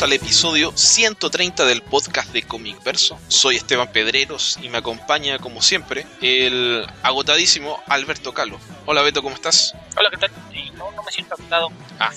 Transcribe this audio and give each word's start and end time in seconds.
Bienvenidos 0.00 0.02
al 0.02 0.12
episodio 0.12 0.72
130 0.76 1.64
del 1.66 1.82
podcast 1.82 2.32
de 2.32 2.42
Comic 2.42 2.82
Verso. 2.82 3.18
Soy 3.28 3.56
Esteban 3.56 3.92
Pedreros 3.92 4.58
y 4.62 4.70
me 4.70 4.78
acompaña, 4.78 5.38
como 5.38 5.60
siempre, 5.60 6.06
el 6.22 6.86
agotadísimo 7.02 7.82
Alberto 7.86 8.32
Calo. 8.32 8.58
Hola 8.86 9.02
Beto, 9.02 9.22
¿cómo 9.22 9.34
estás? 9.34 9.74
Hola, 9.98 10.08
¿qué 10.10 10.16
tal? 10.16 10.30
Sí, 10.52 10.70
no, 10.76 10.90
no 10.92 11.02
me 11.02 11.12
siento 11.12 11.34
agotado. 11.34 11.68
Ah, 11.98 12.10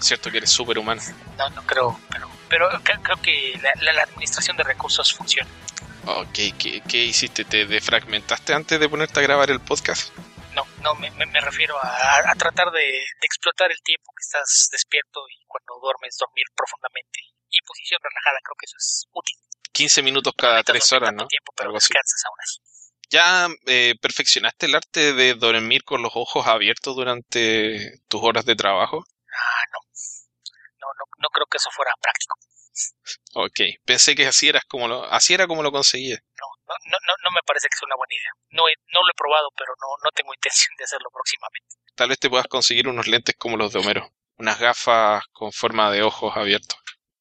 cierto 0.00 0.30
que 0.30 0.36
eres 0.38 0.50
superhumano. 0.50 1.00
No, 1.38 1.48
no 1.50 1.62
creo, 1.66 1.98
pero, 2.10 2.28
pero 2.50 2.70
cre- 2.82 3.00
creo 3.02 3.16
que 3.22 3.58
la, 3.62 3.70
la- 3.84 3.92
la 3.94 4.02
administración 4.02 4.58
de 4.58 4.62
recursos 4.64 5.10
funciona. 5.14 5.48
Ok, 6.06 6.32
¿qué, 6.58 6.82
qué 6.86 7.04
hiciste? 7.06 7.44
¿Te 7.44 7.64
defragmentaste 7.64 8.52
antes 8.52 8.78
de 8.78 8.88
ponerte 8.88 9.18
a 9.18 9.22
grabar 9.22 9.50
el 9.50 9.60
podcast? 9.60 10.12
No, 10.82 10.94
me, 10.96 11.10
me- 11.12 11.40
refiero 11.40 11.74
a, 11.78 12.32
a 12.32 12.34
tratar 12.36 12.70
de, 12.72 12.80
de 12.80 13.24
explotar 13.26 13.70
el 13.70 13.80
tiempo 13.82 14.12
que 14.16 14.22
estás 14.22 14.68
despierto 14.72 15.20
y 15.28 15.44
cuando 15.46 15.78
duermes 15.80 16.16
dormir 16.16 16.44
profundamente 16.56 17.20
y 17.50 17.58
en 17.58 17.64
posición 17.66 18.00
relajada. 18.02 18.38
Creo 18.42 18.56
que 18.58 18.66
eso 18.66 18.76
es 18.78 19.06
útil. 19.12 19.36
15 19.72 20.02
minutos 20.02 20.32
cada 20.36 20.58
Necesitas 20.62 20.72
3 20.74 20.90
dormir 20.90 21.02
horas, 21.08 21.14
¿no? 21.22 21.26
tiempo, 21.28 21.52
pero 21.56 21.68
Algo 21.68 21.78
así. 21.78 21.92
descansas 21.92 22.22
aún 22.26 22.38
así. 22.40 22.58
¿Ya 23.10 23.48
eh, 23.66 23.94
perfeccionaste 24.00 24.66
el 24.66 24.74
arte 24.76 25.12
de 25.14 25.34
dormir 25.34 25.82
con 25.84 26.00
los 26.02 26.12
ojos 26.14 26.46
abiertos 26.46 26.94
durante 26.94 27.98
tus 28.08 28.22
horas 28.22 28.44
de 28.44 28.54
trabajo? 28.54 29.04
Ah, 29.32 29.64
no. 29.72 29.78
No, 30.80 30.86
no, 30.98 31.04
no 31.18 31.28
creo 31.28 31.46
que 31.46 31.56
eso 31.58 31.70
fuera 31.72 31.92
práctico. 32.00 32.36
Ok, 33.34 33.60
pensé 33.84 34.14
que 34.14 34.26
así, 34.26 34.48
eras 34.48 34.64
como 34.64 34.86
lo, 34.88 35.04
así 35.04 35.34
era 35.34 35.46
como 35.46 35.62
lo 35.62 35.72
conseguías. 35.72 36.20
No, 36.38 36.46
no, 36.90 36.96
no, 37.06 37.12
no, 37.24 37.30
me 37.32 37.42
parece 37.46 37.68
que 37.68 37.76
sea 37.76 37.86
una 37.86 37.96
buena 37.96 38.14
idea. 38.14 38.32
No, 38.50 38.68
he- 38.68 38.78
no 38.92 39.02
lo 39.02 39.10
he 39.10 39.16
probado, 39.16 39.48
pero 39.56 39.72
no, 39.80 39.88
no 40.04 40.10
tengo 40.14 40.34
intención 40.34 40.74
de 40.78 40.84
hacerlo 40.84 41.08
próximamente. 41.12 41.76
Tal 41.94 42.08
vez 42.08 42.18
te 42.18 42.30
puedas 42.30 42.46
conseguir 42.48 42.88
unos 42.88 43.06
lentes 43.06 43.34
como 43.38 43.56
los 43.56 43.72
de 43.72 43.80
Homero, 43.80 44.08
unas 44.38 44.58
gafas 44.58 45.24
con 45.32 45.52
forma 45.52 45.90
de 45.90 46.02
ojos 46.02 46.36
abiertos. 46.36 46.78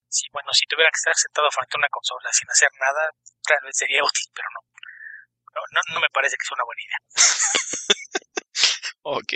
Sí, 0.09 0.25
bueno, 0.33 0.49
si 0.53 0.65
tuviera 0.65 0.89
que 0.89 0.97
estar 0.97 1.15
sentado 1.15 1.49
frente 1.51 1.77
a 1.77 1.79
una 1.79 1.89
consola 1.89 2.29
sin 2.33 2.49
hacer 2.49 2.69
nada, 2.79 3.11
tal 3.45 3.59
vez 3.65 3.77
sería 3.77 4.03
útil, 4.03 4.25
pero 4.33 4.47
no. 4.55 4.61
No, 5.55 5.61
no, 5.71 5.93
no 5.95 5.99
me 6.01 6.09
parece 6.13 6.35
que 6.37 6.45
sea 6.45 6.55
una 6.55 6.65
buena 6.65 6.81
idea. 6.81 6.99
Ok. 9.01 9.33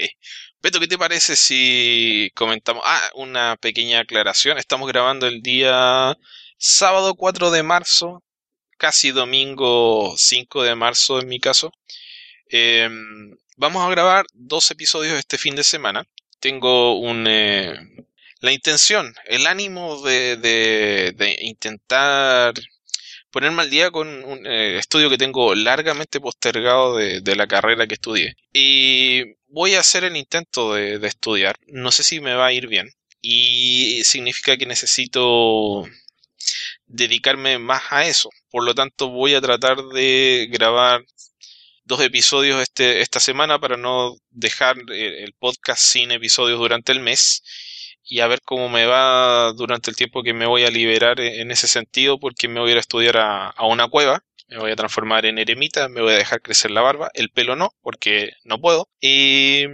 Beto, 0.61 0.79
¿qué 0.79 0.87
te 0.87 0.97
parece 0.97 1.35
si 1.35 2.31
comentamos? 2.35 2.83
Ah, 2.85 3.09
una 3.15 3.55
pequeña 3.57 4.01
aclaración. 4.01 4.57
Estamos 4.57 4.87
grabando 4.89 5.27
el 5.27 5.41
día 5.41 6.15
sábado 6.57 7.15
4 7.15 7.51
de 7.51 7.63
marzo, 7.63 8.23
casi 8.83 9.11
domingo 9.11 10.13
5 10.17 10.63
de 10.63 10.75
marzo 10.75 11.19
en 11.21 11.27
mi 11.29 11.39
caso. 11.39 11.71
Em, 12.49 13.35
vamos 13.57 13.81
a 13.85 13.89
grabar 13.95 14.25
dos 14.33 14.71
episodios 14.71 15.17
este 15.17 15.37
fin 15.37 15.55
de 15.55 15.63
semana. 15.63 16.01
Tengo 16.41 16.99
un, 16.99 17.25
eh, 17.27 17.73
la 18.41 18.51
intención, 18.51 19.15
el 19.25 19.47
ánimo 19.47 20.01
de, 20.01 20.35
de- 20.37 21.37
intentar 21.41 22.53
ponerme 23.31 23.61
al 23.63 23.69
día 23.69 23.89
con 23.91 24.07
un 24.25 24.45
eh, 24.45 24.77
estudio 24.77 25.09
que 25.09 25.17
tengo 25.17 25.55
largamente 25.55 26.19
postergado 26.19 26.97
de, 26.97 27.35
la 27.35 27.47
carrera 27.47 27.87
que 27.87 27.95
estudié. 27.95 28.35
Y 28.53 29.23
voy 29.47 29.75
a 29.75 29.79
hacer 29.79 30.03
el 30.03 30.17
intento 30.17 30.73
de 30.75 31.07
estudiar. 31.07 31.55
No 31.67 31.91
sé 31.91 32.03
si 32.03 32.19
me 32.19 32.35
va 32.35 32.47
a 32.47 32.53
ir 32.53 32.67
bien. 32.67 32.89
Y 33.21 34.03
significa 34.03 34.57
que 34.57 34.65
necesito 34.65 35.85
dedicarme 36.93 37.57
más 37.57 37.81
a 37.89 38.05
eso. 38.05 38.29
Por 38.49 38.63
lo 38.63 38.75
tanto, 38.75 39.09
voy 39.09 39.33
a 39.33 39.41
tratar 39.41 39.77
de 39.77 40.47
grabar 40.51 41.03
dos 41.85 42.01
episodios 42.01 42.61
este, 42.61 43.01
esta 43.01 43.19
semana 43.19 43.59
para 43.59 43.77
no 43.77 44.15
dejar 44.29 44.77
el, 44.89 45.33
podcast 45.33 45.81
sin 45.81 46.11
episodios 46.11 46.59
durante 46.59 46.91
el 46.91 46.99
mes 47.01 47.43
y 48.03 48.19
a 48.19 48.27
ver 48.27 48.41
cómo 48.45 48.69
me 48.69 48.85
va 48.85 49.51
durante 49.53 49.89
el 49.89 49.97
tiempo 49.97 50.23
que 50.23 50.33
me 50.33 50.45
voy 50.45 50.63
a 50.63 50.69
liberar 50.69 51.19
en 51.19 51.41
en 51.41 51.51
ese 51.51 51.67
sentido 51.67 52.19
porque 52.19 52.47
me 52.47 52.59
voy 52.59 52.69
a 52.69 52.71
ir 52.73 52.77
a 52.77 52.81
estudiar 52.81 53.17
a, 53.17 53.49
a 53.49 53.65
una 53.65 53.87
cueva, 53.87 54.23
me 54.47 54.59
voy 54.59 54.71
a 54.71 54.75
transformar 54.75 55.25
en 55.25 55.39
eremita, 55.39 55.89
me 55.89 56.01
voy 56.01 56.13
a 56.13 56.17
dejar 56.17 56.41
crecer 56.41 56.71
la 56.71 56.81
barba, 56.81 57.09
el 57.15 57.29
pelo 57.31 57.55
no, 57.55 57.71
porque 57.81 58.31
no 58.43 58.59
puedo, 58.59 58.87
y 59.01 59.65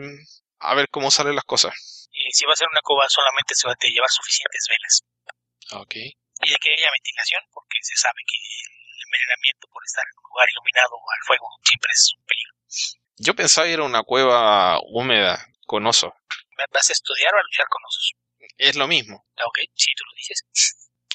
a 0.59 0.73
ver 0.75 0.88
cómo 0.89 1.11
salen 1.11 1.35
las 1.35 1.45
cosas. 1.45 2.09
Y 2.11 2.31
si 2.31 2.45
va 2.45 2.53
a 2.53 2.55
ser 2.55 2.67
una 2.71 2.81
cueva, 2.81 3.05
solamente 3.09 3.55
se 3.55 3.67
va 3.67 3.73
a 3.73 3.88
llevar 3.88 4.09
suficientes 4.09 4.65
velas. 4.69 5.83
Ok. 5.83 5.95
Y 6.41 6.50
de 6.51 6.55
que 6.57 6.73
haya 6.73 6.89
ventilación, 6.91 7.44
porque 7.53 7.77
se 7.81 7.95
sabe 7.95 8.22
que 8.25 8.38
el 8.38 9.01
envenenamiento 9.05 9.67
por 9.67 9.83
estar 9.83 10.03
en 10.05 10.17
un 10.17 10.29
lugar 10.29 10.50
iluminado 10.50 10.95
al 10.95 11.22
fuego 11.25 11.47
siempre 11.63 11.91
es 11.91 12.11
un 12.16 12.25
peligro. 12.25 12.53
Yo 13.17 13.35
pensaba 13.35 13.67
ir 13.67 13.79
a 13.79 13.83
una 13.83 14.03
cueva 14.03 14.79
húmeda 14.88 15.45
con 15.66 15.85
oso. 15.85 16.13
¿Vas 16.72 16.89
a 16.89 16.94
estudiar 16.94 17.33
o 17.33 17.39
a 17.39 17.44
luchar 17.44 17.67
con 17.67 17.83
osos? 17.85 18.13
Es 18.57 18.75
lo 18.75 18.88
mismo. 18.88 19.25
Ok, 19.45 19.59
si 19.75 19.94
tú 19.95 20.03
lo 20.05 20.16
dices. 20.16 20.44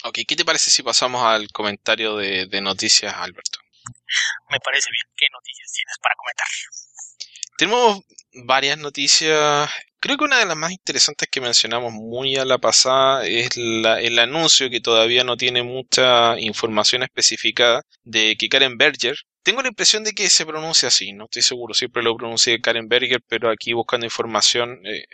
Ok, 0.05 0.19
¿qué 0.29 0.37
te 0.37 0.45
parece 0.45 0.71
si 0.71 0.83
pasamos 0.83 1.25
al 1.25 1.49
comentario 1.49 2.17
de, 2.17 2.47
de 2.47 2.61
noticias, 2.61 3.15
Alberto? 3.15 3.61
Me 4.51 4.61
parece 4.61 4.91
bien. 4.91 5.15
¿Qué 5.17 5.27
noticias 5.33 5.73
tienes 5.73 5.99
para 5.99 6.15
comentar? 6.17 6.47
Tenemos 7.56 8.01
varias 8.47 8.79
noticias. 8.79 9.71
Creo 10.05 10.19
que 10.19 10.25
una 10.25 10.39
de 10.39 10.45
las 10.45 10.57
más 10.57 10.71
interesantes 10.71 11.29
que 11.31 11.41
mencionamos 11.41 11.91
muy 11.95 12.37
a 12.37 12.45
la 12.45 12.59
pasada 12.59 13.27
es 13.27 13.57
la- 13.57 14.01
el 14.03 14.19
anuncio 14.19 14.69
que 14.69 14.81
todavía 14.81 15.25
no 15.25 15.39
tiene 15.39 15.63
mucha 15.63 16.39
información 16.39 17.03
especificada 17.03 17.81
de 18.03 18.37
que 18.39 18.51
Karen 18.51 18.77
Berger. 18.77 19.17
Tengo 19.43 19.63
la 19.63 19.69
impresión 19.69 20.05
de 20.05 20.13
que 20.13 20.29
se 20.29 20.45
pronuncia 20.45 20.89
así, 20.89 21.13
no 21.15 21.25
estoy 21.25 21.41
seguro, 21.41 21.73
siempre 21.73 22.03
lo 22.03 22.15
pronuncié 22.17 22.61
Karen 22.61 22.87
Berger, 22.87 23.21
pero 23.27 23.51
aquí 23.51 23.73
buscando 23.73 24.05
información 24.05 24.79
eh, 24.87 25.07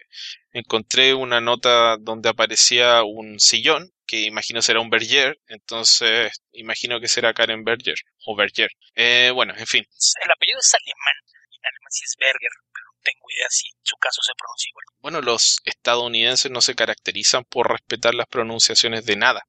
encontré 0.53 1.15
una 1.15 1.41
nota 1.41 1.97
donde 2.01 2.29
aparecía 2.29 3.05
un 3.05 3.39
sillón, 3.39 3.93
que 4.07 4.23
imagino 4.23 4.61
será 4.61 4.81
un 4.81 4.91
Berger, 4.91 5.39
entonces 5.47 6.33
imagino 6.53 7.01
que 7.01 7.07
será 7.09 7.33
Karen 7.33 7.63
Berger 7.63 7.95
o 8.27 8.35
Berger. 8.37 8.71
Eh, 8.97 9.31
bueno, 9.33 9.55
en 9.57 9.67
fin. 9.69 9.85
El 10.25 10.31
apellido 10.33 10.59
es 10.59 10.75
alemán. 10.75 11.17
En 11.53 11.67
alemán 11.67 11.91
sí 11.91 12.03
es 12.05 12.17
Berger, 12.19 12.51
pero 12.75 12.90
tengo 13.03 13.27
idea 13.31 13.47
si 13.51 13.69
su 13.83 13.97
caso 13.97 14.21
se 14.23 14.33
pronuncia 14.37 14.69
igual. 14.71 14.85
Bueno, 15.01 15.21
los 15.23 15.59
estadounidenses 15.65 16.51
no 16.51 16.61
se 16.61 16.75
caracterizan 16.75 17.45
por 17.45 17.71
respetar 17.71 18.15
las 18.15 18.27
pronunciaciones 18.27 19.05
de 19.07 19.17
nada. 19.17 19.47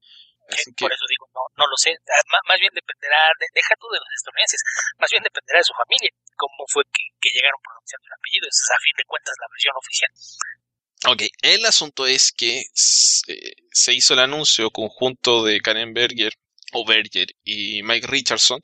Así 0.50 0.74
que, 0.76 0.84
Por 0.86 0.92
eso 0.92 1.06
digo, 1.08 1.30
no, 1.34 1.42
no 1.56 1.66
lo 1.70 1.78
sé. 1.78 1.92
Ah, 1.96 2.22
má- 2.32 2.44
Más 2.48 2.60
bien 2.60 2.74
dependerá, 2.74 3.18
de- 3.40 3.48
deja 3.54 3.74
tú 3.80 3.88
de 3.88 4.00
los 4.00 4.08
estadounidenses, 4.16 4.62
más 5.00 5.10
bien 5.10 5.24
dependerá 5.24 5.60
de 5.60 5.64
su 5.64 5.74
familia, 5.74 6.12
cómo 6.36 6.66
fue 6.68 6.84
que, 6.92 7.04
que 7.22 7.30
llegaron 7.34 7.60
pronunciando 7.64 8.08
el 8.08 8.14
apellido. 8.20 8.48
Esa 8.52 8.64
es 8.68 8.72
a 8.76 8.80
fin 8.84 8.96
de 8.98 9.06
cuentas 9.08 9.36
la 9.40 9.48
versión 9.48 9.76
oficial. 9.80 10.12
ok, 11.08 11.22
el 11.44 11.66
asunto 11.66 12.06
es 12.06 12.32
que 12.36 12.64
se, 12.74 13.56
se 13.72 13.94
hizo 13.94 14.14
el 14.14 14.20
anuncio 14.20 14.72
conjunto 14.72 15.44
de 15.46 15.62
Karen 15.62 15.94
Berger, 15.94 16.34
o 16.72 16.86
Berger, 16.86 17.28
y 17.44 17.84
Mike 17.84 18.08
Richardson 18.08 18.62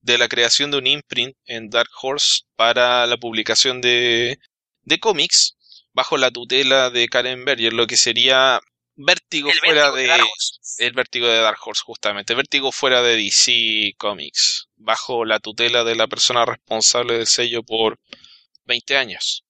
de 0.00 0.18
la 0.18 0.28
creación 0.28 0.70
de 0.70 0.78
un 0.78 0.86
imprint 0.86 1.36
en 1.46 1.70
Dark 1.70 1.90
Horse 2.00 2.42
para 2.56 3.06
la 3.06 3.16
publicación 3.16 3.80
de, 3.80 4.38
de 4.82 4.98
cómics 5.00 5.56
bajo 5.92 6.16
la 6.16 6.30
tutela 6.30 6.90
de 6.90 7.08
Karen 7.08 7.44
Berger, 7.44 7.72
lo 7.72 7.86
que 7.86 7.96
sería 7.96 8.60
Vértigo 9.00 9.48
El 9.48 9.58
fuera 9.58 9.92
vértigo 9.92 9.96
de... 9.96 10.02
de 10.02 10.08
Dark 10.08 10.24
Horse. 10.24 10.84
El 10.84 10.92
vértigo 10.92 11.28
de 11.28 11.38
Dark 11.38 11.58
Horse, 11.64 11.82
justamente. 11.84 12.34
Vértigo 12.34 12.72
fuera 12.72 13.00
de 13.00 13.16
DC 13.16 13.94
Comics, 13.96 14.68
bajo 14.76 15.24
la 15.24 15.38
tutela 15.38 15.84
de 15.84 15.94
la 15.94 16.08
persona 16.08 16.44
responsable 16.44 17.16
del 17.16 17.28
sello 17.28 17.62
por 17.62 18.00
20 18.64 18.96
años. 18.96 19.44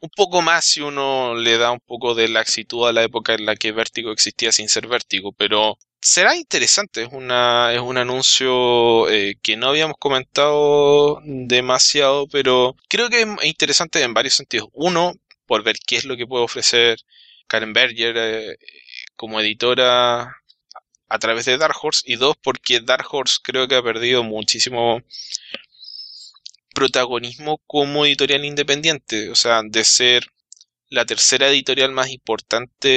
Un 0.00 0.10
poco 0.10 0.42
más 0.42 0.64
si 0.64 0.80
uno 0.80 1.36
le 1.36 1.58
da 1.58 1.70
un 1.70 1.78
poco 1.78 2.16
de 2.16 2.26
laxitud 2.26 2.88
a 2.88 2.92
la 2.92 3.04
época 3.04 3.34
en 3.34 3.46
la 3.46 3.54
que 3.54 3.70
Vértigo 3.70 4.10
existía 4.10 4.50
sin 4.50 4.68
ser 4.68 4.88
Vértigo, 4.88 5.32
pero 5.32 5.78
será 6.02 6.36
interesante. 6.36 7.04
Es, 7.04 7.08
una, 7.12 7.72
es 7.74 7.80
un 7.80 7.98
anuncio 7.98 9.08
eh, 9.10 9.36
que 9.42 9.56
no 9.56 9.68
habíamos 9.68 9.96
comentado 9.98 11.20
demasiado, 11.24 12.26
pero 12.28 12.76
creo 12.88 13.10
que 13.10 13.22
es 13.22 13.28
interesante 13.44 14.02
en 14.02 14.14
varios 14.14 14.34
sentidos. 14.34 14.68
Uno, 14.72 15.14
por 15.46 15.62
ver 15.64 15.76
qué 15.86 15.96
es 15.96 16.04
lo 16.04 16.16
que 16.16 16.26
puede 16.26 16.44
ofrecer 16.44 16.98
Karen 17.48 17.72
Berger 17.72 18.16
eh, 18.18 18.56
como 19.16 19.40
editora 19.40 20.36
a 21.08 21.18
través 21.20 21.46
de 21.46 21.58
Dark 21.58 21.76
Horse 21.82 22.02
y 22.06 22.16
dos 22.16 22.36
porque 22.42 22.80
Dark 22.80 23.06
Horse 23.12 23.38
creo 23.42 23.68
que 23.68 23.76
ha 23.76 23.82
perdido 23.84 24.24
muchísimo 24.24 25.02
protagonismo 26.74 27.60
como 27.66 28.04
editorial 28.06 28.44
independiente, 28.44 29.30
o 29.30 29.34
sea, 29.34 29.62
de 29.64 29.84
ser 29.84 30.26
la 30.90 31.04
tercera 31.06 31.48
editorial 31.48 31.92
más 31.92 32.10
importante 32.10 32.88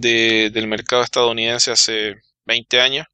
de- 0.00 0.50
del 0.52 0.68
mercado 0.68 1.02
estadounidense 1.02 1.70
hace 1.72 2.16
20 2.50 2.80
años, 2.80 3.06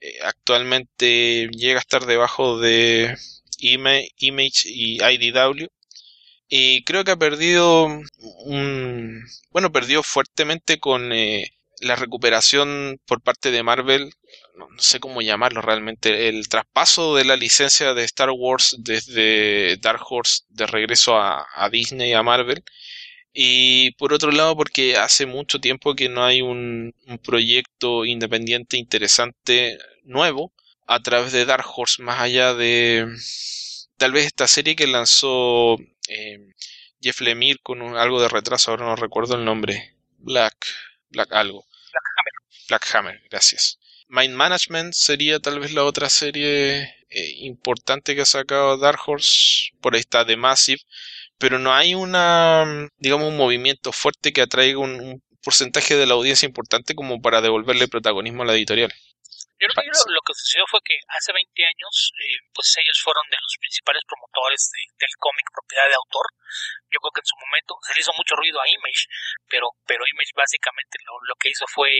eh, 0.00 0.18
actualmente 0.24 1.48
llega 1.52 1.78
a 1.78 1.80
estar 1.80 2.06
debajo 2.06 2.58
de 2.58 3.16
Ima- 3.58 4.02
Image 4.18 4.62
y 4.66 4.98
IDW 5.02 5.68
y 6.48 6.84
creo 6.84 7.04
que 7.04 7.12
ha 7.12 7.16
perdido 7.16 7.86
un 8.44 9.22
bueno 9.50 9.72
perdió 9.72 10.02
fuertemente 10.02 10.78
con 10.78 11.12
eh, 11.12 11.46
la 11.80 11.96
recuperación 11.96 13.00
por 13.06 13.22
parte 13.22 13.50
de 13.50 13.62
Marvel 13.62 14.12
no, 14.56 14.66
sé 14.78 15.00
cómo 15.00 15.22
llamarlo 15.22 15.62
realmente 15.62 16.28
el 16.28 16.48
traspaso 16.48 17.16
de 17.16 17.24
la 17.24 17.36
licencia 17.36 17.94
de 17.94 18.04
Star 18.04 18.30
Wars 18.30 18.76
desde 18.78 19.76
Dark 19.78 20.02
Horse 20.08 20.42
de 20.50 20.66
regreso 20.66 21.16
a, 21.16 21.46
a 21.54 21.70
Disney 21.70 22.10
y 22.10 22.14
a 22.14 22.22
Marvel 22.22 22.62
Y 23.32 23.92
por 23.92 24.12
otro 24.12 24.30
lado, 24.30 24.56
porque 24.56 24.96
hace 24.96 25.26
mucho 25.26 25.60
tiempo 25.60 25.94
que 25.94 26.08
no 26.08 26.24
hay 26.24 26.42
un, 26.42 26.94
un 27.06 27.18
proyecto 27.18 28.04
independiente 28.04 28.76
interesante 28.76 29.78
nuevo 30.04 30.52
a 30.86 31.00
través 31.00 31.32
de 31.32 31.46
Dark 31.46 31.64
Horse, 31.74 32.02
más 32.02 32.20
allá 32.20 32.54
de 32.54 33.06
tal 33.96 34.12
vez 34.12 34.26
esta 34.26 34.48
serie 34.48 34.76
que 34.76 34.86
lanzó 34.86 35.78
eh, 36.08 36.52
Jeff 37.00 37.20
Lemire 37.20 37.60
con 37.62 37.96
algo 37.96 38.20
de 38.20 38.28
retraso, 38.28 38.70
ahora 38.70 38.86
no 38.86 38.96
recuerdo 38.96 39.36
el 39.36 39.44
nombre. 39.44 39.96
Black, 40.18 40.66
Black 41.08 41.32
algo. 41.32 41.64
Black 41.92 42.04
Hammer. 42.16 42.32
Black 42.68 42.94
Hammer, 42.94 43.22
gracias. 43.30 43.78
Mind 44.08 44.34
Management 44.34 44.92
sería 44.94 45.40
tal 45.40 45.58
vez 45.58 45.72
la 45.72 45.84
otra 45.84 46.08
serie 46.10 46.82
eh, 47.08 47.34
importante 47.38 48.14
que 48.14 48.22
ha 48.22 48.26
sacado 48.26 48.76
Dark 48.76 49.00
Horse. 49.06 49.70
Por 49.80 49.94
ahí 49.94 50.00
está 50.00 50.26
The 50.26 50.36
Massive. 50.36 50.82
Pero 51.42 51.58
no 51.58 51.74
hay 51.74 51.98
una, 51.98 52.86
digamos, 53.02 53.26
un 53.26 53.36
movimiento 53.36 53.90
fuerte 53.90 54.30
que 54.30 54.46
atraiga 54.46 54.78
un, 54.78 55.18
porcentaje 55.42 55.98
de 55.98 56.06
la 56.06 56.14
audiencia 56.14 56.46
importante 56.46 56.94
como 56.94 57.18
para 57.18 57.42
devolverle 57.42 57.90
protagonismo 57.90 58.46
a 58.46 58.46
la 58.46 58.54
editorial. 58.54 58.94
Yo 59.58 59.66
creo 59.66 59.90
que 59.90 59.90
lo, 59.90 60.22
que 60.22 60.38
sucedió 60.38 60.62
fue 60.70 60.78
que 60.86 60.94
hace 61.10 61.34
20 61.34 61.50
años, 61.66 62.14
eh, 62.14 62.46
pues 62.54 62.70
ellos 62.78 62.94
fueron 63.02 63.26
de 63.26 63.42
los 63.42 63.58
principales 63.58 64.06
promotores 64.06 64.70
de, 64.70 64.86
del 65.02 65.14
cómic 65.18 65.50
propiedad 65.50 65.90
de 65.90 65.98
autor. 65.98 66.30
Yo 66.94 67.02
creo 67.02 67.10
que 67.10 67.26
en 67.26 67.30
su 67.34 67.38
momento 67.42 67.74
se 67.82 67.94
le 67.94 68.00
hizo 68.06 68.14
mucho 68.14 68.38
ruido 68.38 68.62
a 68.62 68.70
Image, 68.70 69.10
pero, 69.50 69.66
pero 69.82 70.06
Image 70.14 70.30
básicamente 70.38 71.02
lo 71.02 71.34
que 71.42 71.50
hizo 71.50 71.66
fue 71.66 71.90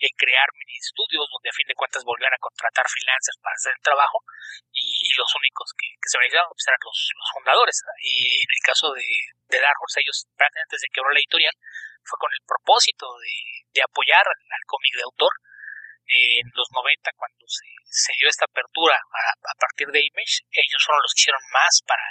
eh, 0.00 0.08
crear 0.16 0.48
mini 0.56 0.80
estudios 0.80 1.28
donde 1.28 1.52
a 1.52 1.56
fin 1.56 1.68
de 1.68 1.76
cuentas 1.76 2.02
volvían 2.04 2.32
a 2.32 2.40
contratar 2.40 2.88
freelancers 2.88 3.36
para 3.44 3.54
hacer 3.54 3.72
el 3.76 3.84
trabajo 3.84 4.24
y, 4.72 4.80
y 4.80 5.10
los 5.12 5.28
únicos 5.36 5.68
que, 5.76 5.92
se 6.00 6.16
beneficiaban 6.16 6.48
pues 6.48 6.64
eran 6.66 6.80
los, 6.80 6.98
fundadores. 7.36 7.76
Y 8.00 8.40
en 8.40 8.50
el 8.50 8.62
caso 8.64 8.92
de, 8.96 9.04
de 9.04 9.60
Dark 9.60 9.76
Horse, 9.76 10.00
ellos 10.00 10.26
prácticamente 10.34 10.76
desde 10.76 10.88
que 10.88 10.96
quebró 10.96 11.12
la 11.12 11.20
editorial 11.20 11.54
fue 12.04 12.16
con 12.16 12.32
el 12.32 12.42
propósito 12.46 13.06
de, 13.20 13.82
apoyar 13.84 14.24
al, 14.26 14.64
cómic 14.66 14.92
de 14.96 15.04
autor 15.04 15.32
en 16.10 16.46
los 16.52 16.68
90 16.72 17.12
cuando 17.16 17.44
se, 17.46 18.12
dio 18.18 18.28
esta 18.28 18.44
apertura 18.44 18.96
a, 18.96 19.54
partir 19.60 19.88
de 19.88 20.04
Image, 20.04 20.44
ellos 20.50 20.82
fueron 20.84 21.02
los 21.02 21.14
que 21.14 21.22
hicieron 21.22 21.44
más 21.52 21.80
para, 21.86 22.02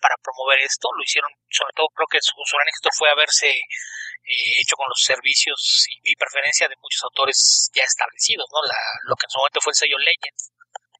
para 0.00 0.16
promover 0.22 0.58
esto, 0.60 0.88
lo 0.94 1.02
hicieron, 1.02 1.30
sobre 1.50 1.72
todo 1.74 1.88
creo 1.94 2.08
que 2.08 2.22
su, 2.22 2.34
gran 2.34 2.68
éxito 2.68 2.90
fue 2.92 3.10
haberse 3.10 3.50
eh, 3.50 4.52
hecho 4.60 4.76
con 4.76 4.88
los 4.88 5.02
servicios 5.02 5.86
y, 5.90 6.12
y, 6.12 6.16
preferencia 6.16 6.68
de 6.68 6.78
muchos 6.80 7.02
autores 7.04 7.70
ya 7.74 7.82
establecidos, 7.82 8.46
¿no? 8.52 8.62
La, 8.62 8.78
lo 9.04 9.14
que 9.16 9.26
en 9.26 9.30
su 9.30 9.38
momento 9.38 9.60
fue 9.60 9.72
el 9.72 9.80
sello 9.80 9.98
Legends, 9.98 10.52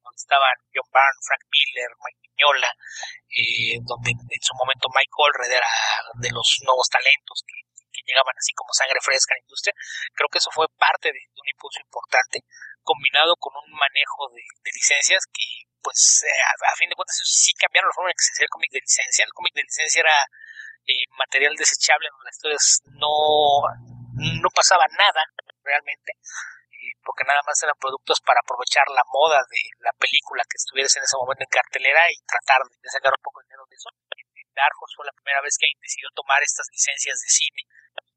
donde 0.03 0.19
estaban 0.19 0.55
John 0.73 0.89
Byrne, 0.91 1.21
Frank 1.23 1.43
Miller, 1.51 1.89
Mike 1.99 2.21
Mignola, 2.23 2.71
eh, 3.31 3.77
donde 3.83 4.11
en 4.11 4.43
su 4.43 4.53
momento 4.55 4.87
Mike 4.91 5.15
Allred 5.15 5.51
era 5.51 5.71
de 6.19 6.31
los 6.31 6.47
nuevos 6.65 6.87
talentos 6.89 7.43
que 7.47 7.69
que 7.91 8.05
llegaban 8.05 8.35
así 8.37 8.53
como 8.53 8.71
sangre 8.73 8.99
fresca 9.01 9.33
a 9.33 9.37
la 9.37 9.45
industria, 9.45 9.73
creo 10.13 10.29
que 10.29 10.37
eso 10.39 10.51
fue 10.51 10.67
parte 10.77 11.11
de 11.11 11.19
un 11.35 11.47
impulso 11.49 11.79
importante, 11.81 12.45
combinado 12.83 13.35
con 13.37 13.53
un 13.55 13.71
manejo 13.73 14.29
de, 14.33 14.43
licencias 14.73 15.25
que, 15.31 15.65
pues, 15.81 16.23
eh, 16.23 16.41
a, 16.45 16.71
a, 16.71 16.75
fin 16.75 16.89
de 16.89 16.95
cuentas, 16.95 17.19
sí 17.23 17.53
cambiaron 17.53 17.89
la 17.89 17.95
forma 17.95 18.11
en 18.11 18.17
que 18.17 18.23
se 18.23 18.33
hacía 18.33 18.45
el 18.45 18.55
cómic 18.55 18.71
de 18.71 18.81
licencia. 18.81 19.25
El 19.25 19.33
cómic 19.33 19.53
de 19.53 19.63
licencia 19.63 19.99
era 20.01 20.17
eh, 20.89 21.05
material 21.17 21.53
desechable 21.55 22.07
en 22.07 22.25
las 22.25 22.35
historias, 22.35 22.65
no, 22.97 23.61
no 24.41 24.49
pasaba 24.49 24.85
nada 24.97 25.21
realmente, 25.61 26.17
eh, 26.17 26.97
porque 27.05 27.29
nada 27.29 27.45
más 27.45 27.61
eran 27.61 27.77
productos 27.77 28.17
para 28.25 28.41
aprovechar 28.41 28.89
la 28.89 29.05
moda 29.13 29.37
de 29.53 29.61
la 29.85 29.93
película 30.01 30.41
que 30.49 30.57
estuvieras 30.57 30.95
en 30.97 31.03
ese 31.03 31.17
momento 31.17 31.45
en 31.45 31.53
cartelera 31.53 32.09
y 32.09 32.17
tratar 32.25 32.65
de 32.65 32.89
sacar 32.89 33.13
un 33.13 33.21
poco 33.21 33.41
de 33.41 33.53
dinero 33.53 33.65
de 33.69 33.75
eso. 33.75 33.89
Dark 34.57 34.75
Horse 34.81 34.97
fue 34.97 35.05
la 35.05 35.15
primera 35.15 35.39
vez 35.45 35.55
que 35.55 35.69
decidió 35.79 36.09
tomar 36.15 36.41
estas 36.41 36.67
licencias 36.73 37.21
de 37.21 37.29
cine 37.29 37.61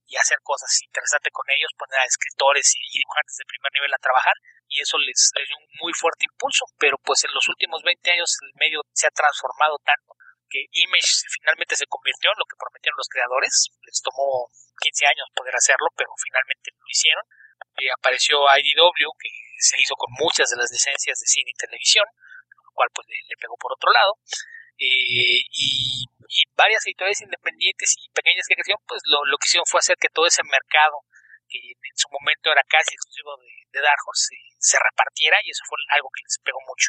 y 0.06 0.16
hacer 0.16 0.38
cosas 0.42 0.70
interesantes 0.82 1.32
con 1.32 1.46
ellos, 1.50 1.70
poner 1.78 2.00
a 2.00 2.08
escritores 2.08 2.74
y 2.76 2.98
dibujantes 2.98 3.36
de 3.38 3.48
primer 3.48 3.72
nivel 3.72 3.94
a 3.94 4.02
trabajar 4.02 4.34
y 4.68 4.80
eso 4.80 4.96
les, 4.98 5.30
dio 5.36 5.56
un 5.56 5.68
muy 5.84 5.92
fuerte 5.92 6.24
impulso, 6.24 6.64
pero 6.80 6.96
pues 7.04 7.24
en 7.24 7.32
los 7.32 7.46
últimos 7.48 7.82
20 7.84 8.10
años 8.10 8.36
el 8.40 8.52
medio 8.56 8.80
se 8.92 9.06
ha 9.06 9.12
transformado 9.12 9.76
tanto 9.84 10.16
que 10.48 10.68
Image 10.84 11.28
finalmente 11.32 11.76
se 11.76 11.88
convirtió 11.88 12.28
en 12.28 12.40
lo 12.40 12.44
que 12.44 12.60
prometieron 12.60 13.00
los 13.00 13.08
creadores, 13.08 13.72
les 13.88 14.00
tomó 14.04 14.52
15 14.84 15.06
años 15.08 15.32
poder 15.32 15.56
hacerlo, 15.56 15.88
pero 15.96 16.12
finalmente 16.20 16.76
lo 16.76 16.84
hicieron, 16.88 17.24
y 17.80 17.88
apareció 17.88 18.44
IDW 18.44 19.12
que 19.16 19.32
se 19.56 19.80
hizo 19.80 19.96
con 19.96 20.12
muchas 20.20 20.50
de 20.52 20.60
las 20.60 20.68
licencias 20.68 21.16
de 21.20 21.26
cine 21.26 21.52
y 21.52 21.56
televisión, 21.56 22.04
lo 22.52 22.72
cual 22.76 22.88
pues 22.92 23.08
le, 23.08 23.16
le 23.32 23.36
pegó 23.40 23.56
por 23.56 23.72
otro 23.72 23.92
lado, 23.92 24.20
eh, 24.76 25.44
y, 25.52 26.04
y, 26.32 26.48
varias 26.56 26.86
editoriales 26.86 27.20
independientes 27.20 27.94
y 28.00 28.08
pequeñas 28.10 28.46
que 28.48 28.56
crecieron, 28.56 28.80
pues 28.88 29.02
lo, 29.04 29.24
lo 29.28 29.36
que 29.36 29.46
hicieron 29.46 29.68
fue 29.68 29.80
hacer 29.80 29.96
que 30.00 30.08
todo 30.08 30.26
ese 30.26 30.42
mercado, 30.44 31.04
que 31.48 31.60
en 31.60 31.96
su 31.96 32.08
momento 32.08 32.48
era 32.48 32.64
casi 32.64 32.96
exclusivo 32.96 33.36
de, 33.36 33.52
de 33.76 33.80
Dark 33.84 34.00
Horse, 34.08 34.32
se, 34.56 34.78
repartiera 34.80 35.36
y 35.44 35.50
eso 35.50 35.64
fue 35.68 35.76
algo 35.92 36.08
que 36.08 36.24
les 36.24 36.38
pegó 36.40 36.60
mucho. 36.64 36.88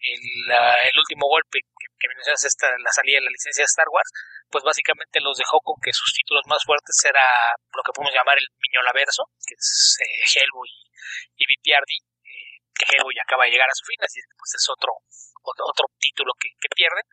El, 0.00 0.24
uh, 0.48 0.76
el 0.88 0.96
último 0.96 1.28
golpe 1.28 1.60
que, 1.60 1.86
que 1.98 2.08
mencionas, 2.08 2.40
esta, 2.44 2.72
la 2.80 2.92
salida 2.92 3.20
de 3.20 3.28
la 3.28 3.34
licencia 3.34 3.60
de 3.60 3.72
Star 3.72 3.88
Wars, 3.92 4.08
pues 4.48 4.64
básicamente 4.64 5.20
los 5.20 5.36
dejó 5.36 5.60
con 5.60 5.76
que 5.84 5.92
sus 5.92 6.08
títulos 6.16 6.46
más 6.48 6.64
fuertes 6.64 6.96
era 7.04 7.24
lo 7.76 7.82
que 7.84 7.92
podemos 7.92 8.14
llamar 8.14 8.40
el 8.40 8.48
Miñolaverso, 8.56 9.28
que 9.44 9.56
es 9.56 10.00
eh, 10.00 10.40
Hellboy 10.40 10.68
y, 10.68 10.80
y 11.36 11.44
BPRD, 11.44 11.92
eh, 12.24 12.64
que 12.72 12.88
Hellboy 12.88 13.16
acaba 13.20 13.44
de 13.44 13.52
llegar 13.52 13.68
a 13.68 13.76
su 13.76 13.84
fin, 13.84 14.00
así 14.00 14.20
que 14.20 14.32
pues 14.38 14.56
es 14.56 14.64
otro, 14.72 15.04
otro, 15.44 15.64
otro 15.68 15.86
título 16.00 16.32
que, 16.40 16.48
que 16.56 16.72
pierden 16.72 17.04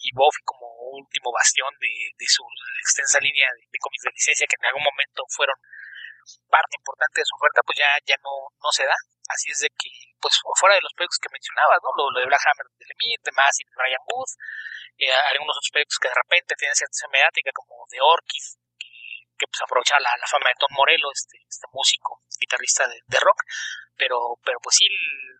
y 0.00 0.10
Buffy 0.16 0.42
como 0.44 0.66
último 0.96 1.32
bastión 1.32 1.68
de, 1.78 1.92
de 2.16 2.26
su 2.26 2.42
extensa 2.80 3.20
línea 3.20 3.48
de, 3.54 3.68
de, 3.68 3.78
cómics 3.78 4.04
de 4.04 4.16
licencia 4.16 4.46
que 4.48 4.56
en 4.56 4.66
algún 4.66 4.84
momento 4.84 5.24
fueron 5.28 5.56
parte 6.48 6.76
importante 6.76 7.20
de 7.20 7.28
su 7.28 7.36
oferta 7.36 7.60
pues 7.64 7.76
ya, 7.78 7.90
ya 8.04 8.16
no, 8.24 8.48
no 8.56 8.70
se 8.72 8.84
da 8.84 8.96
así 9.28 9.50
es 9.50 9.60
de 9.60 9.70
que 9.76 9.90
pues 10.20 10.34
fuera 10.58 10.74
de 10.74 10.84
los 10.84 10.92
proyectos 10.94 11.20
que 11.20 11.32
mencionabas 11.32 11.78
¿no? 11.84 11.90
lo, 11.96 12.20
de 12.20 12.26
Black 12.26 12.44
Hammer 12.44 12.66
de 12.76 12.86
Lemire, 12.88 13.22
de 13.24 13.32
Massive, 13.32 13.70
de 13.70 13.76
Ryan 13.76 14.04
Booth 14.08 14.32
eh, 15.00 15.12
algunos 15.32 15.56
otros 15.56 15.72
proyectos 15.72 15.98
que 16.00 16.08
de 16.08 16.16
repente 16.16 16.54
tienen 16.56 16.76
cierta 16.76 17.08
mediática 17.08 17.50
como 17.52 17.84
de 17.88 18.00
Orchid 18.00 18.46
que, 19.40 19.48
pues 19.48 19.64
aprovecha 19.64 19.96
la, 19.98 20.12
la, 20.20 20.28
fama 20.28 20.52
de 20.52 20.60
Tom 20.60 20.76
Morello 20.76 21.08
este, 21.08 21.40
este 21.48 21.66
músico 21.72 22.20
guitarrista 22.38 22.86
de, 22.86 23.00
de 23.08 23.18
rock 23.20 23.40
pero, 24.00 24.40
pero 24.40 24.56
pues 24.64 24.80
sí, 24.80 24.88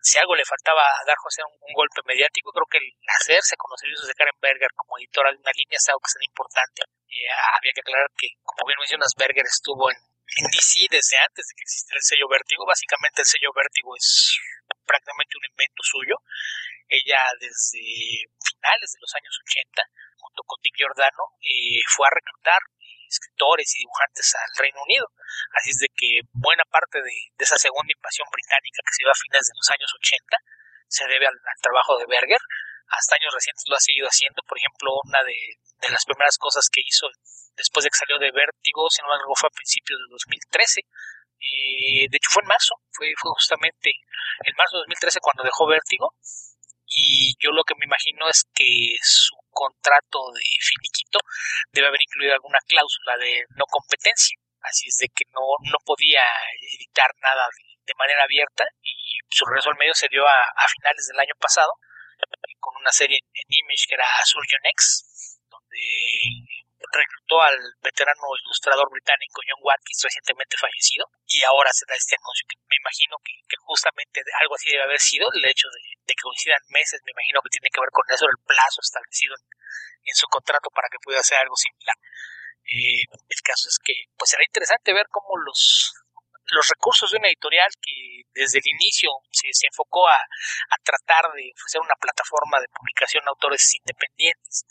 si 0.05 0.21
algo 0.21 0.37
le 0.37 0.45
faltaba 0.45 0.85
a 0.85 1.01
Dar 1.09 1.17
José 1.17 1.41
un, 1.41 1.57
un, 1.65 1.73
golpe 1.73 2.05
mediático, 2.05 2.53
creo 2.53 2.69
que 2.69 2.77
el 2.77 2.93
hacerse 3.17 3.57
con 3.57 3.73
los 3.73 3.81
servicios 3.81 4.05
de 4.05 4.13
Karen 4.13 4.37
Berger 4.37 4.69
como 4.77 5.01
editora 5.01 5.33
de 5.33 5.41
una 5.41 5.49
línea 5.57 5.81
es 5.81 5.89
algo 5.89 5.97
que 6.05 6.13
es 6.13 6.21
importante. 6.21 6.85
Eh, 7.09 7.25
había 7.57 7.73
que 7.73 7.81
aclarar 7.81 8.05
que, 8.13 8.37
como 8.45 8.69
bien 8.69 8.77
mencionas, 8.77 9.17
Berger 9.17 9.49
estuvo 9.49 9.89
en, 9.89 9.97
en 9.97 10.45
DC 10.53 10.85
desde 10.93 11.17
antes 11.17 11.41
de 11.49 11.53
que 11.57 11.65
existiera 11.65 11.97
el 11.97 12.05
sello 12.05 12.29
Vértigo. 12.29 12.61
Básicamente 12.69 13.25
el 13.25 13.29
sello 13.33 13.49
Vértigo 13.49 13.97
es 13.97 14.37
prácticamente 14.85 15.41
un 15.41 15.45
invento 15.49 15.81
suyo. 15.81 16.15
Ella 16.85 17.17
desde 17.41 18.29
finales 18.45 18.93
de 18.93 19.01
los 19.01 19.11
años 19.17 19.33
80, 19.41 19.89
junto 20.21 20.45
con 20.45 20.61
Dick 20.61 20.77
Giordano, 20.77 21.33
eh, 21.41 21.81
fue 21.89 22.05
a 22.05 22.13
reclutar 22.13 22.61
escritores 23.11 23.67
y 23.75 23.83
dibujantes 23.83 24.33
al 24.35 24.51
Reino 24.57 24.79
Unido. 24.83 25.05
Así 25.53 25.71
es 25.71 25.79
de 25.83 25.91
que 25.91 26.23
buena 26.31 26.63
parte 26.65 27.03
de, 27.03 27.11
de, 27.11 27.43
esa 27.43 27.59
segunda 27.59 27.91
invasión 27.91 28.27
británica 28.31 28.79
que 28.81 28.95
se 28.95 29.03
dio 29.03 29.11
a 29.11 29.21
fines 29.21 29.43
de 29.43 29.55
los 29.55 29.69
años 29.69 29.91
80 29.91 30.37
se 30.87 31.07
debe 31.07 31.27
al, 31.27 31.35
al, 31.35 31.59
trabajo 31.61 31.97
de 31.99 32.07
Berger. 32.07 32.41
Hasta 32.91 33.15
años 33.15 33.31
recientes 33.31 33.63
lo 33.67 33.75
ha 33.75 33.83
seguido 33.83 34.07
haciendo. 34.07 34.43
Por 34.43 34.59
ejemplo, 34.59 34.91
una 35.07 35.23
de, 35.23 35.37
de 35.79 35.89
las 35.89 36.03
primeras 36.03 36.35
cosas 36.37 36.67
que 36.67 36.83
hizo 36.83 37.07
después 37.55 37.83
de 37.83 37.89
que 37.91 37.99
salió 37.99 38.19
de 38.19 38.31
Vértigo, 38.31 38.89
si 38.91 38.99
no 39.03 39.07
me 39.11 39.35
fue 39.35 39.47
a 39.47 39.55
principios 39.55 39.99
de 39.99 40.11
2013. 40.11 40.83
Eh, 41.41 42.05
de 42.11 42.15
hecho, 42.17 42.29
fue 42.29 42.43
en 42.43 42.51
marzo, 42.51 42.75
fue, 42.91 43.11
fue 43.17 43.31
justamente 43.33 43.91
en 44.43 44.53
marzo 44.55 44.77
de 44.77 44.87
2013 44.91 45.19
cuando 45.19 45.43
dejó 45.43 45.65
Vértigo 45.65 46.13
y 46.93 47.35
yo 47.39 47.51
lo 47.51 47.63
que 47.63 47.75
me 47.79 47.85
imagino 47.85 48.27
es 48.27 48.43
que 48.53 48.97
su 49.01 49.35
contrato 49.51 50.31
de 50.33 50.41
finiquito 50.59 51.19
debe 51.71 51.87
haber 51.87 52.01
incluido 52.01 52.33
alguna 52.33 52.59
cláusula 52.67 53.17
de 53.17 53.45
no 53.55 53.65
competencia, 53.65 54.37
así 54.61 54.87
es 54.87 54.97
de 54.97 55.09
que 55.09 55.25
no, 55.31 55.41
no 55.71 55.77
podía 55.85 56.23
editar 56.73 57.11
nada 57.21 57.47
de, 57.55 57.71
manera 57.99 58.23
abierta 58.23 58.63
y 58.81 59.19
su 59.29 59.43
regreso 59.45 59.69
al 59.69 59.77
medio 59.77 59.93
se 59.93 60.07
dio 60.07 60.25
a, 60.25 60.39
a 60.55 60.65
finales 60.79 61.07
del 61.07 61.19
año 61.19 61.35
pasado 61.37 61.73
con 62.59 62.75
una 62.79 62.91
serie 62.91 63.17
en, 63.17 63.25
en 63.25 63.47
Image 63.49 63.87
que 63.89 63.95
era 63.95 64.05
Surgeon 64.23 64.61
X, 64.71 65.41
donde 65.49 65.77
reclutó 66.89 67.41
al 67.41 67.57
veterano 67.81 68.33
ilustrador 68.43 68.89
británico 68.89 69.41
John 69.45 69.61
Watkins, 69.61 70.01
recientemente 70.03 70.57
fallecido, 70.57 71.05
y 71.27 71.43
ahora 71.43 71.69
se 71.73 71.85
da 71.85 71.95
este 71.95 72.17
anuncio 72.17 72.47
que 72.49 72.57
me 72.65 72.77
imagino 72.81 73.17
que, 73.23 73.33
justamente 73.67 74.21
algo 74.41 74.55
así 74.55 74.71
debe 74.71 74.83
haber 74.83 74.99
sido, 74.99 75.27
el 75.31 75.45
hecho 75.45 75.67
de, 75.69 75.81
que 76.05 76.15
coincidan 76.21 76.61
meses, 76.69 76.99
me 77.05 77.11
imagino 77.11 77.41
que 77.41 77.53
tiene 77.53 77.69
que 77.69 77.81
ver 77.81 77.91
con 77.91 78.05
eso, 78.09 78.25
el 78.25 78.39
plazo 78.43 78.81
establecido 78.81 79.35
en, 79.37 80.15
su 80.15 80.27
contrato 80.27 80.69
para 80.73 80.89
que 80.89 80.99
pueda 81.03 81.19
hacer 81.19 81.37
algo 81.37 81.55
similar. 81.55 81.95
Eh, 82.65 83.05
el 83.07 83.41
caso 83.41 83.69
es 83.69 83.79
que 83.83 83.93
pues 84.17 84.29
será 84.29 84.43
interesante 84.43 84.93
ver 84.93 85.07
cómo 85.09 85.37
los 85.45 85.93
los 86.51 86.67
recursos 86.67 87.09
de 87.11 87.17
una 87.17 87.29
editorial 87.29 87.69
que 87.79 88.23
desde 88.33 88.59
el 88.59 88.67
inicio 88.75 89.09
se, 89.31 89.47
se 89.53 89.67
enfocó 89.67 90.07
a, 90.07 90.15
a, 90.15 90.75
tratar 90.83 91.31
de 91.31 91.51
ofrecer 91.55 91.79
una 91.79 91.95
plataforma 91.95 92.59
de 92.59 92.67
publicación 92.67 93.23
de 93.23 93.29
autores 93.29 93.73
independientes 93.75 94.65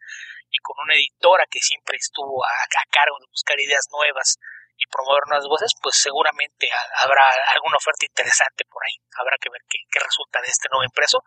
y 0.51 0.59
con 0.59 0.77
una 0.83 0.95
editora 0.95 1.47
que 1.51 1.61
siempre 1.61 1.97
estuvo 1.97 2.45
a, 2.45 2.51
cargo 2.91 3.19
de 3.21 3.31
buscar 3.31 3.59
ideas 3.61 3.87
nuevas 3.91 4.39
y 4.77 4.87
promover 4.87 5.23
nuevas 5.29 5.47
voces, 5.47 5.73
pues 5.83 5.97
seguramente 5.97 6.69
habrá 7.05 7.23
alguna 7.55 7.77
oferta 7.77 8.07
interesante 8.07 8.65
por 8.65 8.83
ahí. 8.83 8.97
Habrá 9.15 9.37
que 9.39 9.51
ver 9.51 9.61
qué, 9.69 9.79
resulta 10.01 10.41
de 10.41 10.49
este 10.49 10.69
nuevo 10.73 10.85
impreso, 10.85 11.23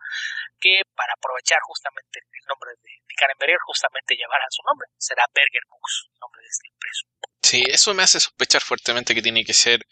que 0.58 0.82
para 0.96 1.14
aprovechar 1.14 1.62
justamente 1.62 2.18
el 2.18 2.46
nombre 2.48 2.70
de, 2.82 2.90
de 2.98 3.14
Karen 3.14 3.38
Berger, 3.38 3.62
justamente 3.64 4.16
llevará 4.16 4.44
su 4.50 4.62
nombre. 4.66 4.88
Será 4.98 5.24
Berger 5.32 5.62
Books, 5.70 6.10
el 6.12 6.18
nombre 6.18 6.42
de 6.42 6.48
este 6.48 6.68
impreso. 6.68 7.06
Sí, 7.42 7.62
eso 7.68 7.94
me 7.94 8.02
hace 8.02 8.18
sospechar 8.18 8.62
fuertemente 8.62 9.14
que 9.14 9.22
tiene 9.22 9.44
que 9.44 9.54
ser 9.54 9.86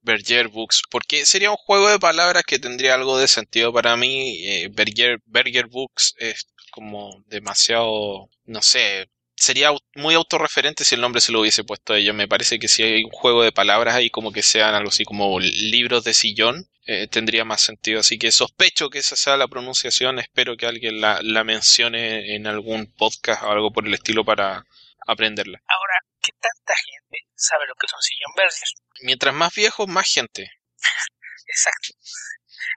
Berger 0.00 0.48
Books, 0.48 0.82
porque 0.90 1.26
sería 1.26 1.50
un 1.50 1.56
juego 1.56 1.88
de 1.88 1.98
palabras 1.98 2.44
que 2.44 2.58
tendría 2.58 2.94
algo 2.94 3.18
de 3.18 3.28
sentido 3.28 3.72
para 3.72 3.96
mí. 3.96 4.44
Eh, 4.46 4.68
Berger, 4.72 5.66
Books 5.66 6.14
es 6.18 6.46
como 6.70 7.22
demasiado, 7.26 8.28
no 8.44 8.62
sé, 8.62 9.08
sería 9.36 9.70
muy 9.94 10.14
autorreferente 10.14 10.84
si 10.84 10.94
el 10.94 11.00
nombre 11.00 11.20
se 11.20 11.32
lo 11.32 11.40
hubiese 11.40 11.64
puesto 11.64 11.92
a 11.92 11.98
ellos. 11.98 12.14
Me 12.14 12.28
parece 12.28 12.58
que 12.58 12.68
si 12.68 12.82
hay 12.82 13.04
un 13.04 13.10
juego 13.10 13.42
de 13.42 13.52
palabras 13.52 13.94
ahí 13.94 14.10
como 14.10 14.32
que 14.32 14.42
sean 14.42 14.74
algo 14.74 14.88
así 14.88 15.04
como 15.04 15.38
libros 15.40 16.04
de 16.04 16.14
sillón, 16.14 16.68
eh, 16.86 17.06
tendría 17.06 17.44
más 17.44 17.60
sentido. 17.60 18.00
Así 18.00 18.18
que 18.18 18.32
sospecho 18.32 18.90
que 18.90 18.98
esa 18.98 19.16
sea 19.16 19.36
la 19.36 19.48
pronunciación. 19.48 20.18
Espero 20.18 20.56
que 20.56 20.66
alguien 20.66 21.00
la, 21.00 21.20
la 21.22 21.44
mencione 21.44 22.34
en 22.34 22.46
algún 22.46 22.92
podcast 22.92 23.42
o 23.42 23.50
algo 23.50 23.72
por 23.72 23.86
el 23.86 23.94
estilo 23.94 24.24
para 24.24 24.64
aprenderla. 25.06 25.60
Ahora, 25.66 25.94
¿qué 26.22 26.32
tanta 26.32 26.74
gente 26.74 27.26
sabe 27.34 27.66
lo 27.66 27.74
que 27.74 27.86
es 27.86 27.92
un 27.92 28.02
sillón 28.02 28.32
Berger? 28.36 28.68
Mientras 29.02 29.34
más 29.34 29.54
viejos, 29.54 29.86
más 29.88 30.06
gente. 30.12 30.50
Exacto. 31.48 31.92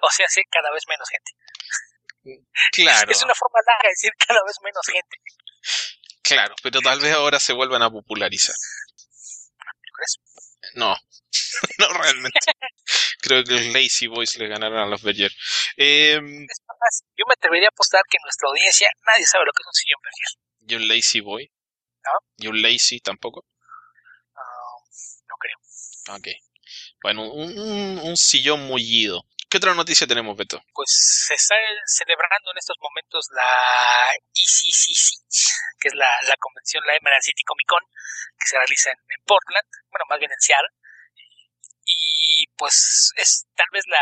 O 0.02 0.10
sea, 0.12 0.28
sí, 0.30 0.42
cada 0.50 0.72
vez 0.72 0.84
menos 0.88 1.10
gente. 1.10 1.32
Claro. 2.72 3.12
Es 3.12 3.24
una 3.24 3.34
forma 3.34 3.60
larga 3.66 3.88
de 3.88 3.90
decir 3.90 4.12
cada 4.28 4.40
vez 4.46 4.56
menos 4.64 4.86
gente. 4.86 5.18
Claro, 6.22 6.56
pero 6.62 6.82
tal 6.82 7.00
vez 7.00 7.14
ahora 7.14 7.40
se 7.40 7.54
vuelvan 7.54 7.82
a 7.82 7.90
popularizar. 7.90 8.56
¿Crees? 9.94 10.18
No, 10.76 10.96
no 11.80 11.88
realmente. 11.94 12.40
Creo 13.22 13.44
que 13.44 13.54
los 13.54 13.66
Lazy 13.68 14.08
Boys 14.08 14.38
le 14.38 14.48
ganaron 14.48 14.78
a 14.80 14.86
los 14.86 15.02
Berger. 15.02 15.32
Eh, 15.78 16.16
yo 16.16 17.26
me 17.28 17.34
atrevería 17.38 17.68
a 17.68 17.74
apostar 17.74 18.02
que 18.10 18.18
en 18.18 18.24
nuestra 18.24 18.48
audiencia 18.50 18.90
nadie 19.06 19.26
sabe 19.26 19.46
lo 19.46 19.52
que 19.52 19.62
es 19.62 19.68
un 19.68 19.74
sillón 19.74 20.02
Berger. 20.04 20.30
¿Y 20.68 20.76
un 20.76 20.88
Lazy 20.88 21.20
Boy? 21.22 21.52
¿No? 22.04 22.12
¿Y 22.38 22.48
un 22.48 22.62
Lazy 22.62 23.00
tampoco? 23.00 23.46
Uh, 24.36 24.80
no 25.28 25.36
creo. 25.40 26.16
Ok. 26.16 26.28
Bueno, 27.02 27.32
un, 27.32 28.00
un 28.00 28.18
sillón 28.18 28.68
mullido. 28.68 29.26
¿Qué 29.50 29.58
otra 29.58 29.74
noticia 29.74 30.06
tenemos, 30.06 30.38
Beto? 30.38 30.62
Pues 30.74 31.26
se 31.28 31.34
está 31.34 31.56
celebrando 31.88 32.52
en 32.52 32.60
estos 32.60 32.78
momentos 32.80 33.26
la 33.34 34.14
ECCC, 34.14 35.26
que 35.80 35.88
es 35.88 35.96
la, 35.96 36.08
la 36.28 36.36
convención, 36.38 36.84
la 36.86 36.96
Emerald 36.96 37.24
City 37.24 37.42
Comic 37.44 37.66
Con, 37.68 37.82
que 38.38 38.46
se 38.48 38.58
realiza 38.58 38.92
en, 38.92 39.26
Portland, 39.26 39.66
bueno, 39.90 40.06
más 40.08 40.20
bien 40.20 40.32
en 40.32 40.40
Seattle. 40.40 40.70
Y 41.84 42.46
pues 42.58 43.12
es 43.16 43.48
tal 43.56 43.66
vez 43.74 43.86
la... 43.88 44.00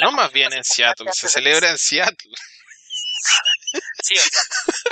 no 0.00 0.10
más 0.10 0.32
bien 0.32 0.52
en 0.52 0.64
Seattle, 0.64 1.08
se 1.12 1.28
celebra 1.28 1.70
en 1.70 1.78
Seattle. 1.78 2.32
Sí, 4.02 4.14
o 4.16 4.20
sea, 4.20 4.40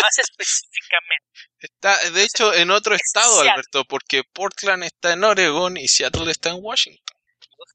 más 0.00 0.19
específicamente. 0.19 1.26
Está, 1.59 2.11
de 2.11 2.23
hecho, 2.23 2.55
en 2.55 2.71
otro 2.71 2.95
estado, 2.95 3.40
Alberto, 3.40 3.85
porque 3.87 4.23
Portland 4.23 4.85
está 4.85 5.14
en 5.14 5.25
Oregon 5.25 5.76
y 5.76 5.88
Seattle 5.88 6.31
está 6.31 6.50
en 6.50 6.59
Washington 6.61 7.07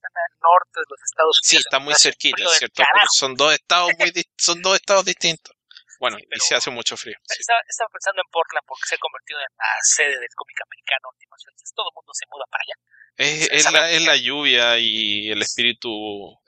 están 0.04 0.12
al 0.16 0.40
norte 0.40 0.80
de 0.80 0.86
los 0.90 1.02
Estados 1.04 1.40
Unidos. 1.40 1.50
Sí, 1.50 1.58
está 1.58 1.80
muy 1.80 1.96
cerquita, 1.96 2.44
¿cierto? 2.58 2.84
son 3.14 3.36
dos 3.36 3.54
estados 3.54 3.92
muy 3.98 4.12
son 4.38 4.62
dos 4.62 4.76
estados 4.76 5.06
distintos. 5.06 5.56
Bueno, 6.00 6.18
y 6.20 6.40
se 6.40 6.56
hace 6.56 6.70
mucho 6.70 6.98
frío. 6.98 7.16
Estaba, 7.24 7.90
pensando 7.90 8.22
en 8.22 8.30
Portland 8.30 8.66
porque 8.68 8.84
se 8.88 8.96
ha 8.96 8.98
convertido 8.98 9.40
en 9.40 9.56
la 9.56 9.72
sede 9.82 10.20
del 10.20 10.36
cómic 10.36 10.58
americano 10.62 11.10
últimas 11.14 11.40
veces. 11.48 11.72
Todo 11.74 11.90
el 11.90 11.96
mundo 11.96 12.12
se 12.14 12.26
muda 12.28 12.44
para 12.52 12.62
allá. 12.62 12.76
Es, 13.16 13.50
es, 13.52 13.72
la, 13.72 13.90
es 13.90 14.04
la, 14.04 14.18
lluvia 14.18 14.78
y 14.80 15.32
el 15.32 15.42
espíritu 15.42 15.90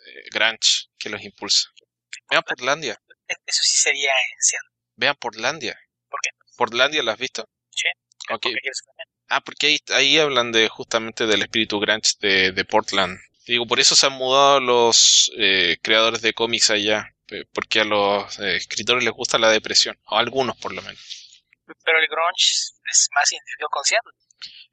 eh, 0.05 0.24
grunge 0.33 0.89
que 0.97 1.09
los 1.09 1.24
impulsa. 1.24 1.69
Vean 2.29 2.43
Portlandia. 2.43 3.00
E, 3.29 3.33
eso 3.45 3.62
sí 3.63 3.77
sería 3.77 4.12
en 4.12 4.59
Vean 4.95 5.15
Portlandia. 5.15 5.79
¿Por 6.09 6.19
qué? 6.21 6.31
¿Portlandia 6.57 7.03
la 7.03 7.13
has 7.13 7.19
visto? 7.19 7.47
Sí. 7.69 7.88
Okay. 8.29 8.55
Ah, 9.29 9.41
porque 9.41 9.67
ahí, 9.67 9.79
ahí 9.89 10.17
hablan 10.17 10.51
de 10.51 10.67
justamente 10.67 11.27
del 11.27 11.43
espíritu 11.43 11.79
grunge 11.79 12.13
de, 12.19 12.51
de 12.51 12.65
Portland. 12.65 13.19
Digo, 13.45 13.67
por 13.67 13.79
eso 13.79 13.95
se 13.95 14.07
han 14.07 14.13
mudado 14.13 14.59
los 14.59 15.31
eh, 15.37 15.77
creadores 15.81 16.21
de 16.21 16.33
cómics 16.33 16.71
allá, 16.71 17.15
porque 17.53 17.81
a 17.81 17.85
los 17.85 18.39
eh, 18.39 18.55
escritores 18.55 19.03
les 19.03 19.13
gusta 19.13 19.37
la 19.37 19.49
depresión, 19.49 19.99
o 20.05 20.15
a 20.15 20.19
algunos 20.19 20.57
por 20.57 20.73
lo 20.73 20.81
menos. 20.81 21.43
Pero 21.83 21.99
el 21.99 22.07
grunge 22.07 22.51
es 22.91 23.09
más 23.13 23.31
identificado 23.31 23.69
con 23.69 23.83
Seattle. 23.83 24.13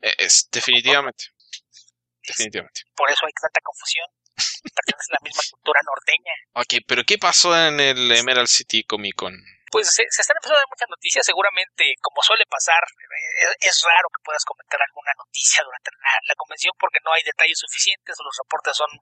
Eh, 0.02 0.14
es, 0.18 0.48
definitivamente. 0.50 1.26
definitivamente. 2.26 2.82
Por 2.94 3.10
eso 3.10 3.26
hay 3.26 3.32
tanta 3.40 3.60
confusión. 3.60 4.06
Pertenece 4.74 5.10
a 5.10 5.14
la 5.14 5.20
misma 5.22 5.42
cultura 5.50 5.80
norteña. 5.84 6.32
Ok, 6.54 6.84
pero 6.86 7.04
¿qué 7.04 7.18
pasó 7.18 7.56
en 7.56 7.80
el 7.80 8.10
Emerald 8.10 8.48
City 8.48 8.84
Comic 8.84 9.16
Con? 9.16 9.34
Pues 9.72 9.88
se, 9.88 10.04
están 10.04 10.36
empezando 10.36 10.60
a 10.60 10.68
ver 10.68 10.68
muchas 10.68 10.92
noticias. 10.92 11.24
Seguramente, 11.24 11.96
como 12.04 12.20
suele 12.20 12.44
pasar, 12.44 12.84
eh, 12.84 13.56
es, 13.64 13.80
raro 13.80 14.12
que 14.12 14.20
puedas 14.20 14.44
comentar 14.44 14.76
alguna 14.76 15.16
noticia 15.16 15.64
durante 15.64 15.88
la, 16.28 16.36
convención 16.36 16.76
porque 16.76 17.00
no 17.00 17.12
hay 17.16 17.24
detalles 17.24 17.56
suficientes 17.56 18.12
o 18.20 18.24
los 18.24 18.36
reportes 18.36 18.76
son 18.76 18.92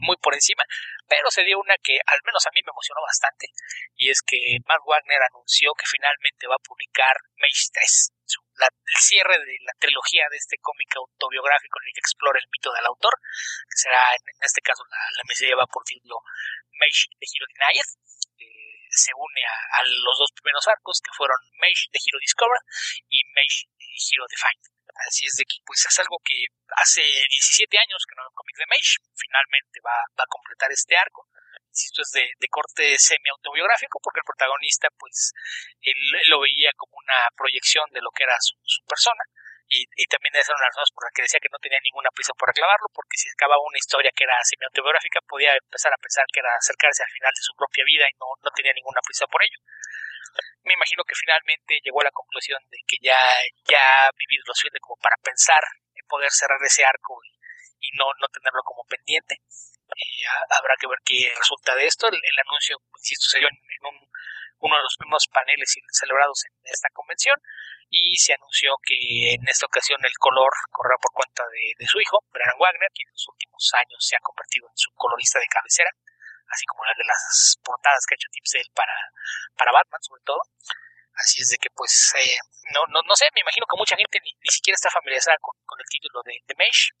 muy 0.00 0.16
por 0.16 0.32
encima. 0.32 0.64
Pero 1.04 1.28
se 1.30 1.44
dio 1.44 1.60
una 1.60 1.76
que 1.84 2.00
al 2.00 2.24
menos 2.24 2.40
a 2.48 2.52
mí 2.56 2.64
me 2.64 2.72
emocionó 2.72 3.04
bastante 3.04 3.52
y 4.00 4.08
es 4.08 4.24
que 4.24 4.56
Matt 4.64 4.80
Wagner 4.88 5.20
anunció 5.28 5.76
que 5.76 5.84
finalmente 5.84 6.48
va 6.48 6.56
a 6.56 6.64
publicar 6.64 7.20
Mage 7.36 7.68
3, 7.76 8.16
el 8.56 9.00
cierre 9.04 9.36
de 9.36 9.56
la 9.68 9.76
trilogía 9.76 10.24
de 10.32 10.40
este 10.40 10.56
cómic 10.64 10.96
autobiográfico 10.96 11.76
en 11.82 11.88
el 11.88 11.92
que 11.92 12.00
explora 12.00 12.40
el 12.40 12.48
mito 12.48 12.72
del 12.72 12.88
autor, 12.88 13.12
que 13.68 13.76
será 13.76 14.16
en, 14.16 14.40
este 14.40 14.64
caso 14.64 14.80
la, 14.88 14.96
la 14.96 15.56
va 15.60 15.66
por 15.68 15.84
título 15.84 16.24
Mage 16.80 17.12
de 17.20 17.26
Denied 17.52 18.05
se 18.96 19.12
une 19.14 19.42
a, 19.44 19.84
los 19.84 20.16
dos 20.18 20.32
primeros 20.32 20.66
arcos 20.66 21.00
que 21.04 21.14
fueron 21.14 21.36
Mage 21.60 21.88
de 21.92 22.00
Hero 22.00 22.18
Discover 22.20 22.60
y 23.08 23.20
Mage 23.36 23.68
de 23.76 23.86
Hero 23.86 24.26
Defined. 24.28 24.66
Así 25.06 25.28
es 25.28 25.36
de 25.36 25.44
que 25.44 25.60
pues 25.64 25.84
es 25.84 25.96
algo 26.00 26.16
que 26.24 26.48
hace 26.80 27.04
17 27.04 27.68
años 27.78 28.00
que 28.08 28.16
no 28.16 28.22
hay 28.24 28.32
un 28.32 28.40
cómic 28.40 28.56
de 28.56 28.70
Mage, 28.72 28.96
finalmente 29.12 29.80
va, 29.84 30.00
a 30.00 30.26
completar 30.28 30.72
este 30.72 30.96
arco. 30.96 31.28
Esto 31.68 32.00
es 32.00 32.10
de, 32.16 32.48
corte 32.48 32.96
semi-autobiográfico 32.96 34.00
porque 34.00 34.24
el 34.24 34.28
protagonista 34.28 34.88
pues 34.96 35.32
él, 35.82 36.00
lo 36.32 36.40
veía 36.40 36.72
como 36.76 36.96
una 36.96 37.28
proyección 37.36 37.84
de 37.92 38.00
lo 38.00 38.08
que 38.16 38.24
era 38.24 38.36
su 38.40 38.80
persona 38.88 39.20
y, 39.68 39.82
y 39.96 40.04
también 40.06 40.34
esas 40.34 40.54
eran 40.54 40.62
las 40.62 40.74
razones 40.74 40.94
por 40.94 41.04
las 41.04 41.12
que 41.14 41.22
decía 41.26 41.42
que 41.42 41.50
no 41.50 41.58
tenía 41.58 41.80
ninguna 41.82 42.10
prisa 42.14 42.32
por 42.38 42.46
reclamarlo, 42.48 42.86
porque 42.94 43.18
si 43.18 43.28
acababa 43.28 43.62
una 43.66 43.78
historia 43.78 44.14
que 44.14 44.24
era 44.24 44.38
semi-autobiográfica, 44.42 45.20
podía 45.26 45.54
empezar 45.58 45.92
a 45.92 45.98
pensar 45.98 46.24
que 46.30 46.40
era 46.40 46.54
acercarse 46.54 47.02
al 47.02 47.10
final 47.10 47.32
de 47.34 47.42
su 47.42 47.52
propia 47.58 47.84
vida 47.84 48.06
y 48.06 48.14
no, 48.18 48.30
no 48.42 48.50
tenía 48.54 48.72
ninguna 48.72 49.02
prisa 49.02 49.26
por 49.26 49.42
ello. 49.42 49.58
Me 50.62 50.74
imagino 50.74 51.02
que 51.02 51.14
finalmente 51.14 51.80
llegó 51.82 52.00
a 52.00 52.10
la 52.10 52.14
conclusión 52.14 52.62
de 52.70 52.78
que 52.86 52.98
ya, 53.02 53.18
ya 53.66 54.06
ha 54.06 54.10
vivido 54.14 54.44
lo 54.46 54.54
suficiente 54.54 54.80
como 54.80 54.96
para 55.02 55.16
pensar 55.22 55.62
en 55.94 56.06
poder 56.06 56.30
cerrar 56.30 56.62
ese 56.62 56.84
arco 56.84 57.18
y, 57.24 57.90
no, 57.94 58.06
no 58.20 58.28
tenerlo 58.28 58.62
como 58.62 58.84
pendiente. 58.84 59.38
Eh, 59.38 60.26
habrá 60.50 60.74
que 60.78 60.88
ver 60.90 60.98
qué 61.04 61.32
resulta 61.38 61.74
de 61.74 61.86
esto. 61.86 62.08
El, 62.08 62.38
anuncio, 62.46 62.76
insisto, 62.98 63.30
se 63.30 63.38
dio 63.38 63.48
en, 63.48 63.56
en 63.56 63.82
un, 63.86 64.10
uno 64.58 64.76
de 64.76 64.82
los 64.82 64.96
primeros 64.96 65.26
paneles 65.28 65.74
celebrados 65.92 66.44
en 66.46 66.54
esta 66.64 66.88
convención 66.90 67.36
y 67.88 68.16
se 68.16 68.34
anunció 68.34 68.74
que 68.82 69.34
en 69.34 69.46
esta 69.46 69.66
ocasión 69.66 70.00
el 70.02 70.16
color 70.18 70.50
correrá 70.70 70.96
por 70.98 71.12
cuenta 71.12 71.44
de, 71.78 71.86
su 71.86 72.00
hijo, 72.00 72.24
Brian 72.32 72.58
Wagner, 72.58 72.90
quien 72.92 73.08
en 73.08 73.14
los 73.14 73.28
últimos 73.28 73.62
años 73.74 74.00
se 74.00 74.16
ha 74.16 74.20
convertido 74.20 74.66
en 74.68 74.76
su 74.76 74.90
colorista 74.94 75.38
de 75.38 75.46
cabecera, 75.46 75.90
así 76.48 76.64
como 76.66 76.84
la 76.84 76.94
de 76.96 77.04
las 77.04 77.58
portadas 77.62 78.04
que 78.06 78.14
ha 78.14 78.18
hecho 78.18 78.32
Tim 78.32 78.44
Sale 78.44 78.72
para, 78.74 78.96
para 79.56 79.72
Batman 79.72 80.02
sobre 80.02 80.22
todo. 80.24 80.40
Así 81.16 81.40
es 81.40 81.48
de 81.48 81.56
que 81.56 81.70
pues 81.72 82.12
eh, 82.18 82.36
no, 82.74 82.84
no, 82.92 83.00
no 83.00 83.16
sé, 83.16 83.24
me 83.32 83.40
imagino 83.40 83.64
que 83.64 83.78
mucha 83.78 83.96
gente 83.96 84.20
ni, 84.20 84.36
siquiera 84.50 84.76
está 84.76 84.90
familiarizada 84.90 85.38
con, 85.40 85.56
con 85.64 85.80
el 85.80 85.88
título 85.88 86.20
de, 86.24 86.36
de 86.44 86.54
Mesh. 86.58 86.92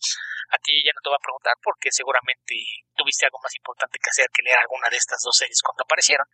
A 0.50 0.58
ti 0.58 0.80
ya 0.80 0.92
no 0.94 1.02
te 1.04 1.10
va 1.10 1.16
a 1.16 1.26
preguntar 1.26 1.52
porque 1.60 1.92
seguramente 1.92 2.54
tuviste 2.96 3.26
algo 3.26 3.40
más 3.42 3.54
importante 3.54 3.98
que 4.00 4.08
hacer 4.08 4.30
que 4.32 4.42
leer 4.42 4.56
alguna 4.56 4.88
de 4.88 4.96
estas 4.96 5.20
dos 5.20 5.36
series 5.36 5.60
cuando 5.60 5.84
aparecieron 5.84 6.24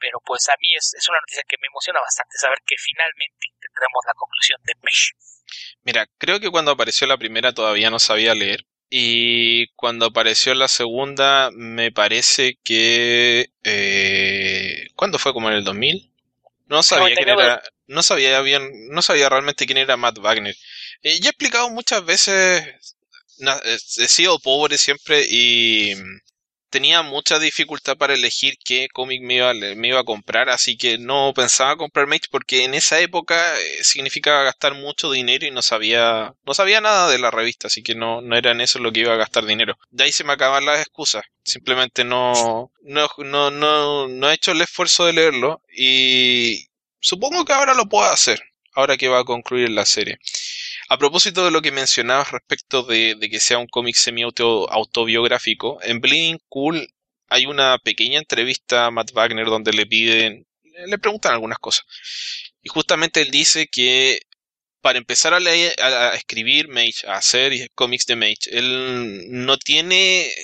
pero 0.00 0.18
pues 0.24 0.48
a 0.48 0.54
mí 0.60 0.74
es, 0.74 0.94
es 0.94 1.08
una 1.08 1.20
noticia 1.20 1.44
que 1.46 1.56
me 1.60 1.68
emociona 1.68 2.00
bastante 2.00 2.38
saber 2.38 2.58
que 2.66 2.76
finalmente 2.78 3.46
tendremos 3.60 4.02
la 4.06 4.14
conclusión 4.14 4.60
de 4.64 4.72
Mesh. 4.82 5.12
Mira, 5.82 6.06
creo 6.18 6.40
que 6.40 6.50
cuando 6.50 6.72
apareció 6.72 7.06
la 7.06 7.18
primera 7.18 7.52
todavía 7.52 7.90
no 7.90 7.98
sabía 7.98 8.34
leer. 8.34 8.66
Y 8.92 9.68
cuando 9.76 10.06
apareció 10.06 10.52
la 10.54 10.66
segunda, 10.66 11.50
me 11.52 11.92
parece 11.92 12.58
que... 12.64 13.46
Eh, 13.62 14.88
¿Cuándo 14.96 15.18
fue? 15.20 15.32
¿Como 15.32 15.48
en 15.48 15.56
el 15.56 15.64
2000? 15.64 16.12
No 16.66 16.82
sabía 16.82 17.14
quién 17.14 17.28
era... 17.28 17.62
No 17.86 18.02
sabía 18.02 18.40
bien... 18.40 18.88
No 18.88 19.00
sabía 19.00 19.28
realmente 19.28 19.66
quién 19.66 19.78
era 19.78 19.96
Matt 19.96 20.18
Wagner. 20.18 20.56
Eh, 21.02 21.20
ya 21.20 21.28
he 21.28 21.30
explicado 21.30 21.70
muchas 21.70 22.04
veces... 22.04 22.96
He 23.64 24.08
sido 24.08 24.40
pobre 24.40 24.76
siempre 24.76 25.24
y 25.26 25.94
tenía 26.70 27.02
mucha 27.02 27.38
dificultad 27.38 27.96
para 27.96 28.14
elegir 28.14 28.56
qué 28.64 28.88
cómic 28.92 29.22
me 29.22 29.34
iba, 29.36 29.52
me 29.52 29.88
iba 29.88 30.00
a 30.00 30.04
comprar, 30.04 30.48
así 30.48 30.76
que 30.76 30.98
no 30.98 31.32
pensaba 31.34 31.76
comprar 31.76 32.06
Mage 32.06 32.28
porque 32.30 32.64
en 32.64 32.74
esa 32.74 33.00
época 33.00 33.58
eh, 33.60 33.84
significaba 33.84 34.44
gastar 34.44 34.74
mucho 34.74 35.10
dinero 35.10 35.46
y 35.46 35.50
no 35.50 35.62
sabía, 35.62 36.34
no 36.46 36.54
sabía 36.54 36.80
nada 36.80 37.10
de 37.10 37.18
la 37.18 37.30
revista, 37.30 37.66
así 37.66 37.82
que 37.82 37.94
no, 37.94 38.20
no 38.22 38.36
era 38.36 38.52
en 38.52 38.60
eso 38.60 38.78
lo 38.78 38.92
que 38.92 39.00
iba 39.00 39.12
a 39.12 39.18
gastar 39.18 39.44
dinero. 39.44 39.76
De 39.90 40.04
ahí 40.04 40.12
se 40.12 40.24
me 40.24 40.32
acaban 40.32 40.64
las 40.64 40.80
excusas. 40.80 41.24
Simplemente 41.42 42.04
no, 42.04 42.70
no, 42.82 43.08
no, 43.18 43.50
no, 43.50 44.08
no 44.08 44.30
he 44.30 44.34
hecho 44.34 44.52
el 44.52 44.60
esfuerzo 44.60 45.06
de 45.06 45.14
leerlo 45.14 45.62
y 45.74 46.66
supongo 47.00 47.44
que 47.44 47.52
ahora 47.52 47.74
lo 47.74 47.86
puedo 47.86 48.08
hacer, 48.08 48.40
ahora 48.74 48.96
que 48.96 49.08
va 49.08 49.20
a 49.20 49.24
concluir 49.24 49.70
la 49.70 49.86
serie. 49.86 50.18
A 50.92 50.98
propósito 50.98 51.44
de 51.44 51.52
lo 51.52 51.62
que 51.62 51.70
mencionabas 51.70 52.32
respecto 52.32 52.82
de, 52.82 53.16
que 53.30 53.38
sea 53.38 53.58
un 53.58 53.68
cómic 53.68 53.94
semi-autobiográfico, 53.94 55.78
en 55.82 56.00
Bleeding 56.00 56.40
Cool 56.48 56.92
hay 57.28 57.46
una 57.46 57.78
pequeña 57.78 58.18
entrevista 58.18 58.86
a 58.86 58.90
Matt 58.90 59.12
Wagner 59.12 59.46
donde 59.46 59.72
le 59.72 59.86
piden, 59.86 60.48
le 60.86 60.98
preguntan 60.98 61.32
algunas 61.32 61.60
cosas. 61.60 61.84
Y 62.60 62.70
justamente 62.70 63.22
él 63.22 63.30
dice 63.30 63.68
que 63.68 64.22
para 64.80 64.98
empezar 64.98 65.32
a, 65.32 65.38
leer, 65.38 65.80
a 65.80 66.16
escribir 66.16 66.66
Mage, 66.66 67.06
a 67.06 67.18
hacer 67.18 67.70
cómics 67.76 68.06
de 68.06 68.16
Mage, 68.16 68.50
él 68.50 69.28
no 69.30 69.58
tiene 69.58 70.34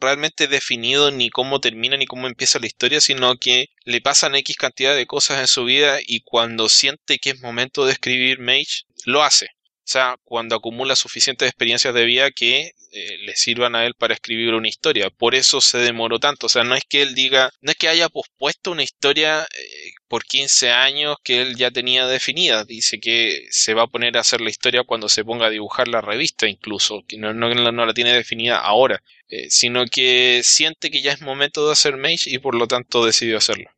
realmente 0.00 0.48
definido 0.48 1.12
ni 1.12 1.30
cómo 1.30 1.60
termina 1.60 1.96
ni 1.96 2.06
cómo 2.06 2.26
empieza 2.26 2.58
la 2.58 2.66
historia, 2.66 3.00
sino 3.00 3.36
que 3.36 3.68
le 3.84 4.00
pasan 4.00 4.34
X 4.34 4.56
cantidad 4.56 4.96
de 4.96 5.06
cosas 5.06 5.38
en 5.38 5.46
su 5.46 5.64
vida 5.64 6.00
y 6.04 6.22
cuando 6.22 6.68
siente 6.68 7.20
que 7.20 7.30
es 7.30 7.40
momento 7.40 7.86
de 7.86 7.92
escribir 7.92 8.40
Mage, 8.40 8.86
lo 9.04 9.22
hace. 9.22 9.53
O 9.84 9.86
sea, 9.86 10.16
cuando 10.24 10.56
acumula 10.56 10.96
suficientes 10.96 11.46
experiencias 11.46 11.92
de 11.92 12.06
vida 12.06 12.30
que 12.30 12.72
eh, 12.96 13.18
le 13.18 13.36
sirvan 13.36 13.74
a 13.74 13.84
él 13.84 13.94
para 13.94 14.14
escribir 14.14 14.54
una 14.54 14.68
historia. 14.68 15.10
Por 15.10 15.34
eso 15.34 15.60
se 15.60 15.76
demoró 15.76 16.18
tanto. 16.18 16.46
O 16.46 16.48
sea, 16.48 16.64
no 16.64 16.74
es 16.74 16.84
que 16.88 17.02
él 17.02 17.14
diga, 17.14 17.50
no 17.60 17.70
es 17.72 17.76
que 17.76 17.88
haya 17.88 18.08
pospuesto 18.08 18.70
una 18.70 18.82
historia 18.82 19.42
eh, 19.42 19.90
por 20.08 20.24
15 20.24 20.70
años 20.70 21.16
que 21.22 21.42
él 21.42 21.56
ya 21.56 21.70
tenía 21.70 22.06
definida. 22.06 22.64
Dice 22.64 22.98
que 22.98 23.46
se 23.50 23.74
va 23.74 23.82
a 23.82 23.86
poner 23.88 24.16
a 24.16 24.20
hacer 24.20 24.40
la 24.40 24.48
historia 24.48 24.84
cuando 24.84 25.10
se 25.10 25.22
ponga 25.22 25.46
a 25.46 25.50
dibujar 25.50 25.88
la 25.88 26.00
revista 26.00 26.48
incluso, 26.48 27.02
que 27.06 27.18
no, 27.18 27.32
la 27.34 27.94
tiene 27.94 28.14
definida 28.14 28.58
ahora, 28.58 29.02
eh, 29.28 29.50
sino 29.50 29.84
que 29.84 30.40
siente 30.44 30.90
que 30.90 31.02
ya 31.02 31.12
es 31.12 31.20
momento 31.20 31.66
de 31.66 31.72
hacer 31.72 31.98
Mage 31.98 32.30
y 32.30 32.38
por 32.38 32.54
lo 32.54 32.66
tanto 32.68 33.04
decidió 33.04 33.36
hacerlo. 33.36 33.70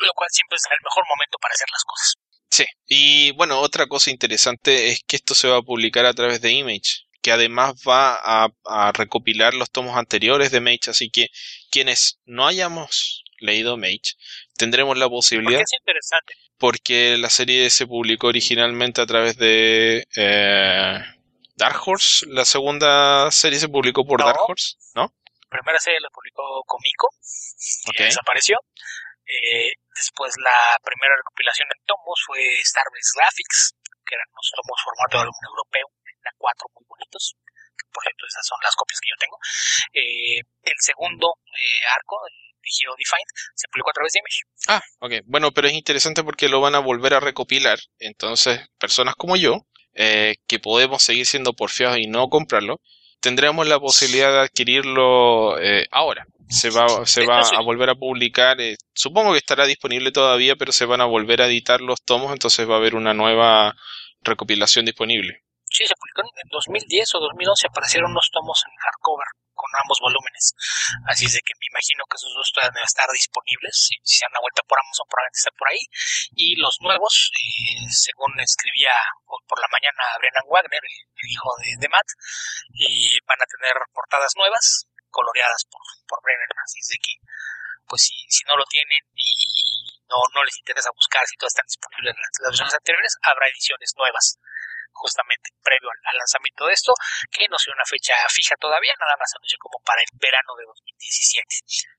Lo 0.00 0.12
cual 0.14 0.28
siempre 0.30 0.56
es 0.56 0.64
el 0.70 0.84
mejor 0.84 1.04
momento 1.08 1.38
para 1.40 1.54
hacer 1.54 1.68
las 1.72 1.84
cosas. 1.84 2.21
Sí, 2.52 2.66
y 2.86 3.30
bueno, 3.30 3.60
otra 3.60 3.86
cosa 3.86 4.10
interesante 4.10 4.88
es 4.88 5.02
que 5.06 5.16
esto 5.16 5.34
se 5.34 5.48
va 5.48 5.56
a 5.56 5.62
publicar 5.62 6.04
a 6.04 6.12
través 6.12 6.42
de 6.42 6.52
Image, 6.52 7.06
que 7.22 7.32
además 7.32 7.76
va 7.88 8.20
a, 8.22 8.92
recopilar 8.92 9.54
los 9.54 9.70
tomos 9.70 9.96
anteriores 9.96 10.50
de 10.50 10.60
Mage, 10.60 10.90
así 10.90 11.08
que 11.08 11.28
quienes 11.70 12.20
no 12.26 12.46
hayamos 12.46 13.24
leído 13.38 13.78
Mage, 13.78 14.16
tendremos 14.58 14.98
la 14.98 15.08
posibilidad. 15.08 15.60
Porque 15.60 15.62
es 15.62 15.80
interesante. 15.80 16.34
Porque 16.58 17.16
la 17.16 17.30
serie 17.30 17.70
se 17.70 17.86
publicó 17.86 18.26
originalmente 18.26 19.00
a 19.00 19.06
través 19.06 19.38
de 19.38 20.06
eh, 20.14 20.98
Dark 21.56 21.80
Horse. 21.86 22.26
La 22.28 22.44
segunda 22.44 23.30
serie 23.30 23.58
se 23.60 23.70
publicó 23.70 24.04
por 24.04 24.22
Dark 24.22 24.40
Horse, 24.46 24.76
¿no? 24.94 25.10
La 25.50 25.58
primera 25.58 25.78
serie 25.78 26.00
la 26.00 26.10
publicó 26.10 26.62
Comico, 26.66 27.08
que 27.96 28.04
desapareció. 28.04 28.58
Eh, 29.26 29.72
después 29.94 30.34
la 30.38 30.78
primera 30.82 31.14
recopilación 31.16 31.68
en 31.70 31.80
tomos 31.86 32.20
fue 32.26 32.40
Starbase 32.62 33.14
Graphics, 33.16 33.74
que 34.04 34.14
eran 34.14 34.28
unos 34.32 34.50
tomos 34.54 34.78
formato 34.82 35.18
de 35.18 35.22
álbum 35.28 35.42
europeo, 35.48 35.86
eran 36.06 36.34
cuatro 36.38 36.66
muy 36.74 36.84
bonitos. 36.88 37.36
Por 37.92 38.04
ejemplo, 38.04 38.26
esas 38.26 38.46
son 38.46 38.58
las 38.62 38.74
copias 38.74 39.00
que 39.00 39.10
yo 39.10 39.18
tengo. 39.20 39.38
Eh, 39.92 40.38
el 40.64 40.78
segundo 40.80 41.36
eh, 41.52 41.86
arco, 41.92 42.16
Hero 42.62 42.94
Defined, 42.96 43.32
se 43.54 43.68
publicó 43.68 43.90
a 43.90 43.92
través 43.92 44.12
de 44.12 44.20
Image. 44.20 44.40
Ah, 44.68 44.82
ok. 45.00 45.12
Bueno, 45.26 45.52
pero 45.52 45.68
es 45.68 45.74
interesante 45.74 46.22
porque 46.24 46.48
lo 46.48 46.60
van 46.60 46.74
a 46.74 46.80
volver 46.80 47.14
a 47.14 47.20
recopilar. 47.20 47.78
Entonces, 47.98 48.60
personas 48.78 49.14
como 49.16 49.36
yo, 49.36 49.66
que 49.92 50.58
podemos 50.62 51.02
seguir 51.02 51.26
siendo 51.26 51.52
porfiados 51.52 51.98
y 51.98 52.06
no 52.06 52.28
comprarlo, 52.28 52.80
tendremos 53.22 53.66
la 53.66 53.80
posibilidad 53.80 54.32
de 54.32 54.40
adquirirlo 54.40 55.56
ahora 55.90 56.26
se 56.52 56.70
va, 56.70 57.06
se 57.06 57.26
va 57.26 57.40
a 57.40 57.62
volver 57.62 57.90
a 57.90 57.94
publicar. 57.94 58.60
Eh, 58.60 58.76
supongo 58.94 59.32
que 59.32 59.38
estará 59.38 59.66
disponible 59.66 60.12
todavía, 60.12 60.56
pero 60.56 60.72
se 60.72 60.84
van 60.84 61.00
a 61.00 61.06
volver 61.06 61.42
a 61.42 61.46
editar 61.46 61.80
los 61.80 62.02
tomos, 62.02 62.32
entonces 62.32 62.68
va 62.68 62.74
a 62.74 62.78
haber 62.78 62.94
una 62.94 63.14
nueva 63.14 63.74
recopilación 64.22 64.84
disponible. 64.84 65.42
Sí, 65.72 65.86
se 65.88 65.96
publicó 65.96 66.20
en 66.20 66.48
2010 66.52 67.14
o 67.16 67.18
2011, 67.32 67.66
aparecieron 67.66 68.12
unos 68.12 68.28
tomos 68.30 68.60
en 68.68 68.76
hardcover 68.76 69.28
con 69.54 69.70
ambos 69.80 70.00
volúmenes. 70.00 70.52
Así 71.08 71.24
es 71.24 71.32
de 71.32 71.40
que 71.40 71.56
me 71.56 71.70
imagino 71.72 72.04
que 72.04 72.16
esos 72.20 72.34
dos 72.34 72.52
deben 72.52 72.84
estar 72.84 73.08
disponibles. 73.08 73.72
Si, 73.72 73.96
se 74.04 74.24
dan 74.26 74.36
una 74.36 74.44
vuelta 74.44 74.60
por 74.68 74.76
Amazon, 74.76 75.08
probablemente 75.08 75.40
estén 75.40 75.56
por 75.56 75.68
ahí. 75.72 75.82
Y 76.36 76.56
los 76.60 76.76
nuevos, 76.84 77.30
eh, 77.32 77.88
según 77.88 78.36
escribía 78.40 78.92
por 79.24 79.58
la 79.60 79.70
mañana 79.72 80.18
Brennan 80.20 80.48
Wagner, 80.50 80.82
el, 80.82 81.30
hijo 81.30 81.48
de, 81.64 81.70
de 81.78 81.88
Matt, 81.88 82.08
y 82.74 83.16
van 83.24 83.40
a 83.40 83.48
tener 83.48 83.72
portadas 83.94 84.32
nuevas, 84.36 84.84
coloreadas 85.08 85.64
por, 85.70 85.80
por 86.04 86.20
Brennan. 86.20 86.52
Así 86.68 86.80
es 86.80 86.88
de 86.92 86.98
que, 87.00 87.14
pues 87.88 88.02
si, 88.02 88.16
si 88.28 88.44
no 88.44 88.56
lo 88.60 88.64
tienen 88.68 89.00
y 89.14 89.32
no, 90.12 90.20
no 90.34 90.44
les 90.44 90.58
interesa 90.58 90.92
buscar 90.92 91.24
si 91.24 91.36
todas 91.40 91.56
están 91.56 91.68
disponibles 91.68 92.12
en 92.12 92.20
las, 92.20 92.52
versiones 92.52 92.74
anteriores, 92.74 93.16
habrá 93.22 93.48
ediciones 93.48 93.94
nuevas 93.96 94.36
justamente 94.90 95.50
previo 95.62 95.88
al, 95.90 96.18
lanzamiento 96.18 96.66
de 96.66 96.74
esto, 96.74 96.92
que 97.30 97.46
no 97.48 97.58
sea 97.58 97.74
una 97.74 97.86
fecha 97.86 98.14
fija 98.28 98.56
todavía, 98.58 98.92
nada 98.98 99.16
más 99.18 99.30
anunció 99.36 99.58
como 99.58 99.78
para 99.84 100.02
el 100.02 100.10
verano 100.18 100.54
de 100.58 100.64
2017. 100.64 101.46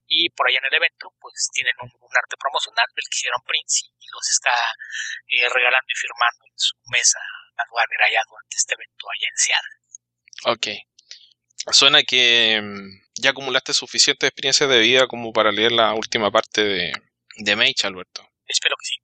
Y 0.08 0.30
por 0.32 0.48
allá 0.48 0.60
en 0.60 0.68
el 0.68 0.76
evento, 0.76 1.14
pues 1.20 1.50
tienen 1.54 1.74
un, 1.82 1.92
arte 2.14 2.38
promocional 2.38 2.86
del 2.94 3.06
que 3.10 3.18
hicieron 3.18 3.42
Prince 3.42 3.90
y, 3.90 4.06
los 4.14 4.30
está 4.30 4.54
eh, 5.34 5.50
regalando 5.50 5.90
y 5.90 5.98
firmando 5.98 6.46
en 6.46 6.54
su 6.56 6.78
mesa 6.94 7.18
a 7.58 7.64
Warner 7.74 8.02
allá 8.04 8.22
durante 8.30 8.56
este 8.56 8.76
evento 8.76 9.08
allá 9.10 9.28
en 9.28 9.38
Seattle. 9.42 9.84
Ok. 10.46 10.68
Suena 11.74 12.04
que 12.04 12.62
mm, 12.62 13.04
ya 13.16 13.32
acumulaste 13.32 13.74
suficiente 13.74 14.28
experiencia 14.28 14.68
de 14.68 14.80
vida 14.80 15.08
como 15.08 15.34
para 15.34 15.52
leer 15.52 15.72
la 15.72 15.94
última 15.94 16.30
parte 16.30 16.64
de, 16.64 16.94
de 17.38 17.56
Mage, 17.56 17.86
Alberto. 17.88 18.28
Espero 18.46 18.76
que 18.78 18.86
sí. 18.86 19.03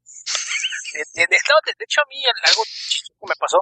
De, 0.93 1.23
hecho, 1.25 2.01
a 2.01 2.09
mí 2.09 2.23
algo 2.25 2.63
chistoso 2.65 3.25
me 3.27 3.35
pasó. 3.39 3.59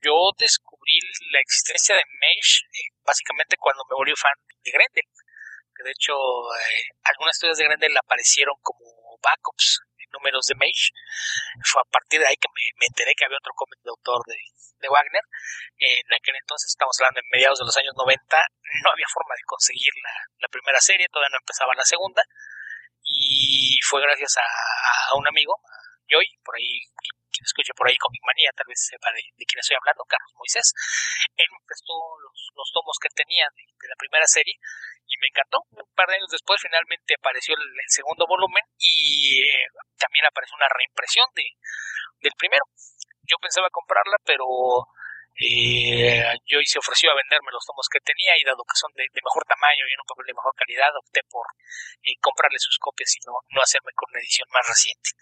Yo 0.00 0.14
descubrí 0.38 0.98
la 1.32 1.40
existencia 1.40 1.96
de 1.96 2.04
Mage 2.06 2.62
eh, 2.70 2.94
básicamente 3.02 3.56
cuando 3.58 3.82
me 3.90 3.96
volví 3.96 4.14
fan 4.14 4.34
de 4.62 4.70
Grendel. 4.70 5.08
Que 5.74 5.82
de 5.84 5.90
hecho, 5.90 6.14
eh, 6.14 6.90
algunas 7.02 7.34
historias 7.34 7.58
de 7.58 7.64
Grendel 7.64 7.96
aparecieron 7.96 8.54
como 8.62 9.18
backups 9.22 9.82
números 10.12 10.46
de 10.46 10.54
Mage. 10.56 10.92
Fue 11.64 11.80
a 11.82 11.90
partir 11.90 12.20
de 12.20 12.26
ahí 12.26 12.36
que 12.36 12.48
me, 12.52 12.86
enteré 12.86 13.12
que 13.14 13.24
había 13.24 13.38
otro 13.38 13.52
cómic 13.54 13.80
de 13.82 13.90
autor 13.90 14.24
de, 14.26 14.38
de, 14.80 14.88
Wagner. 14.88 15.24
En 15.78 16.08
aquel 16.14 16.36
entonces, 16.36 16.72
estamos 16.72 16.96
hablando 17.00 17.20
en 17.20 17.28
mediados 17.30 17.58
de 17.58 17.66
los 17.66 17.76
años 17.76 17.94
90, 17.96 18.16
no 18.84 18.90
había 18.90 19.08
forma 19.12 19.34
de 19.36 19.44
conseguir 19.44 19.92
la, 20.02 20.14
la 20.40 20.48
primera 20.48 20.80
serie, 20.80 21.08
todavía 21.12 21.32
no 21.32 21.42
empezaba 21.42 21.74
la 21.74 21.84
segunda. 21.84 22.22
Y 23.04 23.78
fue 23.84 24.02
gracias 24.02 24.36
a, 24.36 24.44
a 24.44 25.16
un 25.16 25.26
amigo, 25.28 25.56
Joy, 26.08 26.26
por 26.44 26.56
ahí 26.56 26.80
quien 27.38 27.44
escuche 27.44 27.72
por 27.76 27.86
ahí 27.86 27.96
Comic 27.96 28.22
Manía, 28.26 28.50
tal 28.56 28.66
vez 28.66 28.82
sepa 28.82 29.12
de, 29.12 29.22
de 29.22 29.44
quién 29.46 29.60
estoy 29.62 29.78
hablando, 29.78 30.02
Carlos 30.08 30.34
Moisés. 30.34 30.74
Él 31.36 31.46
me 31.54 31.62
prestó 31.62 31.94
los, 32.18 32.50
los 32.56 32.68
tomos 32.74 32.98
que 32.98 33.12
tenía 33.14 33.46
de, 33.54 33.62
la 33.86 33.94
primera 33.94 34.26
serie 34.26 34.58
y 35.06 35.14
me 35.22 35.28
encantó. 35.28 35.62
Un 35.70 35.94
par 35.94 36.10
de 36.10 36.18
años 36.18 36.34
después 36.34 36.58
finalmente 36.60 37.14
apareció 37.14 37.54
el, 37.54 37.62
segundo 37.86 38.26
volumen 38.26 38.64
y 38.76 39.44
eh, 39.44 39.70
también 39.96 40.26
apareció 40.26 40.56
una 40.56 40.68
reimpresión 40.68 41.30
de, 41.34 41.46
del 42.26 42.34
primero. 42.36 42.64
Yo 43.22 43.36
pensaba 43.38 43.70
comprarla, 43.70 44.16
pero 44.24 44.44
eh, 45.38 46.24
Joy 46.50 46.66
se 46.66 46.82
ofreció 46.82 47.12
a 47.12 47.20
venderme 47.20 47.54
los 47.54 47.64
tomos 47.64 47.86
que 47.86 48.00
tenía 48.00 48.34
y 48.36 48.42
dado 48.42 48.66
que 48.66 48.74
son 48.74 48.90
de, 48.98 49.06
de 49.06 49.22
mejor 49.22 49.46
tamaño 49.46 49.86
y 49.86 49.94
en 49.94 50.02
un 50.02 50.10
papel 50.10 50.26
de 50.26 50.34
mejor 50.34 50.54
calidad, 50.58 50.90
opté 50.98 51.22
por 51.30 51.46
eh, 52.02 52.18
comprarle 52.18 52.58
sus 52.58 52.76
copias 52.82 53.14
y 53.14 53.20
no, 53.22 53.38
no 53.54 53.62
hacerme 53.62 53.94
con 53.94 54.10
una 54.10 54.20
edición 54.20 54.48
más 54.50 54.66
reciente. 54.66 55.14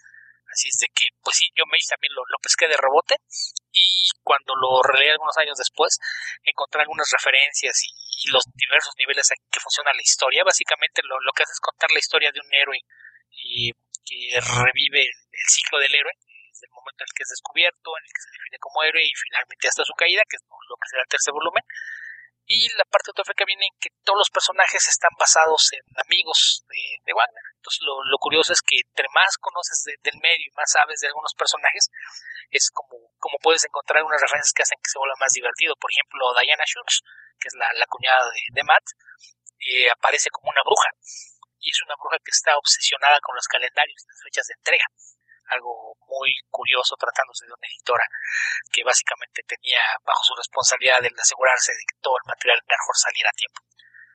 Así 0.57 0.73
es 0.73 0.81
de 0.81 0.89
que, 0.89 1.13
pues 1.21 1.37
sí, 1.37 1.53
yo 1.53 1.69
Mage 1.69 1.85
también 1.85 2.09
lo, 2.17 2.25
pesqué 2.41 2.65
de 2.65 2.81
rebote 2.81 3.21
y 3.69 4.09
cuando 4.25 4.57
lo 4.57 4.81
releí 4.81 5.13
algunos 5.13 5.37
años 5.37 5.53
después, 5.53 6.01
encontré 6.41 6.81
algunas 6.81 7.05
referencias 7.13 7.77
y, 7.85 7.93
los 8.33 8.41
diversos 8.57 8.97
niveles 8.97 9.29
en 9.29 9.37
que 9.53 9.61
funciona 9.61 9.93
la 9.93 10.01
historia. 10.01 10.41
Básicamente 10.43 11.05
lo, 11.05 11.13
lo, 11.21 11.31
que 11.37 11.43
hace 11.45 11.53
es 11.53 11.61
contar 11.61 11.93
la 11.93 12.01
historia 12.01 12.33
de 12.33 12.41
un 12.41 12.49
héroe 12.49 12.81
y 13.29 13.69
que 14.01 14.41
revive 14.41 15.05
el, 15.05 15.47
ciclo 15.47 15.77
del 15.77 15.93
héroe 15.93 16.11
desde 16.17 16.65
el 16.65 16.73
momento 16.73 17.05
en 17.05 17.07
el 17.07 17.13
que 17.13 17.21
es 17.21 17.29
descubierto, 17.29 17.93
en 17.93 18.03
el 18.03 18.09
que 18.09 18.25
se 18.25 18.33
define 18.33 18.57
como 18.57 18.81
héroe 18.81 19.05
y 19.05 19.13
finalmente 19.13 19.69
hasta 19.69 19.85
su 19.85 19.93
caída, 19.93 20.25
que 20.25 20.41
es 20.41 20.43
lo 20.49 20.75
que 20.81 20.89
será 20.89 21.05
el 21.05 21.13
tercer 21.13 21.37
volumen. 21.37 21.61
Y 22.47 22.71
la 22.79 22.87
parte 22.87 23.11
autofeca 23.11 23.43
viene 23.43 23.67
en 23.67 23.75
que 23.75 23.91
todos 24.07 24.23
los 24.23 24.31
personajes 24.31 24.87
están 24.87 25.11
basados 25.19 25.67
en 25.75 25.83
amigos 25.99 26.63
de, 26.71 26.79
de 27.03 27.11
Wagner. 27.11 27.43
Entonces 27.59 27.83
lo, 27.83 27.99
lo, 28.07 28.17
curioso 28.17 28.53
es 28.55 28.63
que 28.63 28.79
entre 28.79 29.03
más 29.11 29.35
conoces 29.35 29.83
de, 29.83 29.99
del 29.99 30.15
medio 30.23 30.47
y 30.47 30.55
más 30.55 30.71
sabes 30.71 31.03
de 31.03 31.11
algunos 31.11 31.35
personajes, 31.35 31.91
es 32.49 32.71
como, 32.71 33.11
como 33.19 33.35
puedes 33.43 33.65
encontrar 33.67 33.99
unas 34.03 34.21
referencias 34.21 34.55
que 34.55 34.63
hacen 34.63 34.79
que 34.79 34.89
se 34.89 34.97
vuelva 34.97 35.19
más 35.19 35.33
divertido. 35.35 35.75
Por 35.75 35.91
ejemplo, 35.91 36.31
Diana 36.39 36.63
Schultz, 36.63 37.03
que 37.35 37.51
es 37.51 37.55
la, 37.59 37.67
la 37.75 37.85
cuñada 37.91 38.23
de, 38.31 38.39
de 38.55 38.63
Matt, 38.63 38.95
eh, 39.59 39.91
aparece 39.91 40.31
como 40.31 40.47
una 40.47 40.63
bruja. 40.63 40.87
Y 41.59 41.67
es 41.67 41.81
una 41.83 41.99
bruja 41.99 42.15
que 42.23 42.31
está 42.31 42.55
obsesionada 42.55 43.19
con 43.19 43.35
los 43.35 43.47
calendarios 43.47 43.99
y 43.99 44.07
las 44.07 44.23
fechas 44.23 44.47
de 44.47 44.55
entrega. 44.55 44.87
Algo 45.47 45.95
muy 46.07 46.33
curioso 46.49 46.95
tratándose 46.95 47.45
de 47.45 47.53
una 47.53 47.67
editora 47.67 48.05
que 48.71 48.83
básicamente 48.83 49.43
tenía 49.47 49.81
bajo 50.03 50.23
su 50.23 50.35
responsabilidad 50.35 51.03
el 51.03 51.19
asegurarse 51.19 51.71
de 51.71 51.83
que 51.87 51.99
todo 52.01 52.15
el 52.17 52.27
material 52.27 52.59
de 52.59 52.67
Dark 52.67 52.83
Horse 52.87 53.07
saliera 53.07 53.29
a 53.29 53.39
tiempo. 53.39 53.59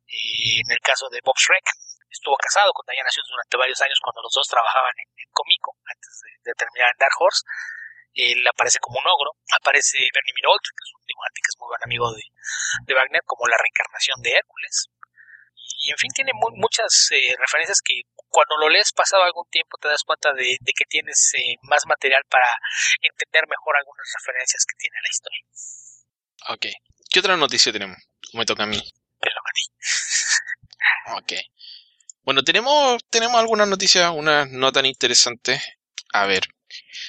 Y 0.06 0.60
en 0.60 0.70
el 0.70 0.80
caso 0.80 1.08
de 1.08 1.20
Bob 1.24 1.36
Shrek, 1.36 1.64
estuvo 2.10 2.36
casado 2.36 2.72
con 2.72 2.84
Diana 2.84 3.08
Jones 3.08 3.32
durante 3.32 3.56
varios 3.56 3.80
años 3.80 3.98
cuando 4.02 4.20
los 4.20 4.32
dos 4.32 4.46
trabajaban 4.48 4.92
en, 5.00 5.08
Comico 5.32 5.72
antes 5.88 6.12
de, 6.44 6.52
terminar 6.52 6.92
en 6.92 7.00
Dark 7.00 7.16
Horse. 7.16 7.40
Él 8.12 8.44
aparece 8.44 8.76
como 8.84 9.00
un 9.00 9.08
ogro, 9.08 9.32
aparece 9.56 9.96
Bernie 10.12 10.36
Mirault, 10.36 10.60
que 10.60 10.84
es 10.84 10.92
un 10.92 11.06
dibujante 11.08 11.40
que 11.40 11.48
es 11.48 11.56
muy 11.56 11.68
buen 11.72 11.84
amigo 11.88 12.12
de, 12.12 12.20
de 12.84 12.92
Wagner, 12.92 13.24
como 13.24 13.48
la 13.48 13.56
reencarnación 13.56 14.20
de 14.20 14.36
Hércules 14.36 14.92
y 15.82 15.90
en 15.90 15.98
fin 15.98 16.10
tiene 16.14 16.30
muchas 16.54 17.10
eh, 17.10 17.34
referencias 17.38 17.80
que 17.84 18.02
cuando 18.14 18.56
lo 18.56 18.68
lees 18.68 18.92
pasado 18.92 19.24
algún 19.24 19.48
tiempo 19.50 19.76
te 19.78 19.88
das 19.88 20.04
cuenta 20.04 20.32
de, 20.32 20.56
que 20.64 20.84
tienes 20.88 21.32
eh, 21.34 21.56
más 21.62 21.84
material 21.86 22.22
para 22.30 22.46
entender 23.00 23.42
mejor 23.48 23.76
algunas 23.76 24.06
referencias 24.18 24.64
que 24.64 24.76
tiene 24.78 24.96
la 25.02 25.10
historia. 25.10 25.44
Ok. 26.50 26.66
¿Qué 27.10 27.18
otra 27.18 27.36
noticia 27.36 27.72
tenemos? 27.72 27.98
Me 28.32 28.46
toca 28.46 28.62
a 28.62 28.66
mí. 28.66 28.80
Pero 29.20 29.36
a 29.36 29.52
ti. 29.52 29.62
Ok. 31.14 31.32
Bueno, 32.22 32.44
tenemos, 32.44 33.02
tenemos 33.10 33.40
algunas 33.40 33.66
noticias, 33.66 34.12
unas 34.14 34.48
no 34.50 34.70
tan 34.70 34.86
interesantes. 34.86 35.60
A 36.12 36.26
ver, 36.26 36.44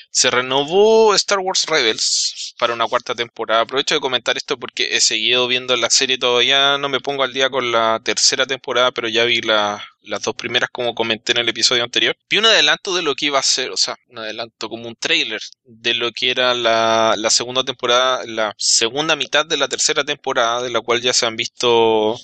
se 0.09 0.31
renovó 0.31 1.13
Star 1.13 1.39
Wars 1.39 1.65
Rebels 1.67 2.42
para 2.63 2.73
una 2.73 2.87
cuarta 2.87 3.13
temporada. 3.13 3.63
Aprovecho 3.63 3.93
de 3.93 3.99
comentar 3.99 4.37
esto 4.37 4.57
porque 4.57 4.95
he 4.95 5.01
seguido 5.01 5.49
viendo 5.49 5.75
la 5.75 5.89
serie, 5.89 6.17
todavía 6.17 6.77
no 6.77 6.87
me 6.87 7.01
pongo 7.01 7.23
al 7.23 7.33
día 7.33 7.49
con 7.49 7.73
la 7.73 7.99
tercera 8.01 8.45
temporada, 8.45 8.93
pero 8.93 9.09
ya 9.09 9.25
vi 9.25 9.41
las 9.41 9.81
dos 10.23 10.33
primeras 10.33 10.69
como 10.71 10.95
comenté 10.95 11.33
en 11.33 11.39
el 11.39 11.49
episodio 11.49 11.83
anterior. 11.83 12.15
Vi 12.29 12.37
un 12.37 12.45
adelanto 12.45 12.95
de 12.95 13.01
lo 13.01 13.15
que 13.15 13.25
iba 13.25 13.37
a 13.37 13.43
ser, 13.43 13.71
o 13.71 13.75
sea, 13.75 13.97
un 14.07 14.19
adelanto 14.19 14.69
como 14.69 14.87
un 14.87 14.95
trailer 14.95 15.41
de 15.65 15.93
lo 15.93 16.13
que 16.13 16.31
era 16.31 16.53
la, 16.53 17.15
la 17.17 17.29
segunda 17.29 17.65
temporada, 17.65 18.23
la 18.25 18.55
segunda 18.57 19.17
mitad 19.17 19.45
de 19.45 19.57
la 19.57 19.67
tercera 19.67 20.05
temporada, 20.05 20.63
de 20.63 20.69
la 20.69 20.79
cual 20.79 21.01
ya 21.01 21.11
se 21.11 21.25
han 21.25 21.35
visto 21.35 22.17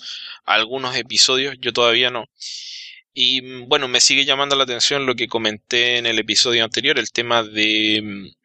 algunos 0.45 0.95
episodios, 0.95 1.57
yo 1.59 1.73
todavía 1.73 2.11
no. 2.11 2.29
Y 3.13 3.41
mm, 3.41 3.67
bueno, 3.67 3.89
me 3.89 3.99
sigue 3.99 4.23
llamando 4.23 4.55
la 4.55 4.63
atención 4.63 5.05
lo 5.05 5.15
que 5.15 5.27
comenté 5.27 5.97
en 5.97 6.05
el 6.05 6.17
episodio 6.19 6.63
anterior, 6.63 6.97
el 6.97 7.11
tema 7.11 7.43
de 7.43 8.01
mm, 8.01 8.38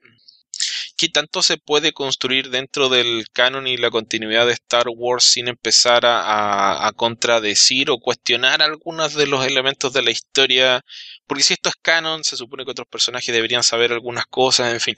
qué 0.97 1.09
tanto 1.09 1.43
se 1.43 1.57
puede 1.57 1.93
construir 1.93 2.51
dentro 2.51 2.89
del 2.89 3.27
canon 3.33 3.67
y 3.67 3.77
la 3.77 3.91
continuidad 3.91 4.47
de 4.47 4.53
Star 4.53 4.87
Wars 4.89 5.25
sin 5.25 5.49
empezar 5.49 6.03
a, 6.05 6.93
contradecir 6.97 7.91
o 7.91 7.99
cuestionar 7.99 8.63
algunos 8.63 9.15
de 9.15 9.27
los 9.27 9.45
elementos 9.47 9.93
de 9.93 10.03
la 10.03 10.11
historia. 10.11 10.85
Porque 11.27 11.43
si 11.43 11.55
esto 11.55 11.69
es 11.71 11.77
canon, 11.83 12.25
se 12.25 12.37
supone 12.37 12.65
que 12.65 12.71
otros 12.73 12.89
personajes 12.89 13.35
deberían 13.35 13.63
saber 13.63 13.93
algunas 13.93 14.27
cosas, 14.27 14.73
en 14.73 14.81
fin. 14.81 14.97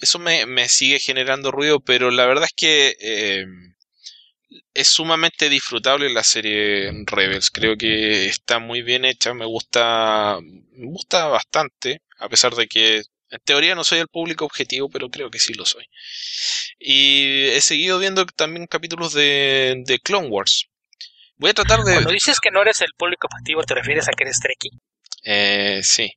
Eso 0.00 0.18
me, 0.18 0.46
me 0.46 0.68
sigue 0.68 0.98
generando 0.98 1.50
ruido, 1.50 1.80
pero 1.80 2.10
la 2.10 2.26
verdad 2.26 2.44
es 2.44 2.52
que 2.54 2.96
eh, 3.00 3.46
es 4.74 4.88
sumamente 4.88 5.48
disfrutable 5.48 6.10
la 6.10 6.24
serie 6.24 6.92
Rebels. 7.06 7.50
Creo 7.50 7.76
que 7.76 8.26
está 8.26 8.58
muy 8.58 8.82
bien 8.82 9.04
hecha, 9.04 9.34
me 9.34 9.46
gusta, 9.46 10.38
me 10.40 10.86
gusta 10.86 11.26
bastante, 11.26 12.02
a 12.18 12.28
pesar 12.28 12.54
de 12.54 12.66
que 12.66 13.02
en 13.34 13.40
teoría 13.44 13.74
no 13.74 13.84
soy 13.84 14.00
el 14.00 14.08
público 14.08 14.44
objetivo, 14.44 14.88
pero 14.88 15.10
creo 15.10 15.30
que 15.30 15.38
sí 15.38 15.54
lo 15.54 15.66
soy. 15.66 15.88
Y 16.78 17.44
he 17.48 17.60
seguido 17.60 17.98
viendo 17.98 18.24
también 18.26 18.66
capítulos 18.66 19.12
de, 19.12 19.82
de 19.84 19.98
Clone 19.98 20.28
Wars. 20.28 20.66
Voy 21.36 21.50
a 21.50 21.54
tratar 21.54 21.80
de. 21.80 21.94
Cuando 21.94 22.12
dices 22.12 22.38
que 22.40 22.50
no 22.50 22.62
eres 22.62 22.80
el 22.80 22.92
público 22.96 23.26
objetivo, 23.26 23.62
¿te 23.64 23.74
refieres 23.74 24.08
a 24.08 24.12
que 24.12 24.24
eres 24.24 24.40
Trekkie? 24.40 24.70
Eh, 25.24 25.80
sí. 25.82 26.12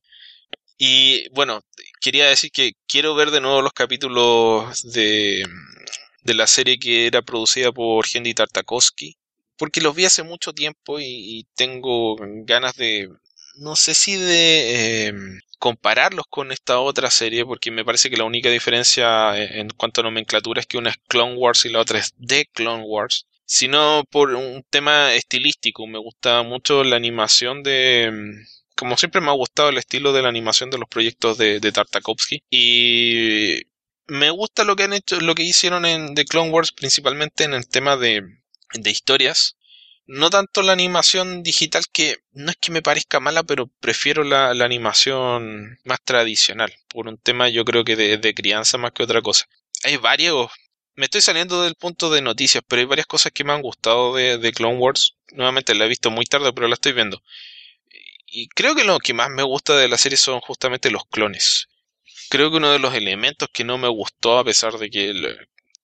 Y 0.77 1.27
bueno, 1.29 1.63
quería 2.01 2.27
decir 2.27 2.51
que 2.51 2.73
quiero 2.87 3.15
ver 3.15 3.31
de 3.31 3.41
nuevo 3.41 3.61
los 3.61 3.73
capítulos 3.73 4.83
de 4.91 5.43
de 6.27 6.33
la 6.33 6.45
serie 6.45 6.77
que 6.77 7.07
era 7.07 7.21
producida 7.21 7.71
por 7.71 8.05
Henry 8.13 8.33
Tartakovsky, 8.33 9.17
porque 9.57 9.79
los 9.79 9.95
vi 9.95 10.05
hace 10.05 10.23
mucho 10.23 10.51
tiempo 10.53 10.99
y, 10.99 11.47
tengo 11.55 12.17
ganas 12.45 12.75
de, 12.75 13.09
no 13.55 13.75
sé 13.77 13.93
si 13.93 14.17
de 14.17 15.07
em, 15.07 15.39
compararlos 15.59 16.25
con 16.29 16.51
esta 16.51 16.79
otra 16.79 17.09
serie, 17.09 17.45
porque 17.45 17.71
me 17.71 17.85
parece 17.85 18.09
que 18.09 18.17
la 18.17 18.23
única 18.23 18.49
diferencia 18.49 19.37
en 19.37 19.69
cuanto 19.69 20.01
a 20.01 20.03
nomenclatura 20.05 20.61
es 20.61 20.67
que 20.67 20.77
una 20.77 20.91
es 20.91 20.97
Clone 21.07 21.35
Wars 21.35 21.65
y 21.65 21.69
la 21.69 21.79
otra 21.79 21.99
es 21.99 22.13
The 22.25 22.45
Clone 22.53 22.83
Wars, 22.83 23.25
sino 23.45 24.03
por 24.09 24.33
un 24.33 24.63
tema 24.69 25.13
estilístico. 25.13 25.87
Me 25.87 25.99
gusta 25.99 26.43
mucho 26.43 26.83
la 26.83 26.95
animación 26.95 27.63
de 27.63 28.03
em, 28.03 28.45
como 28.77 28.95
siempre 28.95 29.21
me 29.21 29.29
ha 29.29 29.33
gustado 29.33 29.69
el 29.69 29.77
estilo 29.77 30.13
de 30.13 30.21
la 30.21 30.29
animación 30.29 30.69
de 30.69 30.77
los 30.77 30.87
proyectos 30.87 31.37
de, 31.37 31.59
de 31.59 31.71
Tartakovsky 31.71 32.43
y 32.49 33.63
me 34.05 34.29
gusta 34.29 34.63
lo 34.63 34.75
que 34.75 34.83
han 34.83 34.93
hecho, 34.93 35.19
lo 35.19 35.35
que 35.35 35.43
hicieron 35.43 35.85
en 35.85 36.13
The 36.15 36.25
Clone 36.25 36.51
Wars, 36.51 36.71
principalmente 36.71 37.43
en 37.43 37.53
el 37.53 37.67
tema 37.67 37.97
de, 37.97 38.21
de 38.73 38.89
historias. 38.89 39.56
No 40.07 40.29
tanto 40.29 40.61
la 40.63 40.73
animación 40.73 41.43
digital, 41.43 41.83
que 41.93 42.17
no 42.31 42.49
es 42.49 42.57
que 42.57 42.71
me 42.71 42.81
parezca 42.81 43.19
mala, 43.19 43.43
pero 43.43 43.67
prefiero 43.79 44.23
la, 44.23 44.53
la 44.53 44.65
animación 44.65 45.79
más 45.83 45.99
tradicional, 46.03 46.73
por 46.87 47.07
un 47.07 47.17
tema 47.17 47.49
yo 47.49 47.63
creo 47.65 47.83
que 47.83 47.95
de, 47.95 48.17
de 48.17 48.33
crianza 48.33 48.77
más 48.77 48.91
que 48.93 49.03
otra 49.03 49.21
cosa. 49.21 49.45
Hay 49.83 49.97
varios, 49.97 50.49
me 50.95 51.05
estoy 51.05 51.21
saliendo 51.21 51.61
del 51.61 51.75
punto 51.75 52.09
de 52.09 52.21
noticias, 52.21 52.63
pero 52.67 52.79
hay 52.79 52.85
varias 52.85 53.07
cosas 53.07 53.31
que 53.33 53.43
me 53.43 53.53
han 53.53 53.61
gustado 53.61 54.15
de, 54.15 54.37
de 54.37 54.51
Clone 54.53 54.77
Wars. 54.77 55.15
Nuevamente 55.33 55.75
la 55.75 55.85
he 55.85 55.89
visto 55.89 56.09
muy 56.09 56.25
tarde, 56.25 56.53
pero 56.53 56.67
la 56.67 56.75
estoy 56.75 56.93
viendo. 56.93 57.21
Y 58.25 58.47
creo 58.49 58.75
que 58.75 58.83
lo 58.83 58.99
que 58.99 59.13
más 59.13 59.29
me 59.29 59.43
gusta 59.43 59.75
de 59.77 59.89
la 59.89 59.97
serie 59.97 60.17
son 60.17 60.39
justamente 60.39 60.89
los 60.91 61.05
clones 61.05 61.67
creo 62.29 62.51
que 62.51 62.57
uno 62.57 62.71
de 62.71 62.79
los 62.79 62.93
elementos 62.93 63.49
que 63.51 63.63
no 63.63 63.77
me 63.77 63.87
gustó, 63.87 64.37
a 64.37 64.43
pesar 64.43 64.77
de 64.77 64.89
que 64.89 65.13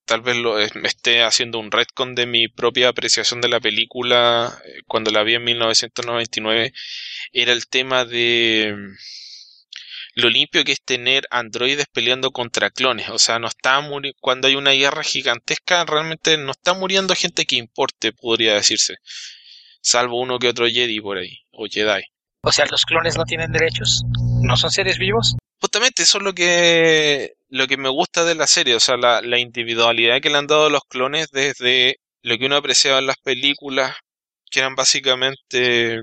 tal 0.04 0.20
vez 0.20 0.36
lo, 0.36 0.54
me 0.54 0.88
esté 0.88 1.22
haciendo 1.22 1.58
un 1.58 1.70
retcon 1.70 2.14
de 2.14 2.26
mi 2.26 2.48
propia 2.48 2.88
apreciación 2.88 3.40
de 3.40 3.48
la 3.48 3.60
película 3.60 4.60
eh, 4.64 4.82
cuando 4.86 5.10
la 5.10 5.22
vi 5.22 5.34
en 5.34 5.44
1999, 5.44 6.72
era 7.32 7.52
el 7.52 7.66
tema 7.66 8.04
de 8.04 8.74
mm, 8.76 8.94
lo 10.14 10.30
limpio 10.30 10.64
que 10.64 10.72
es 10.72 10.82
tener 10.82 11.26
androides 11.30 11.86
peleando 11.92 12.30
contra 12.30 12.70
clones. 12.70 13.08
O 13.08 13.18
sea, 13.18 13.38
no 13.38 13.48
está 13.48 13.80
cuando 14.20 14.48
hay 14.48 14.56
una 14.56 14.72
guerra 14.72 15.02
gigantesca, 15.02 15.84
realmente 15.84 16.36
no 16.36 16.52
está 16.52 16.74
muriendo 16.74 17.14
gente 17.14 17.46
que 17.46 17.56
importe, 17.56 18.12
podría 18.12 18.54
decirse. 18.54 18.96
Salvo 19.80 20.20
uno 20.20 20.38
que 20.38 20.48
otro 20.48 20.66
Jedi 20.66 21.00
por 21.00 21.18
ahí, 21.18 21.40
o 21.50 21.66
Jedi. 21.66 22.02
O 22.42 22.52
sea, 22.52 22.66
los 22.66 22.84
clones 22.84 23.16
no 23.16 23.24
tienen 23.24 23.52
derechos. 23.52 24.02
¿No 24.42 24.56
son 24.56 24.70
seres 24.70 24.98
vivos? 24.98 25.34
Justamente 25.60 26.02
eso 26.02 26.18
es 26.18 26.24
lo 26.24 26.34
que, 26.34 27.36
lo 27.54 27.68
que 27.68 27.76
me 27.76 27.88
gusta 27.88 28.24
de 28.24 28.34
la 28.34 28.48
serie, 28.48 28.74
o 28.74 28.80
sea, 28.80 28.96
la, 28.96 29.20
la 29.22 29.38
individualidad 29.38 30.20
que 30.20 30.28
le 30.28 30.38
han 30.38 30.48
dado 30.48 30.70
los 30.70 30.82
clones 30.88 31.28
desde 31.30 31.98
lo 32.22 32.36
que 32.36 32.46
uno 32.46 32.56
apreciaba 32.56 32.98
en 32.98 33.06
las 33.06 33.18
películas, 33.18 33.96
que 34.50 34.58
eran 34.60 34.74
básicamente 34.74 36.02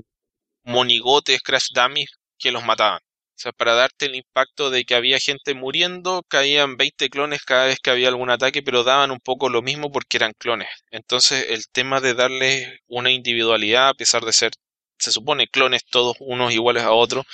monigotes, 0.64 1.42
crash 1.42 1.68
dummies, 1.74 2.10
que 2.38 2.52
los 2.52 2.64
mataban. 2.64 3.00
O 3.00 3.38
sea, 3.42 3.52
para 3.52 3.74
darte 3.74 4.06
el 4.06 4.14
impacto 4.14 4.70
de 4.70 4.84
que 4.84 4.94
había 4.94 5.18
gente 5.18 5.54
muriendo, 5.54 6.22
caían 6.28 6.78
20 6.78 7.10
clones 7.10 7.42
cada 7.44 7.66
vez 7.66 7.78
que 7.82 7.90
había 7.90 8.08
algún 8.08 8.30
ataque, 8.30 8.62
pero 8.62 8.82
daban 8.84 9.10
un 9.10 9.20
poco 9.20 9.50
lo 9.50 9.60
mismo 9.60 9.92
porque 9.92 10.16
eran 10.16 10.32
clones. 10.38 10.68
Entonces, 10.90 11.46
el 11.50 11.66
tema 11.68 12.00
de 12.00 12.14
darles 12.14 12.68
una 12.86 13.10
individualidad, 13.10 13.90
a 13.90 13.94
pesar 13.94 14.24
de 14.24 14.32
ser, 14.32 14.52
se 14.98 15.12
supone, 15.12 15.48
clones 15.48 15.84
todos 15.84 16.16
unos 16.20 16.54
iguales 16.54 16.84
a 16.84 16.92
otros, 16.92 17.26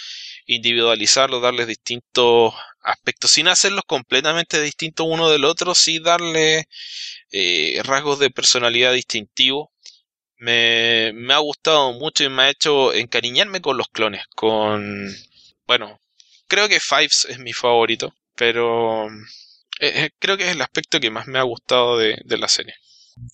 individualizarlos, 0.49 1.43
darles 1.43 1.69
distintos 1.69 2.55
aspectos, 2.83 3.31
sin 3.31 3.49
hacerlos 3.49 3.85
completamente 3.87 4.61
distintos 4.61 5.07
uno 5.09 5.31
del 5.31 5.45
otro, 5.45 5.75
sí 5.75 6.01
darle 6.01 6.69
eh, 7.31 7.81
rasgos 7.85 8.19
de 8.19 8.31
personalidad 8.31 8.93
distintivos. 8.95 9.69
Me, 10.39 11.13
ha 11.33 11.39
gustado 11.39 11.93
mucho 11.93 12.25
y 12.25 12.29
me 12.31 12.43
ha 12.45 12.51
hecho 12.51 12.95
encariñarme 12.95 13.61
con 13.61 13.77
los 13.77 13.89
clones, 13.89 14.25
con... 14.35 15.09
Bueno, 15.67 16.01
creo 16.49 16.69
que 16.69 16.81
Fives 16.81 17.27
es 17.29 17.39
mi 17.39 17.53
favorito, 17.53 18.15
pero 18.35 19.09
eh, 19.81 19.93
eh, 20.05 20.11
creo 20.19 20.37
que 20.37 20.45
es 20.45 20.53
el 20.53 20.63
aspecto 20.63 21.01
que 21.01 21.11
más 21.11 21.27
me 21.27 21.39
ha 21.39 21.43
gustado 21.43 21.99
de, 21.99 22.19
de 22.25 22.39
la 22.39 22.49
serie. 22.49 22.75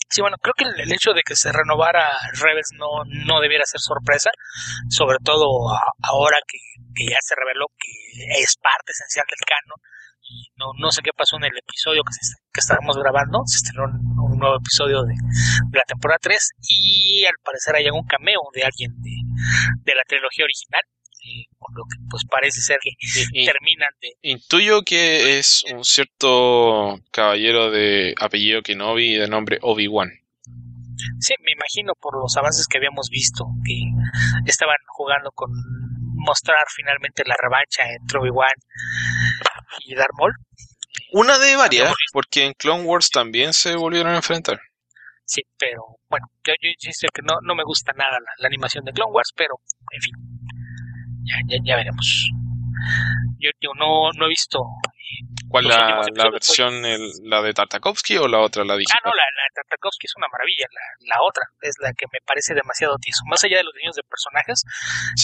Sí, 0.09 0.21
bueno, 0.21 0.37
creo 0.41 0.53
que 0.55 0.65
el, 0.65 0.93
hecho 0.93 1.13
de 1.13 1.23
que 1.23 1.35
se 1.35 1.51
renovara 1.51 2.09
Rebels 2.39 2.71
no, 2.77 3.03
no 3.25 3.41
debiera 3.41 3.65
ser 3.65 3.81
sorpresa, 3.81 4.29
sobre 4.89 5.17
todo 5.23 5.45
ahora 6.01 6.37
que, 6.47 6.57
ya 7.09 7.17
se 7.21 7.35
reveló 7.35 7.65
que 7.77 8.41
es 8.41 8.55
parte 8.61 8.91
esencial 8.91 9.25
del 9.29 9.45
canon. 9.45 9.79
No, 10.57 10.71
no 10.79 10.91
sé 10.91 11.01
qué 11.03 11.11
pasó 11.15 11.37
en 11.37 11.45
el 11.45 11.57
episodio 11.57 12.01
que, 12.03 12.15
que 12.51 12.59
estábamos 12.59 12.97
grabando, 12.97 13.43
se 13.45 13.57
estrenó 13.57 13.85
un, 13.85 14.39
nuevo 14.39 14.57
episodio 14.57 15.03
de, 15.03 15.13
la 15.71 15.83
temporada 15.87 16.17
3 16.21 16.49
y 16.61 17.25
al 17.25 17.35
parecer 17.43 17.75
hay 17.75 17.89
un 17.89 18.05
cameo 18.05 18.41
de 18.53 18.63
alguien 18.63 18.91
de, 19.01 19.11
de 19.83 19.95
la 19.95 20.01
trilogía 20.07 20.45
original 20.45 20.81
por 21.57 21.75
lo 21.75 21.83
que 21.85 21.97
pues 22.09 22.23
parece 22.29 22.61
ser 22.61 22.77
que 22.81 22.91
terminan 23.45 23.89
de... 24.01 24.09
Intuyo 24.21 24.83
que 24.83 25.39
es 25.39 25.63
un 25.73 25.83
cierto 25.83 26.99
caballero 27.11 27.71
de 27.71 28.15
apellido 28.19 28.61
Kenobi 28.61 29.15
y 29.15 29.17
de 29.17 29.27
nombre 29.27 29.59
Obi-Wan. 29.61 30.09
Sí, 31.19 31.33
me 31.43 31.51
imagino 31.51 31.93
por 31.99 32.19
los 32.19 32.35
avances 32.37 32.67
que 32.67 32.77
habíamos 32.77 33.09
visto, 33.09 33.45
que 33.65 33.79
estaban 34.45 34.77
jugando 34.87 35.31
con 35.31 35.49
mostrar 36.15 36.65
finalmente 36.75 37.23
la 37.25 37.35
revancha 37.41 37.83
entre 37.91 38.19
Obi-Wan 38.19 38.53
y 39.85 39.95
Darth 39.95 40.13
Maul. 40.17 40.33
Una 41.11 41.37
de 41.37 41.55
varias, 41.55 41.93
porque 42.13 42.45
en 42.45 42.53
Clone 42.53 42.83
Wars 42.83 43.09
también 43.09 43.53
se 43.53 43.75
volvieron 43.75 44.13
a 44.13 44.17
enfrentar. 44.17 44.59
Sí, 45.25 45.41
pero 45.57 45.97
bueno, 46.07 46.27
yo, 46.45 46.53
yo 46.61 46.69
insisto 46.69 47.07
que 47.13 47.21
no, 47.23 47.33
no 47.41 47.55
me 47.55 47.63
gusta 47.63 47.91
nada 47.93 48.17
la, 48.37 48.47
animación 48.47 48.85
de 48.85 48.93
Clone 48.93 49.11
Wars, 49.11 49.31
pero 49.35 49.55
en 49.91 50.01
fin, 50.01 50.13
ya, 51.25 51.35
ya, 51.47 51.57
ya 51.63 51.75
veremos. 51.75 52.29
Yo, 53.39 53.49
yo 53.59 53.71
no, 53.75 54.11
no 54.17 54.25
he 54.25 54.29
visto 54.29 54.59
¿Cuál 55.49 55.67
la, 55.67 56.05
la 56.13 56.29
versión, 56.29 56.81
la 57.23 57.41
de 57.41 57.53
Tartakovsky 57.53 58.17
o 58.17 58.27
la 58.27 58.39
otra, 58.39 58.65
la 58.65 58.75
digital? 58.75 58.97
Ah, 58.99 59.09
no, 59.09 59.13
la, 59.13 59.23
de 59.23 59.53
Tartakovsky 59.53 60.07
es 60.07 60.13
una 60.17 60.27
maravilla. 60.31 60.65
La, 61.01 61.21
otra 61.21 61.43
es 61.61 61.75
la 61.79 61.93
que 61.93 62.05
me 62.11 62.19
parece 62.25 62.53
demasiado 62.53 62.97
tieso. 62.97 63.21
Más 63.27 63.43
allá 63.43 63.57
de 63.57 63.63
los 63.63 63.73
diseños 63.73 63.95
de 63.95 64.03
personajes, 64.03 64.63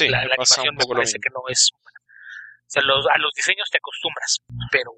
la, 0.08 0.22
animación 0.22 0.76
me 0.76 0.86
parece 0.86 1.18
que 1.20 1.30
no 1.34 1.42
es. 1.50 1.72
O 1.74 2.72
sea, 2.72 2.82
a 2.84 3.18
los 3.18 3.34
diseños 3.34 3.68
te 3.70 3.78
acostumbras, 3.78 4.40
pero 4.72 4.92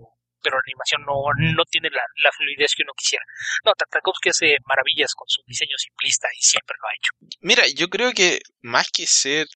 pero 0.43 0.57
la 0.57 0.67
animación 0.67 1.01
no, 1.07 1.23
no 1.55 1.63
tiene 1.71 1.89
la, 1.89 2.03
la 2.21 2.29
fluidez 2.33 2.75
que 2.75 2.83
uno 2.83 2.91
quisiera. 2.97 3.23
No, 3.63 3.71
Tartakovsky 3.71 4.29
hace 4.29 4.57
maravillas 4.65 5.15
con 5.15 5.23
su 5.29 5.41
diseño 5.47 5.77
simplista 5.77 6.27
y 6.37 6.41
siempre 6.43 6.75
lo 6.81 6.87
ha 6.89 6.93
hecho. 6.93 7.39
Mira, 7.39 7.63
yo 7.73 7.87
creo 7.87 8.11
que 8.11 8.41
más 8.61 8.91
que 8.91 9.07
ser 9.07 9.47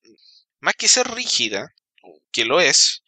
más 0.59 0.75
que 0.75 0.87
ser 0.87 1.07
rígida, 1.09 1.73
que 2.31 2.45
lo 2.45 2.59
es, 2.61 3.03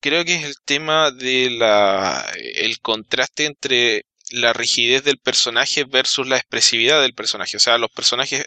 creo 0.00 0.24
que 0.24 0.36
es 0.36 0.44
el 0.44 0.54
tema 0.64 1.10
de 1.10 1.50
la 1.50 2.30
el 2.36 2.80
contraste 2.80 3.46
entre 3.46 4.06
la 4.30 4.52
rigidez 4.52 5.04
del 5.04 5.18
personaje 5.18 5.84
versus 5.84 6.26
la 6.26 6.36
expresividad 6.36 7.00
del 7.02 7.14
personaje. 7.14 7.56
O 7.56 7.60
sea, 7.60 7.78
los 7.78 7.90
personajes 7.90 8.44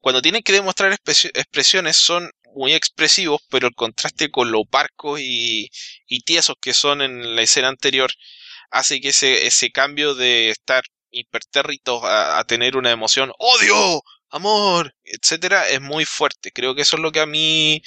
cuando 0.00 0.22
tienen 0.22 0.42
que 0.42 0.52
demostrar 0.52 0.92
expresiones 0.92 1.96
son 1.96 2.30
muy 2.54 2.74
expresivos, 2.74 3.40
pero 3.50 3.68
el 3.68 3.74
contraste 3.74 4.30
con 4.30 4.50
lo 4.50 4.64
parcos 4.64 5.20
y, 5.20 5.70
y 6.06 6.20
tiesos 6.22 6.56
que 6.60 6.74
son 6.74 7.02
en 7.02 7.36
la 7.36 7.42
escena 7.42 7.68
anterior 7.68 8.10
hace 8.70 9.00
que 9.00 9.08
ese, 9.10 9.46
ese 9.46 9.70
cambio 9.70 10.14
de 10.14 10.50
estar 10.50 10.82
hipertérritos 11.10 12.04
a, 12.04 12.38
a 12.38 12.44
tener 12.44 12.76
una 12.76 12.90
emoción 12.90 13.32
odio, 13.38 14.02
amor, 14.30 14.94
etcétera, 15.04 15.68
es 15.68 15.80
muy 15.80 16.04
fuerte. 16.04 16.52
Creo 16.52 16.74
que 16.74 16.82
eso 16.82 16.96
es 16.96 17.02
lo 17.02 17.12
que 17.12 17.20
a 17.20 17.26
mí 17.26 17.82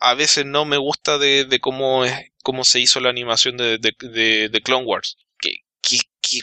a 0.00 0.14
veces 0.14 0.46
no 0.46 0.64
me 0.64 0.78
gusta 0.78 1.18
de, 1.18 1.44
de 1.44 1.60
cómo, 1.60 2.04
cómo 2.42 2.64
se 2.64 2.80
hizo 2.80 3.00
la 3.00 3.10
animación 3.10 3.56
de, 3.56 3.78
de, 3.78 4.60
Clone 4.64 4.86
Wars. 4.86 5.18
Que, 5.38 5.64
que, 5.82 5.98
que 6.20 6.40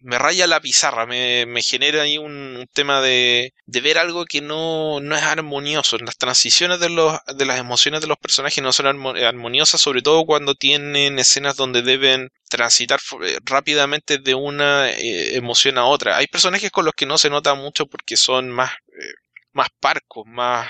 me 0.00 0.18
raya 0.18 0.46
la 0.46 0.60
pizarra, 0.60 1.06
me, 1.06 1.46
me 1.46 1.62
genera 1.62 2.02
ahí 2.02 2.18
un, 2.18 2.68
tema 2.72 3.00
de, 3.00 3.54
de, 3.66 3.80
ver 3.80 3.98
algo 3.98 4.24
que 4.24 4.40
no, 4.40 5.00
no 5.00 5.16
es 5.16 5.22
armonioso. 5.22 5.98
Las 5.98 6.16
transiciones 6.16 6.80
de, 6.80 6.90
los, 6.90 7.18
de 7.36 7.44
las 7.44 7.58
emociones 7.58 8.00
de 8.00 8.06
los 8.06 8.18
personajes 8.18 8.62
no 8.62 8.72
son 8.72 8.86
armoniosas, 8.86 9.80
sobre 9.80 10.02
todo 10.02 10.24
cuando 10.24 10.54
tienen 10.54 11.18
escenas 11.18 11.56
donde 11.56 11.82
deben 11.82 12.30
transitar 12.48 13.00
eh, 13.22 13.38
rápidamente 13.44 14.18
de 14.18 14.34
una 14.34 14.90
eh, 14.90 15.36
emoción 15.36 15.78
a 15.78 15.86
otra. 15.86 16.16
Hay 16.16 16.26
personajes 16.26 16.70
con 16.70 16.84
los 16.84 16.94
que 16.94 17.06
no 17.06 17.18
se 17.18 17.30
nota 17.30 17.54
mucho 17.54 17.86
porque 17.86 18.16
son 18.16 18.50
más, 18.50 18.72
eh, 18.72 19.14
más 19.52 19.68
parcos, 19.80 20.24
más 20.26 20.68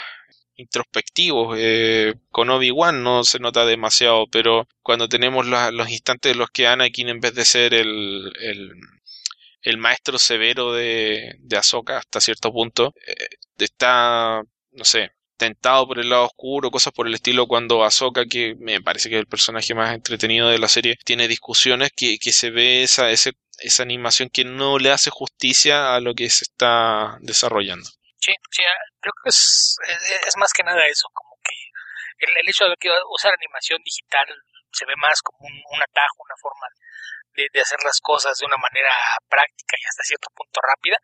introspectivos. 0.56 1.56
Eh, 1.58 2.14
con 2.30 2.50
Obi-Wan 2.50 3.02
no 3.02 3.24
se 3.24 3.38
nota 3.38 3.64
demasiado, 3.66 4.26
pero 4.30 4.68
cuando 4.82 5.08
tenemos 5.08 5.46
los 5.46 5.90
instantes 5.90 6.32
en 6.32 6.38
los 6.38 6.50
que 6.50 6.66
Anakin, 6.66 7.08
en 7.08 7.20
vez 7.20 7.34
de 7.34 7.44
ser 7.44 7.74
el, 7.74 8.32
el, 9.62 9.78
maestro 9.78 10.18
severo 10.18 10.72
de, 10.72 11.36
de 11.40 11.56
Ahsoka 11.56 11.98
hasta 11.98 12.20
cierto 12.20 12.52
punto, 12.52 12.94
eh, 13.06 13.28
está, 13.58 14.42
no 14.72 14.84
sé, 14.84 15.10
tentado 15.36 15.86
por 15.86 15.98
el 15.98 16.08
lado 16.10 16.24
oscuro, 16.26 16.70
cosas 16.70 16.92
por 16.92 17.06
el 17.06 17.14
estilo, 17.14 17.46
cuando 17.46 17.84
Ahsoka, 17.84 18.26
que 18.26 18.54
me 18.58 18.80
parece 18.80 19.08
que 19.08 19.16
es 19.16 19.20
el 19.20 19.26
personaje 19.26 19.74
más 19.74 19.94
entretenido 19.94 20.48
de 20.48 20.58
la 20.58 20.68
serie, 20.68 20.96
tiene 21.04 21.28
discusiones 21.28 21.90
que, 21.94 22.18
que 22.18 22.32
se 22.32 22.50
ve 22.50 22.82
esa, 22.82 23.10
ese, 23.10 23.32
esa 23.58 23.82
animación 23.82 24.30
que 24.30 24.44
no 24.44 24.78
le 24.78 24.90
hace 24.90 25.10
justicia 25.10 25.94
a 25.94 26.00
lo 26.00 26.14
que 26.14 26.30
se 26.30 26.44
está 26.44 27.18
desarrollando. 27.20 27.88
Sí, 28.18 28.32
sí, 28.50 28.64
ah, 28.64 28.80
creo 29.00 29.12
que 29.22 29.28
es, 29.28 29.76
es, 30.26 30.36
más 30.36 30.52
que 30.52 30.62
nada 30.62 30.84
eso, 30.86 31.08
como 31.12 31.36
que 31.44 31.54
el, 32.26 32.48
hecho 32.48 32.64
de 32.64 32.76
que 32.80 32.88
usar 33.10 33.32
animación 33.32 33.80
digital 33.84 34.26
se 34.72 34.86
ve 34.86 34.94
más 34.96 35.20
como 35.22 35.46
un, 35.46 35.82
atajo, 35.82 36.24
una 36.24 36.36
forma 36.40 36.66
de, 37.34 37.60
hacer 37.60 37.78
las 37.84 38.00
cosas 38.00 38.38
de 38.38 38.46
una 38.46 38.56
manera 38.56 38.90
práctica 39.28 39.76
y 39.78 39.86
hasta 39.86 40.02
cierto 40.02 40.28
punto 40.34 40.60
rápida, 40.62 40.96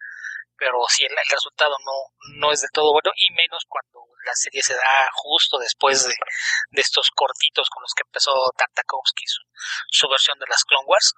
pero 0.56 0.80
si 0.88 1.04
el, 1.04 1.12
resultado 1.28 1.76
no, 1.84 1.92
no 2.40 2.52
es 2.52 2.62
de 2.62 2.68
todo 2.72 2.92
bueno, 2.92 3.12
y 3.16 3.30
menos 3.34 3.64
cuando 3.68 4.06
la 4.24 4.34
serie 4.34 4.62
se 4.62 4.74
da 4.74 5.10
justo 5.12 5.58
después 5.58 6.06
de, 6.06 6.14
de 6.14 6.80
estos 6.80 7.10
cortitos 7.14 7.68
con 7.68 7.82
los 7.82 7.92
que 7.94 8.04
empezó 8.06 8.32
Tartakovsky 8.56 9.26
su, 9.26 9.42
su 9.90 10.08
versión 10.08 10.38
de 10.38 10.46
las 10.48 10.64
Clone 10.64 10.86
Wars, 10.86 11.14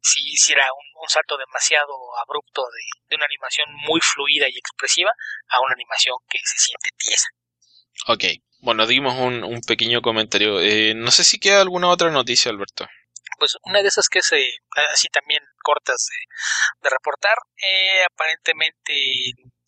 si 0.00 0.20
hiciera 0.30 0.64
un, 0.72 1.08
salto 1.08 1.38
demasiado 1.38 1.94
abrupto 2.20 2.62
de, 3.08 3.16
una 3.16 3.24
animación 3.24 3.66
muy 3.88 4.00
fluida 4.00 4.46
y 4.48 4.58
expresiva 4.58 5.10
a 5.48 5.60
una 5.60 5.72
animación 5.72 6.16
que 6.28 6.38
se 6.42 6.58
siente 6.58 6.90
tiesa. 6.98 7.28
Ok, 8.06 8.24
bueno, 8.60 8.86
dimos 8.86 9.14
un, 9.14 9.44
un 9.44 9.60
pequeño 9.62 10.02
comentario. 10.02 10.60
Eh, 10.60 10.94
no 10.94 11.10
sé 11.10 11.24
si 11.24 11.38
queda 11.38 11.62
alguna 11.62 11.88
otra 11.88 12.10
noticia, 12.10 12.50
Alberto. 12.50 12.86
Pues 13.38 13.56
una 13.62 13.82
de 13.82 13.88
esas 13.88 14.08
que 14.08 14.18
es 14.18 14.32
eh, 14.32 14.50
así 14.92 15.06
también 15.08 15.42
cortas 15.62 16.06
de, 16.82 16.90
reportar, 16.90 17.38
eh, 17.56 18.04
aparentemente 18.04 18.92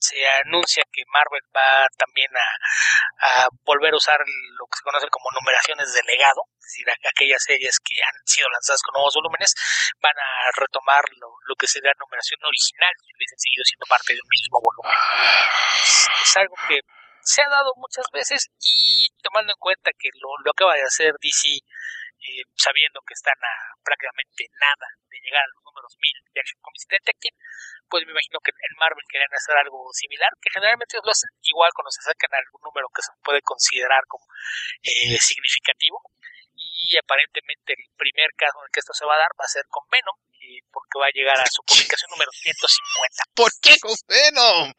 se 0.01 0.17
anuncia 0.45 0.83
que 0.91 1.05
Marvel 1.13 1.45
va 1.55 1.87
también 1.97 2.31
a, 2.33 3.47
volver 3.63 3.93
a 3.93 3.97
usar 3.97 4.19
lo 4.19 4.65
que 4.67 4.77
se 4.77 4.83
conoce 4.83 5.09
como 5.13 5.29
numeraciones 5.37 5.93
de 5.93 6.03
legado, 6.03 6.41
es 6.57 6.65
decir, 6.65 6.87
aquellas 7.05 7.43
series 7.45 7.77
que 7.85 8.01
han 8.01 8.17
sido 8.25 8.49
lanzadas 8.49 8.81
con 8.83 8.95
nuevos 8.97 9.15
volúmenes, 9.15 9.53
van 10.01 10.17
a 10.17 10.31
retomar 10.57 11.05
lo, 11.21 11.55
que 11.55 11.67
sería 11.67 11.93
numeración 12.01 12.41
original, 12.43 12.95
y 13.05 13.13
hubiesen 13.13 13.39
seguido 13.39 13.65
siendo 13.69 13.87
parte 13.87 14.15
de 14.17 14.21
un 14.25 14.31
mismo 14.33 14.57
volumen. 14.65 14.97
Es, 16.25 16.37
algo 16.37 16.57
que 16.67 16.81
se 17.21 17.43
ha 17.43 17.49
dado 17.49 17.73
muchas 17.77 18.07
veces 18.13 18.49
y 18.59 19.07
tomando 19.23 19.53
en 19.53 19.61
cuenta 19.61 19.91
que 19.93 20.09
lo, 20.17 20.33
lo 20.43 20.51
acaba 20.51 20.75
de 20.75 20.89
hacer 20.89 21.13
DC 21.21 21.61
eh, 22.21 22.45
sabiendo 22.53 23.01
que 23.07 23.15
están 23.17 23.37
a 23.41 23.55
prácticamente 23.81 24.45
nada 24.61 24.89
de 25.09 25.19
llegar 25.25 25.41
a 25.41 25.53
los 25.57 25.65
números 25.65 25.97
1000 25.97 26.37
de 26.37 26.41
Action 26.41 26.61
Comics 26.61 26.87
Detective, 26.87 27.37
pues 27.89 28.05
me 28.05 28.13
imagino 28.13 28.39
que 28.45 28.53
en 28.53 28.75
Marvel 28.77 29.05
querían 29.09 29.33
hacer 29.33 29.57
algo 29.57 29.89
similar, 29.93 30.31
que 30.37 30.53
generalmente 30.53 31.01
lo 31.01 31.11
hacen 31.11 31.33
igual 31.43 31.73
cuando 31.73 31.91
se 31.91 32.05
acercan 32.05 32.31
a 32.37 32.45
algún 32.45 32.63
número 32.63 32.93
que 32.93 33.03
se 33.03 33.13
puede 33.25 33.41
considerar 33.43 34.05
como 34.07 34.25
eh, 34.85 35.19
significativo. 35.19 35.99
Y 36.55 36.99
aparentemente 36.99 37.73
el 37.73 37.87
primer 37.97 38.31
caso 38.37 38.59
en 38.61 38.67
el 38.67 38.73
que 38.73 38.81
esto 38.81 38.93
se 38.93 39.07
va 39.07 39.15
a 39.15 39.23
dar 39.23 39.33
va 39.39 39.47
a 39.47 39.55
ser 39.55 39.65
con 39.71 39.87
Venom, 39.89 40.17
porque 40.73 40.99
va 40.99 41.07
a 41.07 41.15
llegar 41.15 41.39
a 41.39 41.47
su 41.47 41.63
publicación 41.63 42.11
número 42.11 42.31
150. 42.33 43.25
¿Por 43.35 43.51
qué 43.63 43.79
con 43.79 43.95
Venom? 44.09 44.75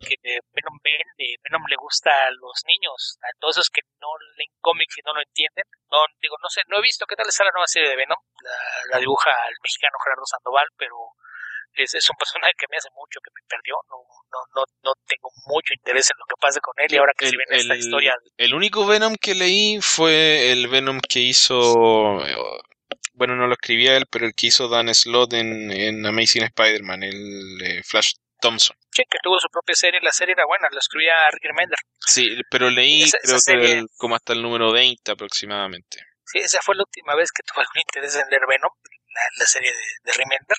Que 0.00 0.16
Venom 0.56 0.76
vende, 0.82 1.36
Venom 1.44 1.64
le 1.68 1.76
gusta 1.76 2.10
a 2.10 2.30
los 2.32 2.64
niños, 2.66 3.18
a 3.22 3.28
todos 3.38 3.56
esos 3.58 3.70
que 3.70 3.82
no 4.00 4.08
leen 4.36 4.50
cómics 4.60 4.98
y 4.98 5.02
no 5.04 5.14
lo 5.14 5.20
entienden. 5.20 5.64
No, 5.90 5.98
digo, 6.20 6.36
no 6.42 6.48
sé, 6.48 6.62
no 6.68 6.78
he 6.78 6.82
visto 6.82 7.06
qué 7.06 7.16
tal 7.16 7.28
está 7.28 7.44
la 7.44 7.52
nueva 7.52 7.66
serie 7.66 7.90
de 7.90 7.96
Venom, 7.96 8.18
la, 8.92 8.98
dibuja 8.98 9.30
el 9.48 9.56
mexicano 9.62 9.98
Gerardo 10.02 10.24
Sandoval, 10.24 10.68
pero 10.76 10.96
es, 11.74 11.94
es, 11.94 12.08
un 12.10 12.16
personaje 12.16 12.52
que 12.58 12.66
me 12.70 12.76
hace 12.76 12.88
mucho 12.96 13.20
que 13.20 13.30
me 13.30 13.46
perdió, 13.46 13.76
no, 13.88 14.00
no, 14.32 14.40
no, 14.56 14.62
no 14.82 14.92
tengo 15.06 15.30
mucho 15.46 15.74
interés 15.74 16.10
en 16.10 16.18
lo 16.18 16.26
que 16.26 16.40
pase 16.40 16.60
con 16.60 16.74
él 16.78 16.92
y 16.92 16.96
ahora 16.96 17.12
que 17.16 17.28
se 17.28 17.36
viene 17.36 17.56
esta 17.56 17.76
historia. 17.76 18.16
El 18.36 18.54
único 18.54 18.86
Venom 18.86 19.14
que 19.20 19.34
leí 19.34 19.80
fue 19.80 20.50
el 20.50 20.68
Venom 20.68 21.00
que 21.00 21.20
hizo 21.20 22.18
bueno, 23.20 23.36
no 23.36 23.46
lo 23.46 23.52
escribía 23.52 23.98
él, 23.98 24.06
pero 24.10 24.24
el 24.24 24.32
que 24.34 24.46
hizo 24.46 24.68
Dan 24.68 24.92
Slott 24.94 25.34
en, 25.34 25.70
en 25.70 26.06
Amazing 26.06 26.44
Spider-Man, 26.44 27.02
el 27.02 27.60
eh, 27.62 27.82
Flash 27.84 28.14
Thompson. 28.40 28.76
Sí, 28.90 29.02
que 29.08 29.18
tuvo 29.22 29.38
su 29.38 29.48
propia 29.48 29.74
serie, 29.74 30.00
la 30.02 30.12
serie 30.12 30.34
era 30.34 30.46
buena, 30.46 30.68
la 30.70 30.78
escribía 30.78 31.30
Rick 31.30 31.44
Remender. 31.44 31.78
Sí, 31.98 32.40
pero 32.50 32.70
leí 32.70 33.10
creo 33.22 33.38
que 33.46 33.84
como 33.96 34.16
hasta 34.16 34.32
el 34.32 34.42
número 34.42 34.72
20 34.72 35.12
aproximadamente. 35.12 35.98
Sí, 36.24 36.38
esa 36.38 36.60
fue 36.62 36.76
la 36.76 36.82
última 36.82 37.14
vez 37.14 37.30
que 37.32 37.42
tuve 37.42 37.62
algún 37.62 37.82
interés 37.82 38.14
en 38.16 38.28
leer 38.30 38.46
Venom, 38.48 38.70
la, 39.38 39.46
serie 39.46 39.72
de, 39.72 39.84
de, 40.04 40.12
Remender. 40.12 40.56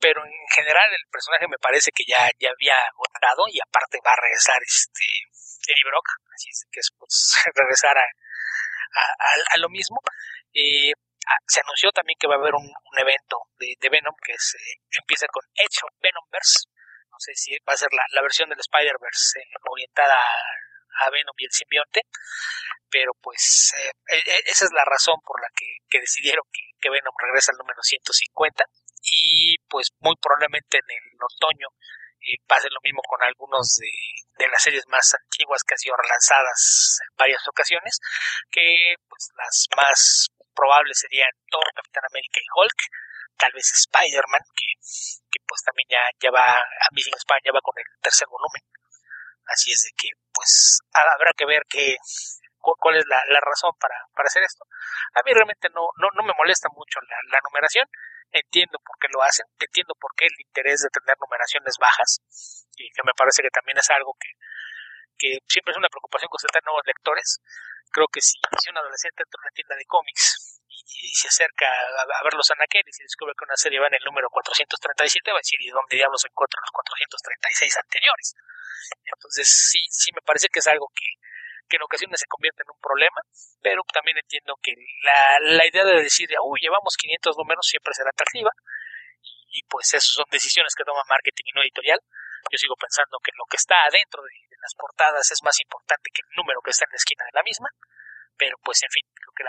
Pero 0.00 0.24
en 0.24 0.32
general 0.54 0.88
el 0.92 1.04
personaje 1.10 1.46
me 1.48 1.58
parece 1.60 1.90
que 1.92 2.04
ya, 2.06 2.30
ya 2.38 2.50
había 2.50 2.78
agotado 2.78 3.44
y 3.52 3.58
aparte 3.60 3.98
va 4.04 4.12
a 4.12 4.22
regresar 4.22 4.56
este 4.64 5.04
Eddie 5.68 5.84
Brock, 5.84 6.08
así 6.34 6.48
es 6.48 6.64
que 6.72 6.80
es 6.80 6.90
pues, 6.96 7.36
regresar 7.54 7.96
a, 7.98 8.06
a, 9.54 9.58
lo 9.58 9.68
mismo. 9.68 10.00
Eh, 10.54 10.92
ah, 11.26 11.40
se 11.46 11.60
anunció 11.60 11.90
también 11.92 12.16
que 12.18 12.26
va 12.26 12.36
a 12.36 12.38
haber 12.38 12.54
un, 12.54 12.68
evento 12.96 13.36
de, 13.58 13.88
Venom 13.90 14.14
que 14.24 14.34
se 14.38 14.58
empieza 14.98 15.26
con 15.28 15.44
Edge 15.54 15.84
of 15.84 15.92
Venomverse, 16.00 16.68
no 17.18 17.20
sé 17.20 17.34
si 17.34 17.50
va 17.66 17.74
a 17.74 17.76
ser 17.76 17.90
la, 17.90 18.22
versión 18.22 18.48
del 18.48 18.60
Spider-Verse 18.60 19.40
eh, 19.40 19.58
orientada 19.68 20.14
a, 20.14 21.10
Venom 21.10 21.34
y 21.38 21.44
el 21.46 21.50
simbionte, 21.50 22.02
pero 22.90 23.10
pues 23.20 23.74
eh, 23.74 23.90
e, 24.06 24.18
e, 24.18 24.42
esa 24.46 24.66
es 24.66 24.72
la 24.72 24.84
razón 24.84 25.18
por 25.26 25.40
la 25.42 25.48
que, 25.50 25.98
decidieron 25.98 26.44
que, 26.52 26.90
Venom 26.90 27.14
regresa 27.18 27.50
al 27.50 27.58
número 27.58 27.82
150 27.82 28.64
y 29.02 29.58
pues 29.68 29.90
muy 29.98 30.14
probablemente 30.22 30.78
en 30.78 30.90
el 30.90 31.18
otoño 31.18 31.68
Eh, 32.18 32.38
pase 32.46 32.68
lo 32.70 32.82
mismo 32.82 33.00
con 33.06 33.22
algunos 33.22 33.78
de, 33.78 33.90
de, 34.38 34.48
las 34.50 34.62
series 34.62 34.86
más 34.88 35.14
antiguas 35.14 35.62
que 35.62 35.74
han 35.74 35.78
sido 35.78 35.94
relanzadas 35.96 36.98
en 37.06 37.16
varias 37.16 37.46
ocasiones, 37.46 38.00
que 38.50 38.96
pues 39.08 39.30
las 39.38 39.66
más 39.76 40.26
probables 40.54 40.98
serían 40.98 41.30
Thor, 41.46 41.66
Capitán 41.74 42.10
América 42.10 42.40
y 42.42 42.50
Hulk, 42.50 42.80
tal 43.38 43.52
vez 43.54 43.70
Spider-Man, 43.70 44.42
que, 44.52 44.68
que, 45.30 45.38
pues 45.46 45.62
también 45.62 45.86
ya, 45.88 46.02
ya 46.18 46.30
va, 46.30 46.58
Amazing 46.90 47.16
Spider 47.16 47.42
ya 47.46 47.54
va 47.54 47.62
con 47.62 47.78
el 47.78 47.86
tercer 48.02 48.28
volumen. 48.28 48.62
Así 49.46 49.72
es 49.72 49.80
de 49.88 49.92
que 49.96 50.12
pues 50.34 50.82
habrá 50.92 51.32
que 51.32 51.46
ver 51.46 51.62
que, 51.70 51.96
cuál 52.60 52.96
es 52.96 53.06
la, 53.06 53.22
la 53.32 53.40
razón 53.40 53.72
para, 53.80 53.96
para, 54.12 54.26
hacer 54.26 54.42
esto. 54.42 54.66
A 55.14 55.22
mí 55.24 55.32
realmente 55.32 55.70
no, 55.70 55.88
no, 55.96 56.08
no 56.14 56.22
me 56.22 56.34
molesta 56.36 56.68
mucho 56.74 57.00
la, 57.08 57.16
la, 57.32 57.40
numeración, 57.42 57.86
entiendo 58.30 58.78
por 58.84 58.98
qué 59.00 59.08
lo 59.08 59.22
hacen, 59.22 59.46
entiendo 59.58 59.94
por 59.98 60.12
qué 60.14 60.26
el 60.26 60.36
interés 60.44 60.82
de 60.82 60.90
tener 60.92 61.16
numeraciones 61.16 61.78
bajas, 61.80 62.20
y 62.76 62.90
que 62.90 63.02
me 63.06 63.16
parece 63.16 63.40
que 63.42 63.50
también 63.50 63.78
es 63.78 63.88
algo 63.90 64.14
que, 64.20 64.30
que 65.16 65.38
siempre 65.48 65.72
es 65.72 65.78
una 65.78 65.88
preocupación 65.88 66.28
constante 66.28 66.60
de 66.60 66.66
nuevos 66.66 66.84
lectores. 66.84 67.40
Creo 67.90 68.06
que 68.12 68.20
si, 68.20 68.36
si 68.60 68.68
un 68.68 68.78
adolescente 68.78 69.24
entra 69.24 69.38
en 69.40 69.44
una 69.48 69.56
tienda 69.56 69.74
de 69.76 69.86
cómics 69.86 70.57
y, 70.86 71.08
se 71.14 71.28
acerca 71.28 71.66
a, 71.66 72.24
ver 72.24 72.34
los 72.34 72.50
anaqueles 72.50 72.98
y 73.00 73.02
descubre 73.02 73.34
que 73.36 73.44
una 73.44 73.56
serie 73.56 73.80
va 73.80 73.88
en 73.88 73.94
el 73.94 74.04
número 74.04 74.28
437, 74.30 75.32
va 75.32 75.38
a 75.38 75.44
decir, 75.44 75.60
¿y 75.60 75.70
dónde 75.70 75.96
diablos 75.96 76.24
encuentro 76.24 76.60
los 76.60 76.70
436 76.70 77.76
anteriores? 77.76 78.34
Entonces, 79.04 79.48
sí, 79.48 79.80
sí 79.90 80.10
me 80.14 80.22
parece 80.22 80.48
que 80.48 80.60
es 80.60 80.66
algo 80.66 80.88
que, 80.94 81.06
que 81.68 81.76
en 81.76 81.82
ocasiones 81.82 82.20
se 82.20 82.26
convierte 82.26 82.62
en 82.62 82.70
un 82.70 82.80
problema, 82.80 83.20
pero 83.62 83.82
también 83.92 84.18
entiendo 84.18 84.56
que 84.62 84.74
la, 85.02 85.38
la 85.58 85.66
idea 85.66 85.84
de 85.84 86.02
decir, 86.02 86.28
uy, 86.42 86.60
llevamos 86.60 86.96
500 86.96 87.36
números 87.36 87.66
siempre 87.66 87.94
será 87.94 88.10
atractiva, 88.10 88.50
y, 89.50 89.62
pues 89.64 89.88
esas 89.94 90.04
son 90.04 90.26
decisiones 90.30 90.74
que 90.76 90.84
toma 90.84 91.02
marketing 91.08 91.44
y 91.46 91.52
no 91.52 91.62
editorial. 91.62 91.98
Yo 92.52 92.58
sigo 92.58 92.76
pensando 92.76 93.18
que 93.24 93.32
lo 93.34 93.44
que 93.50 93.56
está 93.56 93.74
adentro 93.88 94.22
de, 94.22 94.30
de 94.48 94.56
las 94.60 94.74
portadas 94.74 95.24
es 95.30 95.42
más 95.42 95.58
importante 95.60 96.10
que 96.12 96.20
el 96.20 96.36
número 96.36 96.60
que 96.62 96.70
está 96.70 96.84
en 96.84 96.92
la 96.92 97.00
esquina 97.00 97.24
de 97.24 97.34
la 97.34 97.42
misma, 97.42 97.68
pero 98.38 98.56
pues 98.64 98.82
en 98.82 98.90
fin, 98.90 99.02
creo 99.14 99.32
que 99.36 99.44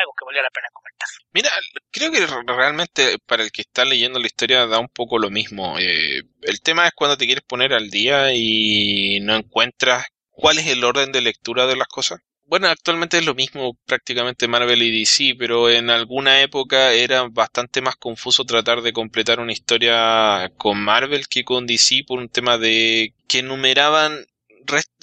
algo 0.00 0.12
que 0.18 0.24
valía 0.24 0.42
la 0.42 0.50
pena 0.50 0.68
comentar. 0.72 1.08
Mira, 1.32 1.50
creo 1.90 2.10
que 2.12 2.52
realmente 2.52 3.18
para 3.26 3.42
el 3.42 3.50
que 3.50 3.62
está 3.62 3.84
leyendo 3.84 4.18
la 4.18 4.26
historia 4.26 4.66
da 4.66 4.78
un 4.78 4.88
poco 4.88 5.18
lo 5.18 5.30
mismo. 5.30 5.78
Eh, 5.78 6.22
el 6.42 6.60
tema 6.62 6.86
es 6.86 6.92
cuando 6.94 7.16
te 7.16 7.26
quieres 7.26 7.44
poner 7.44 7.72
al 7.72 7.90
día 7.90 8.32
y 8.32 9.20
no 9.20 9.34
encuentras 9.34 10.06
cuál 10.30 10.58
es 10.58 10.66
el 10.66 10.84
orden 10.84 11.12
de 11.12 11.22
lectura 11.22 11.66
de 11.66 11.76
las 11.76 11.88
cosas. 11.88 12.20
Bueno, 12.48 12.68
actualmente 12.68 13.18
es 13.18 13.26
lo 13.26 13.34
mismo 13.34 13.76
prácticamente 13.86 14.46
Marvel 14.46 14.80
y 14.80 15.00
DC, 15.00 15.34
pero 15.36 15.68
en 15.68 15.90
alguna 15.90 16.42
época 16.42 16.92
era 16.92 17.26
bastante 17.28 17.80
más 17.80 17.96
confuso 17.96 18.44
tratar 18.44 18.82
de 18.82 18.92
completar 18.92 19.40
una 19.40 19.52
historia 19.52 20.52
con 20.56 20.78
Marvel 20.80 21.26
que 21.26 21.42
con 21.44 21.66
DC 21.66 22.04
por 22.06 22.20
un 22.20 22.28
tema 22.28 22.56
de 22.56 23.14
que 23.26 23.42
numeraban 23.42 24.26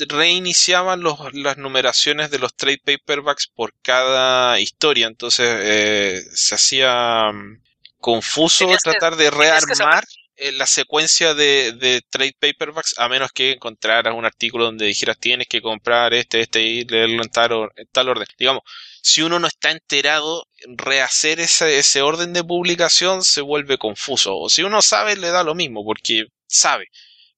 reiniciaban 0.08 1.02
los, 1.02 1.18
las 1.34 1.58
numeraciones 1.58 2.32
de 2.32 2.40
los 2.40 2.56
trade 2.56 2.82
paperbacks 2.84 3.48
por 3.48 3.74
cada 3.82 4.60
historia, 4.60 5.08
entonces 5.08 5.48
eh, 5.62 6.22
se 6.34 6.56
hacía 6.56 7.32
mm, 7.32 7.62
confuso 8.00 8.68
tratar 8.84 9.16
de 9.16 9.32
rearmar 9.32 10.04
eh, 10.36 10.52
la 10.52 10.66
secuencia 10.66 11.34
de, 11.34 11.74
de, 11.74 12.02
trade 12.10 12.36
paperbacks 12.40 12.96
a 12.98 13.08
menos 13.08 13.32
que 13.32 13.52
encontraras 13.52 14.16
un 14.16 14.26
artículo 14.26 14.66
donde 14.66 14.86
dijeras 14.86 15.20
tienes 15.20 15.48
que 15.48 15.62
comprar 15.62 16.14
este, 16.14 16.42
este 16.42 16.62
y 16.62 16.86
leerlo 16.86 17.24
en 17.24 17.30
tal, 17.30 17.70
en 17.76 17.88
tal 17.92 18.10
orden. 18.10 18.28
Digamos, 18.38 18.64
si 19.02 19.22
uno 19.22 19.38
no 19.38 19.48
está 19.48 19.70
enterado, 19.72 20.48
rehacer 20.66 21.40
ese, 21.40 21.78
ese 21.78 22.02
orden 22.02 22.34
de 22.34 22.44
publicación 22.44 23.24
se 23.24 23.42
vuelve 23.42 23.78
confuso. 23.78 24.38
O 24.38 24.50
si 24.50 24.64
uno 24.64 24.82
sabe, 24.82 25.16
le 25.18 25.30
da 25.30 25.44
lo 25.44 25.56
mismo, 25.56 25.84
porque 25.86 26.26
sabe. 26.48 26.88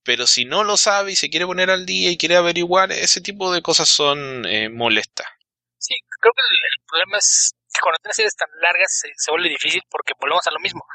Pero 0.05 0.27
si 0.27 0.45
no 0.45 0.63
lo 0.63 0.77
sabe 0.77 1.13
y 1.13 1.15
se 1.15 1.29
quiere 1.31 1.47
poner 1.47 1.71
al 1.71 1.85
día 1.87 2.11
y 2.11 2.17
quiere 2.17 2.37
averiguar, 2.37 2.91
ese 2.91 3.21
tipo 3.21 3.51
de 3.51 3.63
cosas 3.63 3.89
son 3.89 4.45
eh, 4.45 4.69
molestas. 4.69 5.25
Sí, 5.79 5.95
creo 6.21 6.31
que 6.31 6.41
el, 6.45 6.85
problema 6.85 7.17
es 7.17 7.53
que 7.73 7.81
cuando 7.81 7.97
tienes 7.97 8.15
series 8.15 8.35
tan 8.35 8.49
largas 8.61 9.01
se, 9.01 9.31
vuelve 9.31 9.49
difícil 9.49 9.81
porque 9.89 10.13
volvemos 10.21 10.45
a 10.45 10.51
lo 10.51 10.59
mismo. 10.59 10.85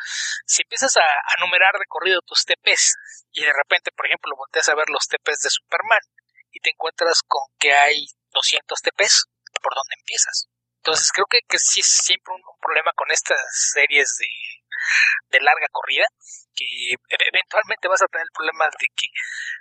Si 0.46 0.62
empiezas 0.62 0.96
a, 0.96 1.02
numerar 1.40 1.74
recorrido 1.74 2.22
tus 2.22 2.44
TPs 2.44 2.94
y 3.32 3.42
de 3.42 3.52
repente, 3.52 3.90
por 3.90 4.06
ejemplo, 4.06 4.36
volteas 4.36 4.68
a 4.68 4.74
ver 4.76 4.88
los 4.88 5.06
TPs 5.08 5.42
de 5.42 5.50
Superman 5.50 6.00
y 6.52 6.60
te 6.60 6.70
encuentras 6.70 7.20
con 7.26 7.42
que 7.58 7.72
hay 7.72 8.06
200 8.30 8.80
TPs, 8.80 9.26
¿por 9.60 9.74
dónde 9.74 9.98
empiezas? 9.98 10.46
Entonces 10.82 11.10
creo 11.12 11.26
que, 11.28 11.40
que 11.48 11.58
sí 11.58 11.80
es 11.80 11.90
siempre 11.90 12.32
un 12.32 12.42
problema 12.62 12.92
con 12.94 13.10
estas 13.10 13.40
series 13.74 14.16
de 14.18 14.26
de 15.30 15.40
larga 15.40 15.66
corrida, 15.70 16.06
que 16.54 16.66
eventualmente 17.08 17.88
vas 17.88 18.02
a 18.02 18.06
tener 18.06 18.24
el 18.24 18.34
problema 18.34 18.64
de 18.66 18.86
que 18.94 19.08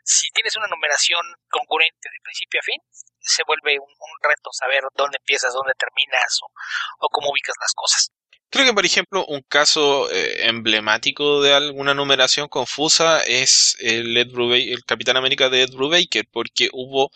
si 0.04 0.30
tienes 0.32 0.56
una 0.58 0.68
numeración 0.68 1.22
concurrente 1.50 2.10
de 2.10 2.24
principio 2.24 2.60
a 2.60 2.64
fin, 2.64 2.82
se 3.20 3.44
vuelve 3.46 3.80
un, 3.80 3.90
reto 4.22 4.50
saber 4.52 4.84
dónde 4.96 5.18
empiezas, 5.18 5.54
dónde 5.54 5.74
terminas 5.78 6.40
o, 7.00 7.10
cómo 7.10 7.32
ubicas 7.32 7.56
las 7.60 7.74
cosas. 7.74 8.12
Creo 8.50 8.66
que, 8.66 8.74
por 8.74 8.86
ejemplo, 8.86 9.26
un 9.28 9.42
caso 9.42 10.12
eh, 10.12 10.48
emblemático 10.48 11.42
de 11.42 11.54
alguna 11.54 11.94
numeración 11.94 12.48
confusa 12.48 13.22
es 13.22 13.78
el, 13.80 14.18
Ed 14.18 14.30
el 14.32 14.84
Capitán 14.86 15.18
América 15.18 15.50
de 15.50 15.62
Ed 15.62 15.70
Brubaker, 15.72 16.26
porque 16.32 16.70
hubo 16.74 17.12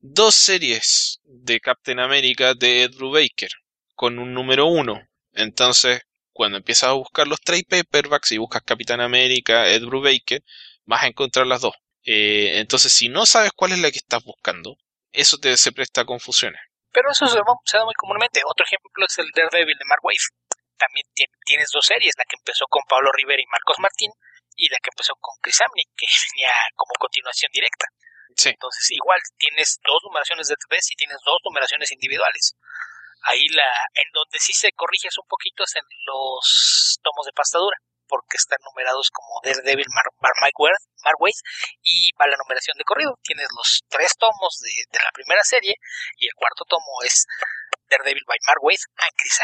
dos 0.00 0.34
series 0.36 1.20
de 1.24 1.58
Captain 1.60 1.98
America 1.98 2.54
de 2.54 2.84
Ed 2.84 2.92
Brubaker 2.94 3.50
con 3.96 4.20
un 4.20 4.32
número 4.32 4.66
uno. 4.66 5.08
Entonces, 5.32 6.02
cuando 6.38 6.58
empiezas 6.62 6.90
a 6.90 6.92
buscar 6.92 7.26
los 7.26 7.40
trade 7.40 7.66
paperbacks 7.66 8.30
y 8.30 8.38
buscas 8.38 8.62
Capitán 8.62 9.00
América, 9.00 9.66
Ed 9.66 9.82
Brubaker, 9.82 10.46
vas 10.86 11.02
a 11.02 11.08
encontrar 11.10 11.48
las 11.48 11.62
dos. 11.62 11.74
Eh, 12.06 12.62
entonces, 12.62 12.94
si 12.94 13.08
no 13.08 13.26
sabes 13.26 13.50
cuál 13.50 13.72
es 13.72 13.80
la 13.80 13.90
que 13.90 13.98
estás 13.98 14.22
buscando, 14.22 14.78
eso 15.10 15.38
te 15.38 15.56
se 15.56 15.72
presta 15.72 16.02
a 16.02 16.06
confusiones. 16.06 16.62
Pero 16.94 17.10
eso 17.10 17.26
se 17.26 17.42
da, 17.42 17.84
muy 17.84 17.94
comúnmente. 17.98 18.38
Otro 18.46 18.64
ejemplo 18.64 19.02
es 19.02 19.18
el 19.18 19.26
Daredevil 19.34 19.74
de 19.76 19.84
Mark 19.90 19.98
Wave. 20.04 20.30
También 20.78 21.10
tienes 21.42 21.74
dos 21.74 21.84
series, 21.84 22.14
la 22.16 22.22
que 22.22 22.38
empezó 22.38 22.66
con 22.70 22.86
Pablo 22.88 23.10
Rivera 23.10 23.42
y 23.42 23.50
Marcos 23.50 23.82
Martín, 23.82 24.12
y 24.54 24.70
la 24.70 24.78
que 24.78 24.94
empezó 24.94 25.18
con 25.18 25.34
Chris 25.42 25.58
Amney, 25.60 25.90
que 25.98 26.06
venía 26.38 26.54
como 26.76 26.94
continuación 27.02 27.50
directa. 27.50 27.90
Entonces, 28.30 28.94
igual, 28.94 29.18
tienes 29.38 29.80
dos 29.82 29.98
numeraciones 30.06 30.46
de 30.46 30.54
tres 30.70 30.86
y 30.92 30.94
tienes 30.94 31.18
dos 31.26 31.42
numeraciones 31.42 31.90
individuales. 31.90 32.54
Ahí 33.22 33.48
la, 33.48 33.68
en 33.94 34.08
donde 34.12 34.38
sí 34.38 34.52
se 34.52 34.72
corrige 34.72 35.08
un 35.16 35.28
poquito 35.28 35.64
es 35.64 35.74
en 35.76 35.84
los 36.06 36.98
tomos 37.02 37.26
de 37.26 37.32
pastadura, 37.32 37.76
porque 38.06 38.36
están 38.36 38.58
numerados 38.64 39.10
como 39.10 39.40
Daredevil 39.44 39.86
Mar, 39.94 40.06
Mar, 40.20 40.32
y 41.82 42.12
va 42.14 42.26
la 42.26 42.36
numeración 42.36 42.76
de 42.78 42.84
corrido. 42.84 43.18
Tienes 43.22 43.48
los 43.56 43.82
tres 43.88 44.16
tomos 44.16 44.58
de, 44.60 44.72
de 44.90 45.04
la 45.04 45.10
primera 45.12 45.42
serie 45.44 45.74
y 46.16 46.26
el 46.26 46.34
cuarto 46.34 46.64
tomo 46.64 47.02
es 47.04 47.26
Daredevil 47.88 48.24
by 48.26 48.38
Mark 48.46 48.62
and 48.62 49.14
Chris 49.16 49.40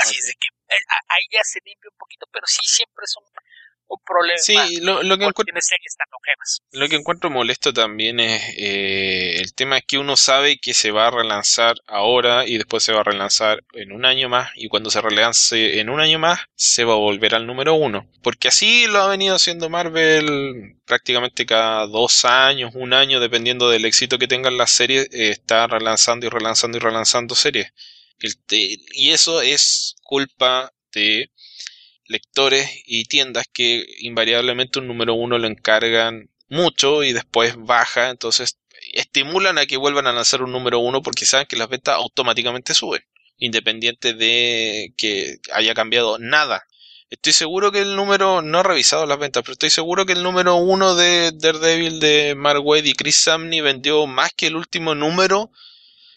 Así 0.00 0.18
es 0.18 0.26
de 0.26 0.34
que 0.34 0.48
eh, 0.48 0.80
ahí 1.08 1.24
ya 1.30 1.44
se 1.44 1.60
limpia 1.64 1.90
un 1.90 1.98
poquito, 1.98 2.26
pero 2.32 2.46
sí 2.46 2.60
siempre 2.64 3.04
es 3.04 3.14
un, 3.16 3.24
un 3.94 4.04
problema. 4.04 4.38
Sí, 4.38 4.80
lo, 4.80 5.00
que 5.18 5.24
encuentro, 5.24 5.44
lo 6.72 6.88
que 6.88 6.96
encuentro 6.96 7.30
molesto 7.30 7.72
también 7.72 8.20
es 8.20 8.42
eh, 8.56 9.36
el 9.40 9.54
tema 9.54 9.78
es 9.78 9.84
que 9.86 9.98
uno 9.98 10.16
sabe 10.16 10.58
que 10.58 10.74
se 10.74 10.90
va 10.90 11.08
a 11.08 11.10
relanzar 11.10 11.76
ahora 11.86 12.46
y 12.46 12.58
después 12.58 12.82
se 12.82 12.92
va 12.92 13.00
a 13.00 13.04
relanzar 13.04 13.64
en 13.72 13.92
un 13.92 14.04
año 14.04 14.28
más 14.28 14.50
y 14.56 14.68
cuando 14.68 14.90
se 14.90 15.00
relance 15.00 15.80
en 15.80 15.88
un 15.88 16.00
año 16.00 16.18
más 16.18 16.40
se 16.54 16.84
va 16.84 16.94
a 16.94 16.96
volver 16.96 17.34
al 17.34 17.46
número 17.46 17.74
uno. 17.74 18.08
Porque 18.22 18.48
así 18.48 18.86
lo 18.86 19.00
ha 19.00 19.08
venido 19.08 19.34
haciendo 19.34 19.68
Marvel 19.68 20.76
prácticamente 20.86 21.46
cada 21.46 21.86
dos 21.86 22.24
años, 22.24 22.72
un 22.74 22.92
año, 22.92 23.20
dependiendo 23.20 23.68
del 23.70 23.84
éxito 23.84 24.18
que 24.18 24.28
tengan 24.28 24.56
las 24.56 24.70
series, 24.70 25.04
eh, 25.12 25.30
está 25.30 25.66
relanzando 25.66 26.26
y 26.26 26.28
relanzando 26.28 26.78
y 26.78 26.80
relanzando 26.80 27.34
series. 27.34 27.72
y 28.50 29.10
eso 29.10 29.40
es 29.42 29.96
culpa 30.02 30.72
de 30.92 31.30
lectores 32.06 32.70
y 32.86 33.04
tiendas 33.04 33.46
que 33.52 33.86
invariablemente 34.00 34.78
un 34.78 34.88
número 34.88 35.14
uno 35.14 35.38
lo 35.38 35.46
encargan 35.46 36.30
mucho 36.48 37.02
y 37.02 37.12
después 37.12 37.56
baja, 37.56 38.10
entonces 38.10 38.58
estimulan 38.92 39.58
a 39.58 39.66
que 39.66 39.76
vuelvan 39.76 40.06
a 40.06 40.12
lanzar 40.12 40.42
un 40.42 40.52
número 40.52 40.78
uno 40.78 41.02
porque 41.02 41.26
saben 41.26 41.46
que 41.46 41.56
las 41.56 41.68
ventas 41.68 41.96
automáticamente 41.96 42.74
suben, 42.74 43.02
independiente 43.38 44.14
de 44.14 44.92
que 44.96 45.38
haya 45.52 45.74
cambiado 45.74 46.18
nada. 46.18 46.66
Estoy 47.10 47.32
seguro 47.32 47.70
que 47.70 47.80
el 47.80 47.96
número, 47.96 48.42
no 48.42 48.60
he 48.60 48.62
revisado 48.62 49.06
las 49.06 49.18
ventas, 49.18 49.42
pero 49.42 49.52
estoy 49.52 49.70
seguro 49.70 50.04
que 50.04 50.14
el 50.14 50.22
número 50.22 50.56
uno 50.56 50.94
de 50.94 51.32
Daredevil 51.32 52.00
de 52.00 52.34
Mark 52.36 52.64
Wade 52.64 52.88
y 52.88 52.94
Chris 52.94 53.16
Samney 53.16 53.60
vendió 53.60 54.06
más 54.06 54.32
que 54.32 54.48
el 54.48 54.56
último 54.56 54.94
número 54.94 55.50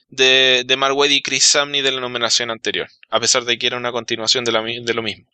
de, 0.10 0.64
de 0.66 0.78
Mark 0.78 0.96
Wade 0.98 1.14
y 1.14 1.22
Chris 1.22 1.44
Samney 1.44 1.82
de 1.82 1.92
la 1.92 2.02
numeración 2.02 2.52
anterior, 2.52 2.90
a 3.10 3.20
pesar 3.20 3.46
de 3.46 3.58
que 3.58 3.68
era 3.68 3.78
una 3.78 3.92
continuación 3.92 4.44
de, 4.44 4.52
la, 4.52 4.62
de 4.62 4.94
lo 4.94 5.04
mismo 5.04 5.28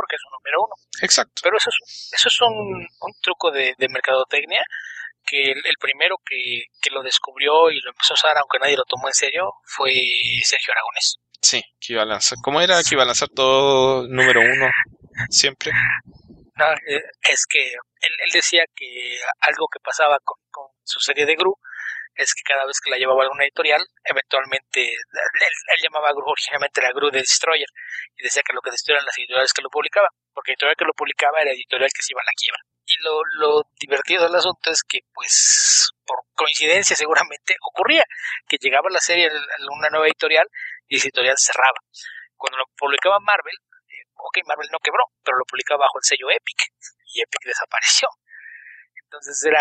porque 0.00 0.16
es 0.16 0.22
un 0.24 0.32
número 0.32 0.64
uno. 0.64 0.74
Exacto. 1.02 1.40
Pero 1.42 1.56
eso 1.56 1.70
es, 1.70 2.10
eso 2.12 2.28
es 2.28 2.40
un, 2.40 2.86
un 3.00 3.12
truco 3.22 3.50
de, 3.50 3.74
de, 3.78 3.88
mercadotecnia 3.88 4.62
que 5.24 5.52
el, 5.52 5.76
primero 5.80 6.16
que, 6.24 6.64
que, 6.80 6.90
lo 6.90 7.02
descubrió 7.02 7.70
y 7.70 7.80
lo 7.80 7.90
empezó 7.90 8.14
a 8.14 8.14
usar, 8.14 8.38
aunque 8.38 8.58
nadie 8.58 8.76
lo 8.76 8.84
tomó 8.84 9.08
en 9.08 9.14
serio, 9.14 9.52
fue 9.64 9.92
Sergio 10.42 10.72
Aragonés. 10.72 11.18
Sí, 11.40 11.62
que 11.78 11.94
iba 11.94 12.02
a 12.02 12.06
lanzar. 12.06 12.38
¿Cómo 12.42 12.60
era 12.60 12.82
que 12.82 12.94
iba 12.94 13.02
a 13.02 13.06
lanzar 13.06 13.28
todo 13.28 14.06
número 14.08 14.40
uno 14.40 14.70
siempre? 15.30 15.72
No, 16.56 16.72
eh, 16.86 17.02
es 17.22 17.46
que 17.48 17.72
él, 17.72 18.12
él, 18.24 18.30
decía 18.32 18.64
que 18.74 19.18
algo 19.40 19.66
que 19.72 19.80
pasaba 19.80 20.18
con, 20.22 20.36
con, 20.50 20.66
su 20.84 21.00
serie 21.00 21.24
de 21.24 21.36
Gru 21.36 21.56
es 22.20 22.34
que 22.34 22.42
cada 22.44 22.66
vez 22.66 22.80
que 22.80 22.90
la 22.90 22.98
llevaba 22.98 23.22
a 23.22 23.24
alguna 23.24 23.44
editorial, 23.44 23.80
eventualmente, 24.04 24.92
él, 24.92 25.80
llamaba 25.82 26.08
a 26.08 26.12
Gru 26.12 26.28
originalmente 26.28 26.82
la 26.82 26.92
Gru 26.92 27.10
de 27.10 27.20
Destroyer, 27.20 27.68
y 28.16 28.22
decía 28.22 28.42
que 28.44 28.52
lo 28.52 28.60
que 28.60 28.70
destruían 28.70 29.04
las 29.04 29.16
editoriales 29.18 29.52
que 29.52 29.62
lo 29.62 29.70
publicaban, 29.70 30.10
porque 30.32 30.52
editorial 30.52 30.76
que 30.76 30.84
lo 30.84 30.94
publicaba 30.94 31.40
era 31.40 31.52
editorial 31.52 31.90
que 31.94 32.02
se 32.02 32.12
iba 32.12 32.20
a 32.20 32.28
la 32.28 32.36
quiebra. 32.36 32.62
Y 32.86 32.94
lo, 33.02 33.22
lo 33.38 33.62
divertido 33.78 34.24
del 34.24 34.34
asunto 34.34 34.70
es 34.70 34.82
que, 34.82 35.00
pues, 35.12 35.90
por 36.04 36.18
coincidencia 36.34 36.96
seguramente 36.96 37.54
ocurría 37.62 38.04
que 38.48 38.58
llegaba 38.60 38.90
la 38.90 39.00
serie 39.00 39.28
a 39.28 39.72
una 39.72 39.88
nueva 39.90 40.06
editorial 40.06 40.46
y 40.88 40.96
esa 40.96 41.06
editorial 41.06 41.36
cerraba. 41.38 41.78
Cuando 42.36 42.58
lo 42.58 42.64
publicaba 42.76 43.20
Marvel, 43.20 43.54
ok, 44.14 44.38
Marvel 44.46 44.68
no 44.72 44.78
quebró, 44.82 45.04
pero 45.22 45.38
lo 45.38 45.44
publicaba 45.44 45.84
bajo 45.86 45.98
el 45.98 46.04
sello 46.04 46.30
Epic 46.30 46.72
y 47.14 47.22
Epic 47.22 47.42
desapareció. 47.44 48.08
Entonces 49.10 49.42
era, 49.42 49.58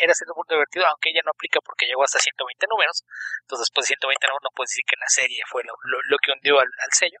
era 0.00 0.14
siendo 0.16 0.32
muy 0.32 0.48
divertido, 0.48 0.88
aunque 0.88 1.10
ella 1.10 1.20
no 1.20 1.36
aplica 1.36 1.60
porque 1.60 1.84
llegó 1.84 2.04
hasta 2.04 2.18
120 2.18 2.40
números. 2.72 3.04
Entonces 3.44 3.68
después 3.68 3.84
de 3.84 4.00
120 4.00 4.26
números 4.26 4.44
no 4.48 4.56
puedes 4.56 4.72
decir 4.72 4.88
que 4.88 4.96
la 4.96 5.12
serie 5.12 5.44
fue 5.44 5.60
lo, 5.62 5.76
lo, 5.84 6.16
que 6.16 6.32
hundió 6.32 6.58
al, 6.58 6.92
sello. 6.96 7.20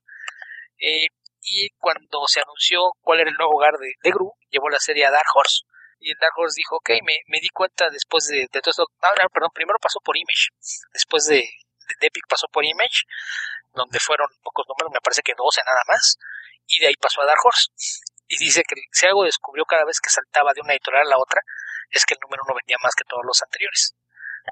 Eh, 0.80 1.12
y 1.44 1.68
cuando 1.76 2.24
se 2.24 2.40
anunció 2.40 2.96
cuál 3.04 3.20
era 3.20 3.28
el 3.28 3.36
nuevo 3.36 3.52
hogar 3.52 3.76
de, 3.76 3.92
de, 4.00 4.10
Gru, 4.10 4.32
llevó 4.48 4.72
la 4.72 4.80
serie 4.80 5.04
a 5.04 5.10
Dark 5.12 5.28
Horse. 5.36 5.68
Y 6.00 6.12
en 6.12 6.18
Dark 6.18 6.32
Horse 6.40 6.56
dijo, 6.56 6.76
ok, 6.76 6.88
me, 7.04 7.20
me 7.28 7.36
di 7.36 7.52
cuenta 7.52 7.90
después 7.90 8.24
de, 8.28 8.48
de 8.48 8.60
todo 8.64 8.72
esto, 8.72 8.88
ah, 9.04 9.28
perdón, 9.28 9.50
primero 9.52 9.76
pasó 9.78 10.00
por 10.00 10.16
Image, 10.16 10.56
después 10.92 11.26
de, 11.26 11.44
de 12.00 12.06
Epic 12.06 12.24
pasó 12.28 12.46
por 12.48 12.64
Image, 12.64 13.04
donde 13.74 13.98
fueron 13.98 14.28
pocos 14.42 14.64
números, 14.68 14.92
me 14.94 15.00
parece 15.02 15.22
que 15.22 15.34
12 15.36 15.60
nada 15.66 15.82
más, 15.88 16.16
y 16.66 16.78
de 16.78 16.86
ahí 16.86 16.94
pasó 16.94 17.20
a 17.20 17.26
Dark 17.26 17.40
Horse. 17.44 17.68
Y 18.28 18.38
dice 18.38 18.62
que 18.62 18.76
si 18.92 19.06
algo 19.06 19.24
descubrió 19.24 19.64
cada 19.64 19.84
vez 19.84 20.00
que 20.00 20.10
saltaba 20.10 20.52
de 20.52 20.60
una 20.60 20.74
editorial 20.74 21.06
a 21.06 21.10
la 21.10 21.18
otra, 21.18 21.40
es 21.90 22.04
que 22.04 22.14
el 22.14 22.20
número 22.20 22.42
uno 22.44 22.54
vendía 22.54 22.76
más 22.82 22.94
que 22.94 23.04
todos 23.04 23.24
los 23.24 23.42
anteriores. 23.42 23.96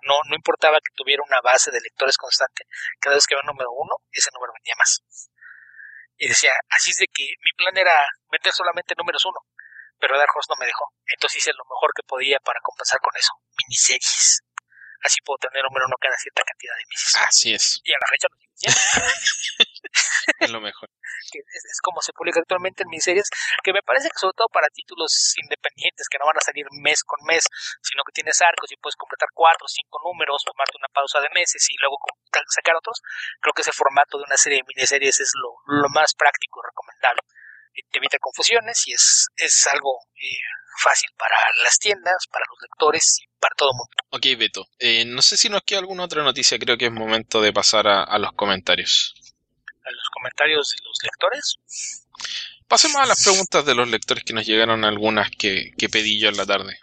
No, 0.03 0.17
no 0.29 0.35
importaba 0.35 0.81
que 0.81 0.93
tuviera 0.95 1.23
una 1.25 1.41
base 1.41 1.71
de 1.71 1.81
lectores 1.81 2.17
constante, 2.17 2.65
cada 3.01 3.17
vez 3.17 3.27
que 3.27 3.35
había 3.35 3.49
un 3.49 3.55
número 3.55 3.71
uno, 3.73 3.97
ese 4.11 4.31
número 4.33 4.53
vendía 4.53 4.75
más. 4.77 5.01
Y 6.17 6.29
decía, 6.29 6.53
así 6.71 6.91
es 6.91 6.97
de 6.97 7.09
que 7.09 7.29
mi 7.45 7.53
plan 7.53 7.77
era 7.77 7.93
vender 8.31 8.53
solamente 8.53 8.95
números 8.97 9.25
uno, 9.25 9.41
pero 10.01 10.19
Dark 10.19 10.33
Horse 10.35 10.49
no 10.49 10.57
me 10.59 10.67
dejó. 10.67 10.93
Entonces 11.07 11.39
hice 11.39 11.53
lo 11.53 11.65
mejor 11.65 11.93
que 11.95 12.03
podía 12.03 12.41
para 12.41 12.61
compensar 12.63 13.01
con 13.01 13.13
eso, 13.17 13.33
miniseries. 13.57 14.43
Así 15.05 15.21
puedo 15.21 15.39
tener 15.39 15.63
número 15.65 15.87
uno 15.87 15.97
cada 16.01 16.17
cierta 16.17 16.43
cantidad 16.43 16.75
de 16.75 16.85
meses. 16.89 17.17
Así 17.21 17.53
es. 17.53 17.81
Y 17.85 17.93
a 17.93 18.01
la 18.01 18.07
fecha 18.09 18.29
lo 18.31 18.37
es 20.41 20.51
lo 20.51 20.61
mejor. 20.61 20.89
Es, 21.33 21.81
como 21.83 22.01
se 22.01 22.13
publica 22.13 22.41
actualmente 22.41 22.83
en 22.85 22.89
mis 22.89 23.05
series, 23.05 23.29
que 23.63 23.73
me 23.73 23.83
parece 23.83 24.09
que 24.09 24.19
sobre 24.19 24.35
todo 24.37 24.49
para 24.49 24.69
títulos 24.69 25.35
independientes 25.37 26.09
que 26.09 26.19
no 26.19 26.27
van 26.27 26.39
a 26.39 26.45
salir 26.45 26.67
mes 26.83 27.05
con 27.05 27.19
mes, 27.27 27.45
sino 27.83 28.03
que 28.05 28.13
tienes 28.13 28.41
arcos 28.41 28.73
y 28.73 28.77
puedes 28.77 28.97
completar 28.97 29.29
cuatro 29.35 29.65
o 29.65 29.69
cinco 29.69 30.01
números, 30.05 30.45
tomarte 30.45 30.79
una 30.79 30.89
pausa 30.89 31.21
de 31.21 31.29
meses 31.35 31.67
y 31.71 31.77
luego 31.81 31.97
sacar 32.49 32.77
otros, 32.77 33.01
creo 33.41 33.53
que 33.53 33.63
ese 33.63 33.73
formato 33.73 34.19
de 34.19 34.25
una 34.25 34.37
serie 34.37 34.59
de 34.59 34.65
miniseries 34.67 35.21
es 35.21 35.33
lo, 35.37 35.57
lo 35.67 35.89
más 35.91 36.15
práctico 36.15 36.61
y 36.61 36.67
recomendable. 36.69 37.23
Te 37.91 37.99
evita 37.99 38.19
confusiones 38.19 38.89
y 38.89 38.93
es, 38.93 39.29
es 39.37 39.67
algo 39.67 40.01
eh, 40.17 40.41
fácil 40.79 41.11
para 41.17 41.37
las 41.63 41.79
tiendas, 41.79 42.27
para 42.31 42.45
los 42.51 42.61
lectores 42.63 43.19
y 43.23 43.27
para 43.39 43.55
todo 43.57 43.71
el 43.71 43.77
mundo. 43.77 43.93
Ok, 44.11 44.39
Beto. 44.39 44.67
Eh, 44.79 45.05
no 45.05 45.23
sé 45.23 45.37
si 45.37 45.49
nos 45.49 45.63
queda 45.63 45.81
alguna 45.81 46.05
otra 46.05 46.23
noticia, 46.23 46.59
creo 46.59 46.77
que 46.77 46.87
es 46.87 46.93
momento 46.93 47.41
de 47.41 47.53
pasar 47.53 47.87
a, 47.89 48.19
los 48.19 48.33
comentarios. 48.33 49.15
¿A 49.85 49.91
los 49.91 50.09
comentarios 50.13 50.71
de 50.71 50.85
los 50.85 50.99
lectores? 51.03 51.59
Pasemos 52.69 52.97
a 52.97 53.07
las 53.07 53.23
preguntas 53.23 53.65
de 53.65 53.75
los 53.75 53.89
lectores 53.89 54.25
que 54.25 54.33
nos 54.33 54.47
llegaron 54.47 54.85
algunas 54.85 55.31
que, 55.31 55.73
pedí 55.91 56.19
yo 56.21 56.29
en 56.29 56.37
la 56.37 56.47
tarde. 56.47 56.79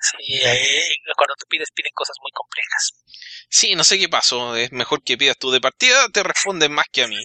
Sí, 0.00 0.34
eh, 0.34 0.82
cuando 1.16 1.34
tú 1.38 1.46
pides, 1.48 1.70
piden 1.72 1.92
cosas 1.94 2.16
muy 2.20 2.30
complejas. 2.32 3.04
Sí, 3.48 3.74
no 3.74 3.84
sé 3.84 3.98
qué 3.98 4.08
pasó. 4.08 4.56
Es 4.56 4.72
mejor 4.72 5.02
que 5.02 5.16
pidas 5.16 5.36
tú 5.38 5.50
de 5.50 5.60
partida, 5.60 6.08
te 6.08 6.22
responden 6.22 6.72
más 6.72 6.86
que 6.92 7.04
a 7.04 7.08
mí. 7.08 7.24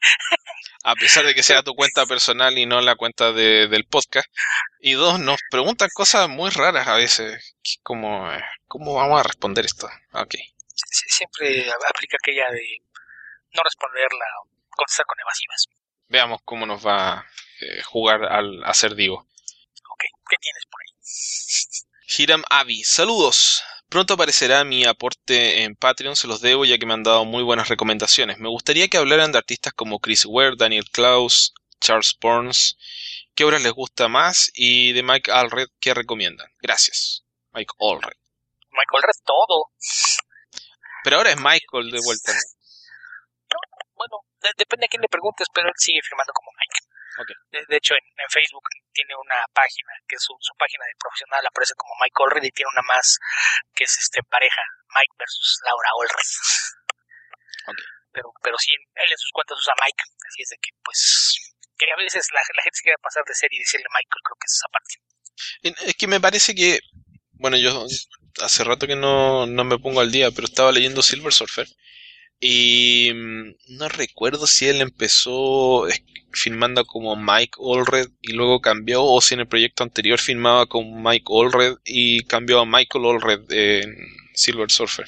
a 0.82 0.94
pesar 0.94 1.24
de 1.26 1.34
que 1.34 1.42
sea 1.42 1.62
tu 1.62 1.74
cuenta 1.74 2.06
personal 2.06 2.56
y 2.58 2.66
no 2.66 2.80
la 2.80 2.96
cuenta 2.96 3.32
de, 3.32 3.68
del 3.68 3.84
podcast. 3.84 4.28
Y 4.80 4.92
dos, 4.92 5.18
nos 5.18 5.40
preguntan 5.50 5.88
cosas 5.92 6.28
muy 6.28 6.50
raras 6.50 6.88
a 6.88 6.94
veces, 6.94 7.56
como, 7.82 8.30
eh, 8.32 8.42
¿cómo 8.66 8.94
vamos 8.94 9.20
a 9.20 9.24
responder 9.24 9.64
esto? 9.64 9.88
Ok. 10.12 10.36
siempre 10.74 11.70
aplica 11.88 12.16
aquella 12.22 12.50
de 12.50 12.82
no 13.52 13.62
responderla 13.62 14.24
o 14.42 14.48
contestar 14.70 15.06
con 15.06 15.20
evasivas. 15.20 15.66
Veamos 16.08 16.40
cómo 16.44 16.66
nos 16.66 16.84
va 16.86 17.18
a 17.18 17.26
eh, 17.60 17.82
jugar 17.82 18.24
al 18.24 18.64
hacer 18.64 18.94
digo. 18.94 19.18
Ok, 19.18 20.04
¿qué 20.28 20.36
tienes 20.40 20.64
por 20.70 20.80
ahí? 20.80 22.18
Hiram 22.18 22.42
Avi, 22.50 22.82
saludos. 22.84 23.62
Pronto 23.90 24.14
aparecerá 24.14 24.62
mi 24.62 24.84
aporte 24.84 25.64
en 25.64 25.74
Patreon, 25.74 26.14
se 26.14 26.28
los 26.28 26.40
debo 26.40 26.64
ya 26.64 26.78
que 26.78 26.86
me 26.86 26.94
han 26.94 27.02
dado 27.02 27.24
muy 27.24 27.42
buenas 27.42 27.68
recomendaciones. 27.68 28.38
Me 28.38 28.48
gustaría 28.48 28.86
que 28.86 28.98
hablaran 28.98 29.32
de 29.32 29.38
artistas 29.38 29.72
como 29.72 29.98
Chris 29.98 30.24
Ware, 30.26 30.54
Daniel 30.56 30.88
Klaus, 30.92 31.52
Charles 31.80 32.16
Burns, 32.20 32.78
qué 33.34 33.44
obras 33.44 33.62
les 33.62 33.72
gusta 33.72 34.06
más 34.06 34.52
y 34.54 34.92
de 34.92 35.02
Mike 35.02 35.32
Allred, 35.32 35.66
qué 35.80 35.92
recomiendan. 35.92 36.46
Gracias. 36.60 37.24
Mike 37.52 37.74
Allred. 37.80 38.16
Mike 38.70 38.94
Allred 38.94 39.24
todo. 39.24 39.70
Pero 41.02 41.16
ahora 41.16 41.30
es 41.30 41.40
Michael 41.40 41.90
de 41.90 42.00
vuelta, 42.04 42.32
¿no? 42.32 42.38
bueno, 43.96 44.22
depende 44.56 44.86
a 44.86 44.88
quién 44.88 45.02
le 45.02 45.08
preguntes, 45.08 45.48
pero 45.52 45.66
él 45.66 45.74
sigue 45.76 45.98
firmando 46.00 46.32
como 46.32 46.50
Mike. 46.56 46.69
De, 47.50 47.76
hecho, 47.76 47.94
en, 47.94 48.30
Facebook 48.30 48.64
tiene 48.92 49.14
una 49.14 49.44
página 49.52 49.92
que 50.08 50.16
su, 50.18 50.34
su 50.40 50.54
página 50.56 50.84
de 50.86 50.96
profesional 50.98 51.44
aparece 51.46 51.74
como 51.76 51.94
Mike 52.00 52.16
Allred 52.16 52.44
y 52.44 52.50
tiene 52.50 52.70
una 52.72 52.82
más 52.82 53.18
que 53.74 53.84
es 53.84 53.98
este 53.98 54.22
pareja 54.24 54.62
Mike 54.94 55.14
versus 55.18 55.60
Laura 55.64 55.90
Allred. 56.00 56.30
Pero, 58.12 58.32
pero 58.42 58.56
sí, 58.58 58.74
él 58.74 59.10
en 59.12 59.18
sus 59.18 59.30
cuentas 59.30 59.58
usa 59.58 59.74
Mike, 59.84 60.02
así 60.26 60.42
es 60.42 60.48
de 60.48 60.56
que 60.56 60.70
pues 60.82 61.50
que 61.80 61.92
a 61.92 61.96
veces 61.96 62.26
la, 62.32 62.40
gente 62.62 62.76
se 62.76 62.82
quiere 62.82 62.98
pasar 63.02 63.24
de 63.24 63.34
serie 63.34 63.56
y 63.56 63.60
decirle 63.60 63.86
Michael, 63.88 64.22
creo 64.24 64.36
que 64.36 64.46
es 64.46 64.54
esa 64.54 64.68
parte. 64.68 64.94
Es 65.88 65.94
que 65.96 66.06
me 66.06 66.20
parece 66.20 66.54
que, 66.54 66.80
bueno, 67.32 67.56
yo 67.56 67.86
hace 68.42 68.64
rato 68.64 68.86
que 68.86 68.96
no, 68.96 69.46
no 69.46 69.64
me 69.64 69.78
pongo 69.78 70.00
al 70.00 70.12
día, 70.12 70.30
pero 70.30 70.46
estaba 70.46 70.72
leyendo 70.72 71.02
Silver 71.02 71.32
Surfer 71.32 71.66
y 72.40 73.12
mm, 73.12 73.54
no 73.78 73.88
recuerdo 73.90 74.46
si 74.46 74.66
él 74.66 74.80
empezó 74.80 75.86
filmando 76.32 76.86
como 76.86 77.14
Mike 77.14 77.58
Allred 77.60 78.08
y 78.22 78.32
luego 78.32 78.60
cambió, 78.60 79.04
o 79.04 79.20
si 79.20 79.34
en 79.34 79.40
el 79.40 79.48
proyecto 79.48 79.82
anterior 79.82 80.18
filmaba 80.18 80.66
como 80.66 80.98
Mike 80.98 81.26
Allred 81.28 81.76
y 81.84 82.24
cambió 82.24 82.60
a 82.60 82.66
Michael 82.66 83.04
Allred 83.04 83.52
en 83.52 83.94
Silver 84.34 84.70
Surfer. 84.70 85.06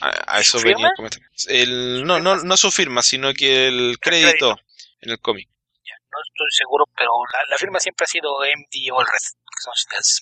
A, 0.00 0.40
eso 0.40 0.60
venía 0.60 0.88
a 0.88 0.96
comentar. 0.96 1.22
El, 1.46 2.04
no, 2.04 2.18
no, 2.18 2.42
no 2.42 2.56
su 2.56 2.72
firma, 2.72 3.02
sino 3.02 3.32
que 3.32 3.68
el 3.68 3.98
crédito 4.00 4.58
en 5.00 5.10
el 5.10 5.20
cómic. 5.20 5.48
No 5.48 6.18
estoy 6.20 6.50
seguro, 6.50 6.86
pero 6.96 7.10
la, 7.48 7.56
firma 7.56 7.78
siempre 7.78 8.04
ha 8.04 8.08
sido 8.08 8.40
MD 8.40 8.90
Allred, 8.90 9.06
que 9.06 9.62
son 9.62 9.74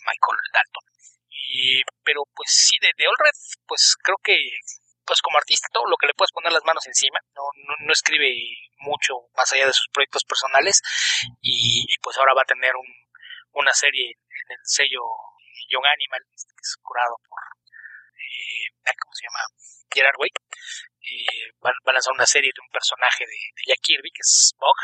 Michael 0.04 0.38
Dalton. 0.52 0.84
Y, 1.52 1.82
pero 2.04 2.24
pues 2.34 2.50
sí, 2.52 2.76
de, 2.80 2.88
de 2.96 3.04
Allred, 3.04 3.34
pues 3.66 3.96
creo 4.02 4.16
que 4.22 4.36
pues 5.10 5.26
como 5.26 5.42
artista 5.42 5.66
todo 5.74 5.90
lo 5.90 5.98
que 5.98 6.06
le 6.06 6.14
puedes 6.14 6.30
poner 6.30 6.54
las 6.54 6.62
manos 6.62 6.86
encima, 6.86 7.18
no, 7.34 7.42
no, 7.82 7.90
escribe 7.90 8.30
mucho 8.78 9.26
más 9.34 9.50
allá 9.50 9.66
de 9.66 9.74
sus 9.74 9.90
proyectos 9.90 10.22
personales 10.22 10.78
y, 11.42 11.82
pues 11.98 12.14
ahora 12.16 12.30
va 12.32 12.46
a 12.46 12.52
tener 12.54 12.70
un, 12.78 12.86
una 13.58 13.74
serie 13.74 14.14
en 14.14 14.48
el 14.54 14.62
sello 14.62 15.02
Young 15.66 15.82
Animal, 15.82 16.22
este, 16.30 16.54
que 16.54 16.62
es 16.62 16.78
curado 16.78 17.18
por, 17.26 17.42
eh, 18.14 18.70
¿cómo 19.02 19.10
se 19.18 19.26
llama? 19.26 19.42
Gerard 19.90 20.14
Way. 20.14 20.30
Eh, 20.30 21.50
va, 21.58 21.74
a 21.74 21.92
lanzar 21.92 22.14
una 22.14 22.30
serie 22.30 22.54
de 22.54 22.62
un 22.62 22.70
personaje 22.70 23.26
de, 23.26 23.38
Jack 23.66 23.82
Kirby, 23.82 24.14
que 24.14 24.22
es 24.22 24.54
Bog. 24.62 24.78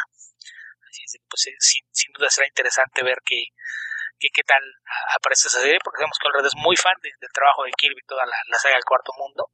Así 0.90 1.06
es, 1.06 1.22
pues 1.30 1.46
eh, 1.46 1.54
sin 1.60 2.10
duda 2.18 2.30
será 2.30 2.50
interesante 2.50 3.04
ver 3.04 3.22
que 3.24 3.54
qué, 4.18 4.28
qué 4.32 4.42
tal 4.42 4.62
aparece 5.14 5.48
esa 5.48 5.60
serie, 5.60 5.78
porque 5.82 5.98
sabemos 5.98 6.18
que 6.20 6.28
Alred 6.28 6.46
es 6.46 6.56
muy 6.56 6.76
fan 6.76 6.96
del 7.02 7.32
trabajo 7.32 7.64
de 7.64 7.72
Kirby, 7.72 8.00
toda 8.06 8.24
la, 8.26 8.58
saga 8.58 8.74
del 8.74 8.84
Cuarto 8.84 9.12
Mundo. 9.18 9.50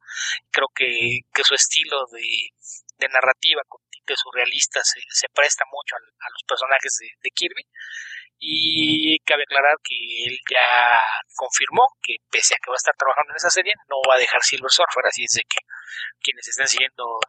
Creo 0.51 0.67
que, 0.73 1.21
que 1.33 1.43
su 1.43 1.53
estilo 1.53 2.05
de, 2.11 2.49
de 2.97 3.07
narrativa 3.09 3.61
con 3.67 3.81
tintes 3.89 4.19
surrealistas 4.19 4.87
se, 4.87 5.01
se 5.09 5.27
presta 5.33 5.65
mucho 5.71 5.95
a, 5.95 6.29
los 6.29 6.43
personajes 6.47 6.97
de, 6.99 7.07
de, 7.21 7.29
Kirby. 7.31 7.63
Y 8.45 9.19
cabe 9.23 9.43
aclarar 9.43 9.77
que 9.81 9.95
él 10.27 10.37
ya 10.51 10.99
confirmó 11.35 11.87
que 12.01 12.17
pese 12.29 12.55
a 12.55 12.57
que 12.57 12.69
va 12.69 12.75
a 12.75 12.81
estar 12.83 12.95
trabajando 12.97 13.31
en 13.31 13.37
esa 13.37 13.49
serie, 13.49 13.73
no 13.87 14.01
va 14.09 14.15
a 14.15 14.17
dejar 14.17 14.43
Silver 14.43 14.69
Surfer, 14.69 15.05
así 15.07 15.23
es 15.23 15.31
de 15.31 15.43
que 15.47 15.63
quienes 16.19 16.47
estén 16.49 16.67
siguiendo 16.67 17.19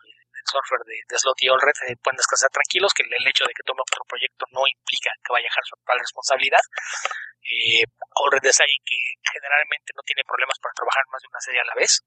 software 0.45 0.85
de, 0.85 0.97
de 1.09 1.19
Slot 1.19 1.41
y 1.43 1.49
Allred 1.49 1.79
eh, 1.89 1.97
pueden 2.01 2.17
descansar 2.17 2.51
tranquilos, 2.51 2.93
que 2.93 3.03
el, 3.03 3.27
hecho 3.27 3.45
de 3.45 3.55
que 3.57 3.65
tome 3.65 3.83
otro 3.83 4.05
proyecto 4.07 4.47
no 4.53 4.63
implica 4.69 5.11
que 5.25 5.33
vaya 5.33 5.49
a 5.49 5.51
dejar 5.51 5.65
su 5.65 5.77
total 5.81 5.99
responsabilidad. 5.99 6.65
Eh, 7.45 7.85
Allred 7.85 8.45
es 8.45 8.61
alguien 8.61 8.83
que 8.85 8.99
generalmente 9.33 9.93
no 9.97 10.03
tiene 10.05 10.25
problemas 10.25 10.59
para 10.61 10.77
trabajar 10.77 11.05
más 11.11 11.21
de 11.21 11.29
una 11.29 11.41
serie 11.41 11.61
a 11.61 11.69
la 11.69 11.77
vez. 11.77 12.01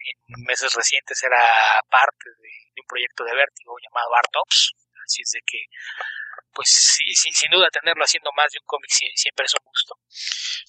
En 0.00 0.16
meses 0.48 0.72
recientes 0.72 1.22
era 1.22 1.44
parte 1.90 2.30
de, 2.40 2.52
un 2.80 2.86
proyecto 2.88 3.24
de 3.24 3.36
vértigo 3.36 3.76
llamado 3.76 4.16
Artops, 4.16 4.72
así 5.04 5.20
es 5.22 5.30
de 5.36 5.42
que 5.44 5.60
pues 6.52 6.68
sí, 6.70 7.04
sí, 7.14 7.30
sin 7.32 7.50
duda 7.50 7.68
tenerlo 7.70 8.02
haciendo 8.02 8.30
más 8.32 8.50
de 8.50 8.58
un 8.58 8.66
cómic 8.66 8.90
siempre 8.90 9.44
es 9.44 9.54
un 9.54 9.64
gusto. 9.64 9.94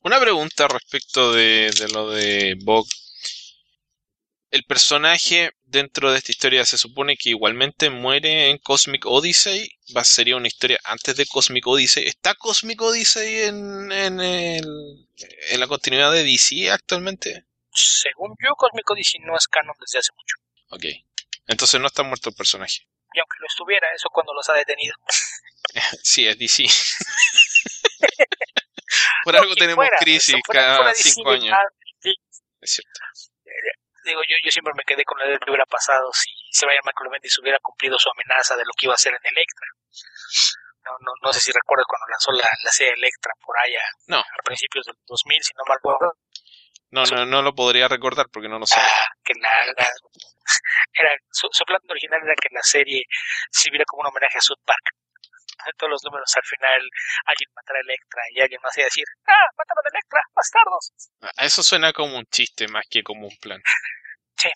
Una 0.03 0.19
pregunta 0.19 0.67
respecto 0.67 1.31
de, 1.31 1.71
de 1.71 1.87
lo 1.89 2.09
de 2.11 2.55
Bog. 2.63 2.85
El 4.51 4.65
personaje 4.65 5.53
dentro 5.63 6.11
de 6.11 6.17
esta 6.17 6.33
historia 6.33 6.65
se 6.65 6.77
supone 6.77 7.15
que 7.15 7.29
igualmente 7.29 7.89
muere 7.89 8.49
en 8.49 8.57
Cosmic 8.57 9.05
Odyssey. 9.05 9.71
Va, 9.95 10.03
sería 10.03 10.35
una 10.35 10.47
historia 10.47 10.77
antes 10.83 11.15
de 11.15 11.25
Cosmic 11.25 11.65
Odyssey. 11.65 12.05
¿Está 12.05 12.35
Cosmic 12.35 12.81
Odyssey 12.81 13.43
en, 13.43 13.89
en, 13.93 14.19
el, 14.19 15.07
en 15.51 15.59
la 15.59 15.67
continuidad 15.67 16.11
de 16.11 16.25
DC 16.25 16.69
actualmente? 16.69 17.45
Según 17.73 18.35
yo, 18.43 18.53
Cosmic 18.55 18.91
Odyssey 18.91 19.21
no 19.21 19.37
es 19.37 19.47
canon 19.47 19.73
desde 19.79 19.99
hace 19.99 20.11
mucho. 20.17 20.35
Ok. 20.71 20.83
Entonces 21.47 21.79
no 21.79 21.87
está 21.87 22.03
muerto 22.03 22.27
el 22.27 22.35
personaje. 22.35 22.85
Y 23.13 23.19
aunque 23.19 23.37
lo 23.39 23.47
estuviera, 23.47 23.87
eso 23.95 24.09
cuando 24.11 24.33
los 24.33 24.49
ha 24.49 24.53
detenido. 24.53 24.95
sí, 26.03 26.27
es 26.27 26.37
DC. 26.37 26.65
Por 29.23 29.37
algo 29.37 29.55
tenemos 29.55 29.85
crisis 29.97 30.35
cada 30.45 30.93
cinco 30.93 31.29
años. 31.29 31.57
Es 32.59 32.71
cierto. 32.71 32.99
Digo, 34.03 34.21
yo, 34.27 34.35
yo 34.43 34.51
siempre 34.51 34.73
me 34.75 34.83
quedé 34.83 35.03
con 35.05 35.19
lo 35.19 35.39
que 35.39 35.49
hubiera 35.49 35.65
pasado 35.65 36.11
si 36.13 36.31
Brian 36.65 36.83
McCloventis 36.85 37.37
hubiera 37.39 37.59
cumplido 37.59 37.97
su 37.99 38.09
amenaza 38.09 38.55
de 38.55 38.65
lo 38.65 38.71
que 38.77 38.85
iba 38.87 38.93
a 38.93 38.95
hacer 38.95 39.13
en 39.13 39.21
Electra. 39.23 39.67
No, 40.83 40.91
no, 40.99 41.11
no 41.21 41.33
sé 41.33 41.39
si 41.39 41.51
recuerdas 41.51 41.85
cuando 41.87 42.07
lanzó 42.09 42.31
la, 42.31 42.49
la 42.63 42.71
serie 42.71 42.93
Electra 42.93 43.33
por 43.45 43.55
allá 43.59 43.83
no. 44.07 44.17
a 44.17 44.43
principios 44.43 44.85
del 44.85 44.95
2000, 45.05 45.43
si 45.43 45.53
no 45.53 45.63
mal 45.67 45.77
recuerdo. 45.77 46.17
No, 46.91 47.05
no, 47.05 47.25
no 47.25 47.41
lo 47.41 47.55
podría 47.55 47.87
recordar 47.87 48.27
porque 48.31 48.49
no 48.49 48.59
lo 48.59 48.65
sé. 48.65 48.75
Ah, 48.77 49.13
que 49.23 49.33
la, 49.39 49.49
era, 50.93 51.09
su, 51.31 51.47
plan 51.65 51.79
original 51.89 52.19
era 52.23 52.35
que 52.35 52.49
la 52.51 52.63
serie 52.63 53.03
sirviera 53.49 53.85
como 53.85 54.01
un 54.01 54.07
homenaje 54.07 54.37
a 54.37 54.41
South 54.41 54.59
Park. 54.65 54.83
Todos 55.77 55.91
los 55.91 56.03
números 56.03 56.31
al 56.35 56.43
final 56.43 56.81
alguien 57.25 57.49
matara 57.55 57.79
a 57.79 57.81
Electra 57.81 58.21
y 58.31 58.41
alguien 58.41 58.61
más 58.61 58.77
iba 58.77 58.85
a 58.85 58.91
decir, 58.91 59.05
¡ah, 59.27 59.47
mataron 59.57 59.85
a 59.85 59.89
Electra, 59.93 60.21
bastardos! 60.35 60.93
Eso 61.37 61.63
suena 61.63 61.93
como 61.93 62.17
un 62.17 62.25
chiste 62.25 62.67
más 62.67 62.85
que 62.89 63.03
como 63.03 63.27
un 63.27 63.37
plan. 63.37 63.61
Sí, 64.41 64.49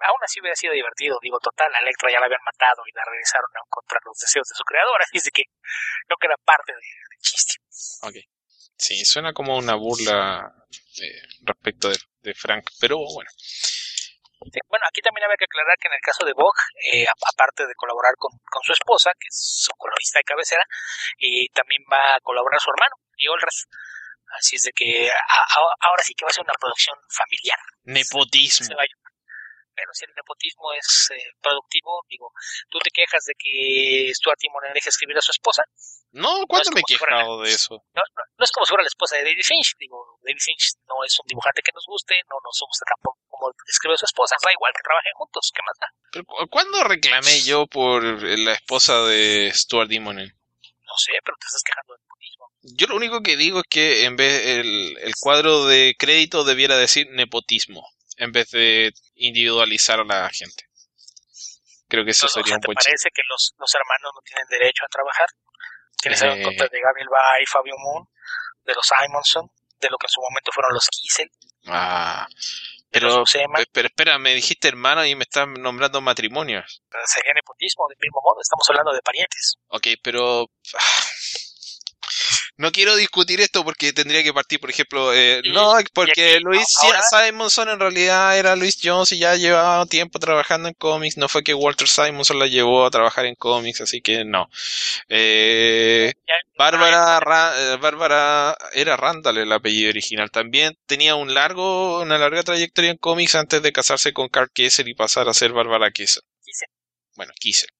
aún 0.00 0.16
así 0.22 0.40
hubiera 0.40 0.56
sido 0.56 0.72
divertido. 0.72 1.18
Digo, 1.20 1.38
total, 1.40 1.74
a 1.74 1.80
Electra 1.80 2.10
ya 2.10 2.20
la 2.20 2.26
habían 2.26 2.40
matado 2.44 2.82
y 2.86 2.92
la 2.96 3.04
regresaron 3.04 3.50
a 3.56 3.60
contra 3.68 3.98
los 4.04 4.16
deseos 4.16 4.48
de 4.48 4.54
su 4.56 4.64
creadora, 4.64 5.04
así 5.08 5.20
de 5.20 5.30
que 5.30 5.44
no 6.08 6.16
que 6.16 6.26
era 6.26 6.36
parte 6.44 6.72
del 6.72 6.80
de 6.80 7.16
chiste. 7.20 7.60
Ok. 8.02 8.16
Sí, 8.76 9.04
suena 9.04 9.34
como 9.34 9.58
una 9.58 9.74
burla 9.74 10.54
eh, 11.02 11.22
respecto 11.42 11.90
de, 12.22 12.34
Frank, 12.34 12.64
pero 12.80 12.96
bueno. 12.96 13.30
Bueno, 14.68 14.86
aquí 14.88 15.00
también 15.02 15.24
había 15.24 15.36
que 15.36 15.44
aclarar 15.44 15.76
que 15.78 15.88
en 15.88 15.94
el 15.94 16.00
caso 16.00 16.24
de 16.24 16.32
Bog, 16.32 16.54
eh, 16.92 17.04
aparte 17.04 17.66
de 17.66 17.74
colaborar 17.74 18.14
con, 18.16 18.32
su 18.62 18.72
esposa, 18.72 19.12
que 19.18 19.28
es 19.28 19.36
su 19.36 19.72
colorista 19.76 20.18
de 20.18 20.24
cabecera, 20.24 20.64
y 21.18 21.48
también 21.50 21.82
va 21.92 22.16
a 22.16 22.20
colaborar 22.20 22.60
su 22.60 22.70
hermano, 22.70 22.96
y 23.16 23.28
Olras. 23.28 23.66
Así 24.38 24.56
es 24.56 24.62
de 24.62 24.72
que 24.72 25.10
ahora 25.80 26.02
sí 26.02 26.14
que 26.14 26.24
va 26.24 26.30
a 26.30 26.32
ser 26.32 26.44
una 26.44 26.54
producción 26.58 26.96
familiar. 27.08 27.58
Nepotismo 27.82 28.76
pero 29.80 29.96
si 29.96 30.04
el 30.04 30.12
nepotismo 30.14 30.72
es 30.76 31.08
eh, 31.16 31.32
productivo, 31.40 32.04
digo, 32.08 32.32
tú 32.68 32.78
te 32.84 32.90
quejas 32.90 33.24
de 33.24 33.34
que 33.34 34.12
Stuart 34.12 34.36
Timon 34.38 34.60
deje 34.74 34.90
escribir 34.90 35.16
a 35.16 35.24
su 35.24 35.32
esposa. 35.32 35.64
No, 36.12 36.44
¿cuándo 36.46 36.70
me 36.72 36.80
he 36.80 36.84
quejado 36.84 37.40
de 37.40 37.48
eso? 37.48 37.80
No, 37.96 38.02
no, 38.04 38.44
es 38.44 38.52
como 38.52 38.66
si 38.66 38.70
fuera 38.70 38.84
la 38.84 38.92
esposa 38.92 39.16
de 39.16 39.24
David 39.24 39.40
Finch, 39.42 39.74
digo, 39.78 40.20
David 40.22 40.40
Finch 40.40 40.76
no 40.86 41.02
es 41.04 41.16
un 41.18 41.26
dibujante 41.26 41.62
que 41.62 41.72
nos 41.72 41.86
guste, 41.86 42.20
no 42.28 42.36
nos 42.44 42.60
gusta 42.60 42.84
tampoco 42.84 43.18
como 43.28 43.54
escribe 43.66 43.94
a 43.94 43.96
su 43.96 44.04
esposa, 44.04 44.36
da 44.44 44.52
igual 44.52 44.72
que 44.76 44.82
trabajen 44.82 45.12
juntos, 45.14 45.50
¿qué 45.54 45.62
más 45.64 45.76
da? 45.80 45.88
Pero, 46.12 46.24
¿Cuándo 46.50 46.84
reclamé 46.84 47.40
yo 47.40 47.66
por 47.66 48.02
la 48.04 48.52
esposa 48.52 49.00
de 49.04 49.50
Stuart 49.54 49.88
Dimonen? 49.88 50.28
No 50.28 50.96
sé, 50.98 51.12
pero 51.24 51.36
te 51.40 51.46
estás 51.46 51.62
quejando 51.62 51.94
del 51.94 52.02
nepotismo. 52.02 52.52
Yo 52.76 52.86
lo 52.88 52.96
único 52.96 53.22
que 53.22 53.36
digo 53.36 53.60
es 53.60 53.66
que 53.70 54.04
en 54.04 54.16
vez 54.16 54.44
el, 54.46 54.98
el 54.98 55.14
cuadro 55.20 55.64
de 55.64 55.94
crédito 55.96 56.44
debiera 56.44 56.76
decir 56.76 57.06
nepotismo 57.12 57.86
en 58.20 58.32
vez 58.32 58.50
de 58.50 58.92
individualizar 59.20 60.00
a 60.00 60.04
la 60.04 60.28
gente. 60.30 60.68
Creo 61.88 62.04
que 62.04 62.12
eso 62.12 62.28
sería 62.28 62.54
un 62.54 62.60
buen 62.60 62.76
¿Te 62.76 62.84
parece 62.84 63.08
que 63.12 63.22
los, 63.28 63.52
los, 63.58 63.74
hermanos 63.74 64.12
no 64.14 64.20
tienen 64.24 64.46
derecho 64.48 64.84
a 64.84 64.88
trabajar? 64.88 65.28
Tienes 66.00 66.22
eh... 66.22 66.26
en 66.26 66.56
de 66.56 66.80
Gabriel 66.80 67.08
Bay 67.10 67.44
Fabio 67.46 67.74
Moon, 67.78 68.08
de 68.64 68.74
los 68.74 68.86
Simonson, 68.86 69.50
de 69.80 69.88
lo 69.90 69.98
que 69.98 70.06
en 70.06 70.10
su 70.10 70.20
momento 70.20 70.52
fueron 70.52 70.72
los 70.72 70.88
Kiesel. 70.88 71.30
Ah, 71.66 72.26
pero, 72.90 73.24
pero 73.72 73.88
espera, 73.88 74.18
me 74.18 74.34
dijiste 74.34 74.68
hermano 74.68 75.04
y 75.04 75.14
me 75.14 75.22
estás 75.22 75.46
nombrando 75.46 76.00
matrimonios. 76.00 76.82
sería 77.06 77.32
nepotismo, 77.34 77.86
del 77.88 77.98
mismo 78.00 78.20
modo, 78.22 78.40
estamos 78.40 78.68
hablando 78.68 78.92
de 78.92 79.02
parientes. 79.02 79.56
Ok, 79.68 79.88
pero... 80.02 80.50
No 82.60 82.72
quiero 82.72 82.94
discutir 82.94 83.40
esto 83.40 83.64
porque 83.64 83.94
tendría 83.94 84.22
que 84.22 84.34
partir, 84.34 84.60
por 84.60 84.68
ejemplo, 84.68 85.14
eh, 85.14 85.40
no, 85.46 85.78
porque 85.94 86.40
Luis 86.40 86.66
Simonson 87.10 87.70
en 87.70 87.80
realidad 87.80 88.38
era 88.38 88.54
Luis 88.54 88.78
Jones 88.82 89.12
y 89.12 89.18
ya 89.18 89.34
llevaba 89.36 89.86
tiempo 89.86 90.18
trabajando 90.18 90.68
en 90.68 90.74
cómics, 90.74 91.16
no 91.16 91.30
fue 91.30 91.42
que 91.42 91.54
Walter 91.54 91.88
Simonson 91.88 92.38
la 92.38 92.48
llevó 92.48 92.84
a 92.84 92.90
trabajar 92.90 93.24
en 93.24 93.34
cómics, 93.34 93.80
así 93.80 94.02
que 94.02 94.26
no. 94.26 94.50
Eh, 95.08 96.12
Bárbara, 96.58 97.18
eh, 97.56 97.76
Bárbara 97.78 98.54
era 98.74 98.94
Randall 98.98 99.38
el 99.38 99.52
apellido 99.52 99.88
original, 99.88 100.30
también 100.30 100.76
tenía 100.84 101.14
un 101.14 101.32
largo, 101.32 102.02
una 102.02 102.18
larga 102.18 102.42
trayectoria 102.42 102.90
en 102.90 102.98
cómics 102.98 103.36
antes 103.36 103.62
de 103.62 103.72
casarse 103.72 104.12
con 104.12 104.28
Carl 104.28 104.50
Kessel 104.52 104.86
y 104.86 104.94
pasar 104.94 105.30
a 105.30 105.32
ser 105.32 105.54
Bárbara 105.54 105.92
Kessel. 105.92 106.24
Bueno, 107.16 107.32
Kessel. 107.40 107.70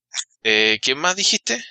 Eh, 0.43 0.79
¿Quién 0.81 0.97
más 0.97 1.17
dijiste? 1.17 1.63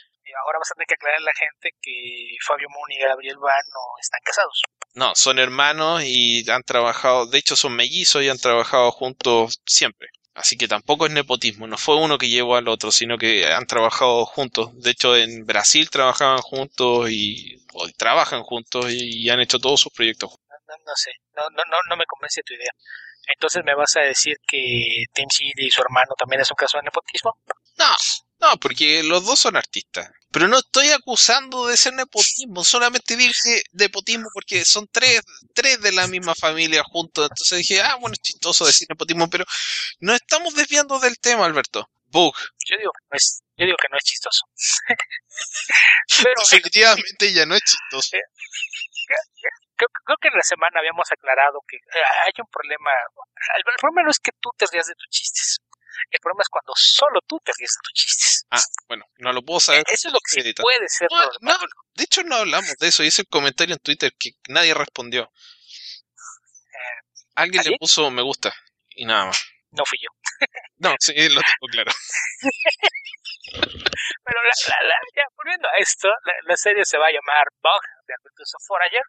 Ahora 0.46 0.60
vas 0.60 0.72
a 0.72 0.76
tener 0.76 0.88
que 0.88 0.96
aclarar 0.96 1.20
a 1.20 1.24
la 1.24 1.34
gente 1.34 1.70
que 1.82 2.36
Fabio 2.46 2.68
Moon 2.70 2.92
y 2.92 3.00
Gabriel 3.00 3.38
Van 3.38 3.62
no 3.74 4.00
están 4.00 4.22
casados. 4.24 4.62
No, 4.94 5.16
son 5.16 5.40
hermanos 5.40 6.04
y 6.04 6.50
han 6.50 6.64
trabajado, 6.64 7.26
de 7.28 7.38
hecho 7.38 7.56
son 7.56 7.76
mellizos 7.76 8.24
y 8.24 8.30
han 8.30 8.40
trabajado 8.40 8.92
juntos 8.92 9.62
siempre. 9.66 10.10
Así 10.40 10.58
que 10.58 10.70
tampoco 10.70 11.06
es 11.06 11.12
nepotismo, 11.12 11.68
no 11.68 11.78
fue 11.78 11.98
uno 11.98 12.18
que 12.18 12.30
llevó 12.30 12.56
al 12.56 12.70
otro, 12.70 12.92
sino 12.92 13.18
que 13.18 13.46
han 13.52 13.66
trabajado 13.66 14.26
juntos. 14.26 14.70
De 14.74 14.92
hecho, 14.92 15.18
en 15.18 15.46
Brasil 15.46 15.90
trabajaban 15.90 16.40
juntos 16.40 17.10
y 17.12 17.58
trabajan 17.98 18.44
juntos 18.44 18.86
y, 18.90 19.30
han 19.30 19.42
hecho 19.42 19.60
todos 19.60 19.82
sus 19.82 19.92
proyectos. 19.92 20.32
No, 20.50 20.76
no, 20.86 20.96
sé, 20.96 21.12
no, 21.36 21.44
no, 21.50 21.64
no 21.90 21.98
me 21.98 22.06
convence 22.06 22.42
tu 22.44 22.54
idea. 22.54 22.72
Entonces 23.28 23.64
me 23.66 23.76
vas 23.76 23.96
a 23.98 24.02
decir 24.02 24.38
que 24.48 25.04
Tim 25.14 25.28
Seed 25.30 25.54
y 25.58 25.70
su 25.70 25.82
hermano 25.82 26.16
también 26.18 26.42
es 26.42 26.50
un 26.50 26.56
caso 26.56 26.78
de 26.78 26.84
nepotismo? 26.84 27.38
No, 27.78 27.96
no, 28.40 28.58
porque 28.58 29.04
los 29.04 29.26
dos 29.26 29.40
son 29.40 29.56
artistas. 29.56 30.10
Pero 30.32 30.48
no 30.48 30.60
estoy 30.60 30.90
acusando 30.92 31.66
de 31.66 31.76
ser 31.76 31.94
nepotismo, 31.94 32.64
solamente 32.64 33.16
dije 33.16 33.64
nepotismo 33.74 34.30
porque 34.32 34.64
son 34.64 34.88
tres, 34.92 35.22
tres 35.56 35.82
de 35.82 35.92
la 35.92 36.08
misma 36.08 36.36
familia 36.36 36.84
juntos. 36.84 37.30
Entonces 37.32 37.58
dije, 37.60 37.82
ah, 37.82 37.96
bueno, 37.96 38.14
es 38.14 38.22
chistoso 38.22 38.66
decir 38.66 38.88
nepotismo, 38.90 39.28
pero 39.30 39.46
no 40.00 40.14
estamos 40.14 40.54
desviando 40.54 41.00
del 41.00 41.18
tema, 41.18 41.46
Alberto. 41.46 41.90
Bug. 42.12 42.36
Yo 42.66 42.78
digo 42.78 42.92
que 42.92 43.06
no 43.10 43.18
es, 43.18 43.44
yo 43.58 43.66
digo 43.66 43.78
que 43.78 43.90
no 43.90 43.98
es 43.98 44.04
chistoso. 44.04 44.46
pero, 46.24 46.42
Definitivamente 46.42 47.34
ya 47.34 47.46
no 47.46 47.56
es 47.56 47.62
chistoso. 47.62 48.16
Eh, 48.16 48.22
creo, 49.76 49.90
creo, 50.06 50.18
que 50.22 50.28
en 50.30 50.38
la 50.38 50.44
semana 50.44 50.80
habíamos 50.80 51.12
aclarado 51.12 51.60
que 51.68 51.78
eh, 51.78 52.06
hay 52.26 52.34
un 52.38 52.50
problema. 52.52 52.92
El, 53.58 53.64
problema 53.80 54.04
no 54.04 54.12
es 54.12 54.20
que 54.20 54.32
tú 54.40 54.50
te 54.58 54.66
rías 54.72 54.88
de 54.88 54.96
tus 54.96 55.10
chistes. 55.10 55.60
El 56.10 56.20
problema 56.20 56.42
es 56.42 56.50
cuando 56.50 56.74
solo 56.76 57.20
tú 57.28 57.40
te 57.44 57.52
ríes 57.58 57.72
de 57.72 57.82
tus 57.84 57.94
chistes. 57.94 58.46
Ah, 58.52 58.62
bueno, 58.88 59.06
no 59.18 59.34
lo 59.34 59.42
puedo 59.42 59.60
saber. 59.60 59.84
Eso 59.92 60.08
es 60.08 60.14
lo 60.14 60.20
que 60.20 60.54
puede 60.62 60.88
ser. 60.88 61.08
No, 61.42 61.58
de 61.96 62.04
hecho, 62.04 62.24
no 62.24 62.36
hablamos 62.38 62.76
de 62.78 62.88
eso. 62.88 63.04
Hice 63.04 63.24
el 63.24 63.28
comentario 63.28 63.76
en 63.76 63.80
Twitter 63.80 64.14
que 64.18 64.32
nadie 64.48 64.74
respondió. 64.74 65.24
Eh, 65.24 67.22
Alguien 67.36 67.64
le 67.64 67.78
puso 67.78 68.10
me 68.12 68.22
gusta 68.22 68.54
y 68.90 69.06
nada 69.06 69.26
más. 69.26 69.46
No 69.72 69.86
fui 69.86 70.00
yo. 70.02 70.10
no, 70.78 70.96
sí, 71.00 71.14
lo 71.14 71.42
tengo 71.42 71.68
claro. 71.72 71.92
Pero 73.52 74.44
la, 74.44 74.96
ya 75.16 75.24
volviendo 75.36 75.68
a 75.68 75.78
esto, 75.80 76.10
la, 76.46 76.56
serie 76.56 76.86
se 76.86 76.98
va 76.98 77.08
a 77.08 77.12
llamar 77.12 77.46
Bug 77.62 77.82
de 78.08 78.14
of 78.14 78.64
Forager. 78.68 79.04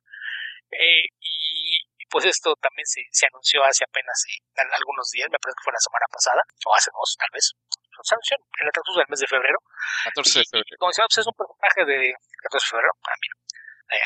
Eh, 0.72 1.05
y 1.20 1.89
pues 2.11 2.26
esto 2.26 2.54
también 2.58 2.84
se, 2.86 3.06
se 3.11 3.26
anunció 3.30 3.62
hace 3.64 3.84
apenas 3.86 4.18
eh, 4.26 4.42
algunos 4.74 5.08
días, 5.11 5.30
me 5.30 5.38
parece 5.38 5.56
que 5.56 5.64
fue 5.64 5.72
la 5.72 5.80
semana 5.80 6.06
pasada, 6.11 6.42
o 6.66 6.74
hace 6.74 6.90
dos 6.90 7.16
tal 7.16 7.30
vez. 7.32 7.54
Se 8.02 8.14
anunció 8.14 8.36
en 8.36 8.66
el 8.66 8.72
transcurso 8.72 8.98
del 8.98 9.11
mes 9.12 9.20
de 9.20 9.28
febrero. 9.28 9.58
14 10.11 10.38
de 10.40 10.44
febrero. 10.50 10.76
como 10.78 10.90
decía, 10.90 11.04
pues 11.06 11.18
es 11.20 11.28
un 11.28 11.36
personaje 11.36 11.84
de 11.84 11.98
14 12.48 12.64
de 12.64 12.70
febrero. 12.70 12.92
Ah, 13.04 13.16
mira. 13.20 13.34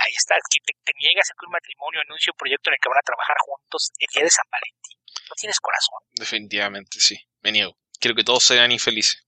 ahí 0.05 0.15
está, 0.19 0.35
que 0.51 0.61
te, 0.61 0.93
niegas 0.99 1.31
a 1.31 1.35
que 1.39 1.47
un 1.47 1.55
matrimonio 1.55 2.03
anuncie 2.03 2.35
un 2.35 2.39
proyecto 2.39 2.71
en 2.71 2.75
el 2.75 2.81
que 2.83 2.91
van 2.91 2.99
a 2.99 3.07
trabajar 3.07 3.39
juntos 3.41 3.95
el 3.99 4.11
día 4.13 4.25
de 4.27 4.35
San 4.35 4.47
Valentín. 4.51 4.99
No 5.31 5.35
tienes 5.39 5.59
corazón. 5.63 6.03
Definitivamente, 6.13 7.01
sí. 7.01 7.17
Me 7.41 7.53
niego. 7.53 7.79
Quiero 8.01 8.19
que 8.19 8.25
todos 8.27 8.43
sean 8.43 8.73
infelices. 8.73 9.23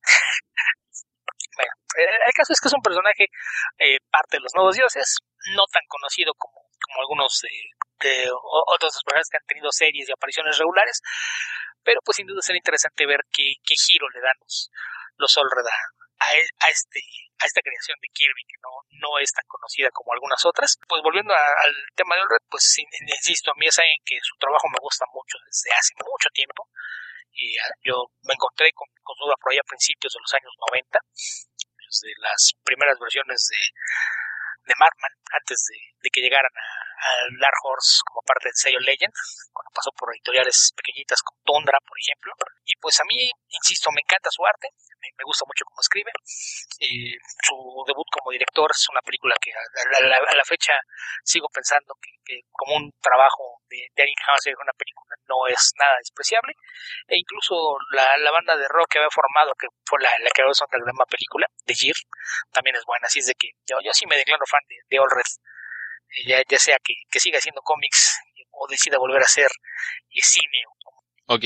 bueno, 1.57 1.73
el 1.97 2.35
caso 2.35 2.53
es 2.53 2.61
que 2.61 2.69
es 2.69 2.75
un 2.75 2.83
personaje 2.83 3.31
eh, 3.79 4.03
parte 4.11 4.37
de 4.37 4.43
los 4.43 4.53
nuevos 4.55 4.75
dioses, 4.75 5.23
no 5.55 5.65
tan 5.71 5.87
conocido 5.87 6.35
como, 6.35 6.66
algunos 6.99 7.41
de 7.43 8.31
otros 8.31 9.03
personajes 9.05 9.29
que 9.31 9.39
han 9.39 9.47
tenido 9.47 9.73
series 9.73 10.09
y 10.09 10.13
apariciones 10.13 10.59
regulares, 10.59 11.01
pero 11.83 12.01
pues 12.05 12.17
sin 12.17 12.27
duda 12.27 12.43
será 12.43 12.59
interesante 12.59 13.07
ver 13.07 13.21
qué, 13.33 13.55
giro 13.65 14.09
le 14.11 14.21
dan 14.21 14.35
los, 14.41 14.71
los 15.17 15.37
All 15.39 15.51
Red 15.51 15.67
a, 15.67 16.27
a, 16.27 16.69
este 16.69 17.01
a 17.39 17.47
esta 17.47 17.61
creación 17.61 17.97
de 18.01 18.09
Kirby 18.13 18.43
que 18.49 18.59
no, 18.63 18.73
no 19.01 19.19
es 19.19 19.33
tan 19.33 19.47
conocida 19.47 19.91
como 19.93 20.13
algunas 20.13 20.45
otras. 20.45 20.77
Pues 20.89 21.03
volviendo 21.03 21.33
al 21.33 21.75
tema 21.95 22.17
de 22.17 22.23
All 22.23 22.31
Red, 22.31 22.45
pues 22.51 22.65
insisto, 22.79 23.53
a 23.53 23.59
mí 23.59 23.67
es 23.67 23.79
alguien 23.79 24.03
que 24.05 24.19
su 24.23 24.37
trabajo 24.37 24.69
me 24.69 24.81
gusta 24.81 25.05
mucho 25.13 25.39
desde 25.47 25.71
hace 25.73 25.95
mucho 26.03 26.29
tiempo. 26.33 26.69
Y 27.33 27.57
ah, 27.59 27.71
yo 27.85 28.11
me 28.25 28.33
encontré 28.33 28.73
con, 28.73 28.89
con 29.03 29.15
Suda 29.17 29.37
por 29.41 29.53
ahí 29.53 29.59
a 29.59 29.69
principios 29.69 30.13
de 30.13 30.21
los 30.21 30.33
años 30.33 30.53
90, 30.73 30.99
desde 31.85 32.11
las 32.19 32.57
primeras 32.65 32.99
versiones 32.99 33.47
de, 33.53 33.61
de 34.67 34.75
Markman, 34.79 35.15
antes 35.33 35.67
de, 35.71 35.79
de 36.03 36.11
que 36.11 36.21
llegaran 36.21 36.51
a, 36.51 36.67
al 36.97 37.39
Dark 37.39 37.61
Horse 37.63 38.01
como 38.07 38.23
parte 38.23 38.49
del 38.49 38.57
sello 38.57 38.81
Legend, 38.81 39.13
cuando 39.53 39.71
pasó 39.73 39.91
por 39.93 40.11
editoriales 40.15 40.73
pequeñitas 40.77 41.23
como 41.23 41.41
Tundra, 41.45 41.79
por 41.81 41.99
ejemplo. 41.99 42.33
Y 42.65 42.75
pues 42.81 42.99
a 43.01 43.05
mí, 43.05 43.31
insisto, 43.49 43.91
me 43.93 44.01
encanta 44.01 44.31
su 44.31 44.45
arte, 44.45 44.69
me, 45.01 45.25
gusta 45.25 45.45
mucho 45.47 45.65
cómo 45.65 45.81
escribe. 45.81 46.11
Su 47.47 47.55
debut 47.87 48.07
como 48.11 48.33
director 48.33 48.71
es 48.71 48.89
una 48.91 49.01
película 49.03 49.35
que 49.41 49.53
a, 49.53 50.01
la, 50.03 50.45
fecha 50.45 50.75
sigo 51.25 51.49
pensando 51.49 51.95
que, 52.01 52.41
como 52.51 52.77
un 52.77 52.91
trabajo 53.01 53.61
de 53.69 53.87
Danny 53.97 54.15
Hauser, 54.27 54.55
una 54.61 54.73
película 54.73 55.15
no 55.29 55.47
es 55.47 55.73
nada 55.79 55.99
despreciable. 55.99 56.55
E 57.09 57.19
incluso 57.19 57.77
la, 57.93 58.31
banda 58.31 58.57
de 58.57 58.67
rock 58.69 58.91
que 58.91 58.99
había 58.99 59.11
formado, 59.11 59.53
que 59.59 59.69
fue 59.85 60.01
la, 60.01 60.11
la 60.21 60.31
que 60.31 60.43
había 60.43 60.53
la 60.53 60.93
misma 60.93 61.07
película, 61.07 61.47
de 61.67 61.75
Gear, 61.75 61.97
también 62.53 62.77
es 62.77 62.85
buena. 62.85 63.07
Así 63.07 63.21
es 63.21 63.27
de 63.27 63.35
que 63.35 63.51
yo, 63.67 63.79
yo 63.83 63.93
sí 63.93 64.07
me 64.07 64.17
declaro 64.17 64.45
fan 64.47 64.56
de, 64.69 64.77
de 64.89 64.99
All 64.99 65.11
Red 65.11 65.31
ya, 66.25 66.43
ya 66.49 66.59
sea 66.59 66.77
que, 66.83 66.95
que 67.11 67.21
siga 67.21 67.39
haciendo 67.39 67.61
cómics 67.63 68.19
o 68.51 68.67
decida 68.69 68.99
volver 68.99 69.21
a 69.21 69.27
hacer 69.27 69.51
cine. 70.23 70.65
Ok, 71.27 71.45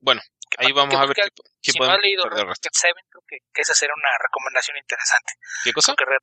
bueno, 0.00 0.20
ahí 0.58 0.70
vamos 0.72 0.94
a 0.94 1.06
ver 1.06 1.16
qué, 1.16 1.22
qué 1.62 1.72
si 1.72 1.78
no 1.78 1.90
ha 1.90 1.98
leído 1.98 2.28
Red 2.28 2.44
Rocket 2.44 2.72
7, 2.72 2.94
creo 3.08 3.24
que, 3.26 3.38
que, 3.52 3.62
esa 3.62 3.74
será 3.74 3.92
una 3.96 4.12
recomendación 4.20 4.76
interesante. 4.76 5.32
¿Qué 5.64 5.72
cosa? 5.72 5.94
Que 5.96 6.04
Red 6.04 6.20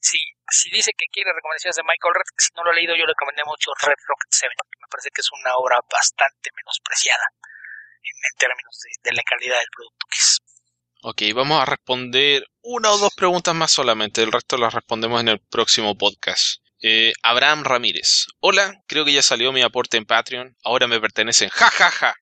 si, 0.00 0.18
si 0.48 0.70
dice 0.70 0.90
que 0.96 1.06
quiere 1.12 1.32
recomendaciones 1.32 1.76
de 1.76 1.84
Michael 1.84 2.14
Red, 2.16 2.28
si 2.36 2.50
no 2.56 2.64
lo 2.64 2.70
ha 2.70 2.74
leído, 2.74 2.96
yo 2.96 3.04
le 3.06 3.12
recomendé 3.12 3.44
mucho 3.44 3.70
Red 3.78 4.00
Rocket 4.08 4.32
7. 4.32 4.54
Me 4.80 4.88
parece 4.90 5.10
que 5.14 5.20
es 5.20 5.30
una 5.30 5.54
obra 5.56 5.78
bastante 5.86 6.50
menospreciada 6.56 7.24
en, 8.02 8.16
en 8.16 8.34
términos 8.40 8.74
de, 8.82 8.90
de 9.04 9.12
la 9.14 9.22
calidad 9.22 9.58
del 9.60 9.70
producto 9.70 10.06
que 10.10 10.18
es. 10.18 10.40
Ok, 11.02 11.22
vamos 11.34 11.58
a 11.58 11.64
responder 11.64 12.46
una 12.60 12.90
o 12.90 12.98
dos 12.98 13.14
preguntas 13.14 13.54
más 13.54 13.72
solamente, 13.72 14.22
el 14.22 14.30
resto 14.30 14.58
las 14.58 14.74
respondemos 14.74 15.18
en 15.22 15.28
el 15.28 15.40
próximo 15.40 15.96
podcast. 15.96 16.60
Eh, 16.82 17.14
Abraham 17.22 17.64
Ramírez. 17.64 18.26
Hola, 18.40 18.82
creo 18.86 19.06
que 19.06 19.14
ya 19.14 19.22
salió 19.22 19.50
mi 19.50 19.62
aporte 19.62 19.96
en 19.96 20.04
Patreon, 20.04 20.58
ahora 20.62 20.86
me 20.88 21.00
pertenecen. 21.00 21.48
Ja, 21.48 21.70
ja, 21.70 21.90
ja. 21.90 22.14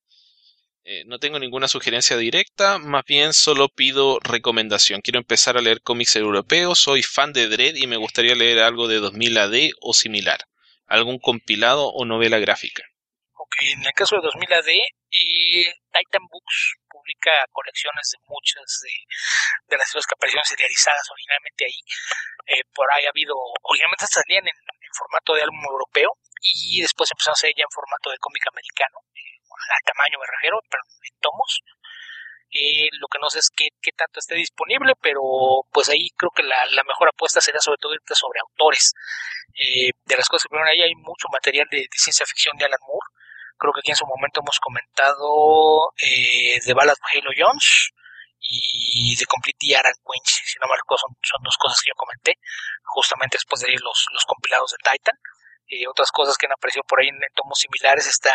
Eh, 0.84 1.02
no 1.06 1.18
tengo 1.18 1.40
ninguna 1.40 1.66
sugerencia 1.66 2.16
directa, 2.16 2.78
más 2.78 3.04
bien 3.04 3.32
solo 3.32 3.68
pido 3.68 4.20
recomendación. 4.20 5.00
Quiero 5.00 5.18
empezar 5.18 5.58
a 5.58 5.60
leer 5.60 5.82
cómics 5.82 6.14
europeos, 6.14 6.78
soy 6.78 7.02
fan 7.02 7.32
de 7.32 7.48
Dread 7.48 7.74
y 7.74 7.88
me 7.88 7.96
gustaría 7.96 8.36
leer 8.36 8.60
algo 8.60 8.86
de 8.86 9.00
2000 9.00 9.38
AD 9.38 9.54
o 9.80 9.92
similar. 9.92 10.38
Algún 10.86 11.18
compilado 11.18 11.88
o 11.88 12.04
novela 12.04 12.38
gráfica. 12.38 12.84
Ok, 13.32 13.56
en 13.72 13.84
el 13.84 13.92
caso 13.92 14.14
de 14.14 14.22
2000 14.22 14.52
AD, 14.52 14.68
eh, 14.68 15.74
Titan 15.92 16.22
Books 16.30 16.76
publica 17.08 17.32
colecciones 17.52 18.04
de 18.12 18.18
muchas 18.28 18.68
de, 18.84 19.76
las 19.76 19.88
historias 19.88 20.06
que 20.06 20.44
serializadas 20.44 21.08
originalmente 21.10 21.64
ahí. 21.64 21.80
Eh, 22.46 22.64
por 22.74 22.84
ahí 22.92 23.06
ha 23.06 23.10
habido, 23.10 23.34
originalmente 23.62 24.06
salían 24.06 24.44
en, 24.44 24.56
formato 24.92 25.34
de 25.34 25.42
álbum 25.42 25.60
europeo 25.68 26.10
y 26.40 26.80
después 26.80 27.10
empezaron 27.12 27.36
a 27.36 27.44
ser 27.44 27.52
ya 27.56 27.64
en 27.64 27.76
formato 27.76 28.10
de 28.10 28.18
cómic 28.18 28.42
americano, 28.48 29.04
eh, 29.14 29.36
al 29.52 29.84
tamaño 29.84 30.18
me 30.18 30.26
refiero, 30.26 30.58
pero 30.68 30.82
en 30.84 31.20
tomos. 31.20 31.60
Eh, 32.48 32.88
lo 32.96 33.06
que 33.08 33.20
no 33.20 33.28
sé 33.28 33.40
es 33.40 33.50
qué, 33.52 33.68
tanto 33.92 34.20
esté 34.20 34.34
disponible, 34.34 34.94
pero 35.02 35.20
pues 35.70 35.90
ahí 35.90 36.08
creo 36.16 36.32
que 36.32 36.42
la, 36.42 36.56
la 36.72 36.82
mejor 36.84 37.08
apuesta 37.12 37.40
sería 37.40 37.60
sobre 37.60 37.76
todo 37.76 37.94
irte 37.94 38.14
sobre 38.14 38.40
autores. 38.40 38.94
Eh, 39.52 39.92
de 39.92 40.16
las 40.16 40.26
cosas 40.28 40.44
que 40.44 40.56
primero 40.56 40.70
ahí 40.70 40.82
hay 40.82 40.94
mucho 40.96 41.28
material 41.30 41.68
de, 41.70 41.84
de, 41.84 41.98
ciencia 41.98 42.24
ficción 42.24 42.56
de 42.56 42.64
Alan 42.64 42.80
Moore, 42.88 43.12
Creo 43.58 43.72
que 43.72 43.80
aquí 43.80 43.90
en 43.90 44.00
su 44.00 44.06
momento 44.06 44.40
hemos 44.40 44.58
comentado 44.60 45.92
eh, 45.98 46.60
The 46.64 46.74
Ballad 46.74 46.94
of 46.94 47.10
Halo 47.12 47.30
Jones 47.36 47.90
y 48.40 49.16
The 49.16 49.26
Complete 49.26 49.58
The 49.60 49.76
Aran 49.76 49.98
Quench, 50.06 50.30
si 50.46 50.58
no 50.62 50.68
me 50.68 50.76
recuerdo, 50.76 51.02
son, 51.02 51.12
son, 51.22 51.42
dos 51.42 51.56
cosas 51.58 51.82
que 51.82 51.90
yo 51.90 51.98
comenté, 51.98 52.38
justamente 52.84 53.36
después 53.36 53.60
de 53.60 53.72
los, 53.72 54.06
los 54.12 54.24
compilados 54.24 54.70
de 54.72 54.78
Titan. 54.78 55.18
Eh, 55.68 55.86
otras 55.86 56.10
cosas 56.10 56.38
que 56.38 56.46
han 56.46 56.52
aparecido 56.52 56.82
por 56.88 57.00
ahí 57.00 57.08
en, 57.08 57.20
tomos 57.34 57.58
similares 57.58 58.06
está 58.06 58.32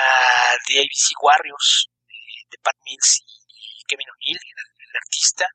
The 0.68 0.86
ABC 0.86 1.18
Warriors 1.18 1.90
de, 2.06 2.20
de 2.52 2.58
Pat 2.62 2.76
Mills 2.86 3.24
y 3.26 3.82
Kevin 3.88 4.06
O'Neill, 4.12 4.38
el 4.38 4.96
artista. 5.02 5.48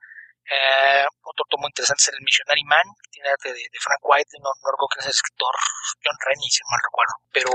Eh, 0.48 1.04
otro 1.28 1.44
tomo 1.50 1.68
interesante 1.68 2.00
es 2.00 2.08
el 2.08 2.24
Missionary 2.24 2.64
Man, 2.64 2.88
que 3.04 3.20
tiene 3.20 3.28
arte 3.28 3.52
de, 3.52 3.60
Frank 3.84 4.00
White, 4.00 4.32
no, 4.40 4.48
no 4.48 4.72
recuerdo 4.72 4.96
quién 4.96 5.04
es 5.04 5.12
el 5.12 5.18
escritor, 5.20 5.54
John 6.00 6.16
Rennie, 6.24 6.48
si 6.48 6.64
no 6.64 6.72
mal 6.72 6.80
recuerdo. 6.80 7.14
Pero, 7.28 7.52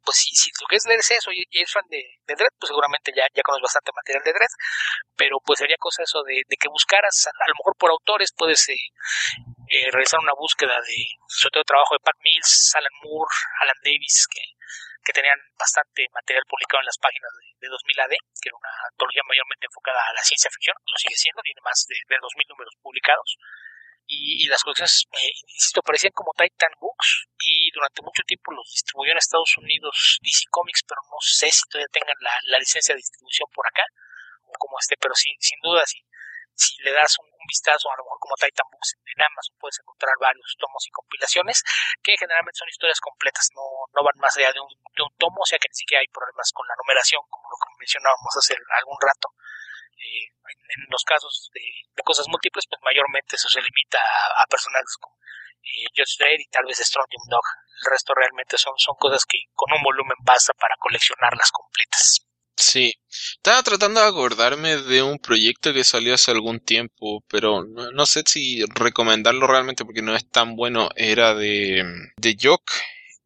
pues 0.00 0.16
si, 0.16 0.32
si 0.32 0.48
lo 0.56 0.66
que 0.66 0.76
es 0.80 0.86
leer 0.88 1.00
es 1.04 1.10
eso 1.10 1.30
y, 1.32 1.44
y 1.52 1.60
es 1.60 1.70
fan 1.70 1.84
de, 1.92 2.00
de 2.00 2.34
Dredd, 2.34 2.56
pues 2.56 2.72
seguramente 2.72 3.12
ya, 3.12 3.28
ya 3.36 3.44
conoces 3.44 3.68
bastante 3.68 3.92
material 3.92 4.24
de 4.24 4.32
Dredd. 4.32 4.54
Pero 5.20 5.36
pues 5.44 5.60
sería 5.60 5.76
cosa 5.76 6.02
eso 6.02 6.24
de, 6.24 6.40
de 6.48 6.56
que 6.56 6.72
buscaras, 6.72 7.28
a, 7.28 7.48
lo 7.48 7.54
mejor 7.60 7.76
por 7.76 7.90
autores 7.92 8.32
puedes 8.32 8.64
eh, 8.72 8.80
eh, 9.68 9.90
realizar 9.92 10.18
una 10.20 10.32
búsqueda 10.32 10.80
de, 10.80 10.96
sobre 11.28 11.60
todo 11.60 11.64
trabajo 11.68 11.92
de 11.94 12.00
Pat 12.00 12.16
Mills, 12.24 12.72
Alan 12.74 12.96
Moore, 13.04 13.34
Alan 13.60 13.80
Davis, 13.84 14.24
que 14.32 14.40
que 15.04 15.12
tenían 15.12 15.38
bastante 15.56 16.06
material 16.12 16.44
publicado 16.48 16.80
en 16.80 16.90
las 16.90 16.98
páginas 16.98 17.30
de, 17.32 17.66
de 17.66 17.68
2000 17.68 18.00
AD, 18.00 18.14
que 18.40 18.48
era 18.48 18.56
una 18.56 18.72
antología 18.90 19.22
mayormente 19.26 19.66
enfocada 19.66 20.00
a 20.00 20.12
la 20.12 20.22
ciencia 20.22 20.50
ficción, 20.50 20.76
lo 20.76 20.96
sigue 20.96 21.16
siendo, 21.16 21.42
tiene 21.42 21.60
más 21.64 21.86
de, 21.88 21.96
de 21.96 22.16
2000 22.20 22.48
números 22.48 22.74
publicados. 22.82 23.36
Y, 24.10 24.48
las 24.48 24.64
colecciones, 24.64 25.06
eh, 25.22 25.30
insisto, 25.54 25.82
parecían 25.82 26.10
como 26.10 26.34
Titan 26.34 26.74
Books 26.80 27.30
y 27.38 27.70
durante 27.70 28.02
mucho 28.02 28.26
tiempo 28.26 28.50
los 28.50 28.66
distribuyó 28.66 29.12
en 29.12 29.18
Estados 29.18 29.54
Unidos 29.56 30.18
DC 30.20 30.50
Comics, 30.50 30.82
pero 30.82 30.98
no 31.06 31.18
sé 31.22 31.48
si 31.48 31.62
todavía 31.70 31.86
tengan 31.94 32.18
la, 32.18 32.34
la 32.50 32.58
licencia 32.58 32.92
de 32.92 32.98
distribución 32.98 33.46
por 33.54 33.68
acá 33.68 33.86
o 34.42 34.52
como 34.58 34.74
esté, 34.80 34.96
pero 34.98 35.14
sin, 35.14 35.38
sin 35.38 35.60
duda, 35.62 35.86
sí 35.86 36.02
si 36.54 36.82
le 36.82 36.92
das 36.92 37.16
un, 37.18 37.28
vistazo, 37.48 37.90
a 37.90 37.96
lo 37.96 38.04
mejor 38.04 38.20
como 38.20 38.36
Titan 38.36 38.68
Books 38.70 38.94
en 38.94 39.18
Amazon, 39.26 39.56
puedes 39.58 39.80
encontrar 39.80 40.14
varios 40.20 40.54
tomos 40.54 40.86
y 40.86 40.90
compilaciones 40.92 41.64
que 41.98 42.14
generalmente 42.14 42.54
son 42.54 42.68
historias 42.68 43.00
completas, 43.00 43.48
no, 43.56 43.64
no 43.90 44.04
van 44.06 44.14
más 44.22 44.36
allá 44.36 44.52
de 44.52 44.60
un, 44.60 44.70
de 44.70 45.02
un 45.02 45.10
tomo, 45.18 45.40
o 45.40 45.48
sea 45.48 45.58
que 45.58 45.66
ni 45.66 45.74
siquiera 45.74 45.98
hay 45.98 46.10
problemas 46.14 46.52
con 46.54 46.68
la 46.68 46.76
numeración, 46.78 47.24
como 47.26 47.48
lo 47.50 47.56
que 47.58 47.74
mencionábamos 47.80 48.30
hace 48.38 48.54
algún 48.54 48.98
rato. 49.02 49.34
Eh, 49.98 50.30
en, 50.46 50.80
los 50.94 51.02
casos 51.02 51.50
de, 51.50 51.64
cosas 52.04 52.28
múltiples, 52.28 52.68
pues 52.70 52.80
mayormente 52.86 53.34
eso 53.34 53.48
se 53.48 53.60
limita 53.60 53.98
a, 53.98 54.42
a 54.42 54.46
personajes 54.46 54.94
como 55.00 55.16
eh, 55.62 55.88
Judge 55.96 56.38
y 56.38 56.48
tal 56.48 56.64
vez 56.64 56.78
Strontium 56.78 57.22
Dog. 57.28 57.44
El 57.82 57.90
resto 57.90 58.14
realmente 58.14 58.58
son, 58.58 58.74
son 58.76 58.96
cosas 58.96 59.24
que 59.26 59.38
con 59.54 59.72
un 59.72 59.82
volumen 59.82 60.16
basta 60.22 60.52
para 60.54 60.76
coleccionarlas 60.78 61.50
completas. 61.52 62.29
Sí, 62.60 62.94
estaba 63.10 63.62
tratando 63.62 64.00
de 64.00 64.06
acordarme 64.08 64.76
de 64.76 65.02
un 65.02 65.18
proyecto 65.18 65.72
que 65.72 65.82
salió 65.82 66.14
hace 66.14 66.30
algún 66.30 66.60
tiempo, 66.60 67.24
pero 67.26 67.64
no, 67.64 67.90
no, 67.90 68.04
sé 68.06 68.22
si 68.26 68.62
recomendarlo 68.74 69.46
realmente 69.46 69.86
porque 69.86 70.02
no 70.02 70.14
es 70.14 70.28
tan 70.28 70.56
bueno. 70.56 70.90
Era 70.94 71.34
de, 71.34 71.84
de 72.18 72.36
Jock 72.40 72.70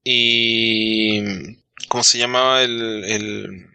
y... 0.05 1.21
¿Cómo 1.89 2.05
se 2.05 2.19
llamaba 2.19 2.63
el, 2.63 3.05
el 3.05 3.67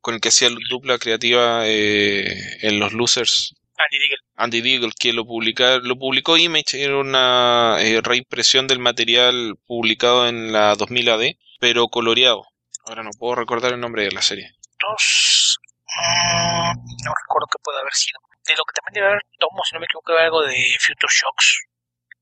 con 0.00 0.14
el 0.14 0.20
que 0.20 0.30
hacía 0.30 0.48
dupla 0.70 0.98
creativa 0.98 1.62
eh, 1.66 2.26
en 2.62 2.80
los 2.80 2.94
Losers? 2.94 3.54
Andy 3.76 3.98
Deagle. 3.98 4.16
Andy 4.36 4.60
Deagle, 4.62 4.92
que 4.98 5.12
lo, 5.12 5.26
publica, 5.26 5.78
lo 5.78 5.98
publicó 5.98 6.38
Image, 6.38 6.82
era 6.82 6.96
una 6.96 7.76
eh, 7.80 8.00
reimpresión 8.02 8.66
del 8.66 8.78
material 8.78 9.56
publicado 9.66 10.26
en 10.28 10.50
la 10.52 10.74
2000 10.76 11.08
AD, 11.10 11.22
pero 11.60 11.88
coloreado. 11.88 12.44
Ahora 12.86 13.02
no 13.02 13.10
puedo 13.18 13.34
recordar 13.34 13.74
el 13.74 13.80
nombre 13.80 14.04
de 14.04 14.12
la 14.12 14.22
serie 14.22 14.57
mmm, 14.86 16.72
no 17.04 17.10
recuerdo 17.14 17.46
qué 17.50 17.58
puede 17.62 17.80
haber 17.80 17.94
sido. 17.94 18.20
De 18.46 18.56
lo 18.56 18.64
que 18.64 18.74
también 18.74 18.94
debe 18.94 19.06
haber 19.08 19.26
tomo, 19.38 19.62
si 19.64 19.74
no 19.74 19.80
me 19.80 19.86
equivoco, 19.86 20.12
algo 20.16 20.42
de 20.42 20.56
Future 20.78 21.12
Shocks. 21.12 21.66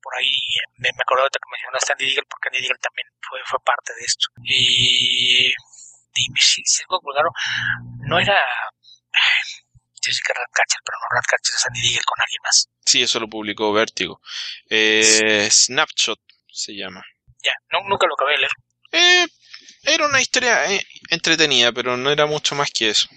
Por 0.02 0.14
ahí 0.16 0.32
me, 0.78 0.88
me 0.94 1.02
acuerdo 1.02 1.24
de 1.24 1.30
que 1.30 1.50
mencionaste 1.50 1.92
a 1.92 1.94
Andy 1.94 2.07
Deagle, 2.07 2.28
porque 2.30 2.48
Andy 2.48 2.61
Deagle 2.62 2.78
también 2.78 3.09
fue, 3.20 3.40
fue 3.44 3.59
parte 3.61 3.92
de 3.94 4.04
esto. 4.07 4.26
Y 4.44 5.52
dime 6.14 6.40
si, 6.40 6.62
si 6.64 6.82
algo 6.82 7.00
claro, 7.00 7.30
no 8.07 8.18
era 8.18 8.38
yo 10.02 10.12
sé 10.12 10.20
que 10.24 10.32
Ratcatcher, 10.32 10.80
pero 10.84 10.98
no 10.98 11.07
Ratcatcher 11.11 11.54
es 11.54 11.66
Andy 11.66 11.80
Deagle 11.82 12.04
con 12.07 12.20
alguien 12.22 12.42
más. 12.42 12.68
Sí, 12.84 13.02
eso 13.02 13.20
lo 13.20 13.28
publicó 13.28 13.72
Vértigo. 13.72 14.20
Eh, 14.70 15.02
sí. 15.02 15.66
Snapshot 15.66 16.20
se 16.52 16.72
llama. 16.72 17.04
Ya, 17.42 17.52
no, 17.72 17.80
nunca 17.88 18.07
lo 18.07 18.14
acabé 18.14 18.32
de 18.32 18.38
leer. 18.38 18.52
Eh, 18.92 19.26
era 19.87 20.07
una 20.07 20.20
historia 20.20 20.72
eh, 20.72 20.84
entretenida, 21.11 21.72
pero 21.72 21.97
no 21.97 22.11
era 22.11 22.26
mucho 22.26 22.55
más 22.55 22.70
que 22.70 22.91
eso. 22.91 23.09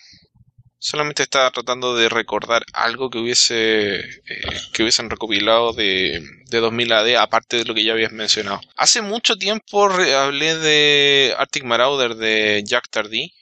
Solamente 0.78 1.24
estaba 1.24 1.52
tratando 1.52 1.96
de 1.96 2.08
recordar 2.08 2.64
algo 2.72 3.10
que 3.10 3.18
hubiese 3.18 4.00
eh, 4.00 4.60
que 4.72 4.84
hubiesen 4.84 5.10
recopilado 5.10 5.74
de, 5.74 6.24
de 6.46 6.60
2000 6.60 6.94
AD, 6.94 7.16
aparte 7.16 7.58
de 7.58 7.66
lo 7.66 7.74
que 7.74 7.84
ya 7.84 7.92
habías 7.92 8.14
mencionado. 8.14 8.62
Hace 8.78 9.02
mucho 9.02 9.36
tiempo 9.36 9.86
hablé 9.86 10.58
de 10.58 11.36
Arctic 11.38 11.66
Marauder 11.66 12.16
de 12.16 12.64
Jack 12.66 12.90
Tardy, 12.90 13.34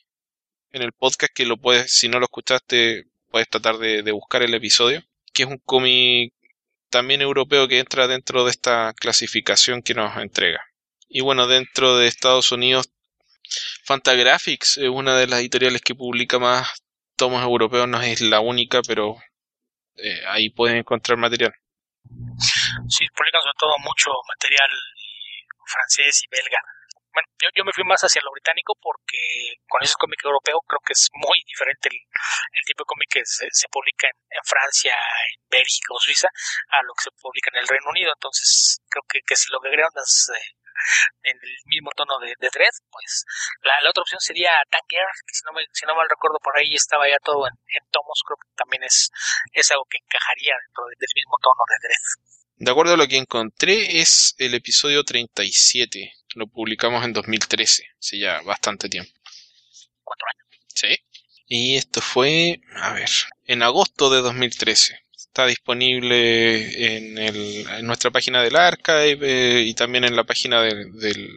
en 0.71 0.82
el 0.82 0.93
podcast 0.93 1.32
que 1.34 1.45
lo 1.45 1.57
puedes, 1.57 1.91
si 1.91 2.09
no 2.09 2.19
lo 2.19 2.25
escuchaste, 2.25 3.05
puedes 3.30 3.47
tratar 3.49 3.78
de, 3.78 4.01
de 4.01 4.11
buscar 4.11 4.41
el 4.41 4.53
episodio, 4.53 5.03
que 5.34 5.43
es 5.43 5.49
un 5.49 5.59
cómic 5.59 6.34
también 6.89 7.21
europeo 7.21 7.67
que 7.67 7.80
entra 7.80 8.07
dentro 8.07 8.45
de 8.45 8.51
esta 8.51 8.93
clasificación 8.93 9.84
que 9.84 9.93
nos 9.93 10.17
entrega. 10.17 10.61
Y 11.09 11.21
bueno, 11.21 11.47
dentro 11.47 11.97
de 11.97 12.07
Estados 12.07 12.51
Unidos, 12.51 12.89
Fantagraphics 13.85 14.77
es 14.77 14.89
una 14.89 15.17
de 15.17 15.27
las 15.27 15.39
editoriales 15.39 15.81
que 15.81 15.95
publica 15.95 16.39
más 16.39 16.83
tomos 17.15 17.41
europeos, 17.41 17.87
no 17.87 18.01
es 18.01 18.21
la 18.21 18.39
única, 18.39 18.81
pero 18.81 19.17
eh, 19.95 20.21
ahí 20.27 20.49
pueden 20.49 20.77
encontrar 20.77 21.17
material. 21.17 21.53
Sí, 22.87 23.05
publican 23.15 23.41
sobre 23.41 23.59
todo 23.59 23.73
mucho 23.83 24.11
material 24.27 24.69
francés 25.65 26.23
y 26.23 26.27
belga. 26.29 26.61
Bueno, 27.11 27.27
yo, 27.41 27.49
yo 27.55 27.65
me 27.65 27.73
fui 27.73 27.83
más 27.83 27.99
hacia 28.01 28.21
lo 28.21 28.31
británico 28.31 28.77
porque 28.79 29.57
con 29.67 29.81
ese 29.81 29.95
cómic 29.97 30.21
europeo 30.23 30.61
creo 30.67 30.79
que 30.85 30.93
es 30.93 31.09
muy 31.13 31.41
diferente 31.47 31.89
el, 31.89 32.63
tipo 32.63 32.83
de 32.83 32.91
cómic 32.93 33.09
que 33.09 33.25
se, 33.25 33.67
publica 33.71 34.07
en, 34.07 34.43
Francia, 34.45 34.93
en 34.93 35.41
Bélgica 35.49 35.97
o 35.97 35.99
Suiza 35.99 36.29
a 36.29 36.83
lo 36.83 36.93
que 36.93 37.09
se 37.09 37.11
publica 37.17 37.49
en 37.53 37.61
el 37.61 37.67
Reino 37.67 37.89
Unido. 37.89 38.13
Entonces 38.13 38.77
creo 38.87 39.03
que, 39.09 39.19
que 39.25 39.35
si 39.35 39.51
lo 39.51 39.59
que 39.59 39.69
agregan 39.69 39.97
es 39.97 40.29
eh, 40.29 40.56
en 41.23 41.38
el 41.41 41.53
mismo 41.65 41.91
tono 41.95 42.19
de, 42.19 42.34
de 42.39 42.49
Dread, 42.49 42.75
pues 42.91 43.25
la, 43.61 43.73
la, 43.82 43.89
otra 43.89 44.01
opción 44.01 44.19
sería 44.19 44.51
Tanker, 44.69 45.07
que 45.25 45.34
si 45.34 45.41
no, 45.45 45.53
me, 45.53 45.65
si 45.71 45.86
no 45.86 45.95
mal 45.95 46.09
recuerdo 46.09 46.39
por 46.43 46.57
ahí 46.57 46.73
estaba 46.73 47.07
ya 47.07 47.19
todo 47.23 47.47
en, 47.47 47.53
en 47.53 47.84
tomos, 47.91 48.21
creo 48.25 48.38
que 48.38 48.49
también 48.55 48.84
es, 48.84 49.11
es 49.53 49.71
algo 49.71 49.86
que 49.89 49.97
encajaría 49.97 50.53
dentro 50.65 50.86
del 50.88 51.13
mismo 51.15 51.36
tono 51.41 51.63
de 51.67 51.78
Dread. 51.88 52.05
De 52.59 52.71
acuerdo 52.71 52.93
a 52.93 52.97
lo 52.97 53.07
que 53.07 53.17
encontré, 53.17 54.01
es 54.01 54.34
el 54.39 54.55
episodio 54.55 55.03
37. 55.03 56.13
Lo 56.36 56.47
publicamos 56.47 57.05
en 57.05 57.13
2013, 57.13 57.84
hace 57.99 58.19
ya 58.19 58.41
bastante 58.41 58.89
tiempo. 58.89 59.11
Cuatro 60.03 60.25
años. 60.34 60.65
Sí. 60.73 60.97
Y 61.45 61.78
esto 61.78 62.01
fue, 62.01 62.59
a 62.75 62.93
ver, 62.93 63.09
en 63.45 63.61
agosto 63.61 64.09
de 64.09 64.21
2013 64.21 65.06
está 65.38 65.45
disponible 65.45 66.97
en, 66.97 67.15
el, 67.19 67.69
en 67.69 67.85
nuestra 67.85 68.09
página 68.09 68.41
del 68.41 68.55
archive 68.55 69.19
eh, 69.21 69.61
y 69.61 69.75
también 69.75 70.03
en 70.03 70.15
la 70.15 70.23
página 70.23 70.61
del, 70.61 70.91
del, 70.93 71.29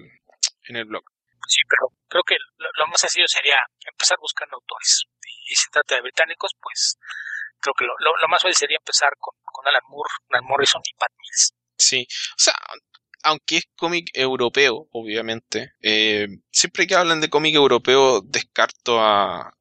en 0.69 0.77
el 0.77 0.87
blog. 0.87 1.05
Sí, 1.47 1.61
pero 1.69 1.93
creo 2.09 2.23
que 2.23 2.37
lo, 2.57 2.87
más 2.87 2.99
sencillo 2.99 3.27
sería 3.29 3.57
empezar 3.87 4.17
buscando 4.19 4.57
autores. 4.57 5.05
Y, 5.23 5.55
si 5.55 5.65
se 5.65 5.69
trata 5.71 5.97
de 5.97 6.01
británicos, 6.01 6.53
pues 6.63 6.97
creo 7.61 7.75
que 7.75 7.85
lo, 7.85 7.93
lo, 7.99 8.17
lo 8.17 8.29
más 8.29 8.41
fácil 8.41 8.57
sería 8.57 8.79
empezar 8.79 9.11
con, 9.19 9.35
con, 9.45 9.69
Alan 9.69 9.83
Moore, 9.91 10.11
Alan 10.31 10.47
Morrison 10.47 10.81
y 10.83 10.95
Pat 10.95 11.13
Mills. 11.19 11.53
Sí, 11.77 12.07
o 12.09 12.39
sea, 12.39 12.55
aunque 13.23 13.59
es 13.59 13.65
cómic 13.77 14.09
europeo, 14.15 14.89
obviamente, 14.93 15.75
eh, 15.83 16.27
siempre 16.51 16.87
que 16.87 16.95
hablan 16.95 17.21
de 17.21 17.29
cómic 17.29 17.55
europeo 17.55 18.23
descarto 18.23 18.99
a, 18.99 19.53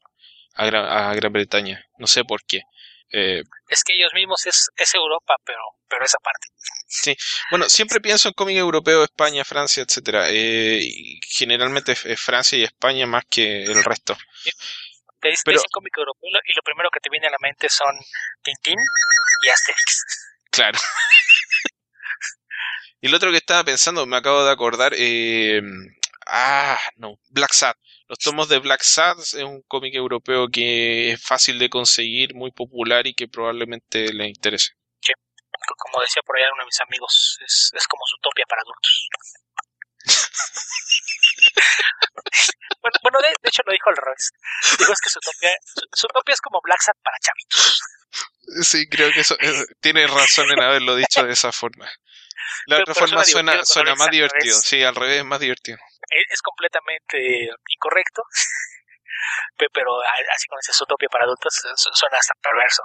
a, 0.53 0.65
Gran, 0.65 0.85
a 0.85 1.13
Gran 1.13 1.33
Bretaña. 1.33 1.83
No 1.97 2.07
sé 2.07 2.23
por 2.23 2.45
qué. 2.45 2.61
Eh, 3.11 3.43
es 3.67 3.83
que 3.83 3.93
ellos 3.93 4.11
mismos 4.13 4.45
es, 4.45 4.69
es 4.75 4.93
Europa, 4.93 5.35
pero, 5.43 5.61
pero 5.87 6.05
esa 6.05 6.19
parte. 6.19 6.47
Sí, 6.87 7.15
bueno, 7.49 7.69
siempre 7.69 7.99
pienso 7.99 8.27
en 8.27 8.33
cómic 8.33 8.57
europeo, 8.57 9.03
España, 9.03 9.43
Francia, 9.43 9.83
etcétera. 9.83 10.27
Eh, 10.29 10.81
generalmente 11.27 11.91
es 11.91 12.19
Francia 12.19 12.57
y 12.57 12.63
España 12.63 13.07
más 13.07 13.23
que 13.29 13.63
el 13.63 13.83
resto. 13.83 14.17
Te 15.19 15.29
dice, 15.29 15.41
pero, 15.45 15.61
cómic 15.71 15.97
europeo 15.97 16.29
y 16.45 16.55
lo 16.55 16.61
primero 16.63 16.89
que 16.91 16.99
te 16.99 17.09
viene 17.09 17.27
a 17.27 17.31
la 17.31 17.37
mente 17.41 17.67
son 17.69 17.97
Tintín 18.41 18.79
y 19.43 19.49
Asterix. 19.49 20.05
Claro. 20.51 20.79
y 23.01 23.07
el 23.07 23.15
otro 23.15 23.31
que 23.31 23.37
estaba 23.37 23.63
pensando, 23.63 24.05
me 24.05 24.17
acabo 24.17 24.45
de 24.45 24.51
acordar, 24.51 24.93
eh, 24.95 25.61
ah, 26.27 26.79
no, 26.95 27.19
Black 27.29 27.53
Sad. 27.53 27.75
Los 28.09 28.17
tomos 28.17 28.49
de 28.49 28.57
Black 28.57 28.81
Sad 28.81 29.19
es 29.19 29.35
un 29.35 29.61
cómic 29.67 29.93
europeo 29.93 30.47
que 30.51 31.11
es 31.11 31.23
fácil 31.23 31.59
de 31.59 31.69
conseguir, 31.69 32.33
muy 32.33 32.49
popular 32.49 33.05
y 33.05 33.13
que 33.13 33.27
probablemente 33.27 34.11
le 34.11 34.27
interese. 34.27 34.73
Sí. 34.99 35.13
Como 35.77 36.01
decía 36.01 36.23
por 36.25 36.35
allá 36.35 36.47
uno 36.51 36.63
de 36.63 36.65
mis 36.65 36.81
amigos, 36.81 37.37
es, 37.45 37.69
es 37.71 37.87
como 37.87 38.01
Zootopia 38.09 38.45
para 38.49 38.63
adultos. 38.63 39.09
bueno, 42.81 42.97
bueno 43.03 43.21
de, 43.21 43.27
de, 43.27 43.49
hecho 43.49 43.61
lo 43.67 43.73
dijo 43.73 43.91
al 43.91 43.97
revés. 43.97 44.31
Dijo 44.79 44.91
es 44.91 45.01
que 45.01 45.11
Zootopia, 45.11 45.51
Zootopia 45.95 46.33
es 46.33 46.41
como 46.41 46.61
Black 46.63 46.81
Sad 46.81 46.97
para 47.03 47.17
chavitos. 47.21 47.79
Sí, 48.63 48.89
creo 48.89 49.13
que 49.13 49.19
eso, 49.19 49.37
eh, 49.39 49.65
tiene 49.81 50.07
razón 50.07 50.49
en 50.49 50.63
haberlo 50.63 50.95
dicho 50.95 51.23
de 51.23 51.33
esa 51.33 51.51
forma. 51.51 51.87
La 52.65 52.77
pero, 52.77 52.83
otra 52.83 52.93
pero 52.93 53.07
forma 53.07 53.23
suena, 53.23 53.65
suena 53.65 53.95
más 53.95 54.09
divertido, 54.09 54.55
sí, 54.55 54.83
al 54.83 54.95
revés 54.95 55.19
es 55.19 55.25
más 55.25 55.39
divertido 55.39 55.77
es 56.09 56.41
completamente 56.41 57.49
incorrecto, 57.69 58.23
pero 59.73 59.91
así 60.35 60.47
con 60.47 60.59
ese 60.59 60.73
Zootopia 60.73 61.09
para 61.09 61.25
adultos 61.25 61.53
suena 61.75 62.17
hasta 62.17 62.33
perverso, 62.41 62.83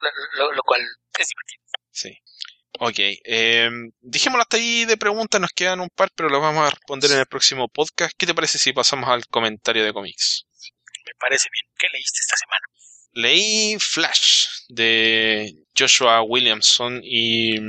lo, 0.00 0.10
lo, 0.34 0.52
lo, 0.52 0.62
cual 0.62 0.80
es 1.18 1.28
divertido. 1.28 1.62
Sí. 1.90 2.18
Ok, 2.80 2.98
eh, 2.98 3.70
dijémoslo 4.00 4.42
hasta 4.42 4.56
ahí 4.56 4.86
de 4.86 4.96
preguntas, 4.96 5.40
nos 5.40 5.52
quedan 5.52 5.80
un 5.80 5.90
par, 5.90 6.10
pero 6.16 6.30
los 6.30 6.40
vamos 6.40 6.66
a 6.66 6.70
responder 6.70 7.12
en 7.12 7.18
el 7.18 7.26
próximo 7.26 7.68
podcast. 7.68 8.14
¿Qué 8.16 8.26
te 8.26 8.34
parece 8.34 8.58
si 8.58 8.72
pasamos 8.72 9.10
al 9.10 9.26
comentario 9.26 9.84
de 9.84 9.92
cómics? 9.92 10.46
Me 11.04 11.12
parece 11.20 11.48
bien. 11.52 11.66
¿Qué 11.78 11.88
leíste 11.92 12.20
esta 12.20 12.36
semana? 12.36 12.66
Leí 13.12 13.78
Flash 13.78 14.46
de 14.68 15.54
Joshua 15.76 16.22
Williamson 16.22 17.02
y 17.04 17.60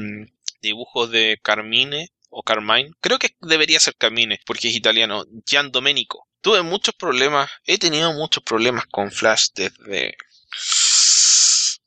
dibujos 0.63 1.11
de 1.11 1.37
Carmine 1.43 2.09
o 2.29 2.41
Carmine, 2.41 2.91
creo 2.99 3.19
que 3.19 3.35
debería 3.41 3.79
ser 3.79 3.95
Carmine, 3.95 4.39
porque 4.45 4.69
es 4.69 4.75
italiano, 4.75 5.25
Gian 5.45 5.71
Domenico. 5.71 6.27
Tuve 6.41 6.63
muchos 6.63 6.95
problemas, 6.95 7.51
he 7.65 7.77
tenido 7.77 8.11
muchos 8.13 8.43
problemas 8.43 8.85
con 8.87 9.11
Flash 9.11 9.49
desde... 9.53 10.17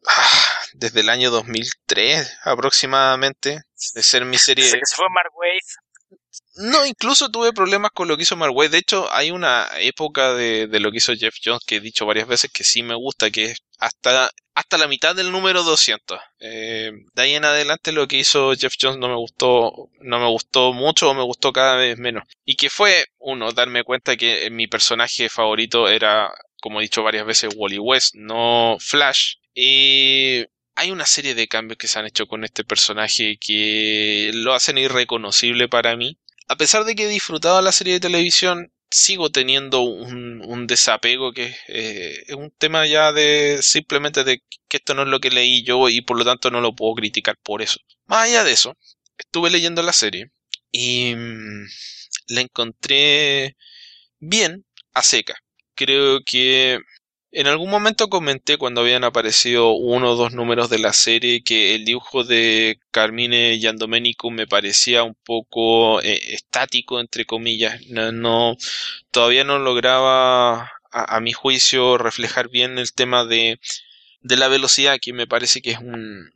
Ah, 0.08 0.60
desde 0.74 1.00
el 1.00 1.08
año 1.08 1.32
2003 1.32 2.38
aproximadamente, 2.44 3.62
de 3.94 4.02
ser 4.02 4.24
mi 4.24 4.38
serie... 4.38 4.64
Se 4.68 4.78
fue 4.94 5.06
Mark 5.10 5.32
Waid. 5.36 5.60
No, 6.56 6.86
incluso 6.86 7.30
tuve 7.30 7.52
problemas 7.52 7.90
con 7.92 8.08
lo 8.08 8.16
que 8.16 8.22
hizo 8.22 8.36
Mark 8.36 8.54
Waid. 8.54 8.70
De 8.70 8.78
hecho, 8.78 9.12
hay 9.12 9.30
una 9.30 9.68
época 9.78 10.34
de, 10.34 10.66
de, 10.66 10.80
lo 10.80 10.90
que 10.90 10.98
hizo 10.98 11.14
Jeff 11.14 11.36
Jones 11.44 11.62
que 11.66 11.76
he 11.76 11.80
dicho 11.80 12.06
varias 12.06 12.26
veces 12.26 12.50
que 12.50 12.64
sí 12.64 12.82
me 12.82 12.94
gusta, 12.94 13.30
que 13.30 13.46
es 13.46 13.58
hasta, 13.78 14.30
hasta 14.54 14.78
la 14.78 14.88
mitad 14.88 15.14
del 15.14 15.32
número 15.32 15.62
200. 15.62 16.18
Eh, 16.40 16.92
de 17.14 17.22
ahí 17.22 17.34
en 17.34 17.44
adelante 17.44 17.92
lo 17.92 18.08
que 18.08 18.18
hizo 18.18 18.54
Jeff 18.54 18.74
Jones 18.80 18.98
no 18.98 19.08
me 19.08 19.16
gustó, 19.16 19.90
no 20.00 20.18
me 20.18 20.28
gustó 20.28 20.72
mucho 20.72 21.10
o 21.10 21.14
me 21.14 21.22
gustó 21.22 21.52
cada 21.52 21.76
vez 21.76 21.98
menos. 21.98 22.24
Y 22.44 22.56
que 22.56 22.70
fue, 22.70 23.06
uno, 23.18 23.52
darme 23.52 23.84
cuenta 23.84 24.16
que 24.16 24.48
mi 24.50 24.66
personaje 24.66 25.28
favorito 25.28 25.88
era, 25.88 26.32
como 26.60 26.80
he 26.80 26.84
dicho 26.84 27.02
varias 27.02 27.26
veces, 27.26 27.54
Wally 27.54 27.78
West, 27.78 28.14
no 28.14 28.76
Flash. 28.80 29.34
Y 29.54 30.44
hay 30.74 30.90
una 30.90 31.06
serie 31.06 31.34
de 31.34 31.48
cambios 31.48 31.78
que 31.78 31.88
se 31.88 31.98
han 31.98 32.06
hecho 32.06 32.26
con 32.26 32.44
este 32.44 32.64
personaje 32.64 33.38
que 33.40 34.30
lo 34.34 34.54
hacen 34.54 34.78
irreconocible 34.78 35.68
para 35.68 35.96
mí. 35.96 36.18
A 36.48 36.56
pesar 36.56 36.84
de 36.84 36.94
que 36.94 37.04
he 37.04 37.08
disfrutado 37.08 37.60
la 37.60 37.72
serie 37.72 37.94
de 37.94 38.00
televisión, 38.00 38.72
sigo 38.90 39.30
teniendo 39.30 39.80
un, 39.82 40.66
desapego 40.66 41.32
que 41.32 41.54
eh, 41.68 42.24
es 42.26 42.34
un 42.34 42.50
tema 42.50 42.86
ya 42.86 43.12
de 43.12 43.58
simplemente 43.62 44.24
de 44.24 44.42
que 44.68 44.78
esto 44.78 44.94
no 44.94 45.02
es 45.02 45.08
lo 45.08 45.20
que 45.20 45.30
leí 45.30 45.62
yo 45.62 45.88
y 45.88 46.00
por 46.02 46.18
lo 46.18 46.24
tanto 46.24 46.50
no 46.50 46.60
lo 46.60 46.74
puedo 46.74 46.94
criticar 46.94 47.36
por 47.42 47.62
eso. 47.62 47.78
Más 48.06 48.24
allá 48.26 48.44
de 48.44 48.52
eso, 48.52 48.76
estuve 49.18 49.50
leyendo 49.50 49.82
la 49.82 49.92
serie 49.92 50.30
y 50.72 51.14
mmm, 51.14 51.66
la 52.28 52.40
encontré 52.40 53.56
bien 54.18 54.64
a 54.94 55.02
seca. 55.02 55.36
Creo 55.74 56.20
que 56.24 56.78
en 57.36 57.48
algún 57.48 57.68
momento 57.68 58.08
comenté 58.08 58.56
cuando 58.56 58.80
habían 58.80 59.04
aparecido 59.04 59.72
uno 59.72 60.12
o 60.12 60.16
dos 60.16 60.32
números 60.32 60.70
de 60.70 60.78
la 60.78 60.94
serie 60.94 61.42
que 61.44 61.74
el 61.74 61.84
dibujo 61.84 62.24
de 62.24 62.80
Carmine 62.90 63.58
Giandomenico 63.58 64.30
me 64.30 64.46
parecía 64.46 65.02
un 65.02 65.14
poco 65.22 66.00
eh, 66.00 66.32
estático, 66.32 66.98
entre 66.98 67.26
comillas. 67.26 67.78
No, 67.88 68.10
no, 68.10 68.56
todavía 69.10 69.44
no 69.44 69.58
lograba, 69.58 70.72
a, 70.90 71.20
mi 71.20 71.32
juicio, 71.34 71.98
reflejar 71.98 72.48
bien 72.48 72.78
el 72.78 72.94
tema 72.94 73.26
de, 73.26 73.60
de 74.22 74.36
la 74.38 74.48
velocidad, 74.48 74.98
que 74.98 75.12
me 75.12 75.26
parece 75.26 75.60
que 75.60 75.72
es 75.72 75.78
un, 75.78 76.32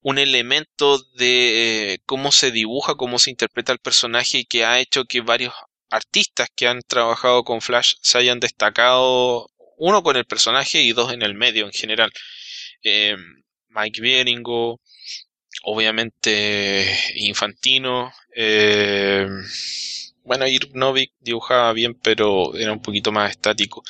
un 0.00 0.18
elemento 0.18 1.00
de 1.16 1.92
eh, 1.92 1.98
cómo 2.06 2.32
se 2.32 2.50
dibuja, 2.50 2.94
cómo 2.94 3.18
se 3.18 3.28
interpreta 3.30 3.72
el 3.74 3.78
personaje 3.78 4.38
y 4.38 4.44
que 4.46 4.64
ha 4.64 4.80
hecho 4.80 5.04
que 5.04 5.20
varios 5.20 5.52
artistas 5.90 6.48
que 6.56 6.66
han 6.66 6.80
trabajado 6.80 7.44
con 7.44 7.60
Flash 7.60 7.96
se 8.00 8.16
hayan 8.16 8.40
destacado 8.40 9.50
uno 9.78 10.02
con 10.02 10.16
el 10.16 10.24
personaje 10.24 10.82
y 10.82 10.92
dos 10.92 11.12
en 11.12 11.22
el 11.22 11.34
medio 11.34 11.66
en 11.66 11.72
general. 11.72 12.12
Eh, 12.82 13.16
Mike 13.68 14.00
Bieringo, 14.00 14.80
obviamente 15.62 16.98
Infantino, 17.16 18.12
eh, 18.34 19.26
bueno, 20.28 20.46
Irvnovic 20.46 21.12
dibujaba 21.20 21.72
bien, 21.72 21.94
pero 21.94 22.54
era 22.54 22.72
un 22.72 22.82
poquito 22.82 23.12
más 23.12 23.30
estático. 23.30 23.82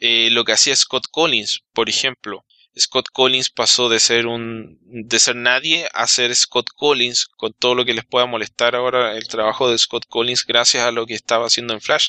Eh, 0.00 0.30
lo 0.30 0.44
que 0.44 0.52
hacía 0.52 0.74
Scott 0.74 1.04
Collins, 1.10 1.62
por 1.74 1.90
ejemplo. 1.90 2.46
Scott 2.76 3.10
Collins 3.12 3.50
pasó 3.50 3.88
de 3.88 4.00
ser 4.00 4.26
un 4.26 4.78
de 4.82 5.18
ser 5.20 5.36
nadie 5.36 5.86
a 5.92 6.06
ser 6.06 6.34
Scott 6.34 6.70
Collins 6.74 7.26
con 7.26 7.52
todo 7.52 7.74
lo 7.74 7.84
que 7.84 7.94
les 7.94 8.04
pueda 8.04 8.26
molestar 8.26 8.74
ahora 8.74 9.16
el 9.16 9.28
trabajo 9.28 9.70
de 9.70 9.78
Scott 9.78 10.06
Collins 10.08 10.44
gracias 10.44 10.82
a 10.82 10.90
lo 10.90 11.06
que 11.06 11.14
estaba 11.14 11.46
haciendo 11.46 11.74
en 11.74 11.80
Flash 11.80 12.08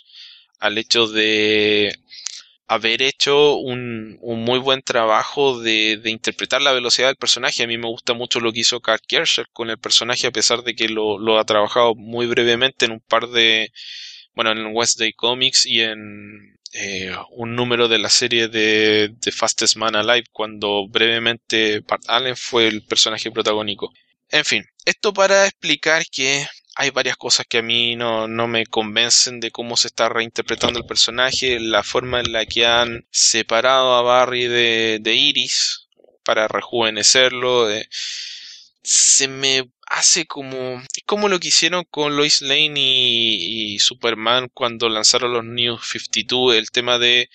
al 0.60 0.78
hecho 0.78 1.08
de 1.08 1.96
haber 2.68 3.02
hecho 3.02 3.58
un, 3.58 4.18
muy 4.22 4.60
buen 4.60 4.82
trabajo 4.82 5.60
de, 5.60 6.00
interpretar 6.06 6.62
la 6.62 6.74
velocidad 6.74 7.08
del 7.08 7.16
personaje. 7.16 7.64
A 7.64 7.68
mí 7.68 7.78
me 7.78 7.88
gusta 7.88 8.14
mucho 8.14 8.40
lo 8.40 8.52
que 8.52 8.62
hizo 8.62 8.82
Carl 8.82 9.02
Kersher 9.08 9.48
con 9.54 9.70
el 9.70 9.78
personaje, 9.78 10.28
a 10.28 10.32
pesar 10.32 10.64
de 10.64 10.76
que 10.76 10.90
lo, 10.90 11.40
ha 11.40 11.46
trabajado 11.46 11.96
muy 11.96 12.26
brevemente 12.28 12.86
en 12.86 12.94
un 12.94 13.02
par 13.02 13.28
de, 13.30 13.72
bueno, 14.34 14.52
en 14.52 14.76
West 14.76 15.00
Day 15.00 15.14
Comics 15.14 15.66
y 15.66 15.82
en 15.82 16.58
eh, 16.74 17.16
un 17.32 17.56
número 17.56 17.88
de 17.88 18.00
la 18.00 18.10
serie 18.10 18.48
de 18.48 19.14
The 19.22 19.32
Fastest 19.32 19.78
Man 19.78 19.96
Alive, 19.96 20.28
cuando 20.32 20.88
brevemente 20.88 21.82
Bart 21.82 22.04
Allen 22.08 22.36
fue 22.36 22.68
el 22.68 22.84
personaje 22.84 23.32
protagónico. 23.32 23.94
En 24.30 24.44
fin, 24.44 24.66
esto 24.86 25.14
para 25.14 25.46
explicar 25.46 26.04
que 26.12 26.48
hay 26.76 26.90
varias 26.90 27.16
cosas 27.18 27.46
que 27.48 27.60
a 27.60 27.62
mí 27.62 27.96
no, 27.96 28.28
no, 28.28 28.48
me 28.48 28.66
convencen 28.66 29.40
de 29.40 29.52
cómo 29.52 29.78
se 29.78 29.88
está 29.88 30.10
reinterpretando 30.10 30.80
el 30.80 30.86
personaje, 30.86 31.60
la 31.60 31.84
forma 31.84 32.20
en 32.20 32.34
la 32.34 32.46
que 32.46 32.66
han 32.66 33.08
separado 33.12 33.96
a 33.96 34.02
Barry 34.02 34.48
de, 34.48 35.00
de 35.02 35.16
Iris 35.16 35.88
para 36.24 36.48
rejuvenecerlo. 36.48 37.68
se 38.84 39.28
me 39.28 39.70
hace 39.88 40.26
como 40.26 40.82
como 41.06 41.30
lo 41.30 41.40
que 41.40 41.50
hicieron 41.50 41.86
con 41.90 42.18
Lois 42.18 42.42
Lane 42.42 42.74
y, 42.76 43.76
y 43.76 43.80
Superman 43.80 44.50
cuando 44.54 44.90
lanzaron 44.90 45.34
los 45.34 45.46
New 45.46 45.78
52, 45.78 46.56
el 46.56 46.72
tema 46.72 46.98
de 46.98 47.30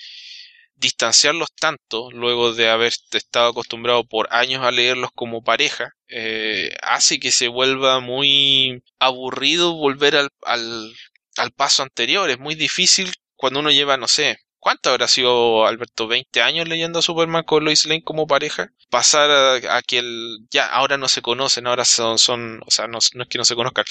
distanciarlos 0.80 1.52
tanto 1.54 2.10
luego 2.10 2.54
de 2.54 2.70
haber 2.70 2.92
estado 3.12 3.50
acostumbrado 3.50 4.04
por 4.04 4.28
años 4.32 4.64
a 4.64 4.70
leerlos 4.70 5.10
como 5.14 5.42
pareja 5.42 5.94
eh, 6.08 6.74
hace 6.82 7.20
que 7.20 7.30
se 7.30 7.48
vuelva 7.48 8.00
muy 8.00 8.82
aburrido 8.98 9.74
volver 9.74 10.16
al, 10.16 10.30
al, 10.42 10.92
al, 11.36 11.52
paso 11.52 11.82
anterior 11.82 12.30
es 12.30 12.38
muy 12.38 12.54
difícil 12.54 13.12
cuando 13.36 13.60
uno 13.60 13.70
lleva 13.70 13.96
no 13.96 14.08
sé 14.08 14.38
¿Cuánto 14.62 14.90
habrá 14.90 15.08
sido 15.08 15.66
Alberto? 15.66 16.06
¿20 16.06 16.42
años 16.42 16.68
leyendo 16.68 16.98
a 16.98 17.02
Superman 17.02 17.44
con 17.44 17.64
Lois 17.64 17.86
Lane 17.86 18.04
como 18.04 18.26
pareja? 18.26 18.70
Pasar 18.90 19.30
a, 19.30 19.80
que 19.80 20.00
el, 20.00 20.46
ya 20.50 20.66
ahora 20.66 20.98
no 20.98 21.08
se 21.08 21.22
conocen, 21.22 21.66
ahora 21.66 21.86
son, 21.86 22.18
son 22.18 22.60
o 22.66 22.70
sea, 22.70 22.86
no, 22.86 22.98
no 23.14 23.22
es 23.22 23.28
que 23.30 23.38
no 23.38 23.46
se 23.46 23.54
conozcan, 23.54 23.86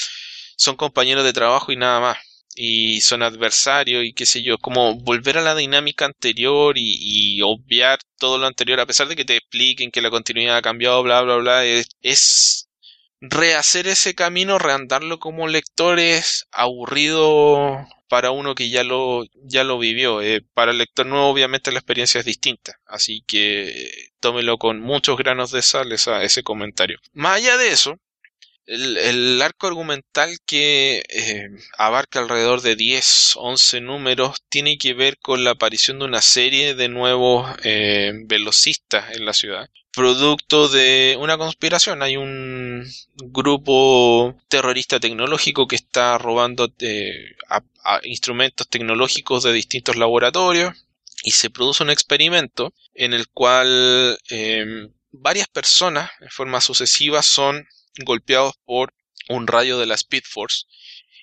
son 0.57 0.75
compañeros 0.75 1.23
de 1.23 1.33
trabajo 1.33 1.71
y 1.71 1.75
nada 1.75 1.99
más 1.99 2.17
y 2.62 2.99
son 2.99 3.24
adversarios 3.24 4.03
y 4.03 4.12
qué 4.12 4.26
sé 4.26 4.43
yo, 4.43 4.57
como 4.57 4.95
volver 4.95 5.38
a 5.38 5.41
la 5.41 5.55
dinámica 5.55 6.03
anterior 6.03 6.76
y, 6.78 7.41
obviar 7.41 7.99
todo 8.18 8.38
lo 8.38 8.47
anterior, 8.47 8.82
a 8.82 8.86
pesar 8.86 9.07
de 9.07 9.16
que 9.16 9.24
te 9.24 9.38
expliquen 9.38 9.91
que 9.91 10.01
la 10.01 10.10
continuidad 10.10 10.57
ha 10.57 10.62
cambiado, 10.62 11.01
bla, 11.01 11.22
bla, 11.22 11.38
bla, 11.38 11.64
es, 11.66 12.68
rehacer 13.22 13.88
ese 13.88 14.14
camino, 14.14 14.60
reandarlo 14.60 15.20
como 15.20 15.47
lector 15.47 15.99
es 15.99 16.47
aburrido 16.51 17.88
para 18.10 18.32
uno 18.32 18.55
que 18.55 18.70
ya 18.70 18.84
lo, 18.84 19.24
ya 19.43 19.64
lo 19.64 19.80
vivió. 19.80 20.22
Eh, 20.22 20.41
para 20.53 20.72
el 20.72 20.80
lector 20.80 21.05
nuevo 21.05 21.30
obviamente 21.30 21.72
la 21.72 21.80
experiencia 21.80 22.20
es 22.20 22.26
distinta, 22.26 22.78
así 22.86 23.24
que 23.26 24.10
tómelo 24.20 24.57
con 24.57 24.82
muchos 24.82 25.18
granos 25.18 25.51
de 25.51 25.62
sal 25.62 25.93
ese 25.93 26.43
comentario. 26.43 26.99
Más 27.14 27.38
allá 27.38 27.55
de 27.55 27.70
eso, 27.70 27.95
el, 28.70 29.41
arco 29.41 29.67
argumental 29.67 30.38
que 30.45 31.03
eh, 31.09 31.49
abarca 31.78 32.20
alrededor 32.20 32.61
de 32.61 32.76
10, 32.76 33.34
11 33.38 33.82
números 33.82 34.43
tiene 34.47 34.78
que 34.78 34.93
ver 34.93 35.17
con 35.17 35.43
la 35.43 35.51
aparición 35.51 35.99
de 35.99 36.05
una 36.05 36.22
serie 36.22 36.76
de 36.76 36.88
nuevos 36.88 37.49
eh, 37.63 38.11
velocistas 38.26 39.15
en 39.15 39.26
la 39.26 39.34
ciudad. 39.34 39.70
Producto 39.91 40.70
de 40.70 41.17
una 41.20 41.38
conspiración. 41.38 42.03
Hay 42.03 42.15
un 42.15 42.88
grupo 43.15 44.38
terrorista 44.47 44.99
tecnológico 44.99 45.67
que 45.67 45.76
está 45.76 46.20
robando 46.20 46.72
eh, 46.80 47.36
instrumentos 48.03 48.67
tecnológicos 48.70 49.43
de 49.43 49.51
distintos 49.51 49.95
laboratorios 49.95 50.74
y 51.24 51.32
se 51.32 51.49
produce 51.49 51.84
un 51.84 51.89
experimento 51.89 52.72
en 52.93 53.13
el 53.13 53.28
cual 53.30 54.17
varias 55.11 55.47
personas 55.47 56.11
en 56.22 56.30
forma 56.30 56.61
sucesiva 56.61 57.24
son 57.24 57.67
golpeados 58.04 58.56
por 58.66 58.93
un 59.28 59.47
rayo 59.47 59.78
de 59.78 59.86
la 59.86 59.95
Speed 59.95 60.24
Force 60.26 60.66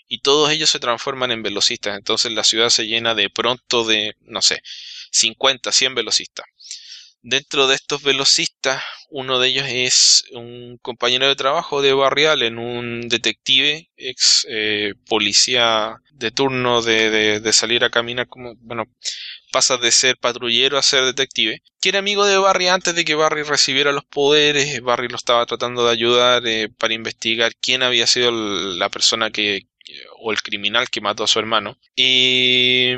y 0.08 0.18
todos 0.20 0.50
ellos 0.50 0.70
se 0.70 0.78
transforman 0.78 1.32
en 1.32 1.42
velocistas. 1.42 1.96
Entonces 1.96 2.32
la 2.32 2.44
ciudad 2.44 2.68
se 2.70 2.86
llena 2.86 3.14
de 3.14 3.30
pronto 3.30 3.84
de, 3.84 4.14
no 4.20 4.42
sé, 4.42 4.62
50, 5.10 5.72
100 5.72 5.94
velocistas. 5.94 6.46
Dentro 7.28 7.66
de 7.66 7.74
estos 7.74 8.04
velocistas, 8.04 8.84
uno 9.10 9.40
de 9.40 9.48
ellos 9.48 9.66
es 9.68 10.24
un 10.30 10.78
compañero 10.80 11.26
de 11.26 11.34
trabajo 11.34 11.82
de 11.82 11.92
Barrial 11.92 12.44
en 12.44 12.56
un 12.56 13.08
detective, 13.08 13.90
ex 13.96 14.46
eh, 14.48 14.94
policía 15.08 15.96
de 16.12 16.30
turno 16.30 16.82
de, 16.82 17.40
de, 17.40 17.52
salir 17.52 17.82
a 17.82 17.90
caminar 17.90 18.28
como, 18.28 18.54
bueno, 18.60 18.84
pasa 19.50 19.76
de 19.76 19.90
ser 19.90 20.16
patrullero 20.18 20.78
a 20.78 20.82
ser 20.82 21.04
detective, 21.04 21.64
que 21.80 21.88
era 21.88 21.98
amigo 21.98 22.24
de 22.26 22.38
Barry 22.38 22.68
antes 22.68 22.94
de 22.94 23.04
que 23.04 23.16
Barry 23.16 23.42
recibiera 23.42 23.90
los 23.90 24.04
poderes, 24.04 24.80
Barry 24.80 25.08
lo 25.08 25.16
estaba 25.16 25.44
tratando 25.46 25.84
de 25.84 25.90
ayudar 25.90 26.46
eh, 26.46 26.68
para 26.78 26.94
investigar 26.94 27.56
quién 27.60 27.82
había 27.82 28.06
sido 28.06 28.30
la 28.30 28.88
persona 28.88 29.32
que, 29.32 29.66
o 30.20 30.30
el 30.30 30.40
criminal 30.42 30.90
que 30.90 31.00
mató 31.00 31.24
a 31.24 31.26
su 31.26 31.40
hermano. 31.40 31.76
Y 31.96 32.92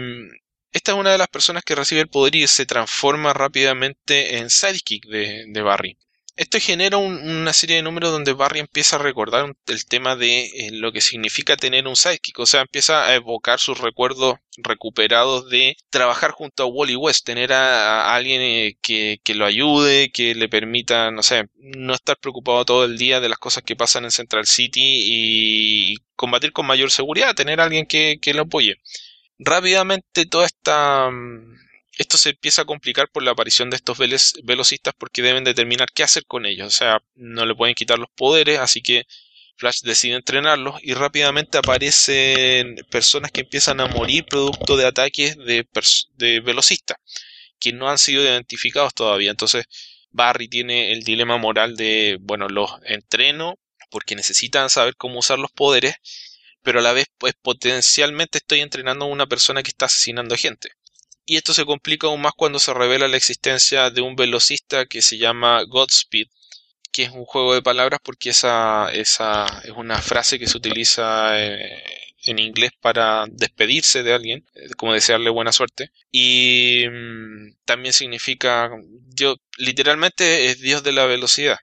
esta 0.73 0.93
es 0.93 0.99
una 0.99 1.13
de 1.13 1.19
las 1.19 1.29
personas 1.29 1.63
que 1.65 1.75
recibe 1.75 2.03
el 2.03 2.09
poder 2.09 2.37
y 2.37 2.47
se 2.47 2.67
transforma 2.67 3.33
rápidamente 3.33 4.39
en 4.39 4.51
sidekick 4.51 5.07
de, 5.07 5.63
Barry. 5.63 5.97
Esto 6.37 6.61
genera 6.61 6.99
una 6.99 7.53
serie 7.53 7.77
de 7.77 7.83
números 7.83 8.13
donde 8.13 8.33
Barry 8.33 8.61
empieza 8.61 8.95
a 8.95 9.01
recordar 9.01 9.57
el 9.67 9.87
tema 9.87 10.15
de 10.15 10.45
eh, 10.45 10.71
lo 10.71 10.93
que 10.93 11.01
significa 11.01 11.57
tener 11.57 11.89
un 11.89 11.97
sidekick, 11.97 12.39
o 12.39 12.47
sea, 12.47 12.61
empieza 12.61 13.07
a 13.07 13.15
evocar 13.17 13.59
sus 13.59 13.79
recuerdos 13.79 14.37
recuperados 14.57 15.51
de 15.51 15.77
trabajar 15.91 16.31
junto 16.31 16.63
a 16.63 16.67
Wally 16.67 16.95
West, 16.95 17.27
tener 17.27 17.53
a, 17.53 18.15
alguien 18.15 18.41
eh, 18.41 18.79
que, 18.81 19.35
lo 19.35 19.47
ayude, 19.47 20.11
que 20.13 20.37
le 20.37 20.49
permita, 20.49 21.11
no 21.11 21.25
sé, 21.25 21.49
no 21.57 21.95
estar 21.95 22.17
preocupado 22.19 22.65
todo 22.65 22.85
el 22.85 22.99
día 22.99 23.19
de 23.21 23.29
las 23.29 23.39
cosas 23.39 23.65
que 23.65 23.75
pasan 23.75 24.05
en 24.05 24.13
Central 24.13 24.47
City 24.47 24.81
y 24.83 25.97
combatir 26.15 26.53
con 26.53 26.67
mayor 26.67 26.93
seguridad, 26.93 27.35
tener 27.35 27.61
a 27.61 27.65
alguien 27.65 27.87
que, 27.87 28.19
que 28.23 28.33
lo 28.33 28.43
apoye 28.43 28.77
rápidamente 29.39 30.27
toda 30.27 30.47
esta 30.47 31.11
mm, 31.11 31.57
esto 31.99 32.17
se 32.17 32.31
empieza 32.31 32.63
a 32.63 32.65
complicar 32.65 33.09
por 33.11 33.23
la 33.25 33.33
aparición 33.33 33.71
de 33.71 33.77
estos 33.77 33.99
velocistas 33.99 34.95
porque 34.97 35.21
deben 35.23 35.43
determinar 35.45 35.89
qué 35.93 36.05
hacer 36.05 36.25
con 36.27 36.47
ellos. 36.47 36.69
O 36.69 36.71
sea, 36.71 37.03
no 37.17 37.45
le 37.45 37.57
pueden 37.57 37.75
quitar 37.75 37.99
los 37.99 38.09
poderes, 38.15 38.61
así 38.61 38.83
que 38.83 39.05
Flash 39.57 39.81
decide 39.83 40.15
entrenarlos 40.15 40.77
y 40.83 40.95
rápidamente 40.95 41.59
aparecen 41.59 42.77
personas 42.91 43.33
que 43.33 43.41
empiezan 43.41 43.81
a 43.81 43.89
morir 43.89 44.25
producto 44.27 44.77
de 44.77 44.87
ataques 44.87 45.37
de, 45.37 45.67
de 46.15 46.41
velocistas 46.41 46.99
que 47.59 47.73
no 47.73 47.89
han 47.91 47.99
sido 47.99 48.23
identificados 48.23 48.95
todavía. 48.95 49.33
Entonces 49.33 49.67
Barry 50.11 50.49
tiene 50.49 50.93
el 50.93 51.03
dilema 51.03 51.37
moral 51.37 51.77
de, 51.77 52.19
bueno, 52.21 52.49
los 52.49 52.71
entreno 52.85 53.59
porque 53.91 54.15
necesitan 54.15 54.71
saber 54.71 54.95
cómo 54.97 55.19
usar 55.19 55.39
los 55.41 55.51
poderes, 55.51 55.97
pero 56.69 56.81
a 56.81 56.83
la 56.83 56.93
vez 56.93 57.07
pues 57.17 57.33
potencialmente 57.41 58.37
estoy 58.37 58.61
entrenando 58.61 59.07
a 59.07 59.09
una 59.09 59.27
persona 59.27 59.63
que 59.63 59.71
está 59.71 59.87
asesinando 59.87 60.37
gente. 60.37 60.73
Y 61.25 61.37
esto 61.37 61.55
se 61.55 61.65
complica 61.65 62.09
aún 62.09 62.21
más 62.21 62.35
cuando 62.37 62.59
se 62.59 62.75
revela 62.75 63.09
la 63.09 63.17
existencia 63.17 63.89
de 63.89 64.03
un 64.03 64.17
velocista 64.17 64.85
que 64.85 65.01
se 65.01 65.17
llama 65.17 65.63
Godspeed, 65.63 66.27
que 66.93 67.05
es 67.05 67.11
un 67.11 67.25
juego 67.25 67.55
de 67.55 67.63
palabras 67.63 68.01
porque 68.05 68.29
esa, 68.29 68.93
esa 68.93 69.47
es 69.65 69.71
una 69.71 70.03
frase 70.03 70.39
que 70.39 70.47
se 70.47 70.59
utiliza 70.59 71.43
eh, 71.43 71.83
en 72.25 72.39
inglés 72.39 72.73
para 72.83 73.25
despedirse 73.31 74.03
de 74.03 74.13
alguien, 74.13 74.45
eh, 74.55 74.69
como 74.77 74.93
desearle 74.93 75.31
buena 75.31 75.53
suerte. 75.53 75.91
Y 76.13 76.85
mm, 76.87 77.55
también 77.65 77.95
significa, 77.95 78.71
yo, 79.15 79.37
literalmente 79.57 80.51
es 80.51 80.61
Dios 80.61 80.83
de 80.83 80.93
la 80.93 81.07
velocidad. 81.07 81.57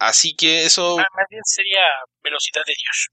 Así 0.00 0.34
que 0.34 0.64
eso... 0.64 0.96
Más 0.96 1.26
bien 1.28 1.44
sería 1.44 1.84
velocidad 2.22 2.62
de 2.64 2.72
Dios. 2.72 3.08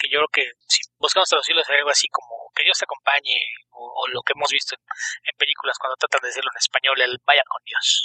Que 0.00 0.10
yo 0.10 0.18
creo 0.18 0.28
que 0.32 0.50
si 0.66 0.82
buscamos 0.98 1.28
traducirlo 1.28 1.62
sería 1.62 1.78
algo 1.78 1.90
así 1.90 2.08
como 2.08 2.50
que 2.56 2.64
Dios 2.64 2.76
te 2.76 2.86
acompañe 2.86 3.38
o, 3.70 4.08
lo 4.08 4.20
que 4.22 4.32
hemos 4.34 4.50
visto 4.50 4.74
en, 4.74 5.36
películas 5.38 5.78
cuando 5.78 5.94
tratan 5.94 6.20
de 6.22 6.28
decirlo 6.28 6.50
en 6.52 6.58
español, 6.58 7.00
el 7.00 7.18
vaya 7.24 7.42
con 7.46 7.62
Dios. 7.64 8.04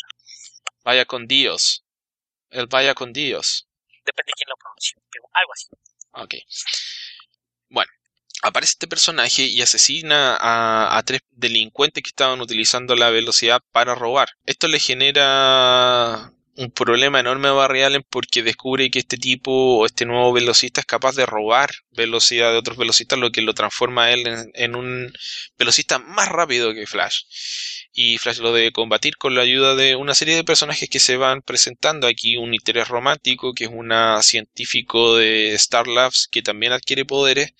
Vaya 0.83 1.05
con 1.05 1.25
Dios. 1.25 1.83
El 2.51 2.67
vaya 2.67 2.93
con 2.93 3.13
Dios. 3.13 3.67
Depende 4.05 4.29
de 4.29 4.33
quién 4.33 4.49
lo 4.49 4.57
pronuncie, 4.57 4.95
pero 5.09 5.25
algo 5.33 5.53
así. 5.53 5.67
Ok. 6.11 6.35
Bueno, 7.69 7.91
aparece 8.43 8.73
este 8.73 8.87
personaje 8.87 9.41
y 9.41 9.59
asesina 9.63 10.35
a, 10.35 10.99
a, 10.99 11.01
tres 11.01 11.21
delincuentes 11.31 12.03
que 12.03 12.09
estaban 12.09 12.41
utilizando 12.41 12.95
la 12.95 13.09
velocidad 13.09 13.61
para 13.71 13.95
robar. 13.95 14.29
Esto 14.45 14.67
le 14.67 14.77
genera 14.77 16.31
un 16.55 16.71
problema 16.71 17.19
enorme 17.19 17.47
a 17.47 17.51
Barry 17.53 17.81
Allen 17.81 18.03
porque 18.09 18.43
descubre 18.43 18.89
que 18.91 18.99
este 18.99 19.17
tipo 19.17 19.51
o 19.51 19.85
este 19.85 20.05
nuevo 20.05 20.33
velocista 20.33 20.81
es 20.81 20.85
capaz 20.85 21.15
de 21.15 21.25
robar 21.25 21.71
velocidad 21.91 22.51
de 22.51 22.57
otros 22.57 22.77
velocistas, 22.77 23.19
lo 23.19 23.31
que 23.31 23.41
lo 23.41 23.53
transforma 23.53 24.05
a 24.05 24.11
él 24.13 24.51
en, 24.53 24.75
un 24.75 25.11
velocista 25.57 25.99
más 25.99 26.29
rápido 26.29 26.73
que 26.73 26.87
Flash. 26.87 27.23
Y 27.93 28.17
Flash 28.17 28.39
lo 28.39 28.53
debe 28.53 28.71
combatir 28.71 29.17
con 29.17 29.35
la 29.35 29.41
ayuda 29.41 29.75
de 29.75 29.95
una 29.95 30.15
serie 30.15 30.35
de 30.35 30.43
personajes 30.43 30.89
que 30.89 30.99
se 30.99 31.17
van 31.17 31.41
presentando 31.41 32.07
aquí. 32.07 32.37
Un 32.37 32.53
interés 32.53 32.87
romántico, 32.87 33.53
que 33.53 33.65
es 33.65 33.69
una 33.71 34.21
científico 34.23 35.17
de 35.17 35.53
Star 35.53 35.87
Labs 35.87 36.27
que 36.31 36.41
también 36.41 36.71
adquiere 36.73 37.05
poderes. 37.05 37.53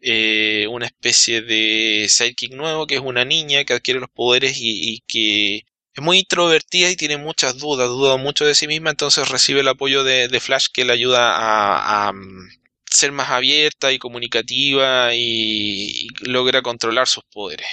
eh, 0.00 0.66
una 0.70 0.86
especie 0.86 1.42
de 1.42 2.06
sidekick 2.08 2.52
nuevo 2.54 2.86
que 2.86 2.96
es 2.96 3.00
una 3.00 3.24
niña 3.24 3.64
que 3.64 3.74
adquiere 3.74 4.00
los 4.00 4.10
poderes 4.10 4.56
y, 4.60 5.02
que 5.06 5.64
es 5.94 6.02
muy 6.02 6.20
introvertida 6.20 6.90
y 6.90 6.96
tiene 6.96 7.18
muchas 7.18 7.58
dudas, 7.58 7.88
duda 7.88 8.16
mucho 8.16 8.46
de 8.46 8.54
sí 8.54 8.66
misma, 8.66 8.90
entonces 8.90 9.28
recibe 9.28 9.60
el 9.60 9.68
apoyo 9.68 10.04
de, 10.04 10.40
Flash 10.40 10.66
que 10.72 10.84
le 10.84 10.92
ayuda 10.92 12.06
a, 12.06 12.12
mm, 12.12 12.48
ser 12.90 13.12
más 13.12 13.30
abierta 13.30 13.92
y 13.92 13.98
comunicativa 13.98 15.14
y, 15.14 16.08
logra 16.20 16.62
controlar 16.62 17.08
sus 17.08 17.24
poderes. 17.24 17.66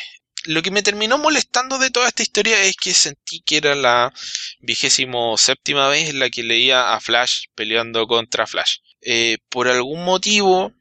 Lo 0.46 0.62
que 0.62 0.72
me 0.72 0.84
terminó 0.84 1.18
molestando 1.18 1.78
de 1.78 1.92
toda 1.92 2.08
esta 2.08 2.24
historia 2.24 2.64
es 2.64 2.76
que 2.78 2.94
sentí 2.94 3.42
que 3.42 3.58
era 3.58 3.76
la 3.76 4.14
vigésimo 4.62 5.38
séptima 5.38 5.90
vez 5.90 6.10
en 6.10 6.20
la 6.20 6.30
que 6.30 6.44
leía 6.44 6.94
a 6.94 7.02
Flash 7.02 7.48
peleando 7.56 8.08
contra 8.08 8.48
Flash. 8.48 8.78
Eh, 9.02 9.38
por 9.50 9.68
algún 9.68 10.06
motivo 10.06 10.74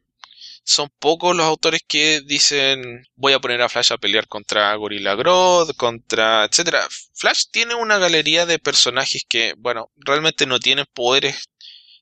son 0.69 0.91
pocos 0.99 1.35
los 1.35 1.47
autores 1.47 1.81
que 1.89 2.21
dicen 2.27 3.03
voy 3.17 3.33
a 3.33 3.41
poner 3.41 3.63
a 3.63 3.71
Flash 3.71 3.93
a 3.93 3.97
pelear 3.99 4.29
contra 4.29 4.75
Gorilla 4.75 5.15
Grodd, 5.15 5.71
contra 5.77 6.45
etcétera. 6.45 6.87
Flash 7.15 7.45
tiene 7.51 7.75
una 7.75 7.97
galería 7.99 8.45
de 8.45 8.59
personajes 8.59 9.25
que, 9.27 9.55
bueno, 9.57 9.91
realmente 9.97 10.45
no 10.47 10.61
tienen 10.61 10.85
poderes 10.93 11.49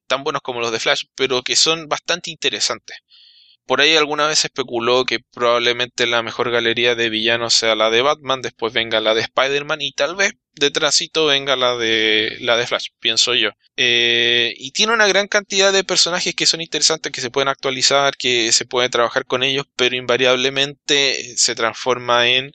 tan 0.09 0.25
buenos 0.25 0.43
como 0.43 0.61
los 0.61 0.73
de 0.73 0.81
Flash, 0.81 1.05
pero 1.15 1.43
que 1.43 1.55
son 1.57 1.89
bastante 1.89 2.31
interesantes. 2.31 2.97
Por 3.67 3.81
ahí 3.81 3.97
alguna 3.97 4.29
vez 4.29 4.45
especuló 4.45 5.05
que 5.05 5.19
probablemente 5.19 6.07
la 6.07 6.23
mejor 6.23 6.53
galería 6.53 6.95
de 6.95 7.11
villanos 7.11 7.53
sea 7.53 7.75
la 7.75 7.91
de 7.91 8.01
Batman, 8.01 8.41
después 8.41 8.73
venga 8.73 9.01
la 9.01 9.13
de 9.13 9.23
Spider-Man 9.23 9.83
y 9.83 9.91
tal 9.91 10.15
vez 10.15 10.35
detrásito 10.55 11.27
venga 11.27 11.57
la 11.57 11.77
de 11.77 12.37
la 12.41 12.57
de 12.57 12.67
Flash, 12.67 12.91
pienso 13.01 13.35
yo. 13.35 13.51
Eh, 13.77 14.55
y 14.57 14.71
tiene 14.71 14.93
una 14.93 15.09
gran 15.09 15.27
cantidad 15.27 15.73
de 15.73 15.83
personajes 15.83 16.35
que 16.37 16.47
son 16.47 16.61
interesantes, 16.61 17.11
que 17.11 17.21
se 17.21 17.31
pueden 17.31 17.49
actualizar, 17.49 18.17
que 18.17 18.53
se 18.53 18.67
puede 18.67 18.89
trabajar 18.89 19.27
con 19.27 19.43
ellos, 19.43 19.67
pero 19.75 19.97
invariablemente 19.97 21.37
se 21.37 21.57
transforma 21.57 22.29
en 22.29 22.55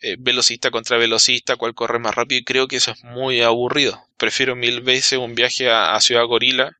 eh, 0.00 0.16
velocista 0.18 0.70
contra 0.70 0.98
velocista, 0.98 1.56
cual 1.56 1.74
corre 1.74 1.98
más 1.98 2.14
rápido 2.14 2.40
y 2.40 2.44
creo 2.44 2.68
que 2.68 2.76
eso 2.76 2.90
es 2.90 3.02
muy 3.02 3.40
aburrido. 3.40 3.98
Prefiero 4.18 4.54
mil 4.56 4.82
veces 4.82 5.18
un 5.18 5.34
viaje 5.34 5.70
a 5.70 5.98
Ciudad 6.00 6.26
Gorila 6.26 6.76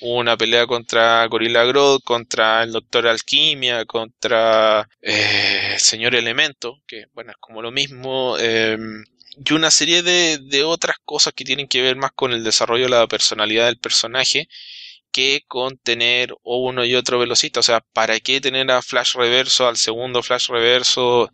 una 0.00 0.36
pelea 0.36 0.66
contra 0.66 1.26
Gorilla 1.26 1.64
Grodd, 1.64 2.00
contra 2.02 2.62
el 2.62 2.72
Doctor 2.72 3.06
Alquimia, 3.06 3.84
contra 3.84 4.88
eh, 5.02 5.70
el 5.74 5.80
Señor 5.80 6.14
Elemento, 6.14 6.82
que 6.86 7.06
bueno, 7.14 7.32
es 7.32 7.36
como 7.38 7.62
lo 7.62 7.70
mismo, 7.70 8.36
em, 8.38 9.04
y 9.36 9.52
una 9.52 9.70
serie 9.70 10.02
de, 10.02 10.38
de 10.38 10.62
otras 10.64 10.96
cosas 11.04 11.32
que 11.34 11.44
tienen 11.44 11.68
que 11.68 11.82
ver 11.82 11.96
más 11.96 12.12
con 12.12 12.32
el 12.32 12.44
desarrollo 12.44 12.84
de 12.84 12.90
la 12.90 13.06
personalidad 13.08 13.66
del 13.66 13.78
personaje 13.78 14.48
que 15.14 15.44
con 15.46 15.78
tener 15.78 16.34
uno 16.42 16.84
y 16.84 16.96
otro 16.96 17.20
velocista. 17.20 17.60
O 17.60 17.62
sea, 17.62 17.80
¿para 17.92 18.18
qué 18.20 18.40
tener 18.40 18.68
a 18.72 18.82
Flash 18.82 19.14
Reverso, 19.14 19.68
al 19.68 19.76
segundo 19.76 20.22
Flash 20.24 20.48
Reverso, 20.48 21.30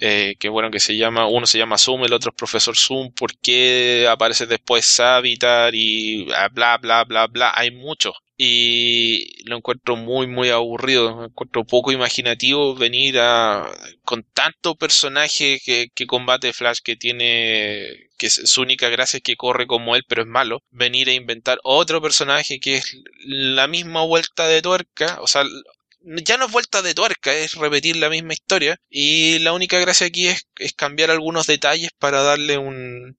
eh, 0.00 0.34
que 0.40 0.48
bueno, 0.48 0.70
que 0.70 0.80
se 0.80 0.96
llama, 0.96 1.28
uno 1.28 1.46
se 1.46 1.58
llama 1.58 1.76
Zoom, 1.78 2.04
el 2.04 2.14
otro 2.14 2.30
es 2.30 2.36
Profesor 2.36 2.76
Zoom, 2.76 3.12
¿por 3.12 3.36
qué 3.38 4.06
aparece 4.10 4.46
después 4.46 4.86
Savitar 4.86 5.74
y 5.74 6.24
bla, 6.52 6.78
bla, 6.78 7.04
bla, 7.04 7.26
bla? 7.26 7.52
Hay 7.54 7.70
muchos 7.70 8.14
y 8.40 9.44
lo 9.48 9.56
encuentro 9.56 9.96
muy 9.96 10.28
muy 10.28 10.50
aburrido, 10.50 11.16
me 11.16 11.26
encuentro 11.26 11.64
poco 11.64 11.90
imaginativo 11.92 12.76
venir 12.76 13.18
a 13.18 13.68
con 14.04 14.22
tanto 14.32 14.76
personaje 14.76 15.60
que, 15.64 15.88
que 15.92 16.06
combate 16.06 16.52
Flash 16.52 16.78
que 16.84 16.94
tiene 16.96 18.10
que 18.16 18.30
su 18.30 18.62
única 18.62 18.88
gracia 18.90 19.18
es 19.18 19.22
que 19.24 19.36
corre 19.36 19.66
como 19.66 19.96
él 19.96 20.04
pero 20.08 20.22
es 20.22 20.28
malo, 20.28 20.62
venir 20.70 21.08
a 21.08 21.14
inventar 21.14 21.58
otro 21.64 22.00
personaje 22.00 22.60
que 22.60 22.76
es 22.76 22.96
la 23.24 23.66
misma 23.66 24.02
vuelta 24.04 24.46
de 24.46 24.62
tuerca, 24.62 25.18
o 25.20 25.26
sea, 25.26 25.42
ya 26.00 26.36
no 26.36 26.46
es 26.46 26.52
vuelta 26.52 26.80
de 26.82 26.94
tuerca, 26.94 27.34
es 27.34 27.54
repetir 27.54 27.96
la 27.96 28.08
misma 28.08 28.34
historia 28.34 28.80
y 28.88 29.40
la 29.40 29.52
única 29.52 29.78
gracia 29.80 30.06
aquí 30.06 30.28
es, 30.28 30.46
es 30.58 30.72
cambiar 30.74 31.10
algunos 31.10 31.46
detalles 31.48 31.90
para 31.98 32.22
darle 32.22 32.56
un, 32.58 33.18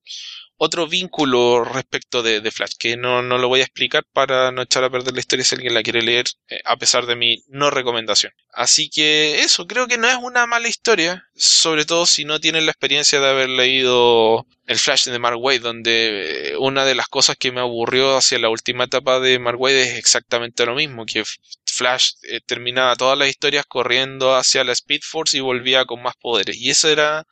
otro 0.61 0.87
vínculo 0.87 1.63
respecto 1.63 2.21
de, 2.21 2.51
Flash, 2.51 2.73
que 2.77 2.97
no, 2.97 3.21
no, 3.21 3.37
lo 3.37 3.47
voy 3.47 3.61
a 3.61 3.63
explicar 3.63 4.03
para 4.11 4.51
no 4.51 4.61
echar 4.61 4.83
a 4.83 4.89
perder 4.89 5.13
la 5.13 5.21
historia 5.21 5.45
si 5.45 5.55
alguien 5.55 5.73
la 5.73 5.83
quiere 5.83 6.01
leer, 6.01 6.25
eh, 6.49 6.59
a 6.65 6.75
pesar 6.75 7.05
de 7.05 7.15
mi 7.15 7.43
no 7.47 7.69
recomendación. 7.71 8.33
Así 8.51 8.89
que 8.89 9.39
eso, 9.39 9.67
creo 9.67 9.87
que 9.87 9.97
no 9.97 10.09
es 10.09 10.17
una 10.17 10.47
mala 10.47 10.67
historia, 10.67 11.23
sobre 11.33 11.85
todo 11.85 12.05
si 12.05 12.25
no 12.25 12.41
tienen 12.41 12.65
la 12.65 12.73
experiencia 12.73 13.21
de 13.21 13.29
haber 13.29 13.47
leído 13.47 14.45
el 14.65 14.77
Flash 14.77 15.05
de 15.05 15.17
Mark 15.17 15.37
Waid, 15.39 15.61
donde 15.61 16.49
eh, 16.51 16.57
una 16.57 16.83
de 16.83 16.93
las 16.93 17.07
cosas 17.07 17.37
que 17.37 17.53
me 17.53 17.61
aburrió 17.61 18.17
hacia 18.17 18.37
la 18.37 18.49
última 18.49 18.83
etapa 18.83 19.21
de 19.21 19.39
Mark 19.39 19.61
Waid 19.61 19.75
es 19.75 19.97
exactamente 19.97 20.65
lo 20.65 20.75
mismo, 20.75 21.05
que 21.05 21.23
Flash 21.65 22.11
eh, 22.23 22.41
terminaba 22.45 22.97
todas 22.97 23.17
las 23.17 23.29
historias 23.29 23.65
corriendo 23.65 24.35
hacia 24.35 24.65
la 24.65 24.73
Speed 24.73 25.03
Force 25.03 25.37
y 25.37 25.39
volvía 25.39 25.85
con 25.85 26.01
más 26.01 26.17
poderes. 26.17 26.57
Y 26.57 26.69
eso 26.69 26.89
era 26.89 27.25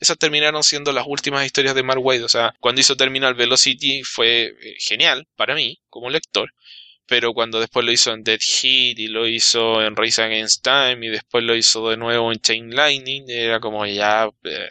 esas 0.00 0.18
terminaron 0.18 0.64
siendo 0.64 0.92
las 0.92 1.06
últimas 1.06 1.44
historias 1.44 1.74
de 1.74 1.82
Mark 1.82 2.00
Waid. 2.02 2.24
O 2.24 2.28
sea, 2.28 2.54
cuando 2.58 2.80
hizo 2.80 2.96
Terminal 2.96 3.34
Velocity 3.34 4.02
fue 4.02 4.56
eh, 4.60 4.74
genial 4.78 5.28
para 5.36 5.54
mí, 5.54 5.78
como 5.88 6.10
lector. 6.10 6.52
Pero 7.06 7.34
cuando 7.34 7.60
después 7.60 7.84
lo 7.84 7.92
hizo 7.92 8.12
en 8.12 8.22
Dead 8.24 8.40
Heat 8.40 8.98
y 8.98 9.08
lo 9.08 9.28
hizo 9.28 9.82
en 9.82 9.96
Race 9.96 10.22
Against 10.22 10.64
Time 10.64 11.06
y 11.06 11.10
después 11.10 11.44
lo 11.44 11.56
hizo 11.56 11.90
de 11.90 11.96
nuevo 11.96 12.32
en 12.32 12.40
Chain 12.40 12.74
Lightning, 12.74 13.24
era 13.28 13.60
como 13.60 13.84
ya... 13.86 14.28
Eh, 14.44 14.68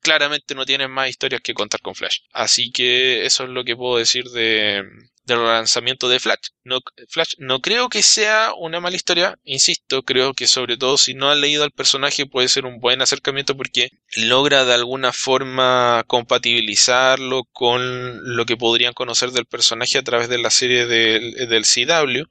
claramente 0.00 0.54
no 0.54 0.64
tienen 0.64 0.90
más 0.90 1.10
historias 1.10 1.42
que 1.42 1.54
contar 1.54 1.80
con 1.80 1.94
Flash. 1.94 2.20
Así 2.32 2.72
que 2.72 3.24
eso 3.26 3.44
es 3.44 3.50
lo 3.50 3.64
que 3.64 3.76
puedo 3.76 3.98
decir 3.98 4.24
de, 4.30 4.82
del 5.24 5.44
lanzamiento 5.44 6.08
de 6.08 6.20
Flash. 6.20 6.48
No, 6.64 6.80
Flash 7.08 7.34
no 7.38 7.60
creo 7.60 7.88
que 7.88 8.02
sea 8.02 8.52
una 8.56 8.80
mala 8.80 8.96
historia, 8.96 9.38
insisto, 9.44 10.02
creo 10.02 10.34
que 10.34 10.46
sobre 10.46 10.76
todo 10.76 10.98
si 10.98 11.14
no 11.14 11.30
han 11.30 11.40
leído 11.40 11.64
al 11.64 11.70
personaje 11.70 12.26
puede 12.26 12.48
ser 12.48 12.64
un 12.66 12.80
buen 12.80 13.02
acercamiento 13.02 13.56
porque 13.56 13.90
logra 14.16 14.64
de 14.64 14.74
alguna 14.74 15.12
forma 15.12 16.04
compatibilizarlo 16.06 17.44
con 17.52 18.36
lo 18.36 18.46
que 18.46 18.56
podrían 18.56 18.94
conocer 18.94 19.30
del 19.30 19.46
personaje 19.46 19.98
a 19.98 20.02
través 20.04 20.28
de 20.28 20.38
la 20.38 20.50
serie 20.50 20.86
del, 20.86 21.48
del 21.48 21.64
CW. 21.64 22.24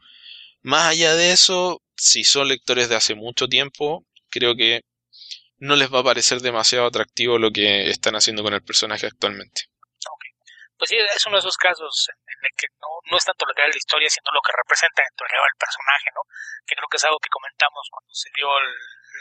Más 0.62 0.88
allá 0.88 1.16
de 1.16 1.32
eso, 1.32 1.82
si 1.96 2.24
son 2.24 2.48
lectores 2.50 2.90
de 2.90 2.96
hace 2.96 3.16
mucho 3.16 3.48
tiempo, 3.48 4.06
creo 4.30 4.56
que 4.56 4.84
no 5.60 5.76
les 5.76 5.94
va 5.94 6.00
a 6.00 6.04
parecer 6.04 6.42
demasiado 6.42 6.88
atractivo 6.88 7.38
lo 7.38 7.52
que 7.52 7.90
están 7.90 8.16
haciendo 8.16 8.44
con 8.44 8.54
el 8.54 8.64
personaje 8.64 9.08
actualmente 9.08 9.72
pues 10.82 10.90
sí, 10.90 10.96
es 11.16 11.26
uno 11.28 11.36
de 11.36 11.42
esos 11.42 11.58
casos 11.58 12.08
el 12.42 12.54
que 12.58 12.68
no, 12.82 12.90
no 13.10 13.18
es 13.18 13.26
tanto 13.26 13.46
lo 13.46 13.54
que 13.54 13.62
es 13.64 13.70
la 13.70 13.78
historia, 13.78 14.10
sino 14.10 14.30
lo 14.34 14.42
que 14.42 14.54
representa 14.56 15.04
dentro 15.04 15.26
del 15.30 15.58
personaje, 15.58 16.10
¿no? 16.16 16.22
Que 16.66 16.76
creo 16.76 16.90
que 16.90 16.98
es 16.98 17.06
algo 17.06 17.20
que 17.20 17.30
comentamos 17.30 17.88
cuando 17.92 18.14
se 18.14 18.30
dio 18.34 18.50
el, 18.58 18.72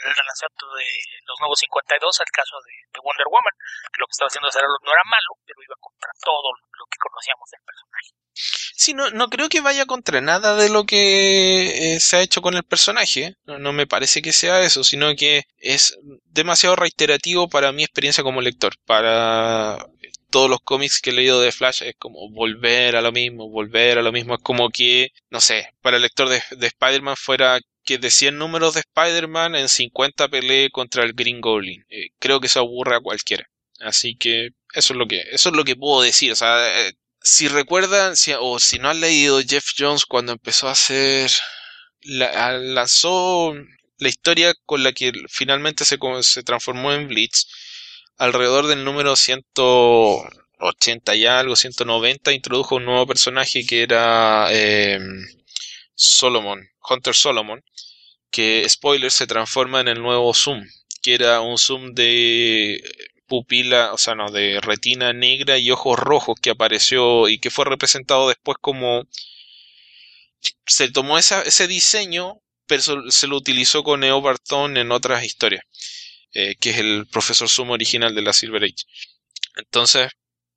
el 0.05 0.13
relanzamiento 0.15 0.65
de 0.73 0.87
los 1.25 1.37
nuevos 1.39 1.59
52, 1.59 2.19
el 2.21 2.33
caso 2.33 2.55
de, 2.65 2.99
Wonder 3.01 3.27
Woman, 3.29 3.55
que 3.91 4.01
lo 4.01 4.07
que 4.07 4.13
estaba 4.13 4.29
haciendo 4.29 4.49
no 4.49 4.91
era 4.91 5.05
malo, 5.05 5.31
pero 5.45 5.61
iba 5.63 5.75
contra 5.79 6.11
todo 6.21 6.49
lo 6.53 6.85
que 6.85 6.97
conocíamos 6.97 7.49
del 7.49 7.61
personaje. 7.65 8.09
Sí, 8.33 8.93
no, 8.93 9.09
no 9.11 9.29
creo 9.29 9.49
que 9.49 9.61
vaya 9.61 9.85
contra 9.85 10.21
nada 10.21 10.55
de 10.55 10.69
lo 10.69 10.85
que 10.85 11.95
eh, 11.95 11.99
se 11.99 12.17
ha 12.17 12.21
hecho 12.21 12.41
con 12.41 12.55
el 12.55 12.63
personaje. 12.63 13.35
No, 13.45 13.59
no, 13.59 13.73
me 13.73 13.85
parece 13.85 14.21
que 14.21 14.31
sea 14.31 14.61
eso, 14.61 14.83
sino 14.83 15.13
que 15.15 15.43
es 15.57 15.97
demasiado 16.25 16.75
reiterativo 16.75 17.49
para 17.49 17.71
mi 17.71 17.83
experiencia 17.83 18.23
como 18.23 18.41
lector. 18.41 18.73
Para 18.85 19.85
todos 20.31 20.49
los 20.49 20.61
cómics 20.61 20.99
que 21.01 21.11
he 21.11 21.13
leído 21.13 21.41
de 21.41 21.51
Flash 21.51 21.83
es 21.83 21.95
como 21.99 22.29
volver 22.31 22.95
a 22.95 23.01
lo 23.01 23.11
mismo, 23.11 23.49
volver 23.49 23.99
a 23.99 24.01
lo 24.01 24.11
mismo. 24.11 24.35
Es 24.35 24.41
como 24.41 24.69
que, 24.69 25.11
no 25.29 25.39
sé, 25.41 25.69
para 25.81 25.97
el 25.97 26.03
lector 26.03 26.29
de, 26.29 26.41
Spider-Man 26.59 27.17
fuera 27.17 27.59
que 27.83 27.97
de 27.97 28.09
100 28.09 28.37
números 28.37 28.73
de 28.73 28.81
Spider-Man 28.81 29.55
en 29.55 29.69
50 29.69 30.29
pelee 30.29 30.71
contra 30.71 31.03
el 31.03 31.13
Green 31.13 31.41
Goblin. 31.41 31.85
Eh, 31.89 32.09
creo 32.19 32.39
que 32.39 32.47
eso 32.47 32.59
aburre 32.61 32.95
a 32.95 33.01
cualquiera. 33.01 33.47
Así 33.79 34.15
que 34.15 34.49
eso 34.73 34.93
es 34.93 34.97
lo 34.97 35.07
que, 35.07 35.21
eso 35.31 35.49
es 35.49 35.55
lo 35.55 35.63
que 35.63 35.75
puedo 35.75 36.01
decir. 36.01 36.31
O 36.31 36.35
sea, 36.35 36.87
eh, 36.87 36.93
si 37.21 37.47
recuerdan, 37.47 38.13
o 38.39 38.59
si 38.59 38.79
no 38.79 38.89
han 38.89 39.01
leído 39.01 39.41
Jeff 39.41 39.65
Jones 39.77 40.05
cuando 40.05 40.31
empezó 40.31 40.67
a 40.67 40.71
hacer, 40.71 41.31
lanzó 42.03 43.53
la 43.97 44.09
historia 44.09 44.53
con 44.65 44.83
la 44.83 44.93
que 44.93 45.11
finalmente 45.29 45.85
se, 45.85 45.97
se 46.21 46.43
transformó 46.43 46.93
en 46.93 47.07
Blitz 47.07 47.45
alrededor 48.21 48.67
del 48.67 48.83
número 48.83 49.15
180 49.15 51.15
y 51.15 51.25
algo, 51.25 51.55
190, 51.55 52.31
introdujo 52.33 52.75
un 52.75 52.85
nuevo 52.85 53.07
personaje 53.07 53.65
que 53.65 53.81
era 53.81 54.47
em, 54.51 55.25
Solomon, 55.95 56.69
Hunter 56.87 57.15
Solomon, 57.15 57.63
que, 58.29 58.63
spoiler, 58.69 59.11
se 59.11 59.25
transforma 59.25 59.81
en 59.81 59.87
el 59.87 60.03
nuevo 60.03 60.35
Zoom, 60.35 60.63
que 61.01 61.15
era 61.15 61.41
un 61.41 61.57
Zoom 61.57 61.95
de 61.95 62.83
pupila, 63.25 63.91
o 63.91 63.97
sea, 63.97 64.13
no, 64.13 64.29
de 64.29 64.61
retina 64.61 65.13
negra 65.13 65.57
y 65.57 65.71
ojos 65.71 65.97
rojos 65.97 66.35
que 66.39 66.51
apareció 66.51 67.27
y 67.27 67.39
que 67.39 67.49
fue 67.49 67.65
representado 67.65 68.29
después 68.29 68.57
como... 68.61 69.07
Se 70.67 70.91
tomó 70.91 71.17
ese 71.17 71.67
diseño, 71.67 72.39
pero 72.67 73.11
se 73.11 73.27
lo 73.27 73.37
utilizó 73.37 73.83
con 73.83 74.01
Neo 74.01 74.21
Barton 74.21 74.77
en 74.77 74.91
otras 74.91 75.23
historias. 75.23 75.63
Eh, 76.33 76.55
que 76.59 76.69
es 76.71 76.77
el 76.77 77.07
profesor 77.11 77.49
Sumo 77.49 77.73
original 77.73 78.15
de 78.15 78.21
la 78.21 78.33
Silver 78.33 78.63
Age. 78.63 78.85
Entonces, 79.57 80.09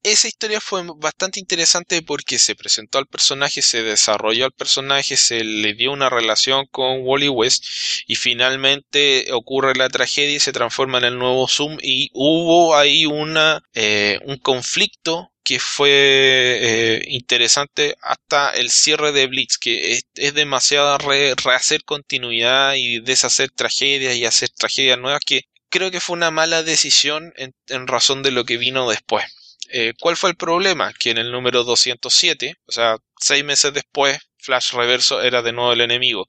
esa 0.05 0.29
historia 0.29 0.61
fue 0.61 0.83
bastante 0.99 1.41
interesante 1.41 2.03
porque 2.03 2.39
se 2.39 2.55
presentó 2.55 2.99
al 2.99 3.07
personaje, 3.07 3.63
se 3.63 3.83
desarrolló 3.83 4.45
al 4.45 4.53
personaje, 4.53 5.17
se 5.17 5.43
le 5.43 5.73
dio 5.73 5.93
una 5.93 6.11
relación 6.11 6.67
con 6.71 6.99
Wally 7.03 7.31
West 7.31 7.65
y 8.07 8.17
finalmente 8.17 9.29
ocurre 9.33 9.75
la 9.75 9.89
tragedia 9.89 10.37
y 10.37 10.41
se 10.41 10.53
transforma 10.53 10.99
en 10.99 11.05
el 11.05 11.19
nuevo 11.19 11.49
Zoom 11.49 11.79
y 11.83 12.11
hubo 12.13 12.77
ahí 12.77 13.07
una 13.07 13.63
eh, 13.73 14.21
un 14.27 14.37
conflicto 14.37 15.33
que 15.43 15.59
fue 15.59 15.89
eh, 15.91 17.05
interesante 17.09 17.97
hasta 18.03 18.51
el 18.51 18.71
cierre 18.71 19.13
de 19.13 19.27
Blitz, 19.27 19.59
que 19.59 19.93
es, 19.93 20.35
demasiado 20.35 20.99
rehacer 20.99 21.85
continuidad 21.85 22.75
y 22.75 23.01
deshacer 23.01 23.51
tragedias 23.51 24.17
y 24.17 24.25
hacer 24.27 24.51
tragedias 24.51 24.99
nuevas 24.99 25.21
que 25.25 25.45
creo 25.75 25.91
que 25.91 26.01
fue 26.01 26.17
una 26.17 26.31
mala 26.31 26.63
decisión 26.63 27.35
en 27.37 27.87
razón 27.89 28.23
de 28.23 28.31
lo 28.31 28.45
que 28.45 28.59
vino 28.59 28.89
después. 28.89 29.25
Eh, 29.71 29.93
¿Cuál 29.99 30.17
fue 30.17 30.31
el 30.31 30.37
problema? 30.37 30.93
Que 30.93 31.11
en 31.11 31.19
el 31.19 31.33
número 31.33 31.65
207, 31.65 32.55
o 32.67 32.71
sea, 32.71 32.99
seis 33.19 33.43
meses 33.45 33.75
después, 33.75 34.21
Flash 34.39 34.73
Reverso 34.73 35.21
era 35.21 35.43
de 35.43 35.53
nuevo 35.53 35.73
el 35.73 35.81
enemigo. 35.81 36.29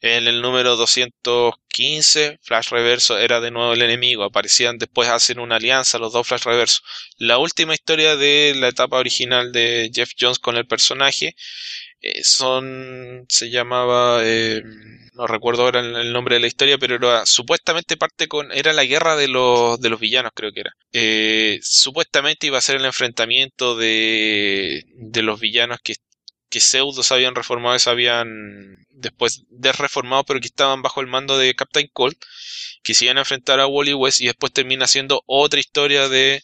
En 0.00 0.26
el 0.26 0.40
número 0.40 0.76
215, 0.76 2.38
Flash 2.42 2.70
Reverso 2.70 3.18
era 3.18 3.40
de 3.40 3.50
nuevo 3.50 3.74
el 3.74 3.82
enemigo. 3.82 4.24
Aparecían 4.24 4.78
después, 4.78 5.10
hacen 5.10 5.40
una 5.40 5.56
alianza 5.56 5.98
los 5.98 6.14
dos 6.14 6.26
Flash 6.26 6.44
Reverso. 6.44 6.80
La 7.18 7.36
última 7.36 7.74
historia 7.74 8.16
de 8.16 8.54
la 8.56 8.68
etapa 8.68 8.96
original 8.96 9.52
de 9.52 9.90
Jeff 9.92 10.12
Jones 10.18 10.38
con 10.38 10.56
el 10.56 10.66
personaje 10.66 11.36
eh, 12.00 12.22
son, 12.24 13.24
se 13.28 13.50
llamaba, 13.50 14.20
eh, 14.22 14.62
no 15.14 15.26
recuerdo 15.26 15.62
ahora 15.62 15.80
el, 15.80 16.12
nombre 16.12 16.36
de 16.36 16.40
la 16.40 16.46
historia, 16.46 16.78
pero 16.78 16.96
era 16.96 17.26
supuestamente 17.26 17.96
parte 17.96 18.28
con, 18.28 18.52
era 18.52 18.72
la 18.72 18.84
guerra 18.84 19.16
de 19.16 19.28
los, 19.28 19.80
de 19.80 19.88
los 19.90 19.98
villanos, 20.00 20.32
creo 20.34 20.52
que 20.52 20.60
era. 20.60 20.72
Eh, 20.92 21.58
supuestamente 21.62 22.46
iba 22.46 22.58
a 22.58 22.60
ser 22.60 22.76
el 22.76 22.84
enfrentamiento 22.84 23.76
de, 23.76 24.84
de 24.94 25.22
los 25.22 25.40
villanos 25.40 25.78
que, 25.82 25.94
que 26.50 26.60
pseudos 26.60 27.10
habían 27.12 27.34
reformado 27.34 27.78
se 27.78 27.90
habían 27.90 28.76
después 28.90 29.44
desreformado, 29.48 30.24
pero 30.24 30.40
que 30.40 30.46
estaban 30.48 30.82
bajo 30.82 31.00
el 31.00 31.06
mando 31.06 31.38
de 31.38 31.54
Captain 31.54 31.88
Cold, 31.92 32.16
que 32.82 32.94
se 32.94 33.06
iban 33.06 33.16
a 33.18 33.20
enfrentar 33.22 33.58
a 33.60 33.66
Wally 33.66 33.94
West 33.94 34.20
y 34.20 34.26
después 34.26 34.52
termina 34.52 34.86
siendo 34.86 35.22
otra 35.26 35.60
historia 35.60 36.08
de 36.08 36.42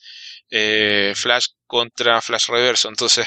Flash 1.14 1.46
contra 1.66 2.20
Flash 2.20 2.48
Reverso. 2.48 2.88
Entonces, 2.88 3.26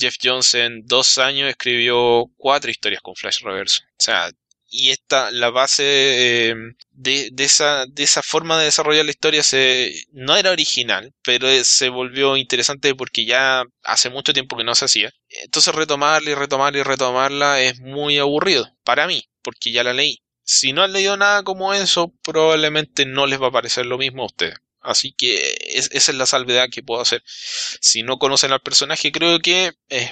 Jeff 0.00 0.16
Jones 0.22 0.54
en 0.54 0.86
dos 0.86 1.18
años 1.18 1.48
escribió 1.48 2.24
cuatro 2.36 2.70
historias 2.70 3.02
con 3.02 3.14
Flash 3.14 3.42
Reverso. 3.42 3.82
O 3.84 4.02
sea, 4.02 4.30
y 4.72 4.90
esta, 4.90 5.32
la 5.32 5.50
base 5.50 6.50
eh, 6.50 6.54
de, 6.92 7.32
esa, 7.38 7.86
de 7.86 8.04
esa 8.04 8.22
forma 8.22 8.58
de 8.58 8.66
desarrollar 8.66 9.04
la 9.04 9.10
historia 9.10 9.42
se, 9.42 9.92
no 10.12 10.36
era 10.36 10.52
original, 10.52 11.12
pero 11.24 11.48
se 11.64 11.88
volvió 11.88 12.36
interesante 12.36 12.94
porque 12.94 13.24
ya 13.24 13.64
hace 13.82 14.10
mucho 14.10 14.32
tiempo 14.32 14.56
que 14.56 14.64
no 14.64 14.76
se 14.76 14.84
hacía. 14.84 15.12
Entonces 15.28 15.74
retomarla 15.74 16.30
y 16.30 16.34
retomarla 16.34 16.78
y 16.78 16.82
retomarla 16.84 17.60
es 17.62 17.80
muy 17.80 18.18
aburrido 18.18 18.68
para 18.84 19.08
mí, 19.08 19.24
porque 19.42 19.72
ya 19.72 19.82
la 19.82 19.92
leí. 19.92 20.22
Si 20.44 20.72
no 20.72 20.82
han 20.82 20.92
leído 20.92 21.16
nada 21.16 21.42
como 21.42 21.74
eso, 21.74 22.14
probablemente 22.22 23.06
no 23.06 23.26
les 23.26 23.42
va 23.42 23.48
a 23.48 23.52
parecer 23.52 23.86
lo 23.86 23.98
mismo 23.98 24.22
a 24.22 24.26
ustedes. 24.26 24.54
Así 24.80 25.12
que 25.12 25.56
esa 25.60 26.12
es 26.12 26.14
la 26.14 26.26
salvedad 26.26 26.68
que 26.70 26.82
puedo 26.82 27.00
hacer. 27.00 27.22
Si 27.26 28.02
no 28.02 28.18
conocen 28.18 28.52
al 28.52 28.60
personaje, 28.60 29.12
creo 29.12 29.38
que 29.40 29.72
es 29.88 30.10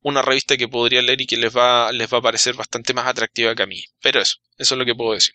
una 0.00 0.22
revista 0.22 0.56
que 0.56 0.68
podría 0.68 1.02
leer 1.02 1.20
y 1.20 1.26
que 1.26 1.36
les 1.36 1.54
va, 1.54 1.92
les 1.92 2.12
va 2.12 2.18
a 2.18 2.22
parecer 2.22 2.54
bastante 2.54 2.94
más 2.94 3.06
atractiva 3.06 3.54
que 3.54 3.62
a 3.62 3.66
mí. 3.66 3.84
Pero 4.00 4.20
eso, 4.20 4.36
eso 4.58 4.74
es 4.74 4.78
lo 4.78 4.84
que 4.84 4.94
puedo 4.94 5.12
decir. 5.12 5.34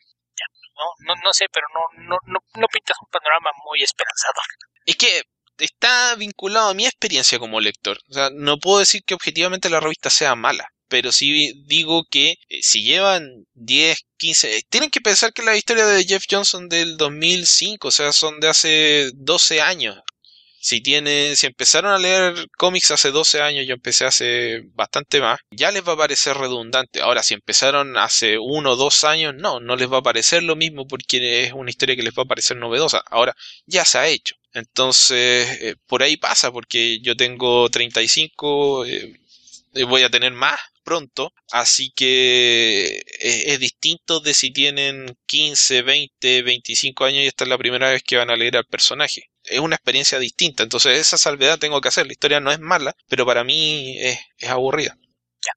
No, 0.75 1.13
no, 1.13 1.21
no 1.23 1.33
sé, 1.33 1.45
pero 1.51 1.67
no, 1.73 2.03
no, 2.03 2.17
no, 2.25 2.39
no 2.55 2.67
pintas 2.67 2.97
un 3.01 3.09
panorama 3.11 3.49
muy 3.65 3.83
esperanzador. 3.83 4.45
Es 4.85 4.95
que 4.95 5.23
está 5.57 6.15
vinculado 6.15 6.69
a 6.69 6.73
mi 6.73 6.85
experiencia 6.85 7.37
como 7.37 7.59
lector. 7.59 7.99
O 8.09 8.13
sea, 8.13 8.29
no 8.31 8.57
puedo 8.57 8.79
decir 8.79 9.03
que 9.03 9.13
objetivamente 9.13 9.69
la 9.69 9.81
revista 9.81 10.09
sea 10.09 10.35
mala 10.35 10.71
pero 10.89 11.11
sí 11.11 11.53
digo 11.67 12.05
que 12.09 12.37
eh, 12.49 12.59
si 12.61 12.83
llevan 12.83 13.45
10, 13.53 14.05
15, 14.17 14.57
eh, 14.57 14.61
tienen 14.69 14.89
que 14.89 15.01
pensar 15.01 15.33
que 15.33 15.43
la 15.43 15.55
historia 15.55 15.85
de 15.85 16.03
Jeff 16.03 16.25
Johnson 16.29 16.67
del 16.69 16.97
2005, 16.97 17.87
o 17.87 17.91
sea, 17.91 18.11
son 18.11 18.39
de 18.39 18.49
hace 18.49 19.11
12 19.15 19.61
años. 19.61 19.97
Si 20.61 20.81
tienen, 20.81 21.37
si 21.37 21.47
empezaron 21.47 21.93
a 21.93 21.97
leer 21.97 22.47
cómics 22.57 22.91
hace 22.91 23.11
12 23.11 23.41
años, 23.41 23.65
yo 23.65 23.73
empecé 23.73 24.05
hace 24.05 24.63
bastante 24.73 25.21
más, 25.21 25.39
ya 25.51 25.71
les 25.71 25.87
va 25.87 25.93
a 25.93 25.97
parecer 25.97 26.35
redundante. 26.35 26.99
Ahora, 27.01 27.23
si 27.23 27.33
empezaron 27.33 27.97
hace 27.97 28.37
uno 28.37 28.71
o 28.71 28.75
dos 28.75 29.05
años, 29.05 29.33
no, 29.35 29.61
no 29.61 29.77
les 29.77 29.89
va 29.91 29.99
a 29.99 30.01
parecer 30.01 30.43
lo 30.43 30.57
mismo 30.57 30.85
porque 30.85 31.43
es 31.45 31.53
una 31.53 31.69
historia 31.69 31.95
que 31.95 32.03
les 32.03 32.13
va 32.13 32.23
a 32.23 32.25
parecer 32.25 32.57
novedosa. 32.57 33.01
Ahora, 33.09 33.35
ya 33.67 33.85
se 33.85 33.99
ha 33.99 34.07
hecho. 34.09 34.35
Entonces, 34.53 35.47
eh, 35.61 35.75
por 35.87 36.03
ahí 36.03 36.17
pasa, 36.17 36.51
porque 36.51 36.99
yo 37.01 37.15
tengo 37.15 37.69
35, 37.69 38.85
eh, 38.85 39.19
voy 39.87 40.03
a 40.03 40.09
tener 40.09 40.33
más 40.33 40.59
pronto, 40.89 41.31
así 41.51 41.91
que 41.95 42.97
eh, 42.97 43.53
es, 43.53 43.59
distinto 43.59 44.21
de 44.21 44.33
si 44.33 44.51
tienen 44.51 45.15
15, 45.27 45.83
20, 45.83 46.41
25 46.41 47.05
años 47.05 47.23
y 47.23 47.27
esta 47.27 47.43
es 47.43 47.49
la 47.49 47.59
primera 47.59 47.91
vez 47.91 48.01
que 48.01 48.17
van 48.17 48.31
a 48.31 48.35
leer 48.35 48.57
al 48.57 48.65
personaje. 48.65 49.29
Es 49.43 49.59
una 49.59 49.75
experiencia 49.75 50.17
distinta, 50.17 50.63
entonces 50.63 50.97
esa 50.97 51.19
salvedad 51.19 51.59
tengo 51.59 51.79
que 51.79 51.89
hacer. 51.89 52.07
La 52.07 52.13
historia 52.13 52.39
no 52.39 52.51
es 52.51 52.59
mala, 52.59 52.95
pero 53.07 53.23
para 53.23 53.43
mí 53.43 53.99
es, 53.99 54.19
aburrida. 54.49 54.95
Ya, 55.45 55.53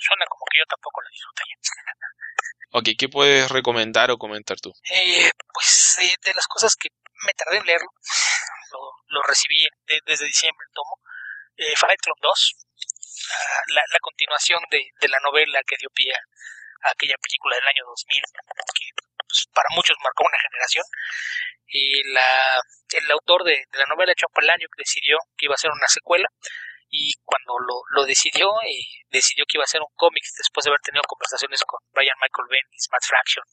suena 0.00 0.26
como 0.28 0.44
que 0.50 0.58
yo 0.58 0.64
tampoco 0.68 1.00
la 1.00 1.10
disfruté. 1.10 1.42
ok, 2.72 2.98
¿qué 2.98 3.08
puedes 3.08 3.48
recomendar 3.48 4.10
o 4.10 4.18
comentar 4.18 4.58
tú? 4.58 4.72
Eh, 4.90 5.30
pues 5.54 5.98
eh, 6.02 6.16
de 6.24 6.34
las 6.34 6.48
cosas 6.48 6.74
que 6.74 6.88
me 7.24 7.32
tardé 7.34 7.58
en 7.58 7.66
leerlo, 7.66 7.88
lo, 9.10 9.22
recibí 9.22 9.64
desde 10.06 10.26
diciembre, 10.26 10.66
tomo. 10.74 10.98
Fight 11.76 12.00
Club 12.02 12.16
2, 12.20 12.65
la, 13.68 13.82
la 13.92 13.98
continuación 14.00 14.60
de, 14.70 14.90
de, 15.00 15.08
la 15.08 15.18
novela 15.20 15.60
que 15.66 15.76
dio 15.78 15.88
pie 15.90 16.12
a 16.12 16.90
aquella 16.90 17.16
película 17.22 17.56
del 17.56 17.66
año 17.66 17.84
2000, 17.86 18.20
que 18.20 18.86
pues, 19.26 19.46
para 19.52 19.68
muchos 19.74 19.96
marcó 20.02 20.24
una 20.24 20.38
generación. 20.38 20.84
Y 21.66 22.02
la, 22.12 22.62
el 22.92 23.10
autor 23.10 23.44
de, 23.44 23.64
de 23.70 23.78
la 23.78 23.86
novela, 23.86 24.14
John 24.14 24.30
que 24.34 24.82
decidió 24.82 25.18
que 25.36 25.46
iba 25.46 25.54
a 25.54 25.58
ser 25.58 25.70
una 25.70 25.88
secuela 25.88 26.28
y 26.88 27.12
cuando 27.24 27.58
lo, 27.58 27.82
lo 27.90 28.06
decidió, 28.06 28.46
eh, 28.62 28.86
decidió 29.10 29.44
que 29.48 29.58
iba 29.58 29.64
a 29.64 29.66
ser 29.66 29.82
un 29.82 29.90
cómic 29.96 30.22
después 30.38 30.64
de 30.64 30.70
haber 30.70 30.80
tenido 30.80 31.02
conversaciones 31.02 31.62
con 31.66 31.80
Brian 31.92 32.16
Michael 32.22 32.46
Bendis, 32.48 32.86
Matt 32.92 33.02
Fraction 33.02 33.44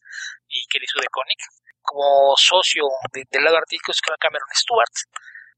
y 0.48 0.62
Kelly 0.70 0.86
Sue 0.86 1.02
DeConnick. 1.02 1.42
Como 1.82 2.36
socio 2.38 2.86
del 3.12 3.44
lado 3.44 3.58
artístico 3.58 3.92
es 3.92 4.02
Cameron 4.02 4.48
Stewart, 4.54 4.96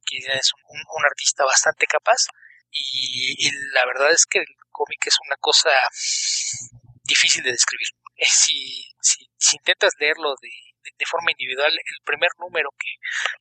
que 0.05 0.17
es 0.17 0.51
un, 0.69 0.79
un 0.79 1.05
artista 1.05 1.43
bastante 1.43 1.85
capaz 1.85 2.25
y, 2.71 3.49
la 3.73 3.85
verdad 3.85 4.11
es 4.11 4.25
que 4.25 4.39
el 4.39 4.55
cómic 4.71 5.07
es 5.07 5.17
una 5.25 5.35
cosa 5.37 5.71
difícil 7.03 7.43
de 7.43 7.51
describir. 7.51 7.87
Eh, 8.17 8.25
si, 8.25 8.83
si, 9.01 9.29
si 9.37 9.57
intentas 9.57 9.93
leerlo 9.99 10.35
de, 10.41 10.49
de, 10.97 11.05
forma 11.05 11.31
individual, 11.31 11.71
el 11.71 12.03
primer 12.03 12.29
número 12.39 12.69
que, 12.77 12.91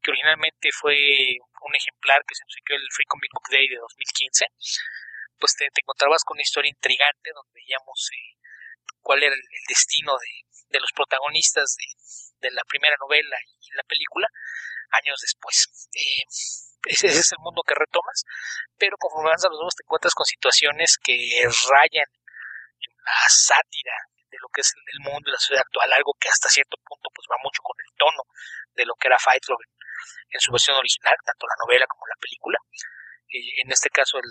que 0.02 0.10
originalmente 0.10 0.70
fue 0.72 1.38
un 1.62 1.74
ejemplar 1.74 2.22
que 2.26 2.34
se 2.34 2.44
obsequió 2.44 2.76
el 2.76 2.88
Free 2.92 3.06
Comic 3.06 3.30
Book 3.32 3.48
Day 3.50 3.68
de 3.68 3.76
2015, 3.76 4.46
pues 5.38 5.54
te, 5.56 5.68
te 5.70 5.80
encontrabas 5.82 6.22
con 6.24 6.36
una 6.36 6.42
historia 6.42 6.70
intrigante 6.70 7.30
donde 7.34 7.52
veíamos 7.54 8.10
eh, 8.12 8.38
cuál 9.00 9.22
era 9.22 9.34
el, 9.34 9.42
destino 9.68 10.12
de, 10.18 10.32
de, 10.70 10.80
los 10.80 10.92
protagonistas 10.92 11.76
de, 11.76 12.48
de, 12.48 12.54
la 12.54 12.62
primera 12.64 12.96
novela 13.00 13.36
y 13.60 13.74
la 13.74 13.82
película 13.84 14.28
años 14.90 15.18
después. 15.20 15.88
Eh, 15.94 16.24
ese, 16.86 17.06
es 17.08 17.32
el 17.32 17.38
mundo 17.38 17.62
que 17.66 17.74
retomas, 17.74 18.24
pero 18.78 18.96
conforme 18.98 19.28
avanzan 19.28 19.50
los 19.50 19.58
nuevos 19.58 19.74
te 19.74 19.84
encuentras 19.84 20.14
con 20.14 20.26
situaciones 20.26 20.98
que 21.02 21.16
rayan 21.70 22.08
en 22.80 22.92
la 23.04 23.28
sátira 23.28 23.96
de 24.30 24.38
lo 24.40 24.48
que 24.48 24.60
es 24.60 24.74
el 24.74 25.00
mundo 25.00 25.30
y 25.30 25.32
la 25.32 25.38
sociedad 25.38 25.62
actual, 25.64 25.92
algo 25.92 26.14
que 26.18 26.28
hasta 26.28 26.48
cierto 26.48 26.76
punto 26.84 27.08
pues 27.14 27.26
va 27.30 27.36
mucho 27.42 27.62
con 27.62 27.76
el 27.78 27.90
tono 27.96 28.22
de 28.74 28.84
lo 28.84 28.94
que 28.94 29.08
era 29.08 29.18
Fight 29.18 29.44
Club 29.44 29.58
en, 30.30 30.40
su 30.40 30.50
versión 30.50 30.76
original, 30.76 31.14
tanto 31.24 31.46
la 31.46 31.54
novela 31.64 31.86
como 31.86 32.06
la 32.06 32.18
película. 32.20 32.58
Eh, 33.30 33.62
en 33.62 33.70
este 33.70 33.88
caso 33.88 34.18
el, 34.18 34.30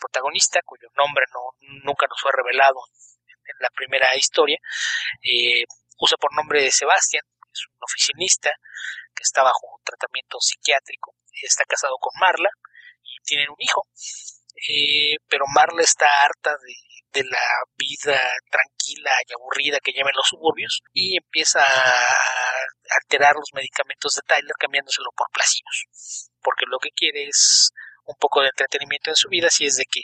protagonista, 0.00 0.60
cuyo 0.64 0.88
nombre 0.96 1.24
no, 1.32 1.56
nunca 1.84 2.06
nos 2.06 2.20
fue 2.20 2.32
revelado 2.32 2.80
en, 3.22 3.56
la 3.60 3.68
primera 3.70 4.16
historia, 4.16 4.58
eh, 5.22 5.64
usa 5.98 6.16
por 6.16 6.34
nombre 6.34 6.70
Sebastián, 6.70 7.22
es 7.52 7.66
un 7.68 7.78
oficinista 7.80 8.50
está 9.24 9.42
bajo 9.42 9.80
tratamiento 9.84 10.38
psiquiátrico 10.40 11.14
está 11.42 11.64
casado 11.64 11.96
con 12.00 12.12
Marla 12.20 12.50
y 13.02 13.22
tienen 13.24 13.50
un 13.50 13.56
hijo. 13.58 13.86
Eh, 14.68 15.16
pero 15.28 15.44
Marla 15.48 15.82
está 15.82 16.06
harta 16.24 16.56
de, 16.56 16.74
la 17.14 17.62
vida 17.76 18.20
tranquila 18.50 19.12
y 19.28 19.32
aburrida 19.34 19.78
que 19.78 19.92
lleva 19.92 20.10
en 20.10 20.16
los 20.16 20.26
suburbios 20.26 20.82
y 20.92 21.16
empieza 21.16 21.62
a 21.62 22.06
alterar 22.90 23.36
los 23.36 23.54
medicamentos 23.54 24.16
de 24.16 24.22
Tyler 24.26 24.52
cambiándoselo 24.58 25.10
por 25.16 25.28
placebos. 25.30 26.28
Porque 26.42 26.64
lo 26.66 26.80
que 26.80 26.90
quiere 26.90 27.28
es 27.28 27.70
un 28.04 28.16
poco 28.18 28.40
de 28.40 28.48
entretenimiento 28.48 29.10
en 29.10 29.16
su 29.16 29.28
vida, 29.28 29.48
si 29.48 29.64
es 29.64 29.76
de 29.76 29.84
que 29.84 30.02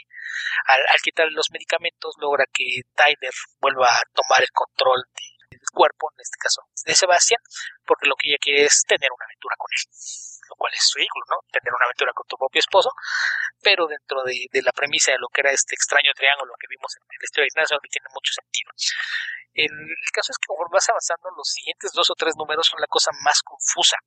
al, 0.67 0.79
al 0.79 1.01
quitarle 1.01 1.33
los 1.33 1.51
medicamentos 1.51 2.15
logra 2.17 2.45
que 2.53 2.63
Tyler 2.95 3.33
vuelva 3.59 3.87
a 3.87 4.03
tomar 4.13 4.41
el 4.41 4.51
control 4.53 5.03
del 5.03 5.40
cuerpo, 5.71 6.11
en 6.13 6.21
este 6.21 6.37
caso 6.37 6.61
de 6.85 6.93
Sebastián, 6.95 7.41
porque 7.85 8.07
lo 8.07 8.15
que 8.15 8.29
ella 8.29 8.37
quiere 8.39 8.63
es 8.63 8.83
tener 8.87 9.09
una 9.11 9.25
aventura 9.25 9.55
con 9.57 9.67
él 9.71 9.83
cuál 10.57 10.73
es 10.73 10.83
su 10.83 10.97
vehículo, 10.97 11.25
¿no? 11.29 11.37
Tener 11.51 11.71
una 11.73 11.85
aventura 11.85 12.11
con 12.13 12.27
tu 12.27 12.37
propio 12.37 12.59
esposo, 12.59 12.91
pero 13.61 13.87
dentro 13.87 14.23
de, 14.23 14.47
la 14.61 14.71
premisa 14.71 15.11
de 15.11 15.19
lo 15.19 15.27
que 15.29 15.41
era 15.41 15.51
este 15.51 15.75
extraño 15.75 16.11
triángulo 16.15 16.53
que 16.59 16.67
vimos 16.69 16.95
en 16.97 17.03
el 17.07 17.23
historia 17.23 17.45
de 17.45 17.53
Ignacio, 17.53 17.79
tiene 17.89 18.07
mucho 18.13 18.31
sentido. 18.33 18.71
El, 19.53 19.73
caso 20.13 20.31
es 20.31 20.37
que 20.39 20.47
conforme 20.47 20.79
vas 20.79 20.87
avanzando, 20.87 21.27
los 21.35 21.49
siguientes 21.49 21.91
dos 21.91 22.09
o 22.09 22.15
tres 22.15 22.35
números 22.37 22.67
son 22.67 22.79
la 22.79 22.87
cosa 22.87 23.11
más 23.23 23.41
confusa, 23.43 23.97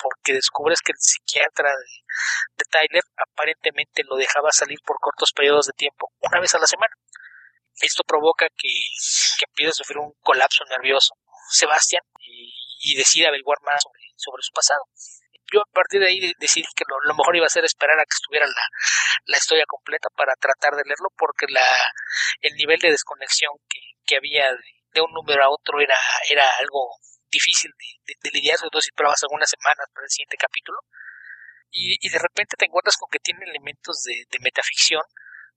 porque 0.00 0.32
descubres 0.32 0.80
que 0.80 0.92
el 0.92 0.98
psiquiatra 0.98 1.70
de, 1.70 2.64
Tyler 2.70 3.04
aparentemente 3.16 4.02
lo 4.04 4.16
dejaba 4.16 4.50
salir 4.50 4.78
por 4.84 4.98
cortos 4.98 5.32
periodos 5.32 5.66
de 5.66 5.72
tiempo, 5.74 6.10
una 6.20 6.40
vez 6.40 6.54
a 6.54 6.58
la 6.58 6.66
semana. 6.66 6.94
Esto 7.80 8.02
provoca 8.06 8.46
que, 8.56 8.68
que 9.38 9.44
empiece 9.48 9.70
a 9.70 9.72
sufrir 9.72 9.98
un 9.98 10.12
colapso 10.20 10.64
nervioso. 10.70 11.14
Sebastián 11.50 12.02
y, 12.20 12.96
decide 12.96 13.26
averiguar 13.26 13.58
más 13.62 13.82
sobre, 14.16 14.42
su 14.42 14.52
pasado. 14.52 14.82
Yo 15.52 15.60
a 15.60 15.72
partir 15.72 16.00
de 16.00 16.08
ahí 16.08 16.32
decidí 16.38 16.66
que 16.76 16.84
lo, 16.86 17.14
mejor 17.14 17.36
iba 17.36 17.46
a 17.46 17.48
ser 17.48 17.64
esperar 17.64 17.98
a 17.98 18.04
que 18.04 18.14
estuviera 18.14 18.46
la, 18.46 18.66
la 19.24 19.38
historia 19.38 19.64
completa 19.66 20.08
para 20.16 20.34
tratar 20.36 20.76
de 20.76 20.84
leerlo, 20.84 21.08
porque 21.16 21.46
la, 21.48 21.66
el 22.40 22.54
nivel 22.54 22.78
de 22.80 22.90
desconexión 22.90 23.52
que, 23.68 23.80
que 24.04 24.16
había 24.16 24.52
de, 24.52 24.74
de 24.94 25.00
un 25.00 25.12
número 25.12 25.42
a 25.44 25.50
otro 25.50 25.80
era, 25.80 25.98
era 26.30 26.44
algo 26.60 26.96
difícil 27.34 27.70
de, 28.06 28.30
lidiar, 28.30 28.56
sobre 28.56 28.70
todo 28.70 28.80
si 28.82 28.92
pruebas 28.92 29.22
algunas 29.22 29.50
semanas 29.50 29.86
para 29.92 30.06
el 30.06 30.10
siguiente 30.10 30.38
capítulo. 30.38 30.78
Y, 31.70 31.98
y 32.00 32.08
de 32.08 32.18
repente 32.18 32.56
te 32.56 32.66
encuentras 32.66 32.96
con 32.96 33.10
que 33.10 33.18
tiene 33.18 33.44
elementos 33.44 34.02
de, 34.02 34.38
metaficción, 34.40 35.02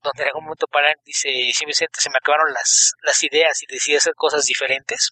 donde 0.01 0.23
en 0.23 0.27
algún 0.29 0.45
momento 0.45 0.67
paran, 0.67 0.95
dice, 1.03 1.29
sí 1.53 1.65
se 1.73 2.09
me 2.09 2.17
acabaron 2.17 2.53
las, 2.53 2.93
las 3.01 3.21
ideas 3.23 3.61
y 3.63 3.67
decide 3.67 3.97
hacer 3.97 4.13
cosas 4.15 4.45
diferentes. 4.45 5.11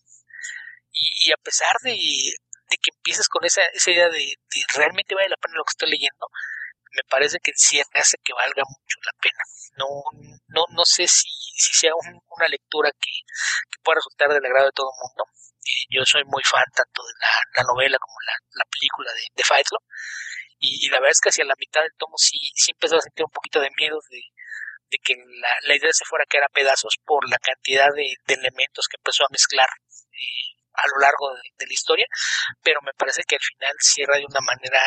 Y, 0.91 1.31
a 1.31 1.37
pesar 1.37 1.75
de, 1.83 1.91
de, 1.91 2.77
que 2.77 2.91
empieces 2.95 3.27
con 3.27 3.43
esa, 3.43 3.61
esa 3.73 3.91
idea 3.91 4.07
de, 4.07 4.19
de, 4.19 4.61
realmente 4.75 5.13
vale 5.13 5.27
la 5.29 5.37
pena 5.37 5.57
lo 5.57 5.63
que 5.65 5.75
estoy 5.75 5.89
leyendo, 5.89 6.27
me 6.95 7.03
parece 7.09 7.39
que 7.43 7.51
cierre 7.55 7.99
hace 7.99 8.17
que 8.23 8.33
valga 8.33 8.63
mucho 8.63 8.97
la 9.03 9.11
pena. 9.19 9.43
No, 9.77 9.87
no, 10.47 10.63
no 10.71 10.85
sé 10.85 11.07
si, 11.07 11.27
si 11.27 11.73
sea 11.73 11.91
una 11.95 12.47
lectura 12.47 12.89
que, 12.91 13.11
que, 13.69 13.79
pueda 13.83 13.95
resultar 13.95 14.29
del 14.29 14.45
agrado 14.45 14.67
de 14.67 14.71
todo 14.71 14.87
el 14.87 15.01
mundo. 15.03 15.23
Eh, 15.65 15.85
yo 15.89 16.05
soy 16.05 16.23
muy 16.25 16.43
fan 16.43 16.63
tanto 16.73 17.03
de 17.03 17.13
la, 17.19 17.63
novela 17.63 17.97
como 17.99 18.15
la, 18.25 18.33
la 18.63 18.65
película 18.71 19.11
de, 19.11 19.27
de 19.35 19.43
Fight 19.43 19.67
Club. 19.67 19.83
Y, 20.59 20.89
la 20.89 20.99
verdad 20.99 21.11
es 21.11 21.21
que 21.21 21.29
hacia 21.29 21.45
la 21.45 21.59
mitad 21.59 21.81
del 21.81 21.93
tomo 21.97 22.17
sí, 22.17 22.39
sí 22.55 22.71
empezó 22.71 22.95
a 22.95 23.01
sentir 23.01 23.25
un 23.25 23.31
poquito 23.31 23.59
de 23.59 23.69
miedo 23.77 23.99
de, 24.09 24.21
de 24.89 24.97
que 25.03 25.15
la, 25.15 25.49
la, 25.63 25.75
idea 25.75 25.91
se 25.91 26.05
fuera 26.05 26.23
a 26.23 26.27
caer 26.27 26.43
a 26.43 26.49
pedazos 26.49 26.95
por 27.05 27.27
la 27.29 27.37
cantidad 27.37 27.89
de, 27.93 28.15
de 28.25 28.33
elementos 28.33 28.87
que 28.87 28.97
empezó 28.97 29.23
a 29.23 29.31
mezclar 29.31 29.67
eh, 30.13 30.55
a 30.75 30.87
lo 30.87 30.99
largo 30.99 31.33
de, 31.33 31.65
la 31.65 31.73
historia, 31.73 32.05
pero 32.61 32.81
me 32.81 32.93
parece 32.93 33.23
que 33.23 33.35
al 33.35 33.41
final 33.41 33.75
cierra 33.79 34.17
de 34.17 34.25
una 34.25 34.41
manera 34.41 34.81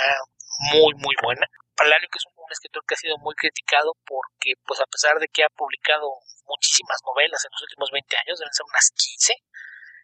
muy, 0.73 0.95
muy 0.95 1.15
buena. 1.23 1.47
Palalio, 1.75 2.09
que 2.11 2.19
es 2.19 2.27
un, 2.27 2.39
escritor 2.51 2.83
que 2.89 2.95
ha 2.95 3.05
sido 3.05 3.19
muy 3.19 3.35
criticado 3.35 3.93
porque, 4.07 4.55
pues 4.65 4.81
a 4.81 4.89
pesar 4.89 5.19
de 5.21 5.29
que 5.29 5.45
ha 5.45 5.53
publicado 5.53 6.09
muchísimas 6.47 6.97
novelas 7.05 7.45
en 7.45 7.53
los 7.53 7.63
últimos 7.63 7.91
20 7.93 8.17
años, 8.25 8.39
deben 8.39 8.55
ser 8.55 8.65
unas 8.65 8.91
15, 8.97 9.35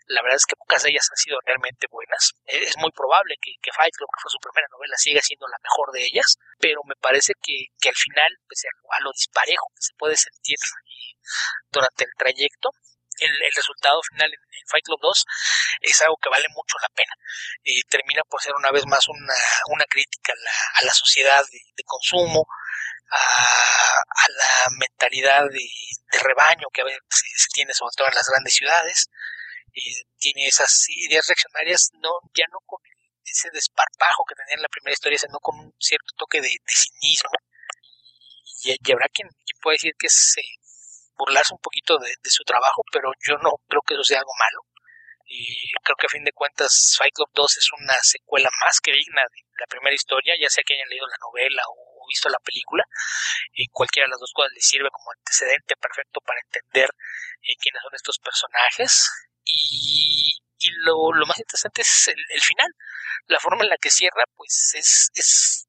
la 0.07 0.23
verdad 0.23 0.37
es 0.37 0.47
que 0.47 0.57
pocas 0.57 0.83
de 0.83 0.91
ellas 0.91 1.09
han 1.11 1.17
sido 1.17 1.39
realmente 1.45 1.87
buenas. 1.91 2.33
Es 2.45 2.77
muy 2.79 2.91
probable 2.93 3.37
que, 3.41 3.53
que 3.63 3.73
Fight 3.73 3.95
Club, 3.97 4.09
que 4.15 4.23
fue 4.23 4.31
su 4.31 4.39
primera 4.39 4.69
novela, 4.71 4.97
siga 4.97 5.21
siendo 5.23 5.49
la 5.49 5.59
mejor 5.63 5.93
de 5.93 6.05
ellas, 6.05 6.37
pero 6.59 6.81
me 6.85 6.97
parece 6.97 7.33
que, 7.41 7.73
que 7.81 7.89
al 7.89 7.97
final, 7.97 8.31
pese 8.49 8.69
a, 8.69 9.01
lo 9.03 9.13
disparejo 9.13 9.69
que 9.75 9.83
se 9.83 9.95
puede 9.97 10.17
sentir 10.17 10.59
durante 11.71 12.05
el 12.05 12.11
trayecto, 12.17 12.71
el, 13.21 13.55
resultado 13.55 14.01
final 14.11 14.31
en, 14.33 14.69
Fight 14.69 14.85
Club 14.85 14.99
2 15.01 15.25
es 15.83 16.01
algo 16.03 16.17
que 16.17 16.31
vale 16.31 16.47
mucho 16.51 16.77
la 16.81 16.89
pena. 16.89 17.13
Eh, 17.63 17.83
termina 17.89 18.23
por 18.29 18.41
ser 18.43 18.55
una 18.55 18.71
vez 18.71 18.87
más 18.87 19.07
una, 19.09 19.35
una 19.69 19.85
crítica 19.85 20.33
a 20.33 20.37
la, 20.37 20.51
a 20.81 20.85
la 20.87 20.93
sociedad 20.93 21.45
de, 21.51 21.85
consumo, 21.85 22.47
a, 23.11 23.17
a, 23.17 24.29
la 24.29 24.71
mentalidad 24.79 25.43
de, 25.51 25.69
de, 26.13 26.19
rebaño 26.19 26.67
que 26.73 26.83
veces 26.83 27.03
se, 27.11 27.49
tiene 27.53 27.75
sobre 27.75 27.93
todo 27.97 28.09
en 28.09 28.15
las 28.15 28.29
grandes 28.29 28.55
ciudades. 28.55 29.11
Eh, 29.75 30.07
tiene 30.19 30.47
esas 30.47 30.87
ideas 30.89 31.27
reaccionarias 31.27 31.91
no 31.95 32.11
ya 32.33 32.45
no 32.51 32.59
con 32.65 32.81
ese 33.25 33.51
desparpajo 33.53 34.25
que 34.29 34.35
tenía 34.35 34.55
en 34.55 34.63
la 34.63 34.69
primera 34.69 34.93
historia, 34.93 35.19
sino 35.19 35.39
con 35.41 35.59
un 35.59 35.73
cierto 35.79 36.15
toque 36.17 36.41
de, 36.41 36.51
cinismo. 36.67 37.31
Y, 38.63 38.77
y, 38.79 38.93
habrá 38.93 39.09
quien, 39.09 39.29
quien 39.29 39.59
puede 39.61 39.75
decir 39.75 39.93
que 39.99 40.07
es 40.07 40.37
eh, 40.39 40.65
burlarse 41.17 41.55
un 41.55 41.61
poquito 41.61 41.99
de, 41.99 42.15
su 42.31 42.45
trabajo, 42.45 42.83
pero 42.93 43.13
yo 43.27 43.37
no 43.39 43.59
creo 43.69 43.83
que 43.87 43.95
eso 43.95 44.05
sea 44.05 44.19
algo 44.19 44.33
malo. 44.39 44.61
Y 45.27 45.73
creo 45.83 45.97
que 45.97 46.07
a 46.07 46.13
fin 46.13 46.23
de 46.23 46.33
cuentas 46.33 46.95
Fight 46.99 47.15
Club 47.15 47.31
2 47.33 47.57
es 47.57 47.69
una 47.81 47.97
secuela 48.03 48.51
más 48.61 48.79
que 48.81 48.93
digna 48.93 49.23
de 49.23 49.41
la 49.59 49.67
primera 49.67 49.95
historia, 49.95 50.35
ya 50.39 50.51
sea 50.51 50.63
que 50.67 50.75
hayan 50.75 50.89
leído 50.89 51.07
la 51.07 51.17
novela 51.19 51.63
o 51.67 52.07
visto 52.07 52.29
la 52.29 52.39
película. 52.45 52.85
Y 53.53 53.69
cualquiera 53.69 54.07
de 54.07 54.11
las 54.11 54.21
dos 54.21 54.33
cosas 54.35 54.53
le 54.53 54.61
sirve 54.61 54.91
como 54.93 55.13
antecedente 55.17 55.77
perfecto 55.77 56.21
para 56.21 56.41
entender 56.41 56.91
eh, 57.41 57.57
quiénes 57.57 57.83
son 57.83 57.95
estos 57.95 58.19
personajes. 58.19 59.11
Y, 59.45 60.39
y 60.59 60.71
lo, 60.85 61.13
lo, 61.13 61.27
más 61.27 61.39
interesante 61.39 61.83
es 61.83 62.09
el, 62.09 62.41
final. 62.41 62.71
La 63.27 63.41
forma 63.41 63.65
en 63.65 63.71
la 63.71 63.77
que 63.79 63.91
cierra, 63.91 64.25
pues 64.35 64.73
es, 64.75 65.11
es 65.15 65.67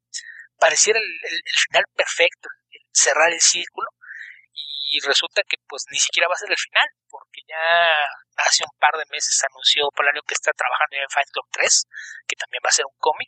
pareciera 0.57 0.99
el, 0.99 1.05
el, 1.05 1.35
el 1.35 1.57
final 1.67 1.83
perfecto, 1.95 2.49
cerrar 2.91 3.31
el 3.33 3.41
círculo 3.41 3.87
y 4.95 4.99
resulta 5.03 5.43
que 5.43 5.57
pues 5.67 5.83
ni 5.91 5.99
siquiera 5.99 6.29
va 6.29 6.35
a 6.35 6.39
ser 6.39 6.49
el 6.49 6.57
final, 6.57 6.87
porque 7.09 7.43
ya 7.43 7.59
hace 8.47 8.63
un 8.63 8.71
par 8.79 8.95
de 8.95 9.03
meses 9.11 9.35
anunció 9.43 9.91
Polario 9.91 10.23
que 10.23 10.33
está 10.33 10.51
trabajando 10.55 10.95
en 10.95 11.09
Fight 11.11 11.27
Club 11.35 11.43
3, 11.51 11.67
que 12.27 12.39
también 12.39 12.63
va 12.63 12.71
a 12.71 12.79
ser 12.79 12.85
un 12.87 12.95
cómic, 12.97 13.27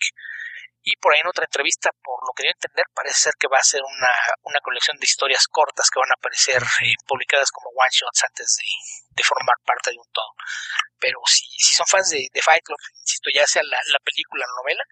y 0.87 0.95
por 1.03 1.11
ahí 1.11 1.19
en 1.19 1.27
otra 1.27 1.43
entrevista, 1.43 1.91
por 1.99 2.23
lo 2.23 2.31
que 2.31 2.43
dio 2.43 2.55
a 2.55 2.55
entender, 2.55 2.85
parece 2.95 3.27
ser 3.27 3.33
que 3.37 3.51
va 3.51 3.59
a 3.59 3.67
ser 3.67 3.83
una, 3.83 4.13
una 4.47 4.63
colección 4.63 4.95
de 4.95 5.03
historias 5.03 5.43
cortas 5.51 5.91
que 5.91 5.99
van 5.99 6.11
a 6.11 6.15
aparecer 6.15 6.63
eh, 6.63 6.95
publicadas 7.05 7.51
como 7.51 7.75
one 7.75 7.91
shots 7.91 8.23
antes 8.23 8.55
de, 8.55 9.23
formar 9.27 9.59
parte 9.65 9.91
de 9.91 9.99
un 9.99 10.07
todo. 10.13 10.31
Pero 10.99 11.19
si, 11.25 11.43
si 11.59 11.75
son 11.75 11.85
fans 11.87 12.11
de, 12.11 12.29
Fight 12.39 12.63
Club, 12.63 12.79
insisto, 13.03 13.29
ya 13.33 13.45
sea 13.45 13.63
la, 13.63 13.77
la 13.91 13.99
película 13.99 14.47
la 14.47 14.61
novela, 14.63 14.83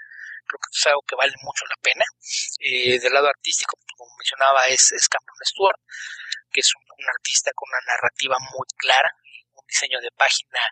creo 0.43 0.59
que 0.59 0.69
es 0.71 0.85
algo 0.87 1.01
que 1.07 1.15
vale 1.15 1.33
mucho 1.41 1.65
la 1.65 1.79
pena. 1.81 2.03
Eh, 2.59 2.99
del 2.99 3.13
lado 3.13 3.27
artístico, 3.27 3.77
como 3.95 4.11
mencionaba, 4.17 4.67
es, 4.67 4.91
es 4.91 5.07
Cameron 5.07 5.45
Stewart 5.45 5.79
que 6.55 6.61
es 6.61 6.71
un, 6.73 6.85
artista 7.05 7.51
con 7.53 7.67
una 7.67 7.83
narrativa 7.93 8.37
muy 8.39 8.65
clara, 8.77 9.11
un 9.53 9.67
diseño 9.67 9.99
de 9.99 10.09
página 10.15 10.63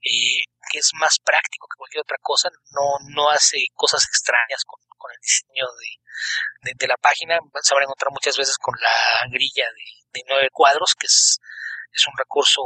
eh, 0.00 0.46
que 0.70 0.78
es 0.78 0.92
más 0.94 1.18
práctico 1.18 1.66
que 1.66 1.76
cualquier 1.76 2.02
otra 2.02 2.18
cosa, 2.22 2.48
no, 2.70 2.94
no 3.10 3.28
hace 3.28 3.66
cosas 3.74 4.06
extrañas 4.06 4.62
con, 4.64 4.80
el 5.12 5.20
diseño 5.20 5.66
de, 6.62 6.72
de, 6.74 6.86
la 6.88 6.96
página, 6.96 7.38
se 7.62 7.74
van 7.74 7.82
a 7.82 7.84
encontrar 7.84 8.10
muchas 8.10 8.36
veces 8.36 8.56
con 8.58 8.74
la 8.80 9.28
grilla 9.30 9.64
de, 10.12 10.22
nueve 10.28 10.48
cuadros, 10.50 10.94
que 10.98 11.06
es 11.06 11.38
es 11.92 12.06
un 12.08 12.14
recurso 12.18 12.60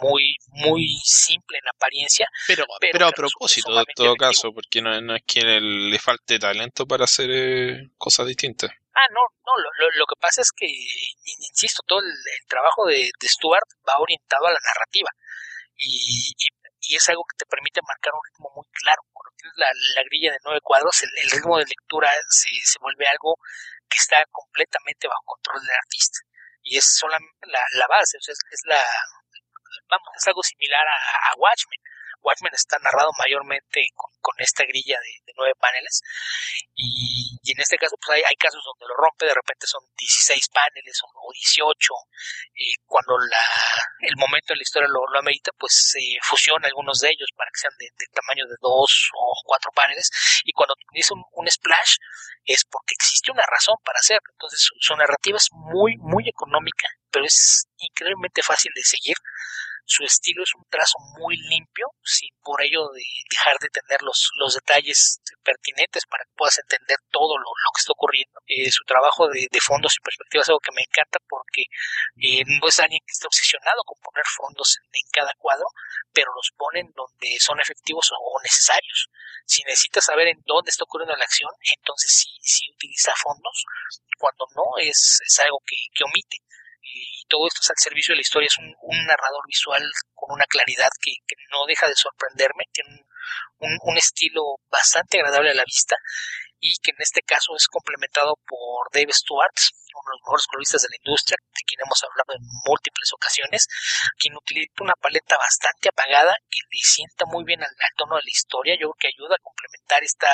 muy 0.00 0.36
muy 0.48 0.86
simple 1.04 1.58
en 1.58 1.68
apariencia 1.74 2.28
pero 2.46 2.66
pero, 2.80 3.06
a 3.06 3.12
propósito 3.12 3.78
en 3.78 3.86
todo 3.94 4.14
caso 4.14 4.52
porque 4.52 4.82
no, 4.82 5.00
no, 5.00 5.16
es 5.16 5.22
que 5.26 5.40
le 5.42 5.98
falte 5.98 6.38
talento 6.38 6.84
para 6.84 7.04
hacer 7.04 7.30
eh, 7.30 7.90
cosas 7.96 8.26
distintas 8.26 8.72
Ah, 8.94 9.08
no, 9.10 9.20
no, 9.44 9.52
lo, 9.58 9.90
lo, 9.90 10.06
que 10.06 10.14
pasa 10.20 10.40
es 10.40 10.50
que, 10.54 10.66
insisto, 11.50 11.82
todo 11.86 11.98
el, 11.98 12.14
trabajo 12.48 12.86
de, 12.86 13.10
de, 13.10 13.28
Stuart 13.28 13.66
va 13.88 13.98
orientado 13.98 14.46
a 14.46 14.52
la 14.52 14.62
narrativa. 14.62 15.10
Y, 15.76 16.30
y, 16.80 16.94
es 16.94 17.08
algo 17.08 17.24
que 17.24 17.36
te 17.38 17.46
permite 17.46 17.80
marcar 17.82 18.12
un 18.14 18.22
ritmo 18.22 18.52
muy 18.54 18.66
claro. 18.70 19.02
Cuando 19.12 19.34
tienes 19.36 19.56
la, 19.56 19.66
la 19.96 20.02
grilla 20.06 20.30
de 20.32 20.38
nueve 20.44 20.60
cuadros, 20.62 21.02
el, 21.02 21.30
ritmo 21.30 21.58
de 21.58 21.66
lectura 21.66 22.12
se, 22.28 22.48
se, 22.62 22.78
vuelve 22.78 23.06
algo 23.08 23.34
que 23.88 23.98
está 23.98 24.22
completamente 24.30 25.08
bajo 25.08 25.24
control 25.26 25.60
del 25.60 25.74
artista. 25.74 26.20
Y 26.62 26.78
es 26.78 26.86
solamente 26.96 27.46
la, 27.48 27.64
la 27.74 27.86
base, 27.88 28.16
o 28.18 28.22
sea, 28.22 28.32
es, 28.32 28.62
la, 28.66 28.78
vamos, 29.88 30.08
es 30.16 30.26
algo 30.28 30.42
similar 30.42 30.86
a, 30.86 31.32
a 31.32 31.34
Watchmen 31.36 31.80
Watchmen 32.24 32.52
está 32.54 32.78
narrado 32.80 33.10
mayormente 33.18 33.86
con, 33.94 34.34
esta 34.38 34.64
grilla 34.64 34.98
de, 34.98 35.32
nueve 35.36 35.52
paneles. 35.60 36.00
Y, 36.74 37.36
en 37.44 37.60
este 37.60 37.76
caso 37.76 37.96
pues 38.00 38.24
hay, 38.24 38.36
casos 38.36 38.64
donde 38.64 38.88
lo 38.88 38.96
rompe, 38.96 39.26
de 39.26 39.34
repente 39.34 39.66
son 39.66 39.84
16 39.96 40.48
paneles 40.48 40.98
o, 41.04 41.30
18, 41.30 41.92
eh, 42.56 42.80
cuando 42.86 43.18
la, 43.18 43.44
el 44.00 44.16
momento 44.16 44.52
en 44.52 44.58
la 44.58 44.62
historia 44.62 44.88
lo, 44.88 45.06
lo 45.06 45.18
amerita 45.18 45.52
pues 45.58 45.92
se 45.92 46.00
fusiona 46.22 46.66
algunos 46.66 47.00
de 47.00 47.10
ellos 47.10 47.28
para 47.36 47.50
que 47.52 47.60
sean 47.60 47.76
de, 47.78 47.88
tamaño 48.12 48.46
de 48.48 48.56
dos 48.60 49.10
o 49.14 49.42
cuatro 49.44 49.70
paneles. 49.72 50.10
Y 50.44 50.52
cuando 50.52 50.74
dice 50.92 51.12
un, 51.12 51.22
un, 51.32 51.46
splash 51.46 51.96
es 52.44 52.64
porque 52.64 52.94
existe 52.96 53.30
una 53.30 53.44
razón 53.46 53.76
para 53.84 53.98
hacerlo, 54.00 54.32
entonces 54.32 54.66
su 54.80 54.96
narrativa 54.96 55.36
es 55.36 55.48
muy 55.52 55.96
muy 55.98 56.28
económica 56.28 56.88
pero 57.14 57.24
es 57.26 57.68
increíblemente 57.78 58.42
fácil 58.42 58.72
de 58.74 58.82
seguir 58.82 59.16
su 59.84 60.02
estilo 60.02 60.42
es 60.42 60.54
un 60.54 60.64
trazo 60.70 60.96
muy 61.18 61.36
limpio, 61.36 61.86
sin 62.02 62.30
por 62.42 62.62
ello 62.62 62.88
de 62.88 63.04
dejar 63.30 63.58
de 63.58 63.68
tener 63.68 64.02
los, 64.02 64.30
los 64.36 64.54
detalles 64.54 65.20
pertinentes 65.42 66.04
para 66.06 66.24
que 66.24 66.32
puedas 66.36 66.58
entender 66.58 66.96
todo 67.10 67.36
lo, 67.36 67.44
que 67.74 67.80
está 67.80 67.92
ocurriendo. 67.92 68.40
Eh, 68.46 68.70
su 68.70 68.84
trabajo 68.84 69.28
de, 69.28 69.48
fondos 69.60 69.96
y 69.96 70.04
perspectivas 70.04 70.46
es 70.46 70.48
algo 70.48 70.60
que 70.60 70.72
me 70.72 70.82
encanta 70.82 71.18
porque 71.28 71.68
eh, 72.20 72.42
no 72.46 72.68
es 72.68 72.78
alguien 72.80 73.00
que 73.06 73.12
esté 73.12 73.26
obsesionado 73.26 73.82
con 73.84 74.00
poner 74.00 74.24
fondos 74.26 74.78
en, 74.92 75.04
cada 75.12 75.32
cuadro, 75.38 75.66
pero 76.12 76.32
los 76.34 76.50
ponen 76.56 76.90
donde 76.96 77.38
son 77.38 77.60
efectivos 77.60 78.10
o, 78.12 78.40
necesarios. 78.42 79.08
Si 79.46 79.62
necesitas 79.64 80.04
saber 80.06 80.28
en 80.28 80.42
dónde 80.44 80.70
está 80.70 80.84
ocurriendo 80.84 81.14
la 81.16 81.24
acción, 81.24 81.50
entonces 81.76 82.10
sí, 82.10 82.30
sí 82.40 82.64
utiliza 82.74 83.12
fondos. 83.16 83.64
Cuando 84.18 84.46
no, 84.56 84.78
es, 84.80 85.20
es 85.24 85.38
algo 85.40 85.60
que, 85.66 85.76
que 85.94 86.04
omite 86.04 86.44
todo 87.28 87.46
esto 87.48 87.60
es 87.62 87.70
al 87.70 87.78
servicio 87.78 88.12
de 88.12 88.16
la 88.16 88.22
historia, 88.22 88.46
es 88.46 88.58
un, 88.58 88.74
narrador 89.06 89.44
visual 89.46 89.82
con 90.14 90.34
una 90.34 90.46
claridad 90.46 90.88
que, 91.00 91.12
no 91.50 91.66
deja 91.66 91.88
de 91.88 91.94
sorprenderme, 91.94 92.64
tiene 92.72 93.04
un, 93.58 93.96
estilo 93.96 94.56
bastante 94.70 95.18
agradable 95.18 95.50
a 95.50 95.54
la 95.54 95.64
vista 95.64 95.96
y 96.60 96.74
que 96.82 96.90
en 96.90 97.00
este 97.00 97.20
caso 97.20 97.54
es 97.56 97.68
complementado 97.68 98.36
por 98.46 98.88
Dave 98.92 99.12
Stewart, 99.12 99.52
uno 99.94 100.10
de 100.10 100.16
los 100.16 100.22
mejores 100.24 100.46
coloristas 100.46 100.82
de 100.82 100.88
la 100.90 100.96
industria, 100.96 101.36
de 101.38 101.62
quien 101.66 101.80
hemos 101.84 102.02
hablado 102.02 102.32
en 102.34 102.42
múltiples 102.64 103.12
ocasiones, 103.12 103.68
quien 104.18 104.34
utiliza 104.34 104.72
una 104.80 104.96
paleta 104.96 105.36
bastante 105.36 105.88
apagada 105.88 106.34
que 106.50 106.60
le 106.64 106.82
sienta 106.82 107.26
muy 107.26 107.44
bien 107.44 107.62
al, 107.62 107.70
tono 107.96 108.16
de 108.16 108.24
la 108.24 108.32
historia, 108.32 108.74
yo 108.74 108.90
creo 108.90 108.98
que 108.98 109.12
ayuda 109.14 109.36
a 109.36 109.44
complementar 109.44 110.02
esta, 110.02 110.32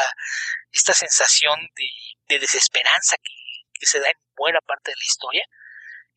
esta 0.70 0.94
sensación 0.94 1.58
de, 1.74 2.38
desesperanza 2.38 3.16
que, 3.16 3.34
que 3.74 3.86
se 3.86 3.98
da 3.98 4.06
en 4.08 4.20
buena 4.36 4.60
parte 4.64 4.92
de 4.92 4.96
la 4.96 5.04
historia 5.04 5.44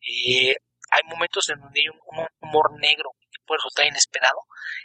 eh, 0.04 0.56
hay 0.90 1.02
momentos 1.06 1.48
en 1.48 1.60
donde 1.60 1.80
hay 1.80 1.88
un, 1.88 2.28
humor 2.40 2.78
negro 2.78 3.10
que 3.30 3.42
puede 3.46 3.58
resultar 3.58 3.86
inesperado 3.86 4.38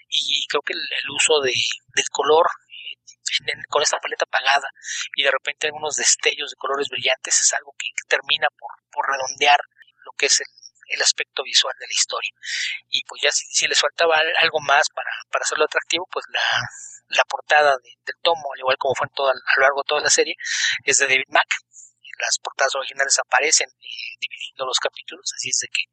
y 0.08 0.46
creo 0.48 0.62
que 0.62 0.74
el, 0.74 1.10
uso 1.14 1.40
de, 1.41 1.54
del 1.96 2.10
color 2.10 2.48
eh, 2.48 3.54
con 3.70 3.84
esta 3.84 4.00
paleta 4.00 4.26
apagada 4.26 4.68
y 5.16 5.24
de 5.24 5.32
repente 5.32 5.68
algunos 5.68 5.96
destellos 5.96 6.50
de 6.50 6.56
colores 6.56 6.90
brillantes 6.90 7.40
es 7.40 7.54
algo 7.54 7.74
que, 7.78 7.88
termina 8.08 8.48
por, 8.58 9.06
redondear 9.08 9.60
lo 10.06 10.12
que 10.18 10.26
es 10.26 10.40
el, 10.40 11.02
aspecto 11.02 11.44
visual 11.44 11.76
de 11.80 11.86
la 11.86 11.94
historia. 11.94 12.32
Y 12.90 13.04
pues 13.06 13.22
ya 13.22 13.32
si, 13.32 13.46
si 13.52 13.68
les 13.68 13.80
faltaba 13.80 14.20
algo 14.40 14.60
más 14.60 14.90
para, 14.90 15.12
para 15.32 15.44
hacerlo 15.44 15.66
atractivo, 15.66 16.08
pues 16.12 16.26
la, 16.30 16.41
la 17.10 17.24
portada 17.26 17.76
del 17.78 18.16
tomo, 18.22 18.54
al 18.54 18.60
igual 18.60 18.78
como 18.78 18.96
fue 18.96 19.08
en 19.08 19.14
todo, 19.14 19.30
a 19.30 19.34
lo 19.34 19.62
largo 19.62 19.82
de 19.82 19.88
toda 19.88 20.02
la 20.02 20.10
serie, 20.10 20.36
es 20.84 20.98
de 20.98 21.08
David 21.08 21.30
Mack, 21.30 21.48
las 22.20 22.38
portadas 22.40 22.76
originales 22.76 23.18
aparecen 23.20 23.70
eh, 23.70 24.16
dividiendo 24.20 24.66
los 24.66 24.80
capítulos, 24.80 25.32
así 25.36 25.50
es 25.50 25.60
de 25.60 25.68
que 25.68 25.84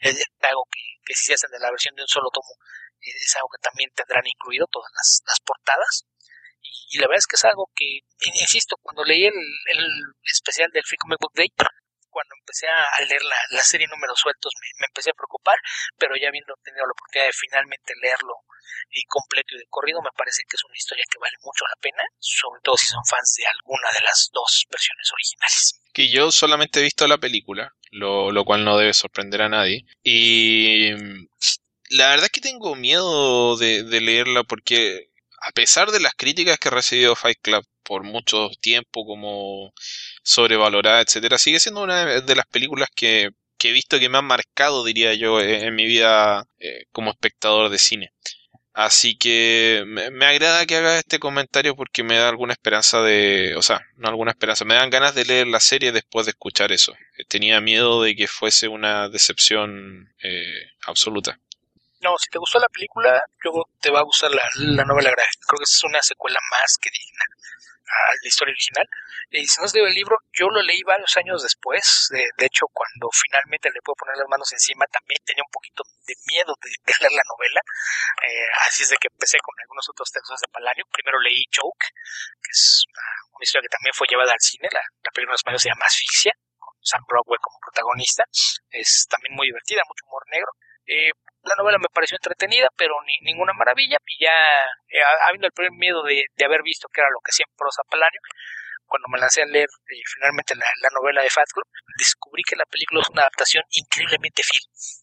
es 0.00 0.26
algo 0.42 0.64
que, 0.70 1.14
si 1.14 1.24
se 1.26 1.34
hacen 1.34 1.50
de 1.50 1.60
la 1.60 1.70
versión 1.70 1.94
de 1.94 2.02
un 2.02 2.08
solo 2.08 2.28
tomo, 2.32 2.56
eh, 3.00 3.12
es 3.14 3.36
algo 3.36 3.48
que 3.52 3.62
también 3.62 3.90
tendrán 3.94 4.26
incluido 4.26 4.66
todas 4.70 4.90
las, 4.94 5.40
portadas. 5.44 6.04
Y, 6.62 6.98
la 6.98 7.06
verdad 7.06 7.18
es 7.18 7.26
que 7.26 7.36
es 7.36 7.44
algo 7.44 7.68
que, 7.74 8.00
insisto, 8.40 8.76
cuando 8.80 9.04
leí 9.04 9.26
el, 9.26 9.34
el 9.34 9.84
especial 10.24 10.70
del 10.72 10.84
Free 10.84 10.98
Comic 10.98 11.20
Book 11.20 11.34
Day, 11.34 11.52
cuando 12.14 12.38
empecé 12.38 12.70
a 12.70 12.86
leer 13.02 13.22
la, 13.26 13.36
la 13.50 13.64
serie 13.66 13.90
números 13.90 14.14
sueltos 14.14 14.54
me, 14.62 14.86
empecé 14.86 15.10
a 15.10 15.18
preocupar, 15.18 15.58
pero 15.98 16.14
ya 16.14 16.28
habiendo 16.28 16.54
tenido 16.62 16.86
la 16.86 16.94
oportunidad 16.94 17.26
de 17.26 17.34
finalmente 17.34 17.92
leerlo 18.00 18.34
y 18.90 19.02
completo 19.10 19.54
y 19.54 19.58
de 19.58 19.66
corrido, 19.68 20.00
me 20.00 20.14
parece 20.16 20.42
que 20.48 20.54
es 20.54 20.64
una 20.64 20.78
historia 20.78 21.04
que 21.10 21.18
vale 21.18 21.36
mucho 21.42 21.66
la 21.66 21.80
pena, 21.82 22.02
sobre 22.20 22.60
todo 22.62 22.76
si 22.76 22.86
son 22.86 23.04
fans 23.04 23.34
de 23.36 23.46
alguna 23.50 23.90
de 23.90 24.04
las 24.06 24.30
dos 24.32 24.66
versiones 24.70 25.10
originales. 25.10 25.82
Que 25.92 26.08
yo 26.08 26.30
solamente 26.30 26.78
he 26.78 26.86
visto 26.86 27.06
la 27.06 27.18
película, 27.18 27.74
lo, 27.90 28.30
lo 28.30 28.44
cual 28.44 28.64
no 28.64 28.78
debe 28.78 28.94
sorprender 28.94 29.42
a 29.42 29.48
nadie. 29.48 29.84
Y 30.02 30.90
la 31.90 32.10
verdad 32.10 32.26
es 32.26 32.30
que 32.30 32.40
tengo 32.40 32.74
miedo 32.76 33.56
de, 33.56 33.82
de 33.82 34.00
leerla 34.00 34.44
porque 34.44 35.10
a 35.40 35.52
pesar 35.52 35.90
de 35.90 36.00
las 36.00 36.14
críticas 36.14 36.58
que 36.58 36.68
ha 36.68 36.72
recibido 36.72 37.16
Fight 37.16 37.38
Club 37.42 37.66
por 37.84 38.02
mucho 38.02 38.48
tiempo 38.60 39.04
como 39.04 39.72
sobrevalorada, 40.24 41.02
etcétera, 41.02 41.38
sigue 41.38 41.60
siendo 41.60 41.82
una 41.82 42.20
de 42.20 42.34
las 42.34 42.46
películas 42.46 42.88
que, 42.94 43.30
he 43.62 43.72
visto 43.72 43.98
que 43.98 44.10
me 44.10 44.18
han 44.18 44.26
marcado, 44.26 44.84
diría 44.84 45.14
yo, 45.14 45.40
en, 45.40 45.74
mi 45.74 45.86
vida 45.86 46.44
eh, 46.58 46.84
como 46.92 47.10
espectador 47.10 47.70
de 47.70 47.78
cine. 47.78 48.12
Así 48.74 49.16
que 49.16 49.84
me, 49.86 50.26
agrada 50.26 50.66
que 50.66 50.76
haga 50.76 50.98
este 50.98 51.18
comentario 51.18 51.74
porque 51.74 52.02
me 52.02 52.18
da 52.18 52.28
alguna 52.28 52.52
esperanza 52.52 53.00
de, 53.00 53.54
o 53.56 53.62
sea, 53.62 53.80
no 53.96 54.08
alguna 54.08 54.32
esperanza, 54.32 54.66
me 54.66 54.74
dan 54.74 54.90
ganas 54.90 55.14
de 55.14 55.24
leer 55.24 55.46
la 55.46 55.60
serie 55.60 55.92
después 55.92 56.26
de 56.26 56.30
escuchar 56.32 56.72
eso. 56.72 56.92
Tenía 57.28 57.60
miedo 57.60 58.02
de 58.02 58.16
que 58.16 58.26
fuese 58.26 58.68
una 58.68 59.08
decepción 59.08 60.12
eh, 60.22 60.72
absoluta. 60.86 61.38
No, 62.00 62.18
si 62.18 62.28
te 62.28 62.38
gustó 62.38 62.58
la 62.58 62.68
película, 62.68 63.22
luego 63.44 63.70
te 63.80 63.90
va 63.90 64.00
a 64.00 64.04
gustar 64.04 64.30
la, 64.30 64.42
la 64.56 64.84
novela 64.84 65.10
gráfica. 65.10 65.46
Creo 65.48 65.58
que 65.58 65.64
es 65.64 65.84
una 65.84 66.02
secuela 66.02 66.38
más 66.50 66.76
que 66.76 66.90
digna 66.90 67.24
a 67.86 67.98
la 68.20 68.28
historia 68.28 68.52
original. 68.52 68.86
Y 69.30 69.46
si 69.46 69.60
no 69.60 69.66
has 69.66 69.74
leído 69.74 69.88
el 69.88 69.94
libro, 69.94 70.16
yo 70.32 70.48
lo 70.48 70.62
leí 70.62 70.82
varios 70.82 71.16
años 71.16 71.42
después. 71.42 72.08
De, 72.10 72.46
hecho, 72.46 72.66
cuando 72.72 73.08
finalmente 73.12 73.70
le 73.70 73.80
puedo 73.82 73.96
poner 73.96 74.16
las 74.16 74.28
manos 74.28 74.50
encima, 74.52 74.86
también 74.86 75.20
tenía 75.24 75.44
un 75.44 75.52
poquito 75.52 75.82
de 76.06 76.14
miedo 76.30 76.54
de, 76.62 76.70
leer 76.70 77.12
la 77.12 77.26
novela. 77.28 77.60
Eh, 78.24 78.48
así 78.66 78.82
es 78.82 78.90
de 78.90 78.96
que 78.96 79.08
empecé 79.10 79.38
con 79.38 79.54
algunos 79.60 79.88
otros 79.88 80.10
textos 80.10 80.40
de 80.40 80.48
Palanio. 80.48 80.84
Primero 80.92 81.20
leí 81.20 81.44
Joke, 81.52 81.86
que 82.40 82.50
es 82.50 82.84
una, 82.88 83.42
historia 83.42 83.66
que 83.68 83.76
también 83.76 83.92
fue 83.92 84.06
llevada 84.08 84.32
al 84.32 84.40
cine. 84.40 84.68
La, 84.72 84.80
la 84.80 85.10
película 85.10 85.34
en 85.34 85.42
español 85.42 85.60
se 85.60 85.68
llama 85.68 85.84
Asfixia, 85.84 86.32
con 86.56 86.74
Sam 86.80 87.04
Rockwell 87.08 87.40
como 87.40 87.58
protagonista. 87.60 88.24
Es 88.70 89.06
también 89.10 89.34
muy 89.34 89.48
divertida, 89.48 89.82
mucho 89.84 90.06
humor 90.06 90.24
negro. 90.30 90.52
Eh, 90.86 91.12
la 91.44 91.54
novela 91.58 91.78
me 91.78 91.92
pareció 91.92 92.16
entretenida, 92.16 92.68
pero 92.76 92.94
ni, 93.06 93.14
ninguna 93.20 93.52
maravilla. 93.52 93.98
Y 94.06 94.24
ya, 94.24 94.32
eh, 94.88 95.02
habiendo 95.28 95.46
el 95.46 95.52
primer 95.52 95.72
miedo 95.72 96.02
de, 96.02 96.24
haber 96.44 96.62
visto 96.62 96.88
que 96.88 97.00
era 97.00 97.10
lo 97.10 97.20
que 97.20 97.30
hacía 97.30 97.46
en 97.48 97.56
prosa 97.56 97.82
cuando 98.86 99.08
me 99.08 99.18
lancé 99.18 99.42
a 99.42 99.46
leer 99.46 99.66
eh, 99.66 100.02
finalmente 100.06 100.54
la, 100.54 100.90
novela 100.92 101.22
de 101.22 101.30
Fat 101.30 101.48
Club, 101.52 101.66
descubrí 101.98 102.42
que 102.42 102.56
la 102.56 102.66
película 102.66 103.00
es 103.00 103.08
una 103.08 103.22
adaptación 103.22 103.64
increíblemente 103.70 104.42
fiel. 104.42 104.62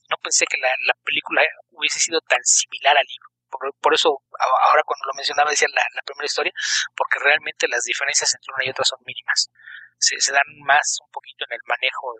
No 0.10 0.18
pensé 0.18 0.46
que 0.46 0.58
la, 0.58 0.70
película 1.04 1.44
hubiese 1.72 2.00
sido 2.00 2.22
tan 2.22 2.40
similar 2.44 2.98
al 2.98 3.06
libro. 3.06 3.31
Por, 3.52 3.94
eso, 3.94 4.24
ahora 4.70 4.84
cuando 4.86 5.06
lo 5.06 5.14
mencionaba, 5.14 5.52
decía 5.52 5.68
la, 5.74 5.84
la 5.94 6.02
primera 6.06 6.26
historia, 6.26 6.54
porque 6.96 7.20
realmente 7.20 7.68
las 7.68 7.84
diferencias 7.84 8.34
entre 8.34 8.54
una 8.56 8.66
y 8.66 8.70
otra 8.70 8.86
son 8.86 9.00
mínimas 9.06 9.52
se, 10.02 10.32
dan 10.32 10.44
más 10.66 10.98
un 11.02 11.12
poquito 11.12 11.46
en 11.48 11.54
el 11.54 11.60
manejo 11.66 12.14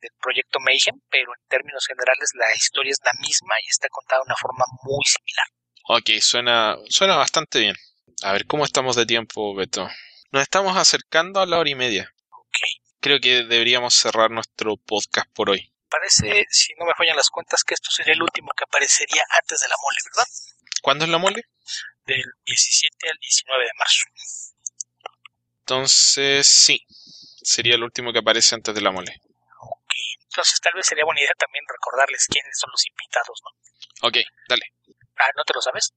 del 0.00 0.10
proyecto 0.20 0.60
Mayhem, 0.60 1.00
pero 1.10 1.32
en 1.34 1.48
términos 1.48 1.86
generales 1.86 2.30
la 2.34 2.46
historia 2.54 2.92
es 2.92 3.00
la 3.04 3.12
misma 3.20 3.54
y 3.62 3.68
está 3.68 3.88
contada 3.88 4.20
de 4.20 4.26
una 4.26 4.36
forma 4.36 4.64
muy 4.82 5.04
similar. 5.04 5.46
Ok, 5.88 6.22
suena, 6.22 6.76
suena 6.88 7.16
bastante 7.16 7.58
bien. 7.60 7.76
A 8.22 8.32
ver, 8.32 8.46
¿cómo 8.46 8.64
estamos 8.64 8.96
de 8.96 9.06
tiempo, 9.06 9.54
Beto? 9.54 9.88
Nos 10.30 10.42
estamos 10.42 10.76
acercando 10.76 11.40
a 11.40 11.46
la 11.46 11.58
hora 11.58 11.70
y 11.70 11.74
media. 11.74 12.12
Ok. 12.30 12.56
Creo 13.00 13.20
que 13.20 13.42
deberíamos 13.44 13.94
cerrar 13.94 14.30
nuestro 14.30 14.76
podcast 14.76 15.28
por 15.34 15.50
hoy. 15.50 15.73
Parece, 15.94 16.46
si 16.50 16.74
no 16.74 16.86
me 16.86 16.94
fallan 16.94 17.16
las 17.16 17.30
cuentas, 17.30 17.62
que 17.62 17.74
esto 17.74 17.88
sería 17.88 18.14
el 18.14 18.22
último 18.22 18.50
que 18.56 18.64
aparecería 18.64 19.22
antes 19.40 19.60
de 19.60 19.68
la 19.68 19.76
mole, 19.80 19.98
¿verdad? 20.04 20.26
¿Cuándo 20.82 21.04
es 21.04 21.10
la 21.10 21.18
mole? 21.18 21.44
Del 22.04 22.24
17 22.44 23.10
al 23.10 23.18
19 23.18 23.64
de 23.64 23.70
marzo. 23.78 24.04
Entonces, 25.60 26.46
sí, 26.50 26.84
sería 27.42 27.76
el 27.76 27.84
último 27.84 28.12
que 28.12 28.18
aparece 28.18 28.56
antes 28.56 28.74
de 28.74 28.80
la 28.80 28.90
mole. 28.90 29.20
Ok, 29.60 29.94
entonces 30.24 30.60
tal 30.60 30.72
vez 30.74 30.84
sería 30.84 31.04
buena 31.04 31.20
idea 31.20 31.32
también 31.38 31.64
recordarles 31.68 32.26
quiénes 32.26 32.58
son 32.58 32.70
los 32.72 32.84
invitados, 32.86 33.40
¿no? 33.44 34.08
Ok, 34.08 34.16
dale. 34.48 34.74
Ah, 35.16 35.30
¿no 35.36 35.44
te 35.44 35.54
lo 35.54 35.62
sabes? 35.62 35.94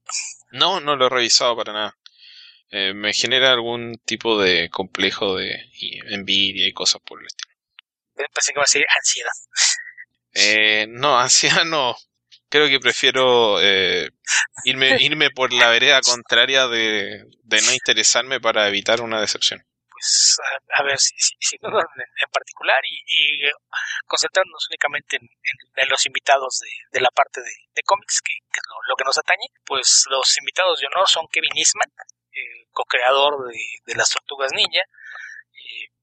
No, 0.52 0.78
no 0.78 0.94
lo 0.94 1.06
he 1.06 1.10
revisado 1.10 1.56
para 1.56 1.72
nada. 1.72 1.98
Eh, 2.70 2.94
me 2.94 3.12
genera 3.12 3.50
algún 3.50 4.00
tipo 4.04 4.40
de 4.40 4.70
complejo 4.70 5.36
de 5.36 5.58
envidia 6.06 6.68
y 6.68 6.72
cosas 6.72 7.02
por 7.04 7.20
el 7.20 7.26
estilo. 7.26 7.52
Pensé 8.14 8.52
que 8.52 8.58
iba 8.58 8.62
a 8.62 8.66
ser 8.66 8.86
ansiedad. 8.96 9.32
Eh, 10.38 10.86
no, 10.88 11.18
ansiedad 11.20 11.64
no. 11.64 11.96
Creo 12.50 12.68
que 12.68 12.80
prefiero 12.80 13.60
eh, 13.60 14.10
irme, 14.64 14.96
irme 15.00 15.30
por 15.30 15.52
la 15.52 15.68
vereda 15.68 16.00
contraria 16.00 16.66
de, 16.66 17.24
de 17.42 17.62
no 17.62 17.72
interesarme 17.72 18.40
para 18.40 18.68
evitar 18.68 19.00
una 19.00 19.20
decepción 19.20 19.64
pues 19.98 20.38
a, 20.76 20.82
ver 20.84 20.96
si, 20.96 21.12
si, 21.18 21.56
en, 21.56 22.30
particular 22.30 22.80
y, 22.84 23.44
eh, 23.44 23.50
concentrarnos 24.06 24.68
únicamente 24.70 25.16
en, 25.16 25.88
los 25.88 26.06
invitados 26.06 26.60
de, 26.92 27.00
la 27.00 27.10
parte 27.10 27.40
de, 27.40 27.82
cómics, 27.84 28.20
que, 28.22 28.32
es 28.32 28.62
lo, 28.88 28.94
que 28.94 29.04
nos 29.04 29.18
atañe, 29.18 29.48
pues 29.66 30.04
los 30.08 30.38
invitados 30.38 30.78
de 30.78 30.86
honor 30.86 31.08
son 31.08 31.26
Kevin 31.32 31.50
Eastman, 31.56 31.90
co-creador 32.70 33.48
de, 33.48 33.94
las 33.96 34.10
Tortugas 34.10 34.52
Ninja, 34.54 34.82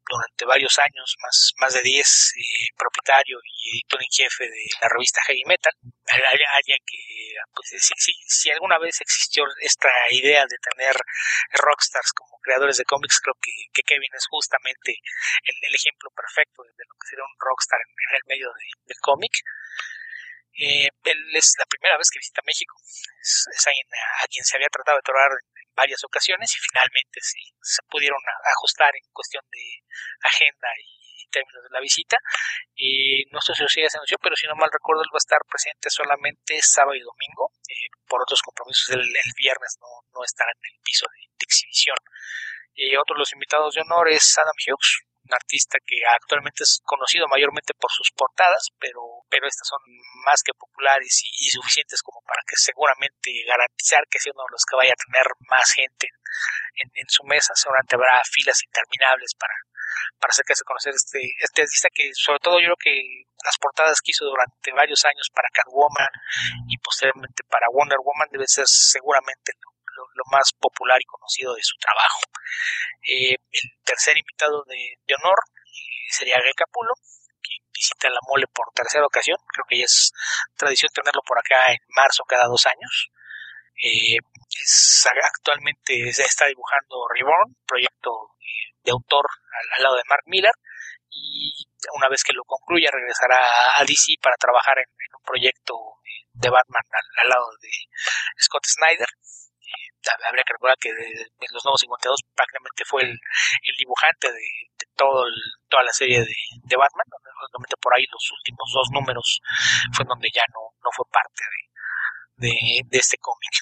durante 0.07 0.45
varios 0.45 0.77
años, 0.79 1.15
más, 1.21 1.53
más 1.57 1.73
de 1.73 1.81
10, 1.81 2.33
eh, 2.37 2.41
propietario 2.77 3.39
y 3.43 3.77
editor 3.77 4.01
en 4.01 4.11
jefe 4.11 4.43
de 4.45 4.65
la 4.81 4.89
revista 4.89 5.21
Heavy 5.25 5.43
Metal. 5.45 5.73
Alguien 6.05 6.79
que, 6.85 7.35
pues, 7.53 7.69
si, 8.27 8.51
alguna 8.51 8.77
vez 8.77 9.01
existió 9.01 9.43
esta 9.61 9.89
idea 10.11 10.45
de 10.47 10.57
tener 10.57 10.95
rockstars 11.53 12.11
como 12.13 12.39
creadores 12.39 12.77
de 12.77 12.85
cómics, 12.85 13.19
creo 13.21 13.35
que, 13.41 13.51
Kevin 13.85 14.13
es 14.15 14.25
justamente 14.29 14.97
el, 15.43 15.75
ejemplo 15.75 16.09
perfecto 16.15 16.63
de, 16.63 16.69
lo 16.69 16.95
que 16.97 17.07
sería 17.09 17.23
un 17.23 17.37
rockstar 17.37 17.79
en, 17.81 18.15
el 18.15 18.21
medio 18.25 18.49
del 18.85 18.97
cómic. 19.01 19.31
Eh, 20.57 20.87
él 20.87 21.35
es 21.35 21.55
la 21.59 21.65
primera 21.65 21.97
vez 21.97 22.09
que 22.09 22.19
visita 22.19 22.41
México. 22.45 22.75
Es, 23.21 23.67
alguien 23.67 23.87
a, 24.23 24.27
quien 24.27 24.45
se 24.45 24.55
había 24.57 24.69
tratado 24.69 24.97
de 24.97 25.03
tornar 25.03 25.31
en 25.31 25.69
varias 25.75 26.03
ocasiones 26.03 26.51
y 26.55 26.59
finalmente 26.59 27.19
sí, 27.21 27.43
se 27.61 27.83
pudieron 27.89 28.19
ajustar 28.55 28.95
en 28.95 29.03
cuestión 29.11 29.43
de 29.51 29.83
agenda 30.23 30.67
y 30.79 30.95
términos 31.35 31.63
de 31.63 31.73
la 31.75 31.83
visita. 31.83 32.17
Y 32.75 33.25
no 33.31 33.41
sé 33.41 33.53
si 33.55 33.65
se 33.67 33.97
anunció, 33.97 34.17
pero 34.23 34.35
si 34.35 34.47
no 34.47 34.55
mal 34.55 34.71
recuerdo, 34.71 35.03
él 35.03 35.11
va 35.11 35.19
a 35.19 35.25
estar 35.25 35.41
presente 35.49 35.89
solamente 35.89 36.59
sábado 36.61 36.95
y 36.95 37.03
domingo. 37.03 37.51
Eh, 37.67 37.91
por 38.07 38.21
otros 38.21 38.41
compromisos, 38.41 38.95
el, 38.95 39.03
viernes 39.35 39.77
no, 39.81 40.23
estará 40.23 40.51
en 40.55 40.63
el 40.71 40.79
piso 40.81 41.05
de, 41.11 41.27
exhibición. 41.43 41.97
Y 42.73 42.95
otro 42.95 43.15
de 43.15 43.19
los 43.19 43.33
invitados 43.33 43.75
de 43.75 43.81
honor 43.81 44.09
es 44.09 44.37
Adam 44.37 44.55
Hughes, 44.55 45.03
un 45.23 45.33
artista 45.33 45.77
que 45.85 46.01
actualmente 46.09 46.63
es 46.63 46.81
conocido 46.83 47.27
mayormente 47.27 47.73
por 47.73 47.91
sus 47.91 48.11
portadas, 48.11 48.69
pero, 48.79 49.14
pero 49.35 49.51
estas 49.51 49.67
son 49.67 49.83
más 50.23 50.39
que 50.39 50.55
populares 50.55 51.11
y, 51.27 51.49
suficientes 51.51 51.99
como 52.01 52.23
para 52.23 52.39
que 52.47 52.55
seguramente 52.55 53.35
garantizar 53.43 54.07
que 54.07 54.19
sea 54.19 54.31
uno 54.31 54.47
de 54.47 54.55
los 54.55 54.63
que 54.63 54.79
vaya 54.79 54.95
a 54.95 55.03
tener 55.03 55.27
más 55.51 55.67
gente 55.75 56.07
en, 56.79 57.09
su 57.11 57.23
mesa. 57.27 57.51
Seguramente 57.55 57.95
habrá 57.95 58.23
filas 58.31 58.63
interminables 58.63 59.35
para, 59.35 59.53
para 60.23 60.31
hacerse 60.31 60.63
conocer 60.63 60.95
este, 60.95 61.19
este 61.43 61.67
artista 61.67 61.89
que 61.91 62.15
sobre 62.15 62.39
todo 62.39 62.63
yo 62.63 62.71
creo 62.79 62.95
que 62.95 63.27
las 63.43 63.59
portadas 63.59 63.99
que 63.99 64.15
hizo 64.15 64.23
durante 64.23 64.71
varios 64.71 65.03
años 65.03 65.27
para 65.35 65.51
Catwoman 65.51 66.07
y 66.71 66.77
posteriormente 66.79 67.43
para 67.51 67.67
Wonder 67.75 67.99
Woman 67.99 68.31
debe 68.31 68.47
ser 68.47 68.67
seguramente 68.67 69.51
lo, 69.59 70.23
más 70.31 70.51
popular 70.53 70.99
y 70.99 71.05
conocido 71.05 71.53
de 71.55 71.63
su 71.63 71.75
trabajo. 71.77 72.19
Eh, 73.03 73.35
el 73.35 73.67
tercer 73.83 74.17
invitado 74.17 74.63
de, 74.63 74.97
honor 75.15 75.39
eh, 75.67 76.07
sería 76.09 76.39
Gay 76.39 76.53
Capulo, 76.55 76.95
visita 77.75 78.09
la 78.09 78.19
mole 78.27 78.47
por 78.47 78.71
tercera 78.73 79.05
ocasión. 79.05 79.37
Creo 79.53 79.65
que 79.67 79.79
ya 79.79 79.85
es 79.85 80.13
tradición 80.55 80.91
tenerlo 80.93 81.21
por 81.25 81.37
acá 81.37 81.71
en 81.71 81.79
marzo 81.95 82.23
cada 82.23 82.47
dos 82.47 82.65
años. 82.65 83.11
Eh, 83.83 84.17
actualmente 85.23 86.13
se 86.13 86.23
está 86.23 86.45
dibujando 86.47 87.07
Reborn, 87.13 87.55
proyecto 87.67 88.35
de 88.83 88.91
autor 88.91 89.25
al, 89.75 89.83
lado 89.83 89.95
de 89.97 90.03
Mark 90.07 90.23
Miller, 90.27 90.53
y 91.09 91.51
una 91.93 92.07
vez 92.07 92.23
que 92.23 92.33
lo 92.33 92.43
concluya 92.45 92.89
regresará 92.91 93.77
a 93.77 93.83
DC 93.83 94.15
para 94.21 94.37
trabajar 94.37 94.77
en, 94.79 94.89
un 95.17 95.23
proyecto 95.23 95.75
de 96.33 96.49
Batman 96.49 96.83
al, 97.21 97.29
lado 97.29 97.45
de 97.61 97.69
Scott 98.39 98.65
Snyder 98.65 99.07
habría 100.27 100.43
que 100.43 100.53
recordar 100.53 100.77
que 100.79 100.93
de, 100.93 101.25
los 101.51 101.65
nuevos 101.65 101.81
52 101.81 102.21
prácticamente 102.35 102.85
fue 102.85 103.01
el, 103.03 103.17
dibujante 103.77 104.31
de, 104.31 104.47
todo 104.95 105.25
toda 105.69 105.83
la 105.83 105.93
serie 105.93 106.19
de, 106.19 106.75
Batman. 106.75 107.07
Obviamente 107.51 107.75
por 107.81 107.93
ahí 107.95 108.05
los 108.11 108.31
últimos 108.31 108.67
dos 108.73 108.87
números 108.91 109.41
fue 109.93 110.05
donde 110.07 110.29
ya 110.33 110.43
no, 110.53 110.71
no 110.83 110.89
fue 110.95 111.05
parte 111.11 111.43
de, 112.37 112.81
de, 112.83 112.97
este 112.97 113.17
cómic. 113.17 113.53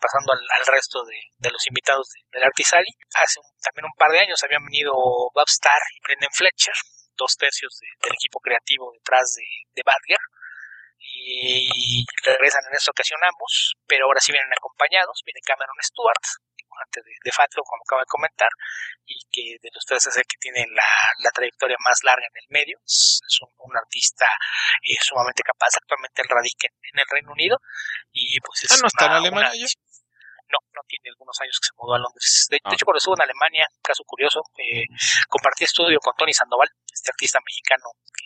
Pasando 0.00 0.32
al, 0.32 0.66
resto 0.66 1.04
de, 1.04 1.50
los 1.50 1.66
invitados 1.66 2.08
del 2.32 2.44
Artisali, 2.44 2.88
hace 3.14 3.40
también 3.60 3.84
un 3.84 3.96
par 3.98 4.10
de 4.10 4.20
años 4.20 4.42
habían 4.42 4.64
venido 4.64 4.92
Bob 4.94 5.48
Starr 5.48 5.82
y 5.94 6.00
Brendan 6.06 6.32
Fletcher, 6.32 6.74
dos 7.16 7.36
tercios 7.36 7.76
del 8.00 8.12
equipo 8.14 8.40
creativo 8.40 8.92
detrás 8.92 9.34
de, 9.34 9.44
de 9.74 9.82
Batgirl 9.84 10.24
y 11.00 12.04
regresan 12.24 12.62
en 12.70 12.76
esta 12.76 12.90
ocasión 12.90 13.20
ambos, 13.22 13.74
pero 13.86 14.06
ahora 14.06 14.20
sí 14.20 14.32
vienen 14.32 14.52
acompañados, 14.52 15.22
viene 15.24 15.40
Cameron 15.44 15.76
Stewart, 15.82 16.26
dibujante 16.78 17.00
de, 17.02 17.12
de 17.24 17.62
como 17.64 17.82
acaba 17.82 18.02
de 18.02 18.06
comentar, 18.06 18.50
y 19.04 19.18
que 19.30 19.58
de 19.62 19.70
los 19.72 19.84
tres 19.84 20.06
es 20.06 20.16
el 20.16 20.24
que 20.24 20.38
tiene 20.38 20.66
la, 20.70 21.30
trayectoria 21.30 21.76
más 21.84 21.98
larga 22.04 22.26
en 22.26 22.36
el 22.42 22.48
medio, 22.50 22.78
es, 22.84 23.20
un, 23.40 23.76
artista 23.76 24.26
eh, 24.82 24.96
sumamente 25.00 25.42
capaz, 25.42 25.76
actualmente 25.76 26.22
él 26.22 26.28
radica 26.28 26.68
en, 26.68 26.98
el 26.98 27.06
Reino 27.10 27.32
Unido, 27.32 27.58
y 28.12 28.40
pues 28.40 28.64
es 28.64 28.72
ah, 28.72 28.78
no 28.82 28.88
está 28.88 29.06
en 29.06 29.12
Alemania 29.12 29.52
no, 30.48 30.58
no 30.72 30.80
tiene 30.88 31.10
algunos 31.10 31.36
años 31.42 31.60
que 31.60 31.66
se 31.68 31.76
mudó 31.76 31.92
a 31.92 31.98
Londres. 31.98 32.48
De, 32.48 32.56
ah. 32.64 32.72
hecho, 32.72 32.86
cuando 32.86 32.96
estuvo 32.96 33.14
en 33.14 33.20
Alemania, 33.20 33.68
caso 33.82 34.02
curioso, 34.04 34.40
eh, 34.56 34.88
compartí 35.28 35.64
estudio 35.64 36.00
con 36.00 36.16
Tony 36.16 36.32
Sandoval, 36.32 36.72
este 36.88 37.10
artista 37.10 37.38
mexicano 37.44 37.92
que 38.16 38.24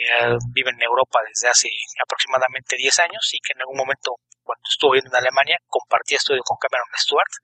que 0.00 0.38
vive 0.52 0.70
en 0.70 0.82
Europa 0.82 1.20
desde 1.28 1.48
hace 1.48 1.68
aproximadamente 2.02 2.76
10 2.76 2.98
años 3.00 3.28
y 3.32 3.38
que 3.44 3.52
en 3.52 3.60
algún 3.60 3.76
momento 3.76 4.16
cuando 4.40 4.64
estuvo 4.66 4.96
viviendo 4.96 5.12
en 5.12 5.22
Alemania 5.22 5.58
compartía 5.68 6.16
estudio 6.16 6.42
con 6.42 6.56
Cameron 6.56 6.88
Stewart. 6.96 7.34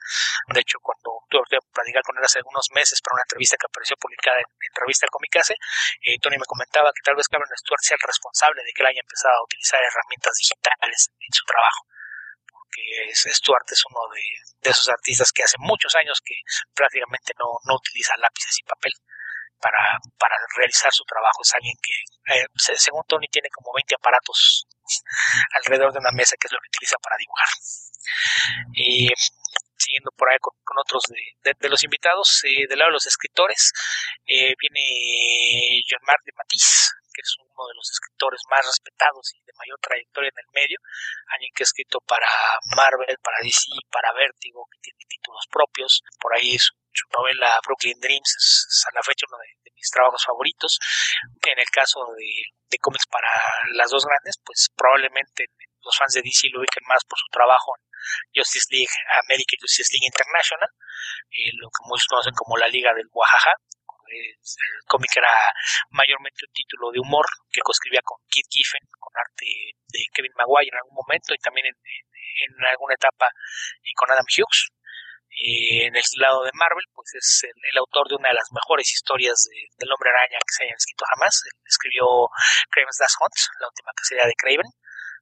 De 0.51 0.61
hecho, 0.61 0.81
cuando 0.81 1.23
tuve 1.29 1.45
que 1.51 1.59
platicar 1.71 2.03
con 2.03 2.17
él 2.17 2.25
hace 2.25 2.41
algunos 2.41 2.67
meses 2.73 2.99
para 3.05 3.21
una 3.21 3.27
entrevista 3.29 3.55
que 3.61 3.69
apareció 3.69 3.95
publicada 4.01 4.41
en, 4.41 4.49
revista 4.75 5.07
Comicase, 5.07 5.55
eh, 6.03 6.19
Tony 6.19 6.37
me 6.37 6.49
comentaba 6.49 6.91
que 6.91 7.05
tal 7.05 7.15
vez 7.15 7.29
Cameron 7.29 7.53
Stewart 7.57 7.85
sea 7.85 7.97
el 8.01 8.07
responsable 8.07 8.65
de 8.65 8.73
que 8.73 8.83
él 8.83 8.91
haya 8.91 9.05
empezado 9.05 9.37
a 9.39 9.45
utilizar 9.45 9.79
herramientas 9.79 10.35
digitales 10.41 11.13
en 11.21 11.33
su 11.33 11.45
trabajo 11.45 11.87
porque 12.51 13.15
Stuart 13.15 13.65
es 13.71 13.83
uno 13.89 14.01
de, 14.13 14.21
de, 14.61 14.71
esos 14.71 14.89
artistas 14.89 15.33
que 15.33 15.43
hace 15.43 15.57
muchos 15.59 15.95
años 15.95 16.21
que 16.25 16.35
prácticamente 16.75 17.33
no, 17.39 17.57
no 17.65 17.77
utiliza 17.77 18.17
lápices 18.19 18.59
y 18.59 18.65
papel 18.65 18.93
para, 19.61 19.99
para 20.19 20.37
realizar 20.57 20.93
su 20.93 21.05
trabajo. 21.05 21.43
Es 21.43 21.55
alguien 21.55 21.77
que, 21.83 22.41
eh, 22.41 22.47
según 22.77 23.03
Tony, 23.07 23.29
tiene 23.29 23.49
como 23.51 23.73
20 23.75 23.95
aparatos 23.95 24.67
alrededor 25.55 25.93
de 25.93 26.01
una 26.01 26.13
mesa, 26.13 26.37
que 26.39 26.47
es 26.47 26.53
lo 26.53 26.59
que 26.61 26.69
utiliza 26.69 26.97
para 27.03 27.17
dibujar. 27.17 27.49
Y 28.75 29.11
siguiendo 29.77 30.11
por 30.17 30.31
ahí 30.31 30.39
con, 30.41 30.55
otros 30.79 31.05
de, 31.09 31.69
los 31.69 31.83
invitados, 31.85 32.43
eh, 32.45 32.67
del 32.69 32.79
lado 32.79 32.91
de 32.91 32.99
los 32.99 33.07
escritores, 33.07 33.73
eh, 34.27 34.55
viene 34.59 35.83
John 35.89 36.03
Mark 36.07 36.23
de 36.25 36.33
Matisse, 36.37 36.93
que 37.13 37.23
es 37.23 37.37
uno 37.41 37.69
de 37.69 37.75
los 37.75 37.91
escritores 37.91 38.43
más 38.51 38.67
respetados 38.67 39.33
y 39.35 39.41
de 39.41 39.53
mayor 39.57 39.79
trayectoria 39.81 40.29
en 40.29 40.41
el 40.45 40.51
medio, 40.53 40.79
alguien 41.33 41.51
que 41.55 41.63
ha 41.63 41.71
escrito 41.71 42.01
para 42.01 42.29
Marvel, 42.77 43.17
para 43.23 43.39
DC, 43.43 43.73
para 43.91 44.13
Vertigo, 44.13 44.67
que 44.71 44.79
tiene 44.81 45.01
títulos 45.09 45.47
propios, 45.51 46.03
por 46.21 46.35
ahí 46.35 46.59
su, 46.59 46.75
novela 47.17 47.59
Brooklyn 47.65 47.99
Dreams 48.01 48.31
es, 48.37 48.85
a 48.89 48.95
la 48.95 49.03
fecha 49.03 49.27
uno 49.29 49.39
de, 49.39 49.71
mis 49.75 49.91
trabajos 49.91 50.25
favoritos. 50.25 50.79
En 51.43 51.59
el 51.59 51.71
caso 51.71 52.01
de, 52.17 52.79
cómics 52.81 53.07
para 53.07 53.29
las 53.73 53.91
dos 53.91 54.05
grandes, 54.05 54.37
pues 54.45 54.69
probablemente 54.77 55.47
los 55.81 55.97
fans 55.97 56.13
de 56.13 56.23
DC 56.23 56.49
lo 56.53 56.61
ubiquen 56.61 56.85
más 56.87 57.05
por 57.09 57.19
su 57.19 57.27
trabajo 57.33 57.73
en 57.79 57.89
Justice 58.37 58.69
League 58.71 58.93
América 59.25 59.57
Justice 59.59 59.89
League 59.95 60.07
International, 60.13 60.69
eh, 61.33 61.57
lo 61.57 61.69
que 61.73 61.89
muchos 61.89 62.07
conocen 62.07 62.35
como 62.35 62.57
la 62.59 62.69
Liga 62.69 62.93
del 62.93 63.09
Oaxaca, 63.13 63.55
el 64.09 64.83
cómic 64.87 65.11
era 65.17 65.33
mayormente 65.91 66.47
un 66.47 66.53
título 66.53 66.91
de 66.93 67.01
humor 67.01 67.27
que 67.51 67.61
coescribía 67.61 68.01
con 68.05 68.19
Kit 68.29 68.47
Giffen, 68.51 68.83
con 68.99 69.13
arte 69.17 69.47
de 69.89 70.01
Kevin 70.13 70.33
Maguire 70.37 70.71
en 70.71 70.79
algún 70.79 70.95
momento 70.95 71.35
y 71.35 71.39
también 71.39 71.67
en, 71.67 71.75
alguna 72.67 72.95
etapa 72.95 73.31
con 73.97 74.11
Adam 74.11 74.27
Hughes. 74.29 74.71
En 75.37 75.95
el 75.95 76.03
lado 76.17 76.45
de 76.45 76.51
Marvel, 76.55 76.85
pues 76.95 77.13
es 77.15 77.45
el, 77.45 77.79
autor 77.79 78.09
de 78.09 78.17
una 78.17 78.31
de 78.31 78.41
las 78.41 78.49
mejores 78.53 78.89
historias 78.91 79.49
del 79.77 79.93
hombre 79.93 80.11
araña 80.11 80.41
que 80.41 80.53
se 80.53 80.65
hayan 80.65 80.77
escrito 80.77 81.05
jamás. 81.13 81.43
escribió 81.65 82.29
Craven's 82.73 82.97
Last 83.01 83.17
Hunt, 83.21 83.37
la 83.61 83.69
última 83.69 83.93
que 83.93 84.05
sería 84.05 84.25
de 84.25 84.33
Craven, 84.33 84.71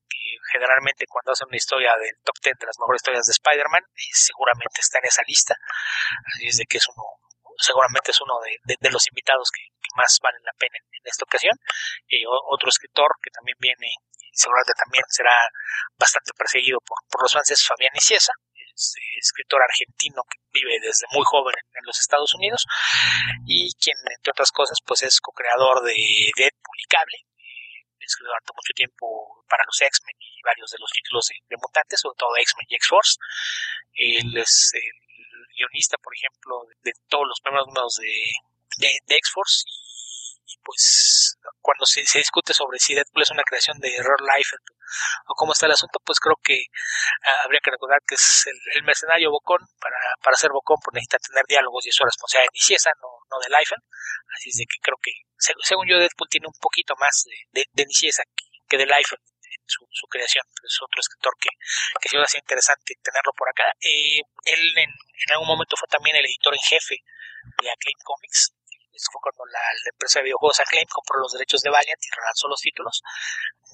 que 0.07 0.39
generalmente 0.53 1.07
cuando 1.11 1.33
hace 1.33 1.45
una 1.45 1.57
historia 1.57 1.97
del 1.99 2.15
top 2.23 2.39
10 2.43 2.59
de 2.63 2.67
las 2.67 2.79
mejores 2.79 3.03
historias 3.03 3.27
de 3.27 3.35
Spider-Man, 3.35 3.83
eh, 3.83 4.15
seguramente 4.15 4.79
está 4.81 4.99
en 5.03 5.07
esa 5.11 5.23
lista. 5.27 5.55
Así 6.31 6.47
es 6.47 6.57
de 6.63 6.67
que 6.71 6.79
es 6.79 6.87
uno, 6.95 7.03
seguramente 7.59 8.11
es 8.11 8.21
uno 8.21 8.39
de, 8.39 8.91
los 8.91 9.07
invitados 9.09 9.51
que, 9.51 9.67
más 9.97 10.19
valen 10.23 10.43
la 10.43 10.55
pena 10.59 10.75
en, 10.79 11.07
esta 11.07 11.25
ocasión. 11.25 11.55
y 12.09 12.25
otro 12.27 12.69
escritor 12.69 13.15
que 13.23 13.31
también 13.31 13.57
viene, 13.61 13.91
seguramente 14.33 14.73
también 14.75 15.05
será 15.09 15.35
bastante 15.99 16.33
perseguido 16.37 16.79
por, 16.81 17.23
los 17.23 17.33
fans, 17.33 17.51
es 17.51 17.67
Fabián 17.67 17.95
Iciesa, 17.95 18.33
es, 18.75 18.95
escritor 19.17 19.63
argentino 19.63 20.23
que 20.29 20.39
vive 20.53 20.79
desde 20.81 21.07
muy 21.13 21.25
joven 21.25 21.55
en, 21.57 21.85
los 21.87 21.99
Estados 21.99 22.35
Unidos 22.35 22.67
y 23.47 23.73
quien, 23.75 23.97
entre 24.17 24.31
otras 24.31 24.51
cosas, 24.53 24.79
pues 24.85 25.03
es 25.03 25.21
co-creador 25.21 25.83
de 25.83 25.95
Deadpool 26.37 26.79
y 26.79 26.89
Cable. 26.89 27.19
escribió 28.01 28.31
durante 28.31 28.53
mucho 28.55 28.73
tiempo 28.75 29.45
para 29.49 29.65
los 29.65 29.81
X-Men 29.81 30.17
y 30.19 30.43
varios 30.45 30.71
de 30.71 30.79
los 30.79 30.91
títulos 30.91 31.29
de, 31.29 31.57
mutantes, 31.57 32.01
sobre 32.01 32.17
todo 32.19 32.37
X-Men 32.37 32.67
y 32.69 32.75
X-Force. 32.77 33.17
Él 33.95 34.37
es 34.37 34.73
el 34.75 35.47
guionista, 35.57 35.97
por 35.99 36.15
ejemplo, 36.15 36.63
de, 36.83 36.93
todos 37.09 37.27
los 37.29 37.41
primeros 37.41 37.67
números 37.69 37.97
de, 37.97 39.17
X-Force 39.17 39.65
y, 40.47 40.57
pues 40.63 41.39
cuando 41.61 41.87
se, 41.87 42.01
discute 42.01 42.53
sobre 42.53 42.79
si 42.79 42.95
Deadpool 42.95 43.23
es 43.23 43.31
una 43.31 43.45
creación 43.45 43.79
de 43.79 43.95
Error 43.95 44.21
Life 44.21 44.57
o 45.27 45.35
cómo 45.35 45.53
está 45.53 45.67
el 45.67 45.73
asunto, 45.73 46.01
pues 46.05 46.19
creo 46.21 46.37
que 46.43 46.67
ah, 47.25 47.45
habría 47.45 47.61
que 47.63 47.71
recordar 47.71 48.01
que 48.07 48.15
es 48.15 48.47
el, 48.75 48.83
mercenario 48.85 49.31
Bocón, 49.31 49.61
para, 49.81 49.97
para 50.23 50.37
ser 50.37 50.51
Bocón 50.51 50.77
pues 50.83 50.95
necesita 50.95 51.19
tener 51.19 51.45
diálogos 51.47 51.87
y 51.87 51.89
es 51.89 51.99
responsabilidad 51.99 52.51
de 52.51 52.57
Niciesa, 52.59 52.91
no, 53.01 53.09
no 53.31 53.37
de 53.41 53.49
Life, 53.49 53.75
así 54.37 54.51
es 54.51 54.57
de 54.57 54.67
que 54.67 54.79
creo 54.83 54.99
que, 55.01 55.13
según 55.39 55.89
yo, 55.89 55.99
Deadpool 55.99 56.29
tiene 56.29 56.47
un 56.47 56.59
poquito 56.61 56.95
más 56.99 57.25
de, 57.53 57.65
de, 57.73 57.85
Niciesa 57.87 58.23
que, 58.69 58.77
de 58.77 58.87
Life 58.87 59.17
su, 59.67 59.87
su 59.91 60.07
creación. 60.09 60.45
Es 60.63 60.79
otro 60.83 61.01
escritor 61.01 61.33
que, 61.41 61.49
que 62.03 62.19
va 62.19 62.25
a 62.25 62.29
ser 62.29 62.41
interesante 62.41 62.95
tenerlo 63.03 63.33
por 63.37 63.49
acá. 63.49 63.65
Eh, 63.81 64.21
él 64.45 64.63
en, 64.77 64.91
en, 64.91 65.29
algún 65.33 65.49
momento 65.49 65.77
fue 65.77 65.89
también 65.89 66.17
el 66.17 66.27
editor 66.27 66.53
en 66.53 66.61
jefe 66.61 66.97
de 67.63 67.71
Acclaim 67.71 67.99
Comics, 68.05 68.53
Fue 69.11 69.21
cuando 69.21 69.45
la, 69.51 69.61
empresa 69.91 70.21
de 70.21 70.31
videojuegos 70.31 70.61
Acclaim 70.61 70.87
compró 70.87 71.19
los 71.19 71.33
derechos 71.33 71.63
de 71.63 71.71
Valiant 71.71 71.99
y 71.99 72.15
relanzó 72.15 72.49
los 72.49 72.61
títulos. 72.61 73.03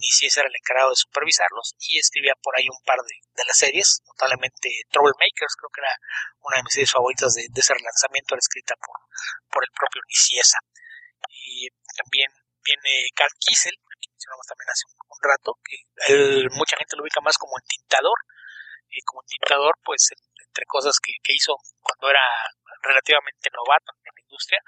Nicieza 0.00 0.40
era 0.40 0.48
el 0.48 0.56
encargado 0.56 0.90
de 0.90 0.96
supervisarlos 0.96 1.76
y 1.78 1.98
escribía 1.98 2.34
por 2.40 2.56
ahí 2.56 2.68
un 2.68 2.80
par 2.84 2.96
de, 3.04 3.14
de 3.36 3.44
las 3.44 3.58
series, 3.58 4.00
notablemente 4.06 4.70
Troublemakers, 4.90 5.56
creo 5.60 5.70
que 5.74 5.80
era 5.84 5.92
una 6.40 6.56
de 6.56 6.62
mis 6.64 6.72
series 6.72 6.92
favoritas 6.92 7.34
de, 7.34 7.44
ese 7.52 7.74
relanzamiento, 7.74 8.34
era 8.34 8.40
escrita 8.40 8.74
por, 8.80 8.96
por 9.52 9.64
el 9.64 9.72
propio 9.76 10.00
Nicieza. 10.08 10.58
Y 11.28 11.68
también 11.96 12.32
viene 12.64 13.08
Carl 13.14 13.32
Kiesel, 13.38 13.76
que 13.76 14.08
mencionamos 14.08 14.46
también 14.48 14.68
hace 14.72 14.84
un, 14.88 15.20
rato, 15.20 15.52
que 15.60 15.76
mucha 16.56 16.76
gente 16.80 16.96
lo 16.96 17.02
ubica 17.02 17.20
más 17.20 17.36
como 17.36 17.58
el 17.60 17.64
tintador, 17.68 18.16
y 18.90 19.00
como 19.02 19.22
tintador, 19.22 19.76
pues 19.84 20.10
entre 20.50 20.64
cosas 20.66 20.98
que, 20.98 21.12
hizo 21.28 21.54
cuando 21.80 22.10
era 22.10 22.24
relativamente 22.82 23.50
novato 23.52 23.92
en 24.04 24.14
la 24.14 24.22
industria, 24.22 24.60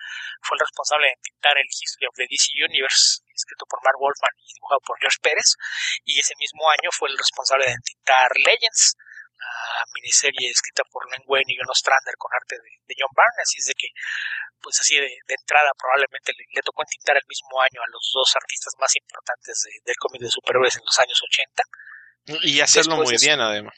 fue 0.43 0.57
el 0.57 0.65
responsable 0.65 1.09
de 1.09 1.19
tintar 1.23 1.57
el 1.59 1.69
History 1.69 2.07
of 2.07 2.17
the 2.17 2.27
DC 2.29 2.53
Universe, 2.65 3.23
escrito 3.33 3.65
por 3.67 3.83
Mark 3.85 3.99
Wolfman 3.99 4.35
y 4.39 4.55
dibujado 4.55 4.81
por 4.81 4.99
George 5.01 5.19
Pérez, 5.23 5.57
y 6.05 6.19
ese 6.19 6.35
mismo 6.39 6.69
año 6.71 6.91
fue 6.93 7.09
el 7.11 7.19
responsable 7.19 7.67
de 7.67 7.77
tintar 7.83 8.31
Legends, 8.37 8.97
la 9.43 9.85
miniserie 9.95 10.51
escrita 10.51 10.85
por 10.91 11.03
Len 11.11 11.23
Wayne 11.27 11.51
y 11.51 11.57
John 11.59 11.71
Ostrander 11.71 12.15
con 12.17 12.31
arte 12.33 12.55
de, 12.63 12.95
John 12.95 13.11
Byrne, 13.11 13.43
así 13.43 13.59
es 13.59 13.67
de 13.67 13.75
que, 13.75 13.89
pues 14.61 14.79
así 14.79 14.95
de, 14.95 15.11
entrada 15.27 15.71
probablemente 15.75 16.33
le, 16.33 16.63
tocó 16.63 16.85
tintar 16.85 17.17
el 17.17 17.27
mismo 17.27 17.61
año 17.61 17.83
a 17.83 17.91
los 17.91 18.07
dos 18.15 18.37
artistas 18.37 18.75
más 18.79 18.95
importantes 18.95 19.67
del 19.85 19.97
cómic 19.97 20.23
de 20.23 20.31
superhéroes 20.31 20.77
en 20.77 20.85
los 20.87 20.99
años 21.01 21.19
80. 21.19 21.63
Y 22.47 22.61
hacerlo 22.61 22.97
muy 23.03 23.17
bien 23.19 23.41
además 23.41 23.75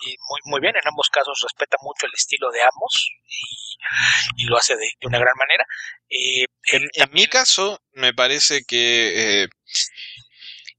y 0.00 0.16
muy, 0.28 0.40
muy 0.44 0.60
bien, 0.60 0.74
en 0.76 0.88
ambos 0.88 1.08
casos 1.10 1.38
respeta 1.42 1.76
mucho 1.82 2.06
el 2.06 2.12
estilo 2.14 2.50
de 2.50 2.62
ambos 2.62 3.10
y, 4.36 4.46
lo 4.46 4.56
hace 4.56 4.76
de, 4.76 4.88
una 5.02 5.18
gran 5.18 5.34
manera. 5.36 5.64
Eh, 6.08 6.46
en, 6.72 7.12
mi 7.12 7.26
caso, 7.26 7.80
me 7.92 8.12
parece 8.14 8.64
que 8.64 9.42
eh, 9.42 9.48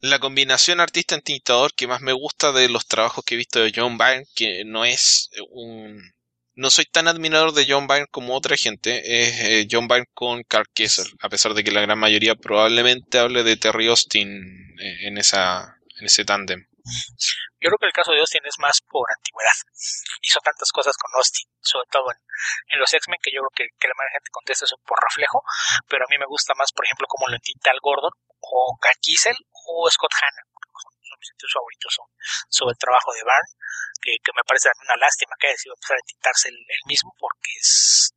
la 0.01 0.19
combinación 0.19 0.80
artista-tintador 0.80 1.73
que 1.73 1.88
más 1.88 2.01
me 2.01 2.14
gusta 2.14 2.51
de 2.51 2.69
los 2.69 2.88
trabajos 2.88 3.23
que 3.26 3.35
he 3.35 3.38
visto 3.38 3.60
de 3.60 3.73
John 3.76 3.97
Byrne, 3.97 4.26
que 4.35 4.64
no 4.65 4.85
es 4.85 5.30
un... 5.51 6.14
No 6.56 6.69
soy 6.69 6.85
tan 6.85 7.07
admirador 7.07 7.53
de 7.53 7.65
John 7.68 7.88
Byrne 7.88 8.07
como 8.11 8.35
otra 8.35 8.57
gente, 8.57 9.23
es 9.23 9.39
eh, 9.39 9.68
John 9.72 9.88
Byrne 9.88 10.07
con 10.14 10.43
Carl 10.43 10.65
Kessel, 10.73 11.07
a 11.22 11.30
pesar 11.30 11.53
de 11.53 11.64
que 11.64 11.72
la 11.72 11.81
gran 11.81 11.97
mayoría 11.97 12.35
probablemente 12.35 13.18
hable 13.18 13.43
de 13.43 13.56
Terry 13.56 13.88
Austin 13.88 14.76
en, 14.77 15.18
esa, 15.18 15.77
en 15.99 16.06
ese 16.06 16.26
tándem. 16.26 16.68
Yo 17.60 17.68
creo 17.70 17.80
que 17.80 17.88
el 17.88 17.94
caso 17.94 18.11
de 18.11 18.20
Austin 18.20 18.45
es 18.45 18.57
más 18.60 18.82
por 18.88 19.07
antigüedad. 19.11 19.57
Hizo 20.22 20.40
tantas 20.40 20.72
cosas 20.72 20.95
con 20.98 21.11
Austin, 21.16 21.48
sobre 21.61 21.88
todo 21.91 22.11
en, 22.11 22.80
los 22.80 22.94
X-Men, 22.94 23.20
que 23.22 23.32
yo 23.32 23.41
creo 23.41 23.53
que, 23.56 23.66
que 23.78 23.88
la 23.88 23.95
mayoría 23.98 24.20
gente 24.20 24.32
contesta 24.32 24.66
eso 24.66 24.78
por 24.86 24.98
reflejo, 25.02 25.44
pero 25.88 26.06
a 26.06 26.10
mí 26.10 26.18
me 26.18 26.26
gusta 26.26 26.53
más, 26.56 26.72
por 26.72 26.86
ejemplo, 26.86 27.07
como 27.07 27.28
lo 27.28 27.36
entinta 27.36 27.72
Al 27.72 27.80
Gordon, 27.82 28.14
o 28.40 28.78
Cal 28.80 28.95
Kiesel, 29.02 29.36
o 29.52 29.90
Scott 29.91 30.14
Hanna, 30.16 30.44
son, 30.80 31.18
mis 31.20 31.52
favoritos 31.52 31.91
sobre, 32.48 32.72
el 32.72 32.80
trabajo 32.80 33.11
de 33.11 33.24
Barn, 33.24 33.49
que, 33.99 34.16
me 34.32 34.45
parece 34.48 34.70
una 34.80 34.95
lástima 34.95 35.36
que 35.40 35.48
haya 35.48 35.60
decidido 35.60 35.76
empezar 35.76 35.98
a 35.98 36.07
tintarse 36.07 36.48
el, 36.49 36.84
mismo, 36.86 37.11
porque 37.20 37.52
es 37.60 38.16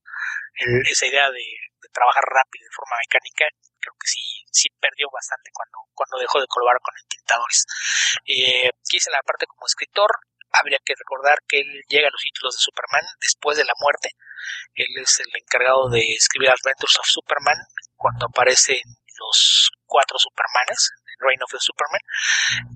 esa 0.87 1.07
idea 1.07 1.31
de, 1.31 1.43
de 1.43 1.89
trabajar 1.91 2.23
rápido 2.23 2.63
de 2.63 2.77
forma 2.77 2.95
mecánica 3.01 3.47
creo 3.83 3.95
que 3.99 4.07
sí, 4.07 4.42
sí 4.53 4.69
perdió 4.81 5.09
bastante 5.11 5.51
cuando, 5.53 5.89
cuando 5.95 6.19
dejó 6.19 6.41
de 6.41 6.47
colaborar 6.47 6.81
con 6.81 6.95
Intentadores. 7.01 7.67
Eh, 8.27 8.71
la 9.11 9.23
parte 9.23 9.47
como 9.47 9.67
escritor, 9.67 10.11
habría 10.53 10.79
que 10.85 10.95
recordar 10.95 11.39
que 11.49 11.61
él 11.61 11.83
llega 11.89 12.09
a 12.09 12.13
los 12.13 12.21
títulos 12.21 12.55
de 12.55 12.61
Superman 12.61 13.05
después 13.21 13.57
de 13.57 13.65
la 13.65 13.73
muerte. 13.81 14.13
Él 14.75 14.93
es 15.01 15.21
el 15.21 15.33
encargado 15.33 15.89
de 15.89 16.01
escribir 16.13 16.51
Adventures 16.51 16.99
of 17.01 17.09
Superman 17.09 17.57
cuando 17.97 18.27
aparecen 18.27 18.85
los 19.19 19.71
cuatro 19.87 20.19
Supermanes, 20.19 20.93
Reign 21.19 21.43
of 21.43 21.51
the 21.51 21.61
Superman. 21.61 22.01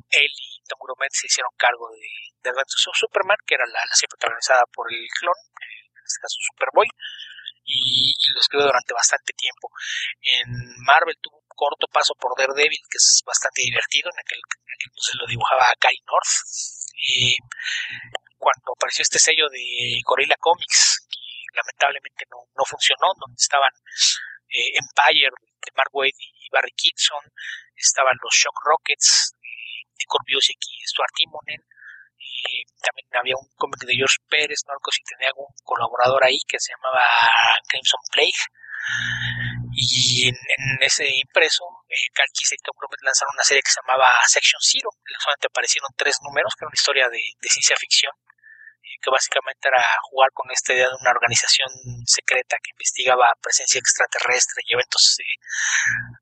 Él 0.08 0.30
y 0.32 0.62
Tom 0.68 0.80
Grumet 0.80 1.12
se 1.12 1.26
hicieron 1.26 1.52
cargo 1.56 1.90
de, 1.92 2.48
Adventures 2.48 2.88
of 2.88 2.96
Superman, 2.96 3.36
que 3.44 3.54
era 3.54 3.66
la, 3.66 3.80
la 3.84 3.94
serie 3.94 4.08
protagonizada 4.08 4.64
por 4.72 4.86
el 4.88 5.02
clon, 5.20 5.34
en 5.36 6.04
este 6.06 6.22
caso 6.22 6.38
Superboy 6.48 6.88
y, 7.66 8.14
lo 8.32 8.40
escribió 8.40 8.66
durante 8.66 8.94
bastante 8.94 9.32
tiempo. 9.34 9.70
En 10.22 10.48
Marvel 10.84 11.16
tuvo 11.20 11.35
corto 11.56 11.88
paso 11.88 12.14
por 12.14 12.36
Daredevil, 12.36 12.84
que 12.90 12.98
es 13.00 13.22
bastante 13.26 13.62
divertido, 13.62 14.10
en 14.12 14.20
aquel, 14.20 14.38
en 14.38 14.78
entonces 14.86 15.14
lo 15.18 15.26
dibujaba 15.26 15.74
Kai 15.80 15.96
North. 16.06 16.34
Y 16.94 17.36
cuando 18.38 18.72
apareció 18.76 19.02
este 19.02 19.18
sello 19.18 19.48
de 19.48 20.00
Gorilla 20.04 20.36
Comics, 20.38 21.06
que 21.08 21.56
lamentablemente 21.56 22.24
no, 22.30 22.64
funcionó, 22.64 23.12
donde 23.18 23.40
estaban 23.40 23.72
eh, 24.48 24.76
Empire 24.76 25.32
de 25.32 25.72
Mark 25.74 25.90
Waid 25.92 26.14
y 26.14 26.48
Barry 26.52 26.72
Kitson, 26.76 27.24
estaban 27.74 28.14
los 28.22 28.34
Shock 28.34 28.60
Rockets 28.64 29.34
de 29.98 30.04
Corbiosek 30.06 30.60
y 30.60 30.86
Stuart 30.86 31.12
Timonen, 31.16 31.64
también 32.80 33.08
había 33.18 33.36
un 33.36 33.48
cómic 33.56 33.80
de 33.80 33.94
George 33.94 34.16
Pérez, 34.28 34.60
no 34.66 34.74
si 34.90 35.02
tenía 35.04 35.28
algún 35.28 35.46
colaborador 35.64 36.22
ahí 36.24 36.38
que 36.46 36.58
se 36.60 36.72
llamaba 36.72 37.04
Crimson 37.68 38.00
Plague. 38.12 38.42
Y 39.78 40.28
en, 40.32 40.80
ese 40.80 41.04
impreso, 41.04 41.68
eh, 41.88 42.08
Cal 42.14 42.24
y 42.32 42.56
Tom 42.64 42.72
Grumet 42.80 43.02
lanzaron 43.04 43.36
una 43.36 43.44
serie 43.44 43.60
que 43.60 43.68
se 43.70 43.80
llamaba 43.84 44.08
Section 44.24 44.60
Zero. 44.64 44.88
Solamente 45.20 45.52
aparecieron 45.52 45.92
tres 45.96 46.16
números, 46.24 46.56
que 46.56 46.64
era 46.64 46.72
una 46.72 46.80
historia 46.80 47.08
de, 47.12 47.20
ciencia 47.44 47.76
ficción, 47.76 48.16
eh, 48.80 48.96
que 49.04 49.12
básicamente 49.12 49.68
era 49.68 49.84
jugar 50.08 50.32
con 50.32 50.48
esta 50.50 50.72
idea 50.72 50.88
de 50.88 50.96
una 50.96 51.12
organización 51.12 51.68
secreta 52.08 52.56
que 52.56 52.72
investigaba 52.72 53.36
presencia 53.36 53.78
extraterrestre 53.78 54.64
y 54.64 54.72
eventos 54.72 55.20
eh, 55.20 55.36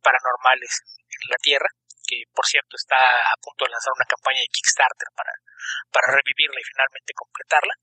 paranormales 0.03 0.83
en 1.07 1.31
la 1.31 1.39
Tierra 1.39 1.71
que 2.05 2.21
por 2.35 2.45
cierto 2.45 2.77
está 2.77 3.01
a 3.01 3.37
punto 3.41 3.65
de 3.65 3.73
lanzar 3.73 3.93
una 3.97 4.05
campaña 4.05 4.41
de 4.41 4.53
Kickstarter 4.53 5.09
para, 5.17 5.33
para 5.89 6.13
revivirla 6.21 6.61
y 6.61 6.69
finalmente 6.69 7.17
completarla. 7.17 7.75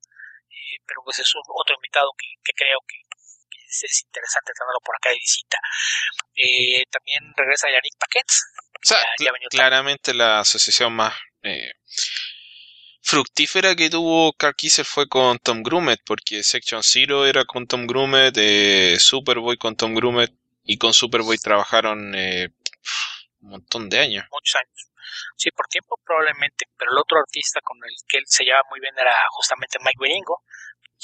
Eh, 0.52 0.78
pero 0.86 1.02
pues 1.04 1.18
es 1.20 1.32
otro 1.34 1.76
invitado 1.76 2.12
que, 2.14 2.54
creo 2.54 2.78
que, 2.86 3.02
es, 3.72 4.04
interesante 4.04 4.54
tenerlo 4.54 4.80
por 4.84 4.96
acá 4.96 5.10
de 5.10 5.16
visita. 5.16 5.58
Eh, 6.36 6.84
también 6.92 7.34
regresa 7.36 7.68
Yannick 7.70 7.98
Paquet. 7.98 8.26
claramente 9.50 10.14
la 10.14 10.40
asociación 10.40 10.94
más 10.94 11.14
eh, 11.44 11.72
fructífera 13.02 13.76
que 13.76 13.90
tuvo 13.90 14.34
Carl 14.34 14.56
fue 14.86 15.08
con 15.08 15.40
Tom 15.40 15.64
Grumet, 15.64 16.02
porque 16.06 16.44
Section 16.44 16.84
Zero 16.84 17.26
era 17.26 17.46
con 17.46 17.68
Tom 17.68 17.88
Grumet, 17.88 18.36
Superboy 19.00 19.58
con 19.58 19.76
Tom 19.76 19.94
Grumet, 19.96 20.32
y 20.64 20.78
con 20.78 20.94
Superboy 20.94 21.38
trabajaron 21.38 22.14
un 22.14 23.50
montón 23.50 23.90
de 23.90 24.00
años. 24.00 24.26
Muchos 24.32 24.56
años. 24.56 24.92
Sí, 25.36 25.50
por 25.52 25.68
tiempo 25.68 26.00
probablemente, 26.06 26.66
pero 26.78 26.92
el 26.92 26.98
otro 26.98 27.20
artista 27.20 27.60
con 27.64 27.78
el 27.84 27.96
que 28.08 28.18
él 28.20 28.24
se 28.28 28.44
llevaba 28.44 28.64
muy 28.70 28.80
bien 28.80 28.94
era 28.98 29.14
justamente 29.32 29.80
Mike 29.80 29.98
Wieringo, 30.00 30.44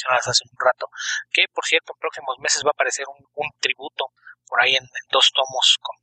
hace 0.09 0.43
un 0.45 0.57
rato, 0.57 0.87
que 1.31 1.45
por 1.53 1.65
cierto 1.65 1.93
en 1.93 1.99
próximos 1.99 2.37
meses 2.39 2.63
va 2.63 2.69
a 2.69 2.75
aparecer 2.77 3.05
un, 3.07 3.49
tributo 3.59 4.05
por 4.45 4.61
ahí 4.61 4.75
en, 4.75 4.87
dos 5.11 5.31
tomos, 5.33 5.77
con, 5.81 5.95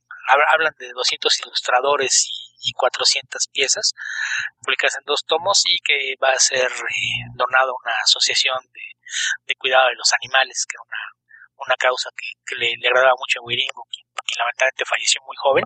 hablan 0.53 0.73
de 0.77 0.91
200 0.91 1.39
ilustradores 1.41 2.29
y, 2.61 2.73
400 2.73 3.47
piezas, 3.53 3.93
publicadas 4.63 4.97
en 4.97 5.05
dos 5.05 5.23
tomos 5.27 5.61
y 5.65 5.77
que 5.85 6.15
va 6.21 6.31
a 6.31 6.39
ser 6.39 6.65
eh, 6.65 7.21
donado 7.35 7.71
a 7.71 7.81
una 7.83 7.93
asociación 8.03 8.57
de, 9.45 9.55
cuidado 9.55 9.89
de 9.89 9.95
los 9.95 10.11
animales, 10.13 10.65
que 10.65 10.73
era 10.73 10.81
una, 10.81 11.63
una 11.67 11.75
causa 11.77 12.09
que, 12.17 12.55
le, 12.55 12.73
agradaba 12.87 13.13
mucho 13.19 13.39
a 13.39 13.43
Wieringo, 13.43 13.85
quien, 13.91 14.05
lamentablemente 14.37 14.85
falleció 14.85 15.21
muy 15.27 15.35
joven, 15.37 15.63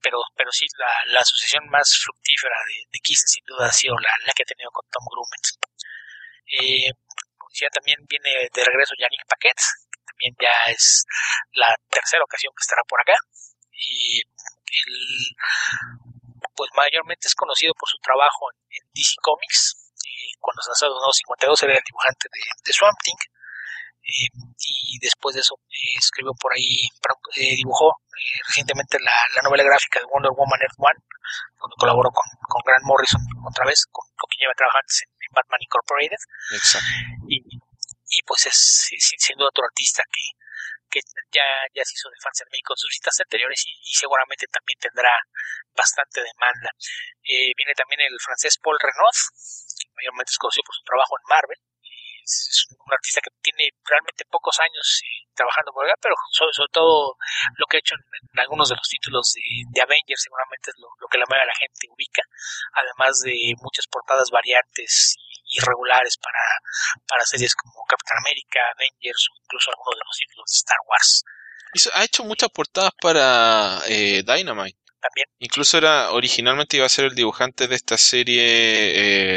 pero, 0.00 0.18
pero 0.36 0.52
sí, 0.52 0.66
la, 1.08 1.20
asociación 1.20 1.68
más 1.68 1.98
fructífera 1.98 2.54
de, 2.66 2.86
de 2.92 3.14
sin 3.16 3.44
duda 3.44 3.66
ha 3.66 3.72
sido 3.72 3.98
la, 3.98 4.10
la 4.24 4.32
que 4.32 4.44
ha 4.44 4.46
tenido 4.46 4.70
con 4.70 4.88
Tom 4.90 5.04
Grumet. 5.10 5.44
Eh, 6.46 6.92
también 7.72 7.98
viene 8.08 8.48
de 8.52 8.64
regreso 8.64 8.94
Yannick 8.98 9.26
Paquet, 9.28 9.58
que 9.90 10.00
también 10.06 10.34
ya 10.40 10.72
es 10.72 11.04
la 11.52 11.74
tercera 11.90 12.24
ocasión 12.24 12.52
que 12.56 12.62
estará 12.62 12.82
por 12.88 13.00
acá. 13.00 13.14
Y 13.70 14.20
él, 14.20 14.96
pues 16.54 16.70
mayormente 16.76 17.26
es 17.26 17.34
conocido 17.34 17.74
por 17.74 17.88
su 17.88 17.98
trabajo 17.98 18.50
en, 18.70 18.82
DC 18.94 19.14
Comics. 19.22 19.92
Eh, 20.04 20.34
cuando 20.40 20.62
se 20.62 20.70
lanzó 20.70 20.86
en 20.86 21.12
52 21.12 21.62
era 21.62 21.74
el 21.74 21.86
dibujante 21.86 22.28
de, 22.30 22.72
Swamp 22.72 22.98
Thing. 23.02 23.18
Eh, 24.04 24.28
y 24.68 24.98
después 25.00 25.34
de 25.34 25.40
eso 25.40 25.56
eh, 25.64 25.96
escribió 25.96 26.32
por 26.36 26.52
ahí, 26.52 26.84
eh, 27.36 27.56
dibujó 27.56 27.96
recientemente 28.46 28.98
la, 29.00 29.42
novela 29.42 29.64
gráfica 29.64 29.98
de 29.98 30.06
Wonder 30.12 30.30
Woman 30.36 30.60
Earth 30.60 30.76
One, 30.76 31.00
donde 31.58 31.76
colaboró 31.78 32.10
con, 32.12 32.28
con 32.48 32.60
Grant 32.64 32.84
Morrison 32.84 33.20
otra 33.48 33.64
vez, 33.64 33.86
con, 33.90 34.04
quien 34.28 34.44
lleva 34.44 34.54
trabajando 34.54 34.88
en, 34.92 35.32
Batman 35.34 35.66
Incorporated. 35.66 36.22
Y, 37.26 37.33
y 38.14 38.22
pues 38.22 38.46
es 38.46 38.56
sin, 38.98 39.36
duda 39.36 39.48
otro 39.48 39.64
artista 39.64 40.02
que, 40.10 40.22
que 40.90 41.00
ya, 41.32 41.46
ya 41.74 41.84
se 41.84 41.94
hizo 41.94 42.08
de 42.10 42.22
fans 42.22 42.40
en 42.42 42.48
México 42.50 42.74
en 42.74 42.78
sus 42.78 42.94
citas 42.94 43.20
anteriores 43.20 43.64
y, 43.66 43.94
seguramente 43.94 44.46
también 44.46 44.78
tendrá 44.78 45.12
bastante 45.74 46.22
demanda. 46.22 46.70
viene 47.26 47.74
también 47.74 48.00
el 48.00 48.18
francés 48.20 48.58
Paul 48.62 48.78
Renaud, 48.78 49.18
mayormente 49.96 50.30
es 50.30 50.38
conocido 50.38 50.64
por 50.64 50.76
su 50.76 50.84
trabajo 50.84 51.18
en 51.18 51.26
Marvel, 51.28 51.58
es 52.24 52.66
un 52.70 52.92
artista 52.92 53.20
que 53.20 53.30
tiene 53.42 53.70
realmente 53.84 54.24
pocos 54.30 54.58
años 54.60 55.02
eh, 55.04 55.28
trabajando 55.34 55.72
por 55.72 55.84
acá, 55.84 55.94
pero 56.00 56.14
sobre, 56.32 56.52
todo 56.72 57.16
lo 57.56 57.66
que 57.66 57.76
ha 57.76 57.80
hecho 57.80 57.94
en, 57.94 58.40
algunos 58.40 58.68
de 58.68 58.76
los 58.76 58.88
títulos 58.88 59.34
de, 59.34 59.80
Avengers 59.80 60.22
seguramente 60.22 60.70
es 60.70 60.76
lo, 60.78 60.88
que 61.08 61.18
la 61.18 61.26
mayoría 61.28 61.44
de 61.44 61.52
la 61.52 61.60
gente 61.60 61.86
ubica, 61.90 62.22
además 62.72 63.20
de 63.20 63.54
muchas 63.60 63.86
portadas 63.86 64.30
variantes 64.30 65.16
y 65.18 65.58
irregulares 65.58 66.16
para, 66.16 66.44
para 67.06 67.24
series 67.24 67.54
como 67.54 67.84
Captain 67.86 68.18
America, 68.18 68.60
Avengers 68.74 69.28
o 69.30 69.36
incluso 69.44 69.70
algunos 69.70 69.94
de 69.94 70.04
los 70.04 70.16
títulos 70.16 70.46
de 70.48 70.56
Star 70.56 70.82
Wars. 70.88 71.24
Ha 71.94 72.04
hecho 72.04 72.24
muchas 72.24 72.50
portadas 72.50 72.92
para 73.00 73.80
eh, 73.88 74.22
Dynamite. 74.22 74.83
También. 75.04 75.26
Incluso 75.38 75.76
era 75.76 76.12
originalmente 76.12 76.78
iba 76.78 76.86
a 76.86 76.88
ser 76.88 77.04
el 77.04 77.14
dibujante 77.14 77.68
de 77.68 77.74
esta 77.74 77.98
serie 77.98 78.40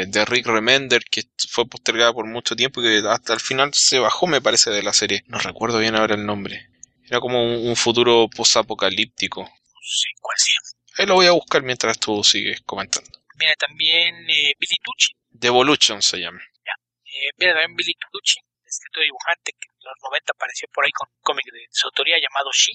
eh, 0.00 0.06
de 0.06 0.24
Rick 0.24 0.46
Remender 0.46 1.04
que 1.04 1.24
fue 1.50 1.68
postergada 1.68 2.10
por 2.14 2.24
mucho 2.24 2.56
tiempo 2.56 2.80
y 2.80 2.84
que 2.84 3.06
hasta 3.06 3.34
el 3.34 3.40
final 3.40 3.74
se 3.74 3.98
bajó, 3.98 4.26
me 4.26 4.40
parece, 4.40 4.70
de 4.70 4.82
la 4.82 4.94
serie. 4.94 5.24
No 5.26 5.38
recuerdo 5.38 5.78
bien 5.78 5.94
ahora 5.94 6.14
el 6.14 6.24
nombre. 6.24 6.70
Era 7.04 7.20
como 7.20 7.42
un, 7.44 7.76
futuro 7.76 8.28
posapocalíptico. 8.34 9.44
Sí, 9.82 10.08
¿cuál 10.22 10.36
sí? 10.38 10.52
Ahí 10.96 11.04
lo 11.04 11.14
voy 11.16 11.26
a 11.26 11.32
buscar 11.32 11.62
mientras 11.62 11.98
tú 11.98 12.24
sigues 12.24 12.62
comentando. 12.62 13.10
Viene 13.36 13.54
también 13.58 14.14
eh, 14.30 14.54
Billy 14.58 14.76
Tucci. 14.82 15.12
Devolution 15.28 16.00
se 16.00 16.16
llama. 16.16 16.40
Ya. 16.64 16.72
Eh, 17.04 17.30
viene 17.36 17.52
también 17.52 17.76
Billy 17.76 17.94
Tucci, 18.10 18.40
escritor 18.64 19.04
dibujante 19.04 19.52
que 19.52 19.68
en 19.68 19.84
los 19.84 19.96
90 20.02 20.32
apareció 20.32 20.66
por 20.72 20.86
ahí 20.86 20.92
con 20.92 21.08
un 21.12 21.20
cómic 21.20 21.44
de 21.52 21.66
su 21.70 21.88
autoría 21.88 22.16
llamado 22.16 22.48
She 22.52 22.72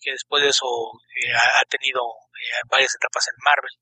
que 0.00 0.12
después 0.12 0.42
de 0.42 0.50
eso 0.50 0.66
eh, 1.16 1.32
ha 1.34 1.64
tenido 1.68 2.02
eh, 2.02 2.62
varias 2.70 2.94
etapas 2.94 3.28
en 3.28 3.34
Marvel, 3.44 3.72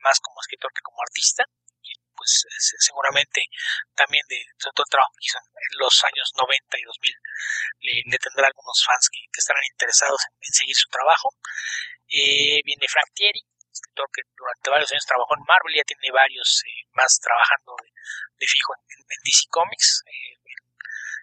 más 0.00 0.20
como 0.20 0.40
escritor 0.40 0.72
que 0.72 0.82
como 0.82 1.02
artista. 1.02 1.44
Y 1.82 1.92
pues 2.14 2.46
seguramente 2.80 3.44
también 3.94 4.24
de 4.28 4.42
todo 4.58 4.84
el 4.84 4.90
trabajo 4.90 5.12
que 5.18 5.26
hizo 5.26 5.38
en 5.38 5.78
los 5.78 5.94
años 6.04 6.32
90 6.34 6.78
y 6.78 6.82
2000 6.82 7.14
le, 7.80 8.18
tendrá 8.18 8.46
algunos 8.48 8.82
fans 8.84 9.08
que, 9.10 9.20
estarán 9.36 9.62
interesados 9.70 10.20
en, 10.40 10.52
seguir 10.52 10.74
su 10.74 10.88
trabajo. 10.88 11.30
Eh, 12.08 12.60
viene 12.64 12.88
Frank 12.88 13.10
Thierry, 13.14 13.42
escritor 13.70 14.08
que 14.12 14.22
durante 14.34 14.70
varios 14.70 14.90
años 14.92 15.06
trabajó 15.06 15.36
en 15.36 15.44
Marvel, 15.46 15.76
ya 15.76 15.84
tiene 15.84 16.10
varios 16.10 16.62
más 16.92 17.20
trabajando 17.20 17.76
de, 17.82 18.46
fijo 18.46 18.72
en, 18.74 19.04
DC 19.22 19.46
Comics. 19.50 20.02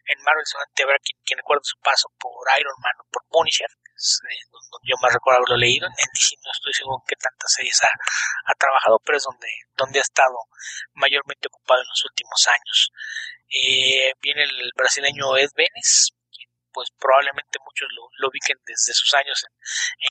En 0.05 0.17
Marvel 0.23 0.45
solamente 0.45 0.83
habrá 0.83 0.97
quien, 0.99 1.17
quien 1.23 1.37
recuerde 1.37 1.63
su 1.63 1.77
paso 1.79 2.09
por 2.19 2.33
Iron 2.59 2.75
Man 2.83 2.93
o 2.99 3.05
por 3.11 3.23
Punisher, 3.29 3.69
eh, 3.69 4.43
donde 4.51 4.89
yo 4.89 4.95
más 5.01 5.13
recuerdo 5.13 5.39
haberlo 5.39 5.57
leído. 5.57 5.87
En 5.87 6.09
DC 6.13 6.35
no 6.43 6.51
estoy 6.51 6.73
seguro 6.73 6.97
en 6.99 7.07
qué 7.07 7.15
tantas 7.15 7.51
series 7.51 7.79
ha, 7.83 8.53
trabajado, 8.57 8.99
pero 9.05 9.17
es 9.17 9.23
donde, 9.23 9.49
donde 9.75 9.99
ha 9.99 10.05
estado 10.05 10.37
mayormente 10.93 11.47
ocupado 11.47 11.81
en 11.81 11.87
los 11.87 12.03
últimos 12.05 12.39
años. 12.47 12.91
Eh, 13.49 14.13
viene 14.21 14.43
el 14.43 14.71
brasileño 14.75 15.37
Ed 15.37 15.51
Benes, 15.55 16.11
pues 16.73 16.89
probablemente 16.99 17.59
muchos 17.63 17.87
lo, 17.93 18.09
lo 18.17 18.29
ubiquen 18.29 18.57
desde 18.65 18.93
sus 18.93 19.13
años 19.13 19.37
en, 19.45 19.53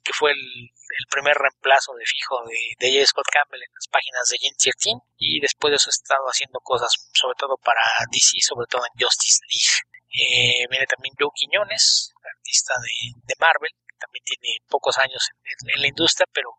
que 0.02 0.12
fue 0.12 0.30
el, 0.32 0.70
primer 1.10 1.36
reemplazo 1.36 1.92
de 1.94 2.06
fijo 2.06 2.40
de, 2.46 2.56
de 2.78 2.92
J. 2.94 3.06
Scott 3.06 3.28
Campbell 3.30 3.60
en 3.60 3.74
las 3.74 3.88
páginas 3.88 4.24
de 4.30 4.38
Gen 4.38 4.56
13 4.56 4.96
y 5.18 5.40
después 5.40 5.70
de 5.70 5.76
eso 5.76 5.90
ha 5.90 5.98
estado 5.98 6.24
haciendo 6.26 6.60
cosas 6.60 6.94
sobre 7.12 7.36
todo 7.36 7.58
para 7.58 7.82
DC, 8.10 8.40
sobre 8.40 8.66
todo 8.66 8.82
en 8.86 8.96
Justice 8.96 9.42
League. 9.44 9.92
Eh, 10.12 10.66
viene 10.68 10.86
también 10.86 11.14
Joe 11.18 11.32
Quiñones, 11.34 12.12
artista 12.20 12.74
de, 12.80 13.34
Marvel, 13.40 13.72
también 13.98 14.24
tiene 14.24 14.60
pocos 14.68 14.98
años 14.98 15.30
en, 15.44 15.80
la 15.80 15.88
industria, 15.88 16.26
pero 16.32 16.50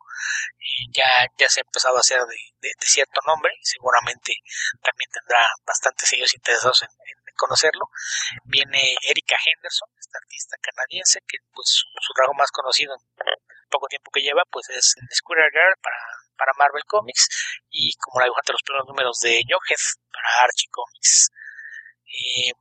eh, 0.58 0.90
ya, 0.92 1.28
ya 1.38 1.50
se 1.50 1.60
ha 1.60 1.68
empezado 1.68 1.98
a 1.98 2.00
hacer 2.00 2.20
de, 2.26 2.74
cierto 2.82 3.22
nombre 3.28 3.54
y 3.60 3.66
seguramente 3.66 4.34
también 4.82 5.10
tendrá 5.12 5.46
bastantes 5.66 6.10
sellos 6.10 6.34
interesados 6.34 6.82
en, 6.84 6.90
conocerlo. 7.36 7.90
Viene 8.46 8.96
Erika 9.08 9.36
Henderson, 9.36 9.90
esta 10.00 10.18
artista 10.18 10.58
canadiense, 10.62 11.20
que 11.28 11.38
pues 11.52 11.70
su, 11.70 12.14
trabajo 12.14 12.34
más 12.34 12.52
conocido 12.52 12.94
en 12.94 13.02
poco 13.70 13.88
tiempo 13.88 14.12
que 14.12 14.22
lleva 14.22 14.44
pues 14.52 14.70
es 14.70 14.96
Squirrel 15.14 15.50
Girl 15.52 15.76
para, 15.82 15.98
para 16.38 16.54
Marvel 16.58 16.86
Comics 16.86 17.28
y 17.70 17.94
como 17.98 18.20
la 18.20 18.26
dibujante 18.26 18.52
de 18.52 18.54
los 18.54 18.64
primeros 18.64 18.88
números 18.88 19.20
de 19.20 19.42
Jughead 19.50 19.84
para 20.12 20.44
Archie 20.44 20.70
Comics. 20.70 21.32
Eh, 22.06 22.54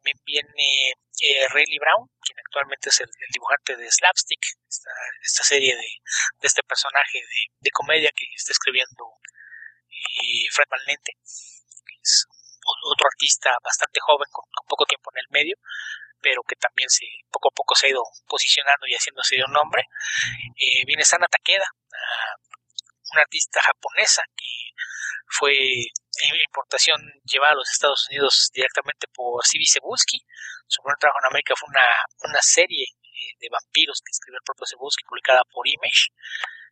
también 0.00 0.18
viene 0.24 0.94
eh, 1.20 1.48
Rayleigh 1.48 1.78
Brown, 1.78 2.08
quien 2.24 2.38
actualmente 2.38 2.88
es 2.88 3.00
el, 3.00 3.10
dibujante 3.32 3.76
de 3.76 3.90
Slapstick, 3.90 4.40
esta, 5.20 5.44
serie 5.44 5.76
de, 5.76 5.86
este 6.40 6.62
personaje 6.62 7.20
de, 7.60 7.70
comedia 7.70 8.10
que 8.16 8.26
está 8.34 8.52
escribiendo 8.52 9.04
eh, 9.90 10.48
Fred 10.50 10.66
Van 10.70 10.80
Lente, 10.86 11.12
que 11.12 11.94
es 12.00 12.26
otro 12.84 13.06
artista 13.06 13.56
bastante 13.62 14.00
joven 14.00 14.28
con, 14.30 14.44
poco 14.68 14.84
tiempo 14.86 15.10
en 15.14 15.20
el 15.20 15.26
medio, 15.30 15.56
pero 16.20 16.42
que 16.42 16.56
también 16.56 16.88
se 16.88 17.06
poco 17.30 17.48
a 17.48 17.54
poco 17.54 17.74
se 17.74 17.86
ha 17.86 17.90
ido 17.90 18.02
posicionando 18.26 18.86
y 18.86 18.94
haciéndose 18.94 19.36
de 19.36 19.44
un 19.44 19.52
nombre. 19.52 19.84
Eh, 20.56 20.84
viene 20.86 21.04
Sana 21.04 21.26
Takeda, 21.26 21.66
una 23.12 23.22
artista 23.22 23.60
japonesa 23.62 24.22
que 24.36 24.74
fue 25.26 25.54
importación 26.50 27.00
llevada 27.24 27.52
a 27.52 27.56
los 27.56 27.70
Estados 27.70 28.06
Unidos 28.10 28.50
directamente 28.52 29.06
por 29.14 29.44
C.B. 29.46 29.64
Cebulski. 29.66 30.20
Su 30.66 30.82
primer 30.82 30.98
trabajo 30.98 31.20
en 31.22 31.30
América 31.30 31.54
fue 31.56 31.68
una, 31.68 31.88
una 32.28 32.42
serie 32.42 32.84
eh, 32.84 33.32
de 33.40 33.48
vampiros 33.50 34.02
que 34.04 34.10
escribió 34.10 34.38
el 34.38 34.44
propio 34.44 34.66
Cebulski, 34.66 35.04
publicada 35.04 35.42
por 35.50 35.66
Image. 35.66 36.12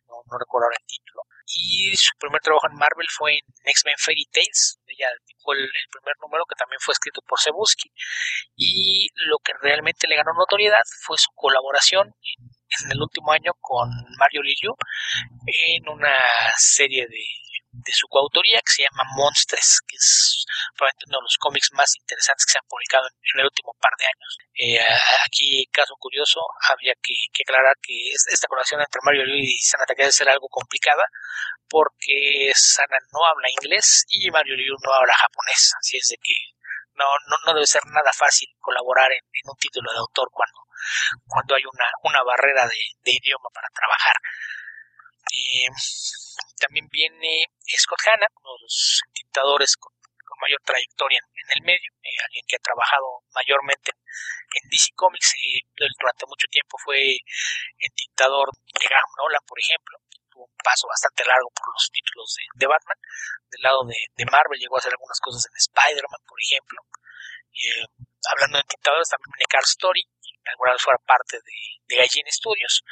No, 0.09 0.37
recuerdo 0.37 0.65
ahora 0.65 0.77
el 0.79 0.85
título. 0.85 1.21
Y 1.45 1.95
su 1.95 2.17
primer 2.17 2.41
trabajo 2.41 2.67
en 2.69 2.77
Marvel 2.77 3.07
fue 3.09 3.33
en 3.33 3.45
X-Men 3.63 3.95
Fairy 3.97 4.25
Tales. 4.31 4.79
Ella 4.85 5.07
dibujó 5.25 5.53
el, 5.53 5.69
primer 5.91 6.15
número 6.21 6.45
que 6.45 6.55
también 6.55 6.79
fue 6.81 6.93
escrito 6.93 7.21
por 7.21 7.39
Cebulski. 7.39 7.91
Y 8.55 9.09
lo 9.29 9.37
que 9.39 9.53
realmente 9.61 10.07
le 10.07 10.17
ganó 10.17 10.33
notoriedad 10.33 10.83
fue 11.05 11.17
su 11.17 11.29
colaboración 11.33 12.07
en, 12.09 12.49
en 12.85 12.91
el 12.91 13.01
último 13.01 13.31
año 13.31 13.53
con 13.59 13.89
Mario 14.17 14.41
Liu 14.41 14.75
en 15.45 15.89
una 15.89 16.17
serie 16.57 17.07
de 17.07 17.23
de 17.85 17.93
su 17.93 18.07
coautoría 18.07 18.59
que 18.61 18.71
se 18.71 18.83
llama 18.83 19.03
Monstres, 19.15 19.81
que 19.87 19.95
es 19.95 20.45
probablemente 20.75 21.05
uno 21.07 21.19
de 21.19 21.27
los 21.27 21.37
cómics 21.37 21.69
más 21.73 21.95
interesantes 21.95 22.45
que 22.45 22.51
se 22.53 22.59
han 22.59 22.67
publicado 22.67 23.07
en, 23.07 23.39
el 23.39 23.45
último 23.45 23.73
par 23.79 23.93
de 23.97 24.05
años. 24.05 24.31
Eh, 24.53 24.99
aquí, 25.25 25.65
caso 25.71 25.95
curioso, 25.99 26.41
había 26.67 26.93
que, 27.01 27.15
aclarar 27.43 27.75
que 27.81 28.11
esta 28.11 28.47
colaboración 28.47 28.81
entre 28.81 29.01
Mario 29.03 29.25
Liu 29.25 29.43
y 29.43 29.57
Sana 29.59 29.85
Takeda 29.85 30.09
era 30.19 30.33
algo 30.33 30.49
complicada 30.49 31.03
porque 31.67 32.51
Sana 32.55 32.97
no 33.13 33.25
habla 33.25 33.49
inglés 33.49 34.05
y 34.09 34.29
Mario 34.31 34.55
Liu 34.55 34.75
no 34.83 34.93
habla 34.93 35.13
japonés, 35.13 35.73
así 35.79 35.97
es 35.97 36.07
de 36.09 36.17
que 36.17 36.33
no, 36.95 37.05
no, 37.45 37.53
debe 37.53 37.65
ser 37.65 37.85
nada 37.85 38.11
fácil 38.11 38.49
colaborar 38.59 39.11
en, 39.11 39.23
un 39.45 39.57
título 39.57 39.91
de 39.91 39.99
autor 39.99 40.27
cuando, 40.33 40.59
cuando 41.25 41.55
hay 41.55 41.63
una, 41.63 41.87
una 42.03 42.23
barrera 42.23 42.67
de, 42.67 42.79
de 43.03 43.11
idioma 43.11 43.49
para 43.53 43.69
trabajar. 43.73 44.15
Eh, 45.31 45.69
también 46.59 46.87
viene 46.91 47.45
Scott 47.77 47.99
Hanna, 48.05 48.27
uno 48.43 48.53
de 48.53 48.61
los 48.63 49.01
tintadores 49.13 49.75
con, 49.77 49.93
mayor 50.39 50.61
trayectoria 50.63 51.19
en, 51.19 51.47
el 51.57 51.61
medio, 51.67 51.91
eh, 51.99 52.15
alguien 52.23 52.45
que 52.47 52.55
ha 52.55 52.63
trabajado 52.63 53.27
mayormente 53.35 53.91
en, 53.91 54.69
DC 54.71 54.95
Comics 54.95 55.35
y 55.43 55.59
durante 55.75 56.25
mucho 56.27 56.47
tiempo 56.47 56.77
fue 56.79 57.19
entintador 57.77 58.47
de 58.47 58.87
Graham 58.87 59.11
Nolan, 59.19 59.43
por 59.45 59.59
ejemplo. 59.59 59.99
Tuvo 60.31 60.45
un 60.45 60.57
paso 60.63 60.87
bastante 60.87 61.25
largo 61.25 61.51
por 61.51 61.67
los 61.73 61.91
títulos 61.91 62.35
de, 62.55 62.67
Batman. 62.67 62.99
Del 63.51 63.61
lado 63.61 63.83
de, 63.83 64.25
Marvel 64.31 64.59
llegó 64.59 64.75
a 64.75 64.79
hacer 64.79 64.93
algunas 64.93 65.19
cosas 65.19 65.43
en 65.43 65.55
Spider-Man, 65.57 66.23
por 66.23 66.39
ejemplo. 66.39 66.79
Eh, 67.51 67.83
hablando 68.31 68.57
de 68.59 68.69
tintadores, 68.69 69.09
también 69.09 69.35
viene 69.35 69.51
Carl 69.51 69.67
Story, 69.67 70.03
que 70.23 70.51
alguna 70.55 70.71
vez 70.71 70.81
fuera 70.81 70.99
parte 71.03 71.35
de, 71.35 71.57
de 71.91 72.31
Studios. 72.31 72.83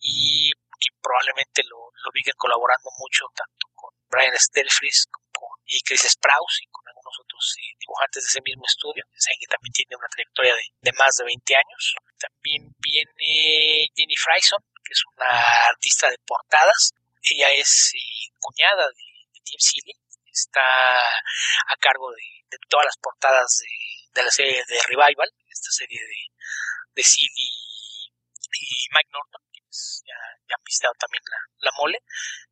Y 0.00 0.50
que 0.78 0.90
probablemente 1.02 1.62
lo, 1.64 1.90
lo 1.90 2.10
colaborando 2.36 2.90
mucho 2.98 3.26
tanto 3.34 3.68
con 3.74 3.90
Brian 4.08 4.36
Stelfris 4.38 5.06
como 5.10 5.28
y 5.68 5.80
Chris 5.82 6.08
Sprouse 6.08 6.64
y 6.64 6.66
con 6.72 6.88
algunos 6.88 7.12
otros 7.20 7.56
eh, 7.60 7.76
dibujantes 7.78 8.24
de 8.24 8.28
ese 8.28 8.40
mismo 8.40 8.64
estudio, 8.64 9.04
que 9.12 9.46
también 9.46 9.72
tiene 9.72 9.96
una 9.96 10.08
trayectoria 10.08 10.54
de, 10.56 10.92
más 10.96 11.14
de 11.16 11.24
20 11.24 11.56
años. 11.56 11.94
También 12.16 12.72
viene 12.80 13.86
Jenny 13.94 14.16
Frison, 14.16 14.64
que 14.82 14.92
es 14.92 15.02
una 15.14 15.28
artista 15.68 16.08
de 16.08 16.16
portadas. 16.24 16.92
Ella 17.22 17.52
es 17.52 17.92
eh, 17.94 18.32
cuñada 18.40 18.88
de, 18.88 19.04
Tim 19.44 19.60
Seeley, 19.60 19.94
está 20.32 20.64
a 20.64 21.76
cargo 21.80 22.10
de, 22.12 22.58
todas 22.68 22.86
las 22.86 22.96
portadas 22.96 23.60
de, 24.14 24.22
la 24.22 24.30
serie 24.30 24.64
de 24.66 24.80
Revival, 24.88 25.30
esta 25.48 25.70
serie 25.70 26.00
de, 26.00 26.32
de 26.94 27.02
Seeley 27.02 27.48
y 28.60 28.88
Mike 28.90 29.10
Norton 29.12 29.47
ya, 30.06 30.18
ya 30.48 30.54
han 30.56 30.64
visitado 30.64 30.94
también 30.98 31.22
la, 31.60 31.70
mole. 31.78 31.98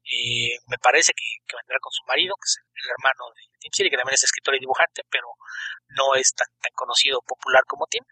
Eh, 0.04 0.58
me 0.68 0.78
parece 0.78 1.12
que, 1.12 1.24
vendrá 1.56 1.78
con 1.80 1.92
su 1.92 2.04
marido, 2.04 2.34
que 2.36 2.46
es 2.46 2.58
el, 2.58 2.90
hermano 2.90 3.32
de 3.34 3.42
Tim 3.58 3.72
Seeley, 3.72 3.90
que 3.90 3.96
también 3.96 4.14
es 4.14 4.24
escritor 4.24 4.54
y 4.54 4.60
dibujante, 4.60 5.02
pero 5.10 5.28
no 5.96 6.14
es 6.14 6.32
tan, 6.34 6.46
tan 6.60 6.72
conocido 6.74 7.18
o 7.18 7.22
popular 7.22 7.64
como 7.66 7.86
Tim. 7.86 8.04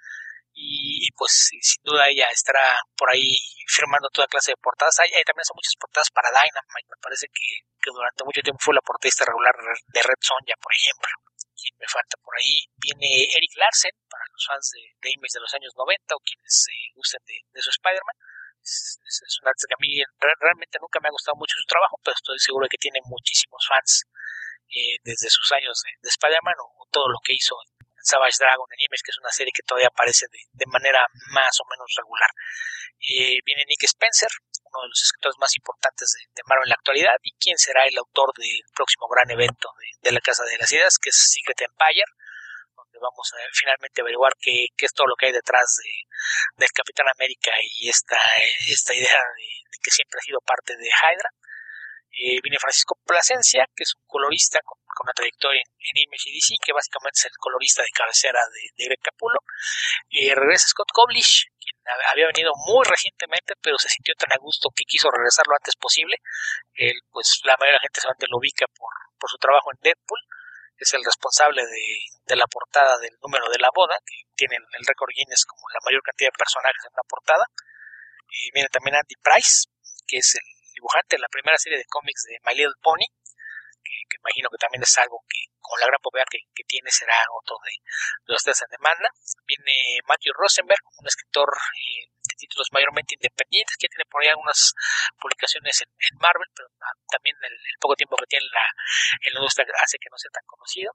Y, 0.55 1.11
pues 1.19 1.51
sin 1.51 1.83
duda 1.83 2.09
ella 2.09 2.31
estará 2.31 2.79
por 2.97 3.11
ahí 3.11 3.35
firmando 3.67 4.09
toda 4.15 4.31
clase 4.31 4.53
de 4.53 4.63
portadas. 4.63 5.01
Hay, 5.01 5.11
también 5.27 5.43
son 5.43 5.59
muchas 5.59 5.75
portadas 5.75 6.11
para 6.15 6.31
Dynamite, 6.31 6.95
me 6.95 7.03
parece 7.03 7.27
que, 7.27 7.67
durante 7.91 8.23
mucho 8.25 8.41
tiempo 8.41 8.63
fue 8.63 8.75
la 8.75 8.87
portadista 8.87 9.27
regular 9.27 9.53
de 9.59 10.01
Red 10.01 10.21
Sonja, 10.23 10.55
por 10.63 10.73
ejemplo. 10.73 11.11
quién 11.59 11.75
me 11.79 11.91
falta 11.91 12.15
por 12.23 12.39
ahí. 12.39 12.71
Viene 12.79 13.35
Eric 13.35 13.51
Larsen, 13.59 13.99
para 14.07 14.25
los 14.31 14.47
fans 14.47 14.71
de, 14.71 14.95
de 15.03 15.11
Image 15.11 15.35
de 15.35 15.43
los 15.43 15.55
años 15.55 15.73
90 15.75 16.15
o 16.15 16.23
quienes 16.23 16.55
eh, 16.71 16.95
gusten 16.95 17.23
de, 17.27 17.61
su 17.61 17.71
Spider-Man. 17.75 18.19
Es, 18.65 18.97
un 19.45 19.49
artista 19.49 19.69
que 19.69 19.77
a 19.77 19.85
mí 19.85 20.01
realmente 20.41 20.81
nunca 20.81 20.97
me 21.01 21.09
ha 21.09 21.13
gustado 21.13 21.37
mucho 21.37 21.53
su 21.61 21.69
trabajo, 21.69 22.01
pero 22.03 22.17
estoy 22.17 22.39
seguro 22.41 22.65
de 22.65 22.73
que 22.73 22.81
tiene 22.81 23.01
muchísimos 23.05 23.61
fans 23.69 24.09
eh, 24.73 24.97
desde 25.05 25.29
sus 25.29 25.53
años 25.53 25.77
de, 25.85 26.09
Spider-Man 26.09 26.57
o, 26.59 26.89
todo 26.91 27.09
lo 27.11 27.19
que 27.23 27.35
hizo 27.35 27.55
en 27.61 27.75
Savage 28.01 28.39
Dragon 28.39 28.67
en 28.73 28.87
Image, 28.87 29.03
que 29.05 29.13
es 29.13 29.19
una 29.19 29.33
serie 29.35 29.53
que 29.53 29.67
todavía 29.67 29.89
aparece 29.89 30.27
de, 30.31 30.67
manera 30.67 31.05
más 31.35 31.53
o 31.61 31.69
menos 31.69 31.91
regular. 31.97 32.31
Eh, 33.03 33.39
viene 33.45 33.69
Nick 33.69 33.85
Spencer, 33.85 34.31
uno 34.65 34.83
de 34.83 34.89
los 34.89 35.03
escritores 35.03 35.37
más 35.39 35.55
importantes 35.57 36.15
de, 36.15 36.43
Marvel 36.47 36.67
en 36.67 36.71
la 36.71 36.81
actualidad, 36.81 37.17
y 37.23 37.37
quién 37.37 37.59
será 37.59 37.85
el 37.85 37.99
autor 37.99 38.33
del 38.37 38.63
próximo 38.73 39.09
gran 39.09 39.29
evento 39.31 39.69
de, 40.01 40.13
la 40.13 40.21
Casa 40.21 40.45
de 40.45 40.57
las 40.57 40.71
Ideas, 40.73 40.99
que 40.99 41.11
es 41.11 41.19
Secret 41.19 41.61
Empire, 41.61 42.09
donde 42.95 43.03
vamos 43.03 43.27
a 43.35 43.39
finalmente 43.53 44.01
averiguar 44.01 44.33
qué, 44.41 44.67
es 44.79 44.95
todo 44.95 45.07
lo 45.07 45.17
que 45.17 45.27
hay 45.27 45.33
detrás 45.33 45.77
de, 45.83 45.91
del 46.57 46.71
Capitán 46.71 47.07
América 47.09 47.51
y 47.79 47.89
esta, 47.89 48.19
esta 48.69 48.95
idea 48.95 49.19
de, 49.37 49.79
que 49.83 49.91
siempre 49.91 50.19
ha 50.19 50.25
sido 50.25 50.41
parte 50.41 50.77
de 50.77 50.87
Hydra. 50.87 51.31
Eh, 52.15 52.39
viene 52.43 52.63
Francisco 52.63 52.95
Plasencia, 53.05 53.67
que 53.75 53.83
es 53.83 53.95
un 53.97 54.07
colorista 54.07 54.61
con, 54.65 54.79
una 55.03 55.13
trayectoria 55.13 55.61
en, 55.61 55.97
Image 56.07 56.31
y 56.31 56.39
DC, 56.39 56.55
que 56.63 56.73
básicamente 56.73 57.19
es 57.19 57.27
el 57.27 57.37
colorista 57.37 57.83
de 57.83 57.91
cabecera 57.91 58.39
de, 58.55 58.63
de 58.79 58.85
Greg 58.87 59.03
Capullo. 59.03 59.43
Eh, 60.09 60.33
regresa 60.33 60.69
Scott 60.69 60.89
Koblish, 60.95 61.51
quien 61.59 61.75
había 62.09 62.31
venido 62.31 62.53
muy 62.71 62.87
recientemente, 62.87 63.55
pero 63.61 63.77
se 63.77 63.89
sintió 63.89 64.15
tan 64.15 64.31
a 64.33 64.39
gusto 64.39 64.71
que 64.71 64.85
quiso 64.87 65.11
regresar 65.11 65.45
lo 65.49 65.59
antes 65.59 65.75
posible. 65.75 66.23
Él, 66.75 66.95
pues 67.11 67.43
la 67.43 67.59
mayoría 67.59 67.75
de 67.75 67.83
la 67.83 67.87
gente 67.91 68.01
solamente 68.01 68.31
lo 68.31 68.39
ubica 68.39 68.67
por, 68.71 68.95
por 69.19 69.29
su 69.29 69.37
trabajo 69.39 69.75
en 69.75 69.83
Deadpool. 69.83 70.21
Es 70.85 70.93
el 70.93 71.01
responsable 71.01 71.65
de, 71.65 71.85
de 72.29 72.37
la 72.37 72.45
portada 72.45 72.99
del 73.01 73.17
número 73.25 73.49
de 73.49 73.57
la 73.57 73.73
boda, 73.73 73.97
que 74.05 74.29
tiene 74.37 74.61
el 74.61 74.85
récord 74.85 75.09
Guinness 75.17 75.49
como 75.49 75.65
la 75.73 75.81
mayor 75.81 76.05
cantidad 76.05 76.29
de 76.29 76.37
personajes 76.37 76.85
en 76.85 76.93
una 76.93 77.09
portada. 77.09 77.49
Y 78.29 78.53
viene 78.53 78.69
también 78.69 79.01
Andy 79.01 79.17
Price, 79.17 79.73
que 80.05 80.21
es 80.21 80.37
el 80.37 80.45
dibujante 80.77 81.17
de 81.17 81.25
la 81.25 81.33
primera 81.33 81.57
serie 81.57 81.81
de 81.81 81.89
cómics 81.89 82.29
de 82.29 82.37
My 82.45 82.53
Little 82.53 82.77
Pony, 82.85 83.09
que, 83.81 84.21
imagino 84.21 84.53
que 84.53 84.61
también 84.61 84.85
es 84.85 84.93
algo 85.01 85.25
que, 85.25 85.49
con 85.57 85.81
la 85.81 85.89
gran 85.89 86.05
popularidad 86.05 86.29
que, 86.29 86.65
tiene, 86.69 86.93
será 86.93 87.17
otro 87.33 87.57
de, 87.65 87.73
los 88.29 88.43
tres 88.45 88.61
en 88.61 88.77
demanda. 88.77 89.09
Viene 89.49 90.05
Matthew 90.05 90.37
Rosenberg, 90.37 90.85
un 91.01 91.07
escritor 91.09 91.49
eh, 91.49 92.13
de 92.35 92.43
títulos 92.43 92.69
mayormente 92.75 93.15
independientes, 93.15 93.79
que 93.79 93.89
tiene 93.89 94.05
por 94.11 94.23
ahí 94.23 94.29
algunas 94.29 94.75
publicaciones 95.23 95.83
en, 95.83 95.89
Marvel, 96.19 96.49
pero 96.55 96.69
también 97.09 97.37
el, 97.43 97.55
poco 97.81 97.95
tiempo 97.95 98.17
que 98.17 98.27
tiene 98.27 98.45
en 98.45 98.53
la, 98.53 98.67
en 99.23 99.31
la 99.35 99.41
industria 99.41 99.67
hace 99.83 99.99
que 99.99 100.11
no 100.11 100.19
sea 100.19 100.31
tan 100.31 100.45
conocido. 100.47 100.93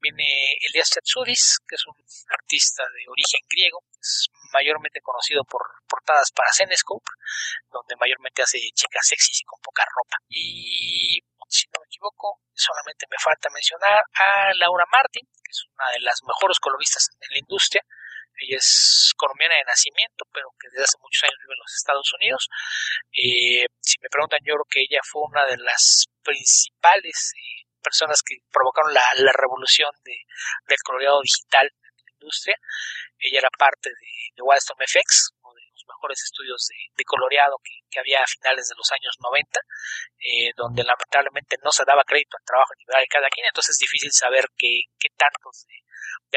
Viene 0.00 0.24
Elias 0.68 0.90
Chatsudis, 0.90 1.58
que 1.66 1.76
es 1.76 1.86
un 1.86 1.96
artista 2.28 2.82
de 2.84 3.08
origen 3.08 3.40
griego, 3.48 3.80
es 4.00 4.28
mayormente 4.52 5.00
conocido 5.00 5.44
por 5.44 5.62
portadas 5.88 6.30
para 6.32 6.52
Zenescope, 6.52 7.08
donde 7.70 7.96
mayormente 7.96 8.42
hace 8.42 8.58
chicas 8.74 9.06
sexys 9.06 9.40
y 9.40 9.44
con 9.44 9.60
poca 9.60 9.84
ropa. 9.84 10.16
Y 10.28 11.22
si 11.48 11.66
no 11.68 11.80
me 11.80 11.86
equivoco, 11.86 12.40
solamente 12.52 13.06
me 13.10 13.16
falta 13.18 13.48
mencionar 13.50 14.00
a 14.14 14.52
Laura 14.54 14.84
Martin, 14.90 15.26
que 15.26 15.50
es 15.50 15.64
una 15.74 15.88
de 15.94 16.00
las 16.00 16.20
mejores 16.26 16.58
coloristas 16.58 17.08
en 17.20 17.30
la 17.30 17.38
industria. 17.38 17.82
Ella 18.38 18.58
es 18.58 19.12
colombiana 19.16 19.56
de 19.56 19.64
nacimiento, 19.64 20.24
pero 20.32 20.50
que 20.58 20.68
desde 20.70 20.84
hace 20.84 20.98
muchos 21.00 21.22
años 21.24 21.38
vive 21.40 21.54
en 21.54 21.62
los 21.62 21.74
Estados 21.74 22.12
Unidos. 22.14 22.48
Eh, 23.12 23.66
si 23.80 23.96
me 24.00 24.08
preguntan, 24.08 24.40
yo 24.44 24.54
creo 24.54 24.68
que 24.68 24.82
ella 24.82 25.00
fue 25.04 25.22
una 25.22 25.44
de 25.46 25.56
las 25.58 26.06
principales 26.22 27.32
eh, 27.36 27.66
personas 27.82 28.22
que 28.22 28.36
provocaron 28.50 28.92
la, 28.92 29.32
revolución 29.32 29.90
de, 30.04 30.16
del 30.66 30.78
coloreado 30.84 31.20
digital 31.22 31.66
en 31.66 32.04
la 32.04 32.12
industria. 32.12 32.56
Ella 33.18 33.38
era 33.38 33.50
parte 33.56 33.90
de, 33.90 34.12
de 34.34 34.86
FX, 34.86 35.34
mejores 35.86 36.22
estudios 36.22 36.66
de, 36.96 37.04
coloreado 37.04 37.56
que, 37.62 38.00
había 38.00 38.18
a 38.20 38.26
finales 38.26 38.68
de 38.68 38.74
los 38.76 38.90
años 38.90 39.14
90, 39.20 39.60
eh, 40.18 40.50
donde 40.56 40.82
lamentablemente 40.82 41.56
no 41.62 41.70
se 41.70 41.84
daba 41.86 42.02
crédito 42.02 42.36
al 42.36 42.44
trabajo 42.44 42.74
individual 42.74 43.02
de 43.02 43.06
cada 43.06 43.28
quien, 43.28 43.46
entonces 43.46 43.70
es 43.70 43.78
difícil 43.78 44.10
saber 44.10 44.50
qué, 44.56 44.90
qué 44.98 45.08
tantos 45.16 45.64
de, 45.68 45.74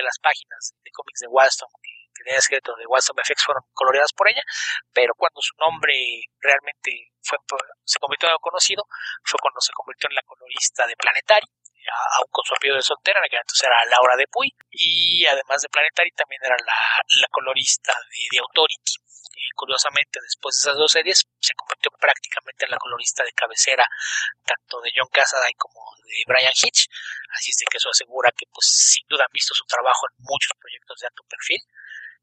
las 0.02 0.20
páginas 0.22 0.74
de 0.84 0.92
cómics 0.92 1.20
de 1.22 1.28
Wildstorm 1.28 1.72
que, 1.82 1.92
que 2.14 2.24
tenían 2.24 2.40
escrito 2.40 2.76
de 2.76 2.86
Wildstorm 2.86 3.18
FX 3.24 3.44
fueron 3.44 3.64
coloreadas 3.74 4.14
por 4.14 4.30
ella, 4.30 4.42
pero 4.94 5.14
cuando 5.16 5.42
su 5.42 5.54
nombre 5.58 5.94
realmente 6.40 7.12
fue, 7.22 7.38
se 7.84 8.00
convirtió 8.00 8.28
en 8.28 8.32
algo 8.32 8.42
conocido, 8.42 8.86
fue 9.24 9.40
cuando 9.42 9.62
se 9.62 9.74
convirtió 9.74 10.10
en 10.10 10.16
la 10.16 10.24
colorista 10.24 10.88
de 10.88 10.96
Planetary, 10.96 11.48
aún 11.90 12.30
con 12.32 12.44
su 12.46 12.54
apellido 12.54 12.78
de 12.78 12.84
soltera, 12.84 13.20
en 13.20 13.26
aquel 13.26 13.40
entonces 13.40 13.68
era 13.68 13.86
Laura 13.90 14.16
de 14.16 14.28
Puy, 14.28 14.50
y 14.72 15.26
además 15.26 15.62
de 15.62 15.70
Planetary 15.70 16.12
también 16.12 16.42
era 16.44 16.56
la, 16.60 16.80
la 17.22 17.28
colorista 17.30 17.94
de, 17.94 18.28
de 18.32 18.40
Authority 18.40 19.08
curiosamente, 19.58 20.22
después 20.22 20.54
de 20.54 20.70
esas 20.70 20.78
dos 20.78 20.92
series, 20.94 21.26
se 21.42 21.58
convirtió 21.58 21.90
prácticamente 21.98 22.66
en 22.66 22.72
la 22.72 22.78
colorista 22.78 23.26
de 23.26 23.34
cabecera 23.34 23.84
tanto 24.46 24.80
de 24.82 24.94
John 24.94 25.10
Cassaday 25.12 25.54
como 25.58 25.82
de 26.06 26.24
Brian 26.30 26.54
Hitch. 26.54 26.88
Así 27.34 27.50
es 27.50 27.58
de 27.58 27.66
que 27.66 27.82
eso 27.82 27.90
asegura 27.90 28.32
que, 28.38 28.46
pues, 28.54 28.70
sin 28.70 29.06
duda 29.10 29.26
han 29.26 29.34
visto 29.34 29.58
su 29.58 29.66
trabajo 29.66 30.06
en 30.08 30.24
muchos 30.24 30.54
proyectos 30.62 31.02
de 31.02 31.08
alto 31.08 31.24
perfil. 31.28 31.62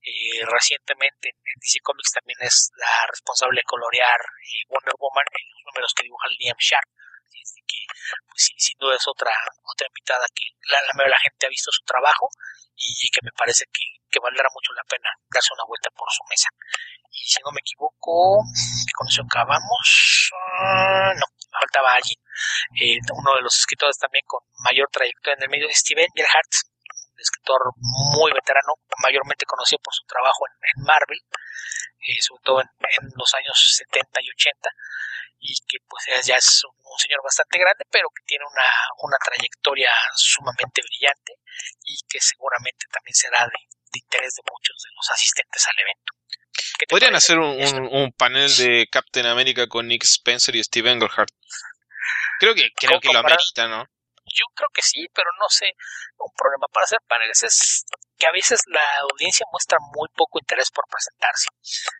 Eh, 0.04 0.44
recientemente 0.46 1.32
en 1.32 1.58
DC 1.58 1.80
Comics 1.82 2.12
también 2.12 2.38
es 2.40 2.70
la 2.76 3.08
responsable 3.08 3.60
de 3.60 3.64
colorear 3.64 4.20
eh, 4.20 4.62
Wonder 4.68 4.94
Woman 5.00 5.24
en 5.32 5.44
los 5.48 5.62
números 5.64 5.92
que 5.96 6.04
dibuja 6.04 6.28
Liam 6.38 6.60
Sharp. 6.60 6.88
Así 7.44 7.52
es 7.52 7.54
de 7.54 7.62
que, 7.68 7.80
pues, 8.24 8.48
sin, 8.56 8.78
duda 8.78 8.96
es 8.96 9.06
otra, 9.06 9.30
otra 9.68 9.86
invitada 9.86 10.24
que 10.32 10.48
la, 10.72 10.80
la 10.80 11.08
la 11.08 11.18
gente 11.20 11.44
ha 11.44 11.52
visto 11.52 11.70
su 11.70 11.84
trabajo 11.84 12.28
y, 12.74 13.10
que 13.10 13.20
me 13.22 13.32
parece 13.36 13.64
que, 13.68 13.84
valdrá 14.22 14.46
mucho 14.54 14.72
la 14.72 14.84
pena 14.88 15.10
darse 15.28 15.52
una 15.52 15.66
vuelta 15.66 15.90
por 15.90 16.08
su 16.08 16.22
mesa. 16.30 16.48
Y 17.10 17.28
si 17.28 17.42
no 17.44 17.50
me 17.50 17.60
equivoco, 17.60 18.40
con 18.94 19.08
eso 19.08 19.22
acabamos. 19.26 20.30
Ah, 20.54 21.12
no, 21.18 21.26
faltaba 21.50 21.94
alguien. 21.94 22.16
Eh, 22.78 22.98
uno 23.12 23.34
de 23.34 23.42
los 23.42 23.58
escritores 23.58 23.98
también 23.98 24.24
con 24.24 24.40
mayor 24.62 24.88
trayectoria 24.90 25.34
en 25.34 25.42
el 25.42 25.50
medio, 25.50 25.68
Steven 25.68 26.06
Gerhardt, 26.14 26.54
escritor 27.24 27.72
muy 27.80 28.30
veterano, 28.32 28.76
mayormente 29.02 29.48
conocido 29.48 29.80
por 29.80 29.94
su 29.94 30.04
trabajo 30.04 30.44
en, 30.46 30.84
Marvel, 30.84 31.20
eh, 32.04 32.20
sobre 32.20 32.42
todo 32.44 32.60
en, 32.60 33.04
los 33.16 33.30
años 33.34 33.56
70 33.56 34.20
y 34.20 34.28
80, 34.30 34.70
y 35.40 35.52
que 35.66 35.78
pues 35.88 36.04
ya 36.24 36.36
es 36.36 36.62
un, 36.64 36.98
señor 37.00 37.20
bastante 37.24 37.58
grande, 37.58 37.84
pero 37.90 38.08
que 38.14 38.22
tiene 38.24 38.44
una, 38.44 38.68
una 39.02 39.18
trayectoria 39.18 39.90
sumamente 40.14 40.80
brillante 40.80 41.40
y 41.84 41.98
que 42.06 42.20
seguramente 42.20 42.86
también 42.92 43.14
será 43.14 43.44
de, 43.44 43.58
de 43.58 43.98
interés 43.98 44.34
de 44.34 44.42
muchos 44.46 44.76
de 44.78 44.90
los 44.94 45.10
asistentes 45.10 45.66
al 45.66 45.78
evento. 45.80 46.12
Podrían 46.88 47.14
hacer 47.14 47.38
un, 47.38 48.12
panel 48.12 48.54
de 48.56 48.86
Captain 48.90 49.26
America 49.26 49.66
con 49.66 49.88
Nick 49.88 50.04
Spencer 50.04 50.54
y 50.54 50.62
Steve 50.62 50.90
Englehart. 50.90 51.30
Creo 52.38 52.54
que, 52.54 52.70
creo 52.76 53.00
que 53.00 53.12
lo 53.12 53.20
amerita, 53.20 53.68
¿no? 53.68 53.86
Yo 54.34 54.44
creo 54.54 54.68
que 54.72 54.82
sí, 54.82 55.06
pero 55.14 55.30
no 55.38 55.48
sé. 55.48 55.72
Un 56.18 56.30
problema 56.36 56.66
para 56.72 56.84
hacer 56.84 56.98
paneles 57.06 57.42
es 57.42 57.84
que 58.16 58.26
a 58.26 58.32
veces 58.32 58.60
la 58.66 58.84
audiencia 59.10 59.46
muestra 59.50 59.78
muy 59.94 60.08
poco 60.14 60.38
interés 60.38 60.70
por 60.70 60.84
presentarse. 60.88 61.48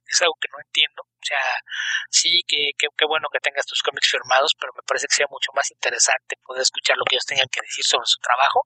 Es 0.06 0.22
algo 0.22 0.34
que 0.40 0.48
no 0.50 0.58
entiendo. 0.62 1.02
O 1.02 1.26
sea, 1.26 1.40
sí, 2.10 2.42
que, 2.46 2.70
que, 2.76 3.06
bueno 3.06 3.28
que 3.32 3.40
tengas 3.40 3.64
tus 3.64 3.82
cómics 3.82 4.10
firmados, 4.10 4.52
pero 4.60 4.72
me 4.76 4.84
parece 4.86 5.06
que 5.08 5.16
sea 5.16 5.26
mucho 5.30 5.50
más 5.54 5.70
interesante 5.70 6.36
poder 6.44 6.62
escuchar 6.62 6.96
lo 6.98 7.04
que 7.04 7.16
ellos 7.16 7.24
tengan 7.24 7.48
que 7.50 7.62
decir 7.62 7.84
sobre 7.84 8.04
su 8.06 8.20
trabajo. 8.20 8.60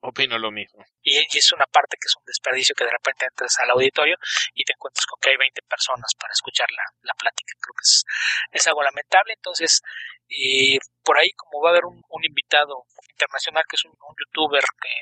Opino 0.00 0.38
lo 0.38 0.50
mismo. 0.50 0.84
Y, 1.02 1.20
es 1.20 1.52
una 1.52 1.66
parte 1.66 1.96
que 2.00 2.06
es 2.08 2.16
un 2.16 2.24
desperdicio 2.24 2.74
que 2.74 2.84
de 2.84 2.90
repente 2.90 3.26
entres 3.26 3.58
al 3.60 3.70
auditorio 3.70 4.16
y 4.54 4.64
te 4.64 4.72
encuentras 4.72 5.04
con 5.06 5.20
que 5.20 5.30
hay 5.30 5.36
20 5.36 5.62
personas 5.68 6.10
para 6.18 6.32
escuchar 6.32 6.66
la, 6.72 6.84
la 7.02 7.14
plática. 7.14 7.52
Creo 7.60 7.74
que 7.76 7.84
es, 7.84 8.04
es 8.52 8.66
algo 8.66 8.82
lamentable. 8.82 9.34
Entonces, 9.34 9.82
eh, 10.28 10.78
por 11.04 11.18
ahí 11.18 11.30
como 11.36 11.62
va 11.62 11.70
a 11.70 11.72
haber 11.72 11.86
un, 11.86 12.02
un 12.08 12.24
invitado 12.24 12.84
internacional 13.18 13.64
que 13.68 13.76
es 13.76 13.84
un, 13.84 13.92
youtuber 14.18 14.62
que, 14.80 14.94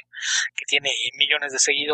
que, 0.54 0.64
tiene 0.66 0.90
millones 1.14 1.52
de 1.52 1.58
seguidores, 1.58 1.85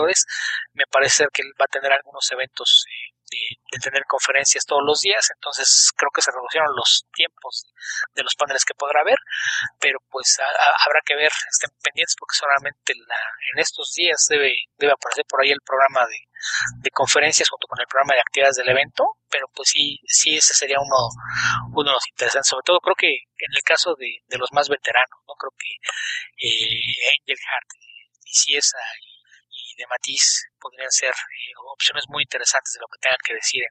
me 0.72 0.84
parece 0.90 1.26
que 1.32 1.42
va 1.60 1.64
a 1.64 1.72
tener 1.72 1.92
algunos 1.92 2.30
eventos 2.32 2.84
eh, 2.88 3.12
de, 3.32 3.78
tener 3.80 4.04
conferencias 4.06 4.64
todos 4.66 4.82
los 4.84 5.00
días, 5.00 5.26
entonces 5.34 5.90
creo 5.96 6.10
que 6.14 6.22
se 6.22 6.30
redujeron 6.30 6.76
los 6.76 7.06
tiempos 7.12 7.72
de 8.14 8.22
los 8.22 8.34
paneles 8.34 8.64
que 8.64 8.74
podrá 8.74 9.00
haber, 9.00 9.18
pero 9.80 9.98
pues 10.10 10.38
habrá 10.38 11.00
que 11.04 11.16
ver, 11.16 11.32
estén 11.50 11.70
pendientes 11.82 12.14
porque 12.18 12.36
solamente 12.36 12.92
en 12.92 13.58
estos 13.58 13.92
días 13.94 14.26
debe, 14.28 14.52
debe 14.76 14.92
aparecer 14.92 15.24
por 15.26 15.42
ahí 15.42 15.50
el 15.50 15.64
programa 15.64 16.06
de, 16.06 16.18
de 16.82 16.90
conferencias 16.90 17.48
junto 17.48 17.66
con 17.66 17.80
el 17.80 17.86
programa 17.86 18.14
de 18.14 18.20
actividades 18.20 18.56
del 18.56 18.68
evento, 18.68 19.18
pero 19.28 19.46
pues 19.54 19.70
sí, 19.70 19.98
sí 20.06 20.36
ese 20.36 20.54
sería 20.54 20.78
uno, 20.78 21.08
uno 21.74 21.90
de 21.90 21.94
los 21.94 22.08
interesantes, 22.08 22.48
sobre 22.48 22.64
todo 22.64 22.80
creo 22.80 22.96
que 22.96 23.08
en 23.08 23.52
el 23.56 23.62
caso 23.64 23.94
de, 23.96 24.22
de 24.28 24.38
los 24.38 24.52
más 24.52 24.68
veteranos, 24.68 25.18
no 25.26 25.34
creo 25.34 25.52
que 25.56 25.72
eh, 26.46 27.18
Angel 27.18 27.38
Heart, 27.38 27.70
Ciesa 28.24 28.78
y 29.00 29.11
de 29.82 29.90
Matiz 29.90 30.46
podrían 30.58 30.90
ser 30.90 31.10
eh, 31.10 31.52
opciones 31.74 32.04
muy 32.08 32.22
interesantes 32.22 32.72
de 32.74 32.80
lo 32.80 32.86
que 32.86 33.02
tengan 33.02 33.18
que 33.24 33.34
decir 33.34 33.62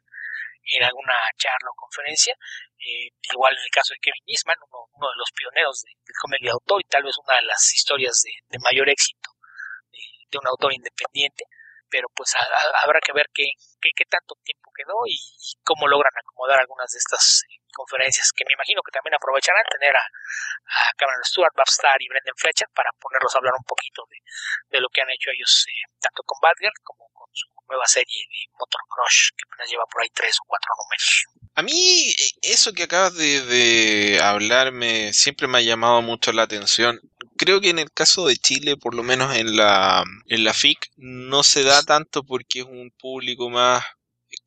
en, 0.76 0.84
alguna 0.84 1.16
charla 1.38 1.72
o 1.72 1.76
conferencia. 1.76 2.36
Eh, 2.78 3.10
igual 3.32 3.56
en 3.56 3.64
el 3.64 3.72
caso 3.72 3.94
de 3.94 4.00
Kevin 4.04 4.28
Eastman, 4.28 4.60
uno, 4.68 5.08
de 5.08 5.18
los 5.18 5.32
pioneros 5.32 5.82
del 5.82 5.96
de 6.04 6.14
cómic 6.20 6.42
de 6.44 6.52
autor 6.52 6.82
y 6.82 6.88
tal 6.90 7.04
vez 7.04 7.16
una 7.24 7.40
de 7.40 7.48
las 7.48 7.64
historias 7.74 8.22
de, 8.24 8.60
mayor 8.60 8.90
éxito 8.90 9.32
de 9.92 10.38
un 10.38 10.48
autor 10.48 10.72
independiente, 10.72 11.44
pero 11.90 12.08
pues 12.16 12.34
habrá 12.84 13.00
que 13.02 13.12
ver 13.12 13.28
qué, 13.34 13.52
qué, 13.82 14.06
tanto 14.06 14.36
tiempo 14.44 14.72
quedó 14.72 15.04
y, 15.06 15.20
cómo 15.64 15.88
logran 15.88 16.14
acomodar 16.16 16.60
algunas 16.60 16.90
de 16.92 16.98
estas 16.98 17.44
eh, 17.52 17.61
conferencias 17.72 18.32
que 18.32 18.46
me 18.46 18.54
imagino 18.54 18.82
que 18.84 18.92
también 18.92 19.16
aprovecharán 19.16 19.64
tener 19.72 19.96
a, 19.96 20.04
a 20.04 20.94
Cameron 20.98 21.24
Stewart, 21.24 21.54
Bob 21.56 21.68
Starr 21.68 22.02
y 22.02 22.08
Brendan 22.08 22.36
Fletcher 22.38 22.68
para 22.74 22.92
ponerlos 23.00 23.34
a 23.36 23.38
hablar 23.40 23.54
un 23.58 23.66
poquito 23.66 24.04
de, 24.10 24.18
de 24.70 24.82
lo 24.82 24.90
que 24.90 25.02
han 25.02 25.10
hecho 25.10 25.30
ellos 25.32 25.66
eh, 25.68 25.88
tanto 26.00 26.24
con 26.24 26.40
Batgirl 26.42 26.74
como 26.84 27.10
con 27.14 27.28
su 27.34 27.48
nueva 27.68 27.86
serie 27.88 28.26
de 28.28 28.52
Motor 28.60 28.82
Crush 28.90 29.32
que 29.36 29.44
apenas 29.48 29.70
lleva 29.70 29.86
por 29.86 30.02
ahí 30.02 30.10
tres 30.14 30.38
o 30.42 30.46
cuatro 30.48 30.72
números. 30.78 31.26
A 31.56 31.62
mí 31.64 32.14
eso 32.42 32.74
que 32.74 32.84
acabas 32.84 33.16
de, 33.16 33.42
de 33.42 34.20
hablarme 34.22 35.14
siempre 35.14 35.48
me 35.48 35.60
ha 35.60 35.62
llamado 35.62 36.02
mucho 36.02 36.32
la 36.32 36.44
atención 36.44 37.00
creo 37.42 37.60
que 37.60 37.72
en 37.72 37.80
el 37.80 37.92
caso 37.92 38.28
de 38.28 38.38
Chile, 38.38 38.78
por 38.78 38.94
lo 38.94 39.02
menos 39.02 39.36
en 39.36 39.56
la, 39.56 40.04
en 40.28 40.44
la 40.44 40.54
FIC, 40.54 40.92
no 40.98 41.42
se 41.42 41.64
da 41.64 41.82
tanto 41.82 42.24
porque 42.24 42.60
es 42.60 42.66
un 42.66 42.92
público 42.92 43.50
más 43.50 43.84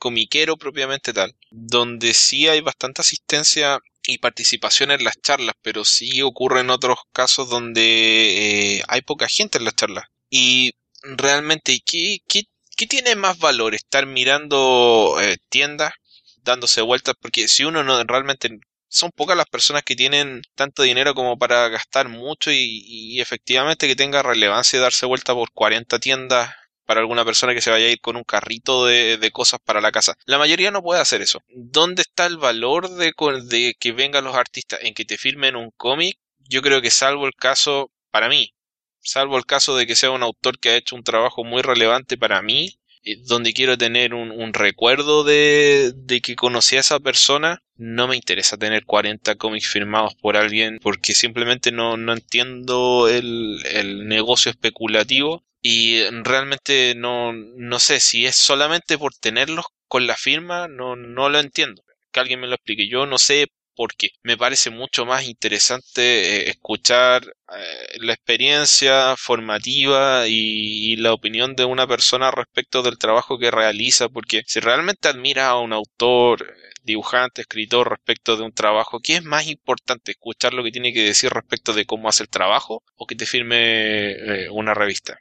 comiquero 0.05 0.59
propiamente 0.59 1.15
tal, 1.15 1.35
donde 1.51 2.13
sí 2.13 2.47
hay 2.47 2.61
bastante 2.61 3.01
asistencia 3.01 3.81
y 4.07 4.19
participación 4.19 4.91
en 4.91 5.03
las 5.03 5.19
charlas, 5.23 5.55
pero 5.63 5.83
sí 5.87 6.21
ocurre 6.21 6.61
en 6.61 6.69
otros 6.69 6.99
casos 7.11 7.49
donde 7.49 8.77
eh, 8.77 8.83
hay 8.87 9.01
poca 9.01 9.29
gente 9.29 9.57
en 9.57 9.65
las 9.65 9.77
charlas. 9.77 10.05
Y 10.29 10.75
realmente, 11.03 11.81
¿qué, 11.87 12.19
qué, 12.29 12.43
qué 12.77 12.87
tiene 12.87 13.17
más 13.17 13.39
valor? 13.39 13.75
¿Estar 13.75 14.05
mirando 14.05 15.17
eh, 15.23 15.39
tiendas, 15.49 15.95
dándose 16.43 16.83
vueltas? 16.83 17.15
Porque 17.19 17.49
si 17.49 17.65
uno 17.65 17.83
no 17.83 18.05
realmente 18.05 18.59
son 18.89 19.11
pocas 19.11 19.39
las 19.39 19.47
personas 19.47 19.85
que 19.85 19.97
tienen 19.97 20.43
tanto 20.55 20.83
dinero 20.83 21.15
como 21.15 21.39
para 21.39 21.71
gastar 21.71 22.11
mucho 22.11 22.51
y, 22.53 23.23
efectivamente 23.23 23.89
que 23.89 23.97
tenga 23.97 24.23
relevancia 24.23 24.79
darse 24.81 25.07
vuelta 25.07 25.33
por 25.33 25.51
40 25.51 25.99
tiendas 25.99 26.55
para 26.86 27.01
alguna 27.01 27.24
persona 27.24 27.55
que 27.55 27.61
se 27.61 27.70
vaya 27.70 27.86
a 27.86 27.90
ir 27.90 28.01
con 28.01 28.16
un 28.16 28.24
carrito 28.24 28.86
de, 28.86 29.31
cosas 29.32 29.61
para 29.65 29.81
la 29.81 29.93
casa. 29.93 30.16
La 30.27 30.39
mayoría 30.39 30.70
no 30.70 30.82
puede 30.82 31.01
hacer 31.01 31.23
eso. 31.23 31.40
¿Dónde 31.48 32.02
está 32.02 32.27
el 32.27 32.36
valor 32.36 32.90
de, 32.90 33.12
de 33.44 33.74
que 33.78 33.93
vengan 33.93 34.24
los 34.24 34.36
artistas 34.36 34.81
en 34.82 34.94
que 34.94 35.05
te 35.05 35.19
firmen 35.19 35.56
un 35.56 35.70
cómic? 35.77 36.19
Yo 36.48 36.62
creo 36.62 36.82
que 36.82 36.90
salvo 36.90 37.27
el 37.27 37.35
caso, 37.35 37.90
para 38.11 38.28
mí, 38.28 38.55
salvo 39.01 39.36
el 39.39 39.47
caso 39.47 39.77
de 39.77 39.86
que 39.86 39.97
sea 39.97 40.11
un 40.11 40.23
autor 40.23 40.59
que 40.59 40.70
ha 40.70 40.77
hecho 40.77 40.97
un 40.97 41.05
trabajo 41.05 41.44
muy 41.44 41.62
relevante 41.62 42.16
para 42.16 42.43
mí, 42.43 42.78
eh, 43.02 43.16
donde 43.27 43.52
quiero 43.52 43.77
tener 43.77 44.15
un, 44.15 44.55
recuerdo 44.55 45.24
de, 45.24 45.94
que 46.23 46.36
conocí 46.36 46.77
a 46.77 46.81
esa 46.81 47.01
persona, 47.01 47.62
no 47.77 48.09
me 48.09 48.16
interesa 48.16 48.56
tener 48.56 48.85
40 48.85 49.35
cómics 49.36 49.69
firmados 49.69 50.15
por 50.15 50.36
alguien 50.36 50.78
porque 50.81 51.15
simplemente 51.15 51.73
no, 51.73 51.97
no 51.97 52.12
entiendo 52.12 53.09
el, 53.09 53.61
el 53.66 54.06
negocio 54.06 54.51
especulativo 54.51 55.44
y 55.66 56.03
realmente 56.11 56.95
no, 56.95 57.32
no 57.32 57.78
sé 57.78 57.99
si 57.99 58.27
es 58.27 58.36
solamente 58.36 58.99
por 58.99 59.15
tenerlos 59.15 59.65
con 59.89 60.07
la 60.07 60.15
firma, 60.15 60.69
no, 60.69 60.95
no 60.95 61.31
lo 61.31 61.41
entiendo. 61.41 61.82
Que 62.12 62.20
alguien 62.20 62.41
me 62.41 62.49
lo 62.49 62.57
explique. 62.57 62.86
Yo 62.86 63.07
no 63.07 63.16
sé 63.16 63.47
porque 63.74 64.11
me 64.23 64.36
parece 64.36 64.69
mucho 64.69 65.07
más 65.07 65.24
interesante 65.24 66.03
eh, 66.03 66.51
escuchar 66.51 67.24
eh, 67.57 67.99
la 68.01 68.12
experiencia 68.12 69.16
formativa 69.16 70.28
y, 70.28 70.97
la 70.97 71.15
opinión 71.15 71.57
de 71.57 71.65
una 71.65 71.86
persona 71.86 72.31
respecto 72.31 72.82
del 72.82 72.99
trabajo 72.99 73.39
que 73.39 73.51
realiza, 73.51 74.11
porque 74.11 74.43
si 74.47 74.61
realmente 74.61 75.09
admira 75.09 75.49
a 75.49 75.59
un 75.59 75.73
autor, 75.73 76.55
dibujante, 76.82 77.41
escritor 77.41 77.89
respecto 77.89 78.36
de 78.36 78.43
un 78.43 78.53
trabajo, 78.53 79.01
¿qué 79.01 79.15
es 79.16 79.24
más 79.24 79.47
importante? 79.49 80.12
¿Escuchar 80.12 80.53
lo 80.53 80.62
que 80.62 80.73
tiene 80.73 80.93
que 80.93 81.03
decir 81.05 81.31
respecto 81.31 81.73
de 81.73 81.86
cómo 81.86 82.09
hace 82.11 82.24
el 82.24 82.28
trabajo 82.28 82.82
o 82.97 83.07
que 83.07 83.16
te 83.16 83.24
firme 83.27 84.12
eh, 84.12 84.51
una 84.51 84.74
revista? 84.74 85.19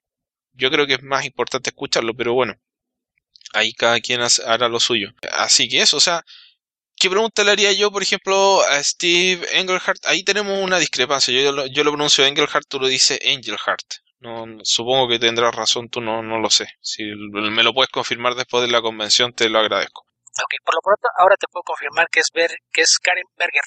Yo 0.53 0.69
creo 0.71 0.87
que 0.87 0.93
es 0.93 1.03
más 1.03 1.25
importante 1.25 1.69
escucharlo, 1.69 2.13
pero 2.13 2.33
bueno, 2.33 2.55
ahí 3.53 3.73
cada 3.73 3.99
quien 3.99 4.21
hará 4.45 4.67
lo 4.67 4.79
suyo. 4.79 5.09
Así 5.31 5.67
que 5.67 5.81
eso, 5.81 5.97
o 5.97 6.01
sea, 6.01 6.23
¿Qué 6.95 7.09
pregunta 7.09 7.43
le 7.43 7.51
haría 7.51 7.71
yo, 7.73 7.91
por 7.91 8.03
ejemplo, 8.03 8.61
a 8.61 8.81
Steve 8.81 9.45
Engelhardt? 9.51 10.05
Ahí 10.05 10.23
tenemos 10.23 10.57
una 10.59 10.77
discrepancia. 10.77 11.33
Yo, 11.33 11.51
lo, 11.51 11.65
yo 11.65 11.83
lo 11.83 11.91
pronuncio 11.91 12.25
Engelhardt, 12.25 12.67
tú 12.67 12.79
lo 12.79 12.87
dices 12.87 13.19
Engelhardt. 13.21 14.03
No, 14.19 14.45
supongo 14.63 15.09
que 15.09 15.19
tendrás 15.19 15.53
razón, 15.53 15.89
tú 15.89 15.99
no, 15.99 16.23
no 16.23 16.39
lo 16.39 16.49
sé. 16.49 16.67
Si 16.79 17.03
me 17.03 17.63
lo 17.63 17.73
puedes 17.73 17.91
confirmar 17.91 18.35
después 18.35 18.65
de 18.65 18.71
la 18.71 18.81
convención, 18.81 19.33
te 19.33 19.49
lo 19.49 19.59
agradezco. 19.59 20.01
Ok, 20.01 20.53
por 20.63 20.75
lo 20.75 20.81
pronto, 20.81 21.09
ahora 21.17 21.35
te 21.35 21.47
puedo 21.51 21.63
confirmar 21.63 22.07
que 22.09 22.21
es, 22.21 22.29
que 22.71 22.81
es 22.81 22.99
Karen 22.99 23.25
Berger. 23.37 23.63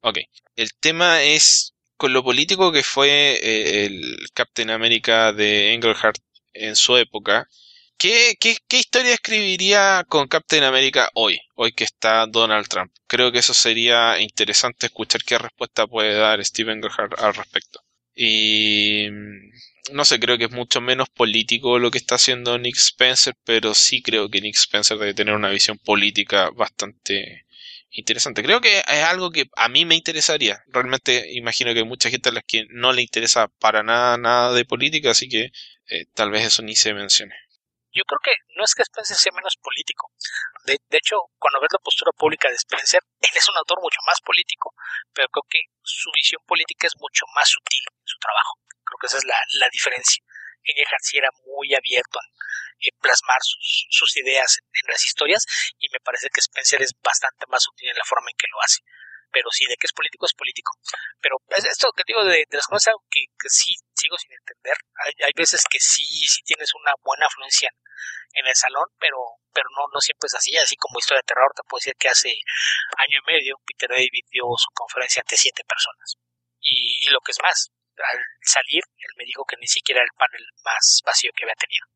Ok, 0.00 0.18
el 0.56 0.70
tema 0.80 1.22
es 1.22 1.74
con 1.98 2.12
lo 2.12 2.22
político 2.22 2.72
que 2.72 2.82
fue 2.82 3.38
eh, 3.42 3.84
el 3.84 4.28
Captain 4.32 4.70
America 4.70 5.32
de 5.32 5.74
Engelhardt 5.74 6.22
en 6.52 6.76
su 6.76 6.96
época 6.96 7.48
¿Qué, 7.98 8.36
qué, 8.38 8.56
historia 8.78 9.14
escribiría 9.14 10.04
con 10.08 10.28
Captain 10.28 10.62
America 10.62 11.10
hoy? 11.14 11.40
Hoy 11.56 11.72
que 11.72 11.82
está 11.82 12.26
Donald 12.28 12.68
Trump. 12.68 12.92
Creo 13.08 13.32
que 13.32 13.40
eso 13.40 13.52
sería 13.54 14.20
interesante 14.20 14.86
escuchar 14.86 15.24
qué 15.24 15.36
respuesta 15.36 15.84
puede 15.88 16.14
dar 16.14 16.44
Steven 16.44 16.80
Gerhardt 16.80 17.18
al 17.18 17.34
respecto. 17.34 17.80
Y 18.14 19.08
mm, 19.10 19.94
no 19.94 20.04
sé, 20.04 20.20
creo 20.20 20.38
que 20.38 20.44
es 20.44 20.52
mucho 20.52 20.80
menos 20.80 21.08
político 21.08 21.80
lo 21.80 21.90
que 21.90 21.98
está 21.98 22.14
haciendo 22.14 22.56
Nick 22.56 22.76
Spencer, 22.76 23.34
pero 23.44 23.74
sí 23.74 24.00
creo 24.00 24.28
que 24.30 24.40
Nick 24.42 24.54
Spencer 24.56 24.96
debe 24.96 25.14
tener 25.14 25.34
una 25.34 25.50
visión 25.50 25.76
política 25.78 26.50
bastante 26.50 27.46
interesante. 27.90 28.44
Creo 28.44 28.60
que 28.60 28.78
es 28.78 29.02
algo 29.02 29.32
que 29.32 29.46
a 29.56 29.68
mí 29.68 29.84
me 29.84 29.96
interesaría. 29.96 30.62
Realmente 30.68 31.32
imagino 31.32 31.72
que 31.72 31.80
hay 31.80 31.84
mucha 31.84 32.10
gente 32.10 32.28
a 32.28 32.32
la 32.32 32.42
que 32.42 32.66
no 32.70 32.92
le 32.92 33.02
interesa 33.02 33.48
para 33.58 33.82
nada 33.82 34.16
nada 34.18 34.52
de 34.52 34.64
política, 34.64 35.10
así 35.10 35.28
que 35.28 35.50
eh, 35.90 36.06
tal 36.14 36.30
vez 36.30 36.44
eso 36.44 36.62
ni 36.62 36.76
se 36.76 36.94
mencione 36.94 37.34
yo 37.98 38.04
creo 38.04 38.20
que 38.22 38.34
no 38.54 38.64
es 38.64 38.74
que 38.74 38.86
Spencer 38.86 39.16
sea 39.16 39.32
menos 39.32 39.56
político. 39.58 40.12
De, 40.64 40.78
hecho, 40.90 41.16
cuando 41.38 41.60
ves 41.60 41.72
la 41.72 41.82
postura 41.82 42.12
pública 42.12 42.48
de 42.48 42.54
Spencer, 42.54 43.02
él 43.02 43.34
es 43.34 43.48
un 43.48 43.56
autor 43.56 43.80
mucho 43.80 43.98
más 44.06 44.20
político, 44.20 44.74
pero 45.12 45.28
creo 45.28 45.46
que 45.48 45.62
su 45.82 46.10
visión 46.14 46.42
política 46.46 46.86
es 46.86 46.94
mucho 46.98 47.24
más 47.34 47.48
sutil 47.48 47.82
en 47.88 48.06
su 48.06 48.18
trabajo. 48.18 48.60
Creo 48.84 48.98
que 49.00 49.06
esa 49.06 49.18
es 49.18 49.24
la, 49.24 49.36
la 49.58 49.68
diferencia. 49.70 50.22
En 50.62 50.84
sí 51.00 51.16
era 51.16 51.30
muy 51.46 51.74
abierto 51.74 52.18
en, 52.78 52.92
plasmar 53.00 53.40
sus, 53.40 53.86
sus 53.90 54.16
ideas 54.18 54.58
en, 54.58 54.86
las 54.86 55.04
historias 55.04 55.46
y 55.78 55.88
me 55.88 56.00
parece 56.00 56.28
que 56.28 56.40
Spencer 56.40 56.82
es 56.82 56.92
bastante 57.02 57.46
más 57.48 57.62
sutil 57.62 57.88
en 57.88 57.96
la 57.96 58.04
forma 58.04 58.30
en 58.30 58.36
que 58.36 58.46
lo 58.52 58.60
hace 58.60 58.80
pero 59.30 59.50
sí, 59.50 59.66
de 59.66 59.76
que 59.76 59.86
es 59.86 59.92
político 59.92 60.26
es 60.26 60.34
político. 60.34 60.72
Pero 61.20 61.36
esto 61.56 61.92
que 61.96 62.02
digo 62.06 62.24
de, 62.24 62.44
las 62.50 62.66
cosas 62.66 62.94
que, 63.10 63.24
que, 63.38 63.48
sí 63.48 63.74
sigo 63.94 64.16
sin 64.16 64.32
entender. 64.32 64.76
Hay, 65.04 65.12
hay, 65.24 65.32
veces 65.36 65.64
que 65.68 65.78
sí, 65.80 66.04
sí 66.04 66.42
tienes 66.42 66.70
una 66.74 66.92
buena 67.02 67.26
afluencia 67.26 67.70
en, 68.32 68.46
el 68.46 68.54
salón, 68.54 68.86
pero, 68.98 69.18
pero 69.52 69.66
no, 69.76 69.86
no 69.92 70.00
siempre 70.00 70.26
es 70.26 70.34
así. 70.34 70.56
Así 70.56 70.76
como 70.76 70.98
historia 70.98 71.20
de 71.20 71.30
terror, 71.34 71.52
te 71.54 71.62
puedo 71.68 71.80
decir 71.80 71.96
que 71.98 72.08
hace 72.08 72.32
año 72.96 73.18
y 73.20 73.32
medio 73.32 73.56
Peter 73.64 73.90
David 73.90 74.26
dio 74.30 74.44
su 74.56 74.70
conferencia 74.74 75.20
ante 75.20 75.36
siete 75.36 75.62
personas. 75.64 76.16
Y, 76.60 77.06
y 77.06 77.10
lo 77.10 77.20
que 77.20 77.32
es 77.32 77.40
más, 77.42 77.70
al 77.96 78.18
salir, 78.42 78.82
él 78.96 79.12
me 79.16 79.24
dijo 79.24 79.44
que 79.44 79.56
ni 79.56 79.66
siquiera 79.66 80.00
era 80.00 80.08
el 80.10 80.16
panel 80.16 80.44
más 80.64 81.02
vacío 81.04 81.32
que 81.34 81.44
había 81.44 81.54
tenido 81.54 81.86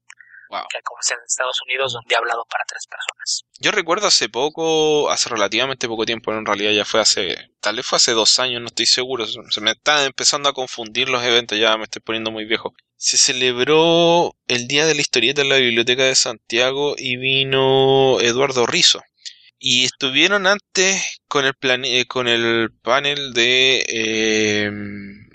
que 0.69 1.15
en 1.15 1.21
Estados 1.27 1.61
Unidos 1.67 1.93
donde 1.95 2.15
ha 2.15 2.19
hablado 2.19 2.45
para 2.51 2.65
tres 2.67 2.87
personas. 2.87 3.45
Yo 3.59 3.71
recuerdo 3.71 4.07
hace 4.07 4.29
poco, 4.29 5.11
hace 5.11 5.29
relativamente 5.31 5.89
poco 5.89 6.05
tiempo, 6.05 6.33
en 6.33 6.47
realidad 6.47 6.73
ya 6.73 6.85
fue 6.85 7.01
hace, 7.01 7.51
tal 7.61 7.77
vez 7.77 7.87
fue 7.87 7.97
hace 7.97 8.13
dos 8.13 8.39
años, 8.39 8.61
no 8.61 8.67
estoy 8.69 8.87
seguro, 8.87 9.27
se 9.27 9.61
me 9.61 9.73
están 9.73 10.05
empezando 10.05 10.49
a 10.49 10.53
confundir 10.53 11.09
los 11.09 11.23
eventos, 11.25 11.59
ya 11.59 11.77
me 11.77 11.85
estoy 11.85 12.03
poniendo 12.03 12.31
muy 12.31 12.45
viejo. 12.45 12.75
Se 12.97 13.17
celebró 13.17 14.37
el 14.47 14.69
Día 14.69 14.87
de 14.87 14.95
la 14.95 15.01
Historieta 15.01 15.43
en 15.43 15.49
la 15.49 15.57
Biblioteca 15.57 16.05
de 16.05 16.15
Santiago 16.15 16.95
y 16.97 17.17
vino 17.17 18.21
Eduardo 18.21 18.65
Rizo. 18.67 19.03
Y 19.59 19.85
estuvieron 19.85 20.47
antes 20.47 21.21
con 21.29 21.45
el, 21.45 21.55
plan, 21.55 21.85
eh, 21.85 22.07
con 22.07 22.29
el 22.29 22.71
panel 22.83 23.33
de 23.33 23.85
eh, 23.89 24.71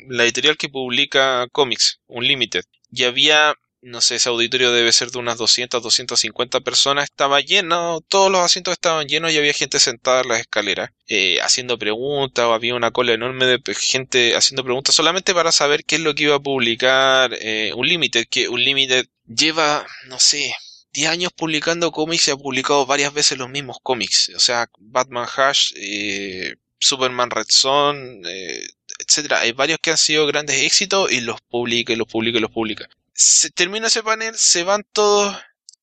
la 0.07 0.23
editorial 0.23 0.57
que 0.57 0.69
publica 0.69 1.47
cómics, 1.51 1.99
Unlimited. 2.07 2.63
Y 2.91 3.03
había 3.03 3.53
no 3.87 4.01
sé, 4.01 4.15
ese 4.15 4.29
auditorio 4.29 4.71
debe 4.73 4.91
ser 4.91 5.11
de 5.11 5.19
unas 5.19 5.37
200, 5.37 5.81
250 5.81 6.59
personas, 6.59 7.05
estaba 7.05 7.39
lleno, 7.39 8.01
todos 8.01 8.29
los 8.29 8.41
asientos 8.41 8.73
estaban 8.73 9.07
llenos 9.07 9.31
y 9.31 9.37
había 9.37 9.53
gente 9.53 9.79
sentada 9.79 10.21
en 10.21 10.27
las 10.27 10.41
escaleras, 10.41 10.91
eh, 11.07 11.39
haciendo 11.41 11.79
preguntas, 11.79 12.45
o 12.45 12.53
había 12.53 12.75
una 12.75 12.91
cola 12.91 13.13
enorme 13.13 13.45
de 13.45 13.61
gente 13.75 14.35
haciendo 14.35 14.63
preguntas 14.65 14.93
solamente 14.93 15.33
para 15.33 15.53
saber 15.53 15.85
qué 15.85 15.95
es 15.95 16.01
lo 16.01 16.15
que 16.15 16.23
iba 16.23 16.35
a 16.35 16.39
publicar 16.41 17.31
eh, 17.39 17.71
Unlimited, 17.75 18.27
que 18.29 18.49
Unlimited 18.49 19.07
lleva, 19.25 19.87
no 20.07 20.19
sé, 20.19 20.53
10 20.91 21.09
años 21.09 21.31
publicando 21.33 21.91
cómics 21.91 22.27
y 22.27 22.31
ha 22.31 22.35
publicado 22.37 22.85
varias 22.85 23.13
veces 23.13 23.37
los 23.37 23.49
mismos 23.49 23.77
cómics, 23.81 24.31
o 24.35 24.39
sea, 24.39 24.67
Batman 24.79 25.27
Hash, 25.33 25.71
eh, 25.77 26.55
Superman 26.79 27.29
Red 27.29 27.47
Son, 27.49 28.21
eh, 28.25 28.67
etcétera. 28.99 29.39
Hay 29.41 29.53
varios 29.53 29.79
que 29.81 29.91
han 29.91 29.97
sido 29.97 30.27
grandes 30.27 30.61
éxitos 30.63 31.11
y 31.11 31.21
los 31.21 31.39
publica 31.41 31.93
y 31.93 31.95
los 31.95 32.07
publica 32.07 32.37
y 32.37 32.41
los 32.41 32.51
publica 32.51 32.89
se 33.17 33.49
termina 33.49 33.87
ese 33.87 34.03
panel, 34.03 34.37
se 34.37 34.63
van 34.63 34.83
todos, 34.93 35.35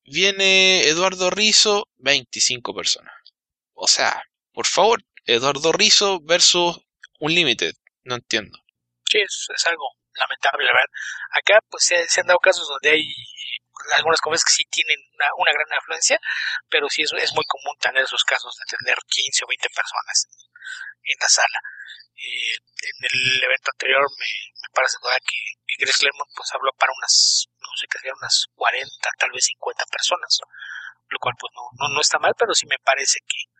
viene 0.05 0.87
Eduardo 0.87 1.29
Rizo, 1.29 1.89
25 1.97 2.73
personas. 2.73 3.13
O 3.73 3.87
sea, 3.89 4.23
por 4.53 4.65
favor, 4.65 5.03
Eduardo 5.25 5.73
Rizo 5.73 6.21
versus 6.21 6.79
Unlimited, 7.19 7.73
no 8.05 8.15
entiendo. 8.15 8.57
Sí, 9.03 9.19
es, 9.19 9.65
algo 9.65 9.85
lamentable, 10.13 10.63
la 10.63 10.71
verdad. 10.71 10.89
Acá 11.31 11.59
pues 11.69 11.83
se, 11.83 12.21
han 12.21 12.27
dado 12.27 12.39
casos 12.39 12.69
donde 12.69 12.91
hay 12.91 13.03
algunas 13.97 14.21
conferencias 14.21 14.45
que 14.45 14.63
sí 14.63 14.69
tienen 14.71 14.97
una, 15.37 15.51
gran 15.51 15.77
afluencia, 15.77 16.17
pero 16.69 16.87
sí 16.87 17.01
es, 17.01 17.11
es, 17.21 17.33
muy 17.33 17.43
común 17.49 17.75
tener 17.81 18.05
esos 18.05 18.23
casos 18.23 18.55
de 18.55 18.77
tener 18.77 18.95
15 19.09 19.43
o 19.43 19.47
20 19.49 19.67
personas 19.75 20.27
en 21.03 21.17
la 21.19 21.29
sala. 21.29 21.59
Eh, 22.15 22.57
en 22.57 22.99
el 23.11 23.43
evento 23.43 23.71
anterior 23.71 24.01
me, 24.17 24.31
me 24.61 24.69
parece 24.73 24.97
que, 25.03 25.39
que 25.67 25.75
Chris 25.83 25.97
Claremont 25.97 26.31
pues 26.35 26.49
habló 26.53 26.71
para 26.79 26.93
unas, 26.95 27.47
no 27.59 27.69
sé 27.75 27.87
qué 27.91 28.09
unas 28.09 28.47
40, 28.55 29.09
tal 29.19 29.31
vez 29.31 29.45
50 29.45 29.85
personas, 29.91 30.39
lo 31.09 31.19
cual 31.19 31.35
pues 31.39 31.51
no, 31.53 31.63
no, 31.77 31.93
no 31.93 32.01
está 32.01 32.19
mal, 32.19 32.33
pero 32.37 32.53
sí 32.53 32.65
me 32.65 32.79
parece 32.79 33.19
que, 33.27 33.51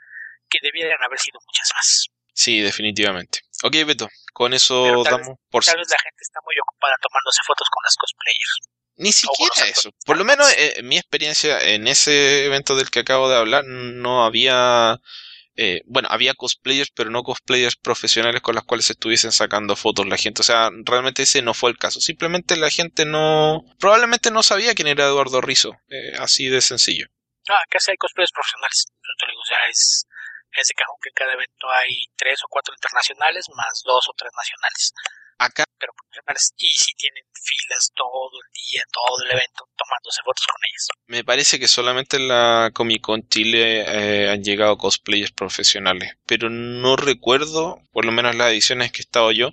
que 0.49 0.59
debieran 0.61 1.01
haber 1.03 1.19
sido 1.19 1.39
muchas 1.45 1.69
más. 1.73 2.07
Sí, 2.33 2.59
definitivamente. 2.59 3.41
Ok, 3.63 3.75
Beto, 3.85 4.09
con 4.33 4.53
eso 4.53 5.03
damos 5.03 5.39
por... 5.49 5.63
Tal 5.63 5.77
vez 5.77 5.89
la 5.89 5.99
gente 5.99 6.21
está 6.21 6.39
muy 6.43 6.55
ocupada 6.59 6.95
tomándose 7.01 7.41
fotos 7.45 7.67
con 7.71 7.83
las 7.83 7.95
cosplayers. 7.95 8.75
Ni 8.97 9.11
siquiera 9.11 9.67
eso. 9.67 9.91
Por 10.05 10.17
lo 10.17 10.23
menos 10.23 10.49
eh, 10.57 10.81
mi 10.83 10.97
experiencia 10.97 11.59
en 11.59 11.87
ese 11.87 12.45
evento 12.45 12.75
del 12.75 12.89
que 12.89 12.99
acabo 12.99 13.29
de 13.29 13.37
hablar 13.37 13.65
no 13.65 14.25
había 14.25 14.99
eh, 15.57 15.81
bueno, 15.85 16.09
había 16.11 16.33
cosplayers, 16.33 16.91
pero 16.91 17.09
no 17.09 17.23
cosplayers 17.23 17.77
profesionales 17.77 18.41
con 18.41 18.55
las 18.55 18.65
cuales 18.65 18.89
estuviesen 18.89 19.31
sacando 19.31 19.75
fotos 19.75 20.05
la 20.05 20.17
gente. 20.17 20.41
O 20.41 20.43
sea, 20.43 20.69
realmente 20.83 21.23
ese 21.23 21.41
no 21.41 21.53
fue 21.53 21.69
el 21.71 21.77
caso. 21.77 22.01
Simplemente 22.01 22.57
la 22.57 22.69
gente 22.69 23.05
no, 23.05 23.63
probablemente 23.79 24.31
no 24.31 24.43
sabía 24.43 24.75
quién 24.75 24.87
era 24.87 25.05
Eduardo 25.05 25.41
Rizzo. 25.41 25.71
Eh, 25.89 26.13
así 26.19 26.49
de 26.49 26.61
sencillo. 26.61 27.07
Ah, 27.47 27.63
casi 27.69 27.91
hay 27.91 27.97
cosplayers 27.97 28.31
profesionales. 28.31 28.85
te 29.17 29.25
digo, 29.27 29.39
o 29.39 29.45
sea, 29.45 29.57
es, 29.69 30.05
es 30.51 30.67
de 30.67 30.73
cajón 30.73 30.97
que 31.01 31.09
en 31.09 31.15
cada 31.15 31.33
evento 31.33 31.71
hay 31.71 31.93
tres 32.17 32.39
o 32.43 32.47
cuatro 32.49 32.73
internacionales 32.73 33.45
más 33.55 33.81
dos 33.85 34.07
o 34.09 34.13
tres 34.17 34.31
nacionales 34.35 34.93
acá. 35.37 35.63
Pero 35.77 35.93
y 36.57 36.71
si 36.71 36.93
tienen 36.95 37.23
filas 37.33 37.91
todo 37.93 38.31
el 38.43 38.51
día, 38.51 38.83
todo 38.91 39.23
el 39.23 39.31
evento, 39.31 39.67
tomándose 39.75 40.21
fotos 40.23 40.45
con 40.47 40.61
ellas. 40.67 40.87
Me 41.07 41.23
parece 41.23 41.59
que 41.59 41.67
solamente 41.67 42.17
en 42.17 42.27
la 42.27 42.71
Comic 42.73 43.01
Con 43.01 43.27
Chile 43.27 43.81
eh, 43.87 44.29
han 44.29 44.43
llegado 44.43 44.77
cosplayers 44.77 45.31
profesionales, 45.31 46.17
pero 46.25 46.49
no 46.49 46.95
recuerdo, 46.95 47.81
por 47.91 48.05
lo 48.05 48.11
menos 48.11 48.35
las 48.35 48.51
ediciones 48.51 48.91
que 48.91 48.99
he 48.99 49.05
estado 49.05 49.31
yo, 49.31 49.51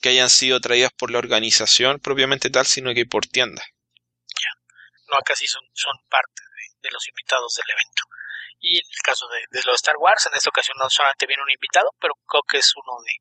que 0.00 0.10
hayan 0.10 0.30
sido 0.30 0.60
traídas 0.60 0.92
por 0.92 1.10
la 1.10 1.18
organización 1.18 1.98
propiamente 1.98 2.50
tal, 2.50 2.66
sino 2.66 2.94
que 2.94 3.06
por 3.06 3.26
tiendas. 3.26 3.66
Ya. 3.66 4.50
No, 5.08 5.16
acá 5.18 5.34
sí 5.34 5.46
son, 5.46 5.62
son 5.72 5.96
parte 6.08 6.42
de 6.80 6.90
los 6.92 7.08
invitados 7.08 7.54
del 7.54 7.70
evento. 7.74 8.02
Y 8.60 8.78
en 8.78 8.86
el 8.90 9.02
caso 9.02 9.26
de, 9.28 9.38
de 9.50 9.64
los 9.64 9.76
Star 9.76 9.96
Wars, 9.98 10.26
en 10.26 10.36
esta 10.36 10.50
ocasión 10.50 10.76
no 10.78 10.90
solamente 10.90 11.26
viene 11.26 11.42
un 11.42 11.50
invitado, 11.50 11.90
pero 12.00 12.14
creo 12.26 12.42
que 12.42 12.58
es 12.58 12.72
uno 12.76 12.92
de, 13.04 13.12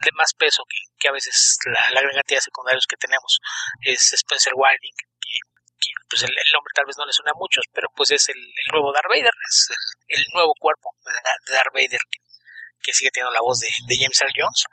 de 0.00 0.10
más 0.12 0.32
peso 0.34 0.62
que, 0.98 1.08
a 1.08 1.12
veces 1.12 1.58
la, 1.66 1.90
la, 1.90 2.00
gran 2.02 2.22
de 2.26 2.40
secundarios 2.40 2.86
que 2.86 2.96
tenemos. 2.96 3.40
Es 3.82 4.12
Spencer 4.12 4.52
Wilding, 4.54 4.94
que, 5.20 5.92
pues 6.08 6.22
el, 6.22 6.30
nombre 6.52 6.72
tal 6.74 6.86
vez 6.86 6.96
no 6.98 7.06
le 7.06 7.12
suena 7.12 7.32
a 7.32 7.38
muchos, 7.38 7.64
pero 7.72 7.88
pues 7.94 8.10
es 8.10 8.28
el, 8.28 8.40
nuevo 8.72 8.92
Darth 8.92 9.08
Vader, 9.08 9.32
es 9.48 9.68
el, 10.08 10.24
nuevo 10.34 10.52
cuerpo 10.58 10.94
de 11.04 11.52
Darth 11.52 11.72
Vader 11.72 12.00
que, 12.82 12.92
sigue 12.92 13.10
teniendo 13.10 13.32
la 13.32 13.40
voz 13.40 13.60
de, 13.60 13.68
James 13.98 14.20
Earl 14.20 14.32
Jones. 14.36 14.64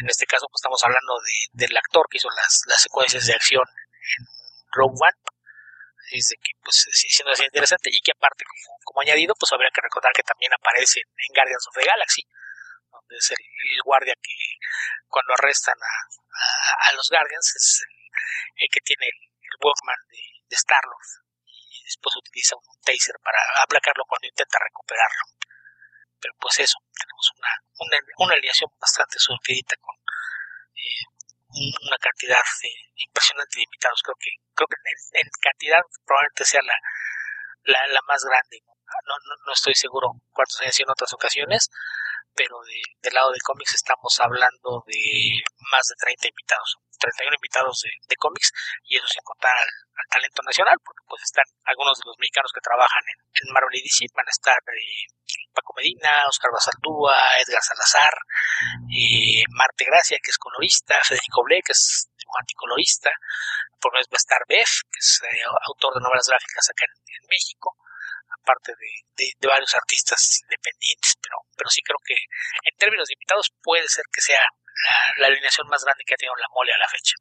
En, 0.00 0.08
este 0.08 0.26
caso, 0.26 0.46
pues 0.50 0.60
estamos 0.60 0.82
hablando 0.84 1.14
de, 1.20 1.64
del 1.64 1.76
actor 1.76 2.06
que 2.10 2.18
hizo 2.18 2.28
las, 2.30 2.62
las 2.66 2.82
secuencias 2.82 3.26
de 3.26 3.32
acción 3.32 3.64
en 3.64 4.26
Rogue 4.72 4.96
One 5.00 5.24
que 6.10 6.52
pues 6.62 6.86
siendo 6.92 7.32
así 7.32 7.44
interesante 7.44 7.90
y 7.90 8.00
que 8.00 8.12
aparte 8.12 8.44
como, 8.84 9.00
añadido 9.00 9.34
pues 9.34 9.50
habría 9.52 9.70
que 9.70 9.80
recordar 9.80 10.12
que 10.12 10.22
también 10.22 10.52
aparece 10.52 11.00
en 11.00 11.34
Guardians 11.34 11.66
of 11.68 11.74
the 11.74 11.84
Galaxy 11.84 12.22
es 13.18 13.30
el, 13.30 13.82
guardia 13.84 14.14
que 14.20 14.34
cuando 15.08 15.34
arrestan 15.34 15.74
a, 15.74 16.92
los 16.92 17.08
Guardians 17.08 17.54
es 17.56 17.86
el, 18.56 18.68
que 18.70 18.80
tiene 18.80 19.06
el, 19.06 19.18
Walkman 19.62 19.96
de, 20.10 20.22
de 20.48 20.56
Star-Lord 20.56 21.10
y 21.46 21.84
después 21.84 22.16
utiliza 22.16 22.56
un 22.56 22.80
taser 22.82 23.14
para 23.22 23.38
aplacarlo 23.62 24.04
cuando 24.06 24.26
intenta 24.26 24.58
recuperarlo 24.58 25.34
pero 26.24 26.32
pues 26.40 26.58
eso 26.58 26.78
tenemos 26.96 27.30
una, 27.36 27.52
una, 27.84 27.98
una 28.24 28.32
alineación 28.32 28.70
bastante 28.80 29.18
surtidita 29.18 29.76
con 29.76 29.94
eh, 30.72 31.04
una 31.52 31.98
cantidad 32.00 32.40
impresionante 32.96 33.60
de 33.60 33.64
invitados. 33.68 34.00
Creo 34.02 34.16
que, 34.16 34.32
creo 34.56 34.66
que 34.66 34.76
en, 35.20 35.28
cantidad 35.38 35.82
probablemente 36.06 36.44
sea 36.48 36.62
la, 36.62 36.76
la, 37.64 37.86
la 37.92 38.00
más 38.08 38.24
grande. 38.24 38.56
No, 38.64 39.14
no, 39.20 39.36
no, 39.44 39.52
estoy 39.52 39.74
seguro 39.74 40.16
cuántos 40.32 40.60
hayan 40.62 40.72
sido 40.72 40.88
en 40.88 40.92
otras 40.92 41.12
ocasiones, 41.12 41.68
pero 42.34 42.56
de, 42.64 42.80
del 43.02 43.14
lado 43.14 43.30
de 43.30 43.40
cómics 43.44 43.74
estamos 43.74 44.12
hablando 44.20 44.82
de 44.86 45.42
más 45.70 45.84
de 45.88 45.94
30 46.00 46.28
invitados. 46.28 46.78
31 46.98 47.34
invitados 47.36 47.82
de, 48.08 48.16
cómics 48.16 48.52
y 48.84 48.96
eso 48.96 49.06
sin 49.08 49.22
contar 49.22 49.52
al, 49.52 50.08
talento 50.08 50.42
nacional, 50.42 50.78
porque 50.84 51.02
pues 51.08 51.22
están 51.22 51.44
algunos 51.66 51.98
de 51.98 52.06
los 52.06 52.16
mexicanos 52.18 52.50
que 52.54 52.62
trabajan 52.62 53.02
en, 53.10 53.52
Marvel 53.52 53.76
y 53.76 53.82
DC, 53.82 54.06
van 54.14 54.26
a 54.26 54.30
estar 54.30 54.56
eh, 54.72 55.10
Paco 55.52 55.74
Medina, 55.76 56.24
Oscar 56.28 56.50
Basaldúa, 56.54 57.14
Edgar 57.42 57.62
Salazar, 57.62 58.14
eh, 58.88 59.42
Marte 59.50 59.84
Gracia, 59.84 60.18
que 60.22 60.30
es 60.30 60.38
colorista, 60.38 60.98
Federico 61.02 61.42
Ble, 61.44 61.60
que 61.66 61.72
es 61.72 62.08
anticolorista, 62.40 63.10
por 63.80 63.92
lo 63.92 63.96
menos 63.96 64.08
va 64.08 64.18
a 64.18 64.24
estar 64.24 64.42
Bef, 64.48 64.72
que 64.90 64.98
es 64.98 65.20
eh, 65.22 65.44
autor 65.68 65.94
de 65.94 66.00
novelas 66.00 66.28
gráficas 66.28 66.70
acá 66.70 66.84
en, 66.86 67.28
México, 67.28 67.76
aparte 68.44 68.72
de, 68.76 69.32
de, 69.40 69.48
varios 69.48 69.74
artistas 69.74 70.40
independientes, 70.44 71.16
pero, 71.20 71.36
pero 71.56 71.70
sí 71.70 71.80
creo 71.82 71.98
que 72.04 72.14
en 72.14 72.76
términos 72.76 73.08
de 73.08 73.14
invitados 73.14 73.50
puede 73.62 73.88
ser 73.88 74.04
que 74.12 74.20
sea 74.20 74.38
la, 74.38 75.22
la 75.22 75.26
alineación 75.28 75.66
más 75.68 75.82
grande 75.84 76.04
que 76.06 76.14
ha 76.14 76.20
tenido 76.20 76.36
la 76.36 76.48
mole 76.52 76.72
a 76.72 76.78
la 76.78 76.88
fecha. 76.88 77.16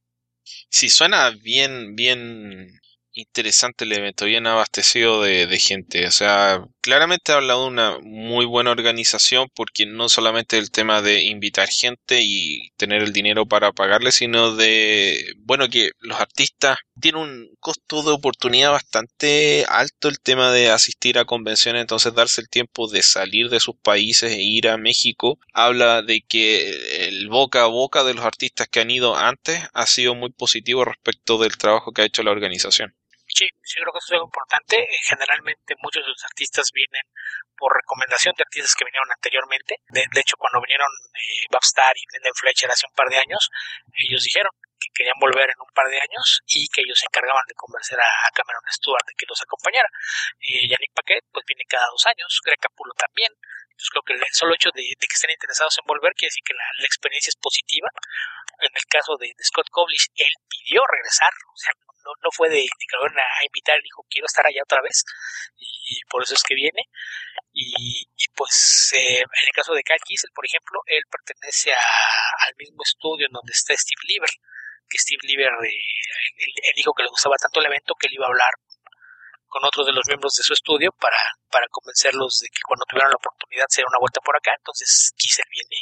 Sí, 0.69 0.89
suena 0.89 1.31
bien, 1.31 1.95
bien 1.95 2.67
interesante 3.13 3.85
el 3.85 3.93
evento, 3.93 4.25
bien 4.25 4.47
abastecido 4.47 5.21
de, 5.21 5.47
de, 5.47 5.59
gente. 5.59 6.07
O 6.07 6.11
sea, 6.11 6.65
claramente 6.81 7.31
habla 7.31 7.53
de 7.53 7.59
una 7.65 7.97
muy 8.01 8.45
buena 8.45 8.71
organización 8.71 9.49
porque 9.53 9.85
no 9.85 10.09
solamente 10.09 10.57
el 10.57 10.71
tema 10.71 11.01
de 11.01 11.23
invitar 11.23 11.69
gente 11.69 12.21
y 12.21 12.71
tener 12.77 13.03
el 13.03 13.13
dinero 13.13 13.45
para 13.45 13.71
pagarle, 13.71 14.11
sino 14.11 14.55
de, 14.55 15.33
bueno, 15.39 15.69
que 15.69 15.91
los 15.99 16.19
artistas 16.19 16.77
tienen 16.99 17.21
un 17.21 17.49
costo 17.59 18.03
de 18.03 18.11
oportunidad 18.11 18.71
bastante 18.71 19.65
alto 19.69 20.09
el 20.09 20.19
tema 20.19 20.51
de 20.51 20.69
asistir 20.71 21.17
a 21.17 21.25
convenciones, 21.25 21.81
entonces 21.81 22.13
darse 22.13 22.41
el 22.41 22.49
tiempo 22.49 22.89
de 22.89 23.03
salir 23.03 23.49
de 23.49 23.59
sus 23.59 23.75
países 23.75 24.31
e 24.31 24.41
ir 24.41 24.67
a 24.67 24.77
México, 24.77 25.39
habla 25.53 26.01
de 26.01 26.21
que 26.21 27.07
el 27.07 27.29
boca 27.29 27.63
a 27.63 27.67
boca 27.67 28.03
de 28.03 28.13
los 28.13 28.25
artistas 28.25 28.67
que 28.67 28.79
han 28.79 28.91
ido 28.91 29.15
antes 29.15 29.61
ha 29.73 29.85
sido 29.85 30.15
muy 30.15 30.31
positivo 30.31 30.85
respecto 30.85 31.37
del 31.37 31.57
trabajo 31.57 31.91
que 31.91 32.01
ha 32.01 32.05
hecho 32.05 32.23
la 32.23 32.31
organización. 32.31 32.93
Sí, 33.33 33.49
sí 33.65 33.81
creo 33.81 33.89
que 33.89 33.97
eso 33.97 34.13
es 34.13 34.15
algo 34.21 34.29
importante. 34.29 34.77
Eh, 34.77 34.99
generalmente 35.09 35.73
muchos 35.81 36.05
de 36.05 36.13
los 36.13 36.23
artistas 36.23 36.69
vienen 36.71 37.01
por 37.57 37.73
recomendación 37.73 38.37
de 38.37 38.45
artistas 38.45 38.75
que 38.77 38.85
vinieron 38.85 39.09
anteriormente. 39.09 39.81
De, 39.89 40.21
hecho, 40.21 40.37
cuando 40.37 40.61
vinieron 40.61 40.89
eh, 41.17 41.49
Babstar 41.49 41.97
y 41.97 42.05
Brendan 42.13 42.37
Fletcher 42.37 42.69
hace 42.69 42.85
un 42.85 42.93
par 42.93 43.09
de 43.09 43.17
años, 43.17 43.49
ellos 44.05 44.21
dijeron 44.21 44.53
que 44.77 44.93
querían 44.93 45.17
volver 45.17 45.49
en 45.49 45.57
un 45.57 45.71
par 45.73 45.89
de 45.89 45.97
años 45.97 46.45
y 46.45 46.67
que 46.69 46.85
ellos 46.85 46.99
se 46.99 47.09
encargaban 47.09 47.41
de 47.47 47.57
convencer 47.57 47.97
a, 47.97 48.29
Cameron 48.37 48.61
Stewart 48.69 49.05
de 49.07 49.17
que 49.17 49.25
los 49.25 49.41
acompañara. 49.41 49.89
Eh, 50.37 50.69
Yannick 50.69 50.93
Paquet 50.93 51.25
pues 51.33 51.45
viene 51.49 51.65
cada 51.65 51.89
dos 51.89 52.05
años, 52.05 52.29
Greg 52.45 52.61
Capullo 52.61 52.93
también. 52.93 53.33
Entonces 53.73 53.89
creo 53.89 54.05
que 54.05 54.13
el 54.13 54.33
solo 54.33 54.53
hecho 54.53 54.69
de, 54.75 54.85
que 54.85 55.17
estén 55.17 55.33
interesados 55.33 55.73
en 55.81 55.89
volver 55.89 56.13
quiere 56.13 56.29
decir 56.29 56.45
que 56.45 56.53
la, 56.53 56.85
experiencia 56.85 57.33
es 57.33 57.39
positiva. 57.41 57.89
En 58.61 58.69
el 58.69 58.85
caso 58.85 59.17
de, 59.17 59.33
Scott 59.41 59.69
Coblis, 59.71 60.11
él 60.13 60.33
pidió 60.45 60.85
regresar, 60.85 61.33
o 61.33 61.57
sea, 61.57 61.73
no, 61.81 61.92
no 62.21 62.29
fue 62.31 62.49
de, 62.49 62.65
lo 62.65 63.05
a 63.05 63.45
invitar, 63.45 63.79
dijo 63.81 64.05
quiero 64.09 64.25
estar 64.25 64.45
allá 64.45 64.61
otra 64.63 64.81
vez 64.81 65.03
y 65.57 66.01
por 66.09 66.23
eso 66.23 66.33
es 66.33 66.43
que 66.43 66.55
viene. 66.55 66.89
Y, 67.53 68.07
pues 68.35 68.93
eh, 68.97 69.19
en 69.19 69.45
el 69.47 69.53
caso 69.53 69.73
de 69.73 69.83
Kyle 69.83 70.01
Kiesel, 70.03 70.31
por 70.33 70.45
ejemplo, 70.45 70.81
él 70.87 71.03
pertenece 71.09 71.71
al 71.71 72.55
mismo 72.57 72.81
estudio 72.83 73.27
en 73.27 73.33
donde 73.33 73.51
está 73.51 73.75
Steve 73.75 74.01
Lieber, 74.07 74.29
que 74.89 74.97
Steve 74.97 75.21
Lieber 75.23 75.49
eh, 75.63 75.69
él, 76.37 76.73
dijo 76.75 76.93
que 76.93 77.03
le 77.03 77.09
gustaba 77.09 77.35
tanto 77.37 77.59
el 77.59 77.67
evento 77.67 77.93
que 77.95 78.07
él 78.07 78.13
iba 78.13 78.25
a 78.25 78.29
hablar 78.29 78.53
con 79.53 79.63
otros 79.69 79.85
de 79.85 79.93
los 79.93 80.01
miembros 80.09 80.33
de 80.33 80.41
su 80.41 80.51
estudio 80.51 80.89
para, 80.97 81.21
para 81.53 81.69
convencerlos 81.69 82.41
de 82.41 82.49
que 82.49 82.65
cuando 82.65 82.89
tuvieran 82.89 83.13
la 83.13 83.21
oportunidad 83.21 83.69
se 83.69 83.85
una 83.85 84.01
vuelta 84.01 84.17
por 84.25 84.33
acá. 84.33 84.49
Entonces 84.57 85.13
Kiesel 85.13 85.45
viene 85.45 85.77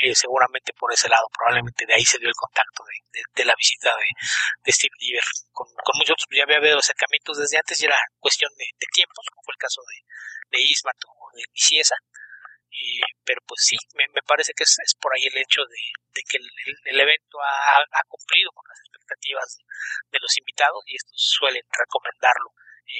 eh, 0.00 0.14
seguramente 0.16 0.72
por 0.72 0.88
ese 0.88 1.04
lado. 1.12 1.28
Probablemente 1.28 1.84
de 1.84 1.92
ahí 1.92 2.06
se 2.08 2.16
dio 2.16 2.32
el 2.32 2.40
contacto 2.40 2.80
de, 2.88 3.20
de, 3.36 3.44
la 3.44 3.52
visita 3.52 3.92
de, 4.00 4.08
de 4.64 4.72
Steve 4.72 4.96
Lieber. 4.96 5.28
Con, 5.52 5.68
con, 5.68 5.94
muchos 6.00 6.16
otros 6.16 6.32
ya 6.32 6.48
había 6.48 6.56
habido 6.56 6.80
acercamientos 6.80 7.36
desde 7.36 7.60
antes 7.60 7.76
y 7.80 7.84
era 7.84 8.00
cuestión 8.16 8.48
de, 8.56 8.64
de 8.64 8.86
tiempos, 8.88 9.28
como 9.28 9.44
fue 9.44 9.52
el 9.52 9.60
caso 9.60 9.82
de, 9.84 10.56
de 10.56 10.64
Ismat 10.64 10.96
o 11.04 11.36
de 11.36 11.44
Viciesa. 11.52 11.96
Eh, 12.72 13.04
pero 13.24 13.40
pues 13.44 13.60
sí, 13.60 13.76
me, 13.92 14.08
me 14.16 14.24
parece 14.24 14.52
que 14.56 14.64
es, 14.64 14.72
es, 14.80 14.94
por 14.96 15.12
ahí 15.12 15.28
el 15.28 15.36
hecho 15.36 15.60
de, 15.68 15.80
de 16.16 16.22
que 16.28 16.36
el, 16.40 17.00
evento 17.00 17.36
ha, 17.44 18.02
cumplido 18.08 18.50
con 18.52 18.64
las 18.68 18.80
expectativas 18.80 19.58
de, 20.08 20.18
los 20.20 20.32
invitados 20.36 20.80
y 20.86 20.96
estos 20.96 21.16
suelen 21.16 21.64
recomendarlo 21.72 22.52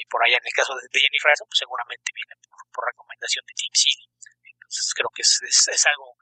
por 0.09 0.23
allá 0.23 0.37
en 0.37 0.47
el 0.47 0.53
caso 0.53 0.75
de, 0.75 0.99
Jennifer 0.99 1.31
pues 1.37 1.59
seguramente 1.59 2.11
viene 2.13 2.35
por, 2.71 2.85
recomendación 2.85 3.45
de 3.47 3.53
Team 3.53 3.73
City. 3.73 4.09
Entonces 4.43 4.93
creo 4.93 5.09
que 5.13 5.21
es, 5.21 5.41
es, 5.43 5.85
algo 5.87 6.17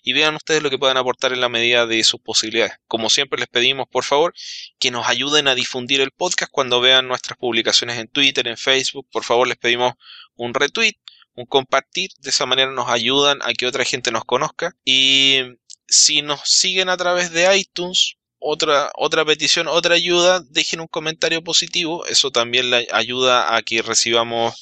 y 0.06 0.12
vean 0.12 0.36
ustedes 0.36 0.62
lo 0.62 0.70
que 0.70 0.78
puedan 0.78 0.96
aportar 0.96 1.32
en 1.32 1.40
la 1.40 1.48
medida 1.48 1.84
de 1.84 2.04
sus 2.04 2.20
posibilidades. 2.20 2.78
Como 2.86 3.10
siempre 3.10 3.40
les 3.40 3.48
pedimos, 3.48 3.88
por 3.88 4.04
favor, 4.04 4.34
que 4.78 4.92
nos 4.92 5.08
ayuden 5.08 5.48
a 5.48 5.56
difundir 5.56 6.00
el 6.00 6.12
podcast 6.12 6.52
cuando 6.52 6.80
vean 6.80 7.08
nuestras 7.08 7.36
publicaciones 7.36 7.98
en 7.98 8.06
Twitter, 8.06 8.46
en 8.46 8.56
Facebook. 8.56 9.08
Por 9.10 9.24
favor, 9.24 9.48
les 9.48 9.56
pedimos 9.56 9.94
un 10.36 10.54
retweet, 10.54 10.94
un 11.34 11.46
compartir. 11.46 12.10
De 12.20 12.30
esa 12.30 12.46
manera 12.46 12.70
nos 12.70 12.88
ayudan 12.88 13.40
a 13.42 13.52
que 13.52 13.66
otra 13.66 13.84
gente 13.84 14.12
nos 14.12 14.24
conozca. 14.24 14.76
Y 14.84 15.40
si 15.88 16.22
nos 16.22 16.40
siguen 16.44 16.88
a 16.88 16.96
través 16.96 17.32
de 17.32 17.56
iTunes, 17.58 18.16
otra, 18.38 18.90
otra 18.96 19.24
petición, 19.24 19.68
otra 19.68 19.94
ayuda, 19.94 20.40
dejen 20.48 20.80
un 20.80 20.88
comentario 20.88 21.42
positivo. 21.42 22.06
Eso 22.06 22.30
también 22.30 22.70
le 22.70 22.88
ayuda 22.92 23.56
a 23.56 23.62
que 23.62 23.82
recibamos 23.82 24.54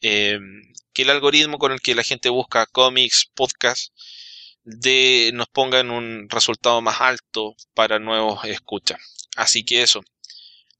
eh, 0.00 0.38
que 0.92 1.02
el 1.02 1.10
algoritmo 1.10 1.58
con 1.58 1.72
el 1.72 1.80
que 1.80 1.94
la 1.94 2.02
gente 2.02 2.28
busca 2.28 2.66
cómics, 2.66 3.30
podcast, 3.34 3.92
de, 4.62 5.30
nos 5.34 5.48
ponga 5.48 5.80
en 5.80 5.90
un 5.90 6.28
resultado 6.28 6.80
más 6.80 7.00
alto 7.00 7.54
para 7.74 7.98
nuevos 7.98 8.44
escuchas. 8.44 8.98
Así 9.36 9.64
que 9.64 9.82
eso. 9.82 10.00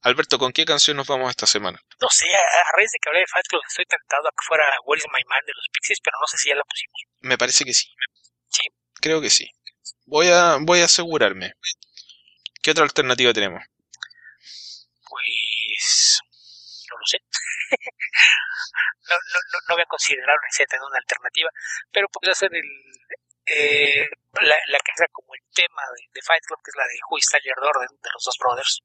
Alberto, 0.01 0.37
¿con 0.37 0.53
qué 0.53 0.65
canción 0.65 0.97
nos 0.97 1.07
vamos 1.07 1.31
esta 1.31 1.47
semana? 1.47 1.81
No 1.99 2.07
sé, 2.11 2.27
a 2.27 2.77
raíz 2.77 2.91
de 2.91 2.99
que 3.01 3.09
hablé 3.09 3.21
de 3.21 3.27
Fight 3.27 3.47
Club 3.47 3.61
estoy 3.67 3.85
tentado 3.85 4.27
a 4.27 4.31
que 4.31 4.45
fuera 4.47 4.63
Where 4.85 4.99
is 4.99 5.05
My 5.07 5.23
Man 5.27 5.41
de 5.47 5.53
los 5.55 5.65
Pixies, 5.73 5.99
pero 6.03 6.15
no 6.21 6.27
sé 6.27 6.37
si 6.37 6.49
ya 6.49 6.55
la 6.55 6.63
pusimos. 6.63 7.01
Me 7.21 7.37
parece 7.39 7.65
que 7.65 7.73
sí. 7.73 7.87
Sí. 8.49 8.69
Creo 9.01 9.19
que 9.19 9.31
sí. 9.31 9.49
Voy 10.05 10.27
a, 10.27 10.57
voy 10.61 10.81
a 10.81 10.85
asegurarme. 10.85 11.53
¿Qué 12.65 12.71
otra 12.71 12.83
alternativa 12.83 13.31
tenemos? 13.31 13.61
Pues 15.05 16.19
no 16.89 16.97
lo 16.97 17.05
sé. 17.05 17.21
no, 19.05 19.15
no, 19.21 19.59
no, 19.69 19.75
voy 19.75 19.83
a 19.83 19.85
considerar 19.85 20.33
receta 20.41 20.81
una 20.81 20.97
alternativa, 20.97 21.51
pero 21.93 22.09
podría 22.09 22.33
ser 22.33 22.49
el, 22.55 22.65
eh, 23.45 24.09
la, 24.41 24.57
la, 24.65 24.79
que 24.81 24.97
sea 24.97 25.05
como 25.11 25.35
el 25.35 25.45
tema 25.53 25.83
de, 26.09 26.21
Fight 26.25 26.41
Club, 26.41 26.57
que 26.65 26.71
es 26.73 26.75
la 26.75 26.87
de 26.89 26.97
Who 27.05 27.19
is 27.19 27.29
Tyler 27.29 27.53
Durden 27.61 28.01
de 28.01 28.09
los 28.11 28.23
dos 28.25 28.37
brothers. 28.41 28.81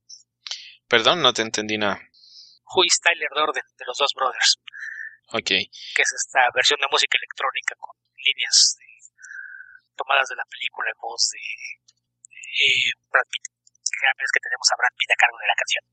Perdón, 0.86 1.22
no 1.22 1.32
te 1.32 1.40
entendí 1.40 1.78
nada. 1.78 2.04
Who 2.76 2.84
is 2.84 3.00
Tyler 3.00 3.32
Durden 3.32 3.64
de 3.64 3.84
los 3.86 3.96
dos 3.96 4.12
brothers. 4.12 4.60
Ok. 5.32 5.56
Que 5.96 6.02
es 6.04 6.12
esta 6.12 6.52
versión 6.54 6.78
de 6.84 6.88
música 6.92 7.16
electrónica 7.16 7.76
con 7.80 7.96
líneas 7.96 8.76
tomadas 9.96 10.28
de 10.28 10.36
la 10.36 10.44
película 10.44 10.90
en 10.90 11.00
voz 11.00 11.30
de 11.32 11.40
eh, 11.40 12.92
Brad 13.08 13.24
Pitt 13.30 13.59
vez 14.18 14.30
que 14.32 14.40
tenemos 14.40 14.66
a 14.70 14.76
Brad 14.76 14.94
Pitt 14.96 15.10
a 15.10 15.16
cargo 15.16 15.38
de 15.38 15.46
la 15.46 15.56
canción. 15.56 15.84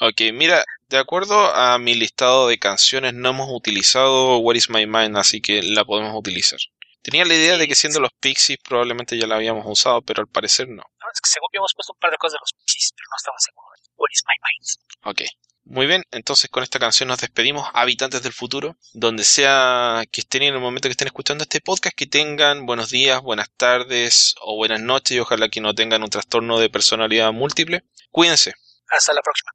Ok, 0.00 0.36
mira, 0.36 0.64
de 0.88 0.98
acuerdo 0.98 1.54
a 1.54 1.78
mi 1.78 1.94
listado 1.94 2.48
de 2.48 2.58
canciones 2.58 3.14
no 3.14 3.30
hemos 3.30 3.48
utilizado 3.50 4.38
What 4.38 4.56
is 4.56 4.70
My 4.70 4.86
Mind, 4.86 5.16
así 5.16 5.40
que 5.40 5.62
la 5.62 5.84
podemos 5.84 6.14
utilizar. 6.14 6.58
Tenía 7.02 7.24
la 7.24 7.34
idea 7.34 7.56
de 7.56 7.66
que 7.66 7.74
siendo 7.74 8.00
los 8.00 8.12
Pixies 8.20 8.58
probablemente 8.62 9.16
ya 9.16 9.26
la 9.26 9.36
habíamos 9.36 9.64
usado, 9.66 10.02
pero 10.02 10.22
al 10.22 10.28
parecer 10.28 10.68
no. 10.68 10.82
No, 10.82 11.06
es 11.12 11.20
que 11.20 11.30
según 11.30 11.48
habíamos 11.50 11.72
puesto 11.74 11.92
un 11.92 12.00
par 12.00 12.10
de 12.10 12.18
cosas 12.18 12.34
de 12.34 12.42
los 12.42 12.52
Pixies, 12.52 12.92
pero 12.96 13.06
no 13.10 13.16
estaba 13.16 13.38
seguro. 13.38 13.68
What 13.96 14.10
is 14.12 14.22
My 14.26 14.36
Mind. 14.44 14.66
Ok. 15.04 15.47
Muy 15.70 15.86
bien, 15.86 16.02
entonces 16.12 16.48
con 16.48 16.62
esta 16.62 16.78
canción 16.78 17.10
nos 17.10 17.18
despedimos, 17.18 17.68
habitantes 17.74 18.22
del 18.22 18.32
futuro, 18.32 18.78
donde 18.94 19.22
sea 19.22 20.02
que 20.10 20.22
estén 20.22 20.42
en 20.42 20.54
el 20.54 20.60
momento 20.60 20.88
que 20.88 20.92
estén 20.92 21.08
escuchando 21.08 21.42
este 21.42 21.60
podcast, 21.60 21.94
que 21.94 22.06
tengan 22.06 22.64
buenos 22.64 22.88
días, 22.88 23.20
buenas 23.20 23.50
tardes 23.54 24.34
o 24.40 24.56
buenas 24.56 24.80
noches 24.80 25.18
y 25.18 25.20
ojalá 25.20 25.50
que 25.50 25.60
no 25.60 25.74
tengan 25.74 26.02
un 26.02 26.08
trastorno 26.08 26.58
de 26.58 26.70
personalidad 26.70 27.32
múltiple. 27.32 27.84
Cuídense. 28.10 28.54
Hasta 28.88 29.12
la 29.12 29.20
próxima. 29.20 29.50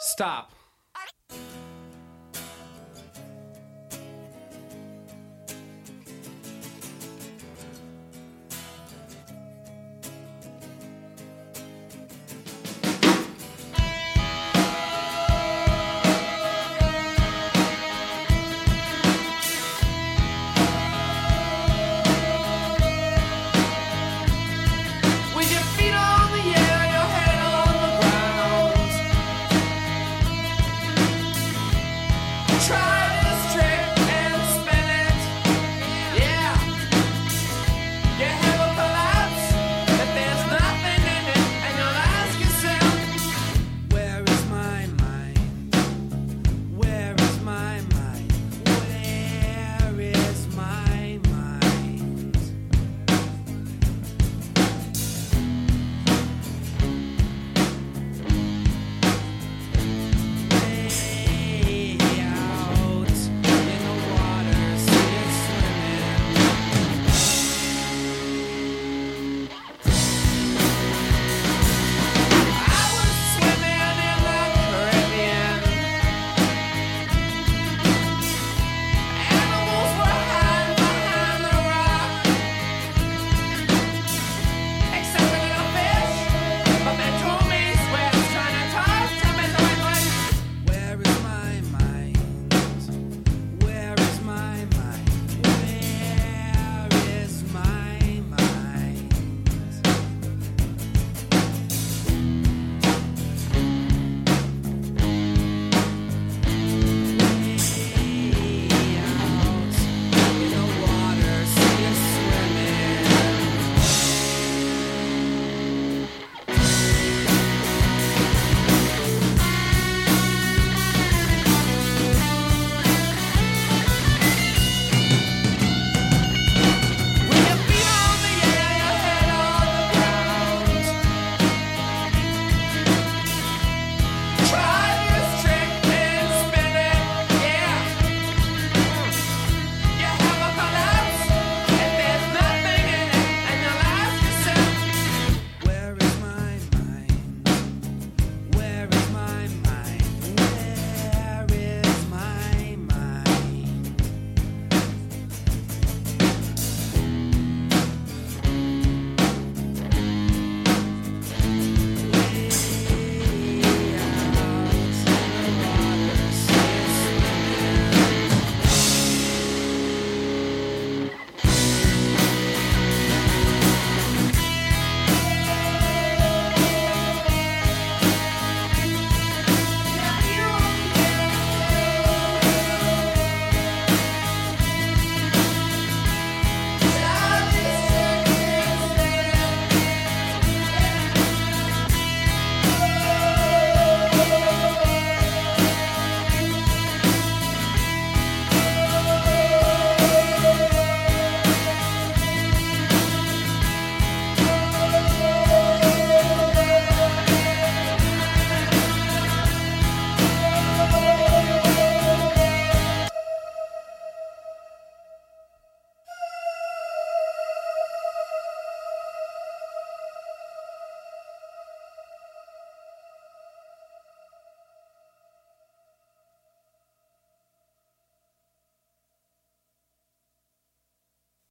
Stop. 0.00 0.59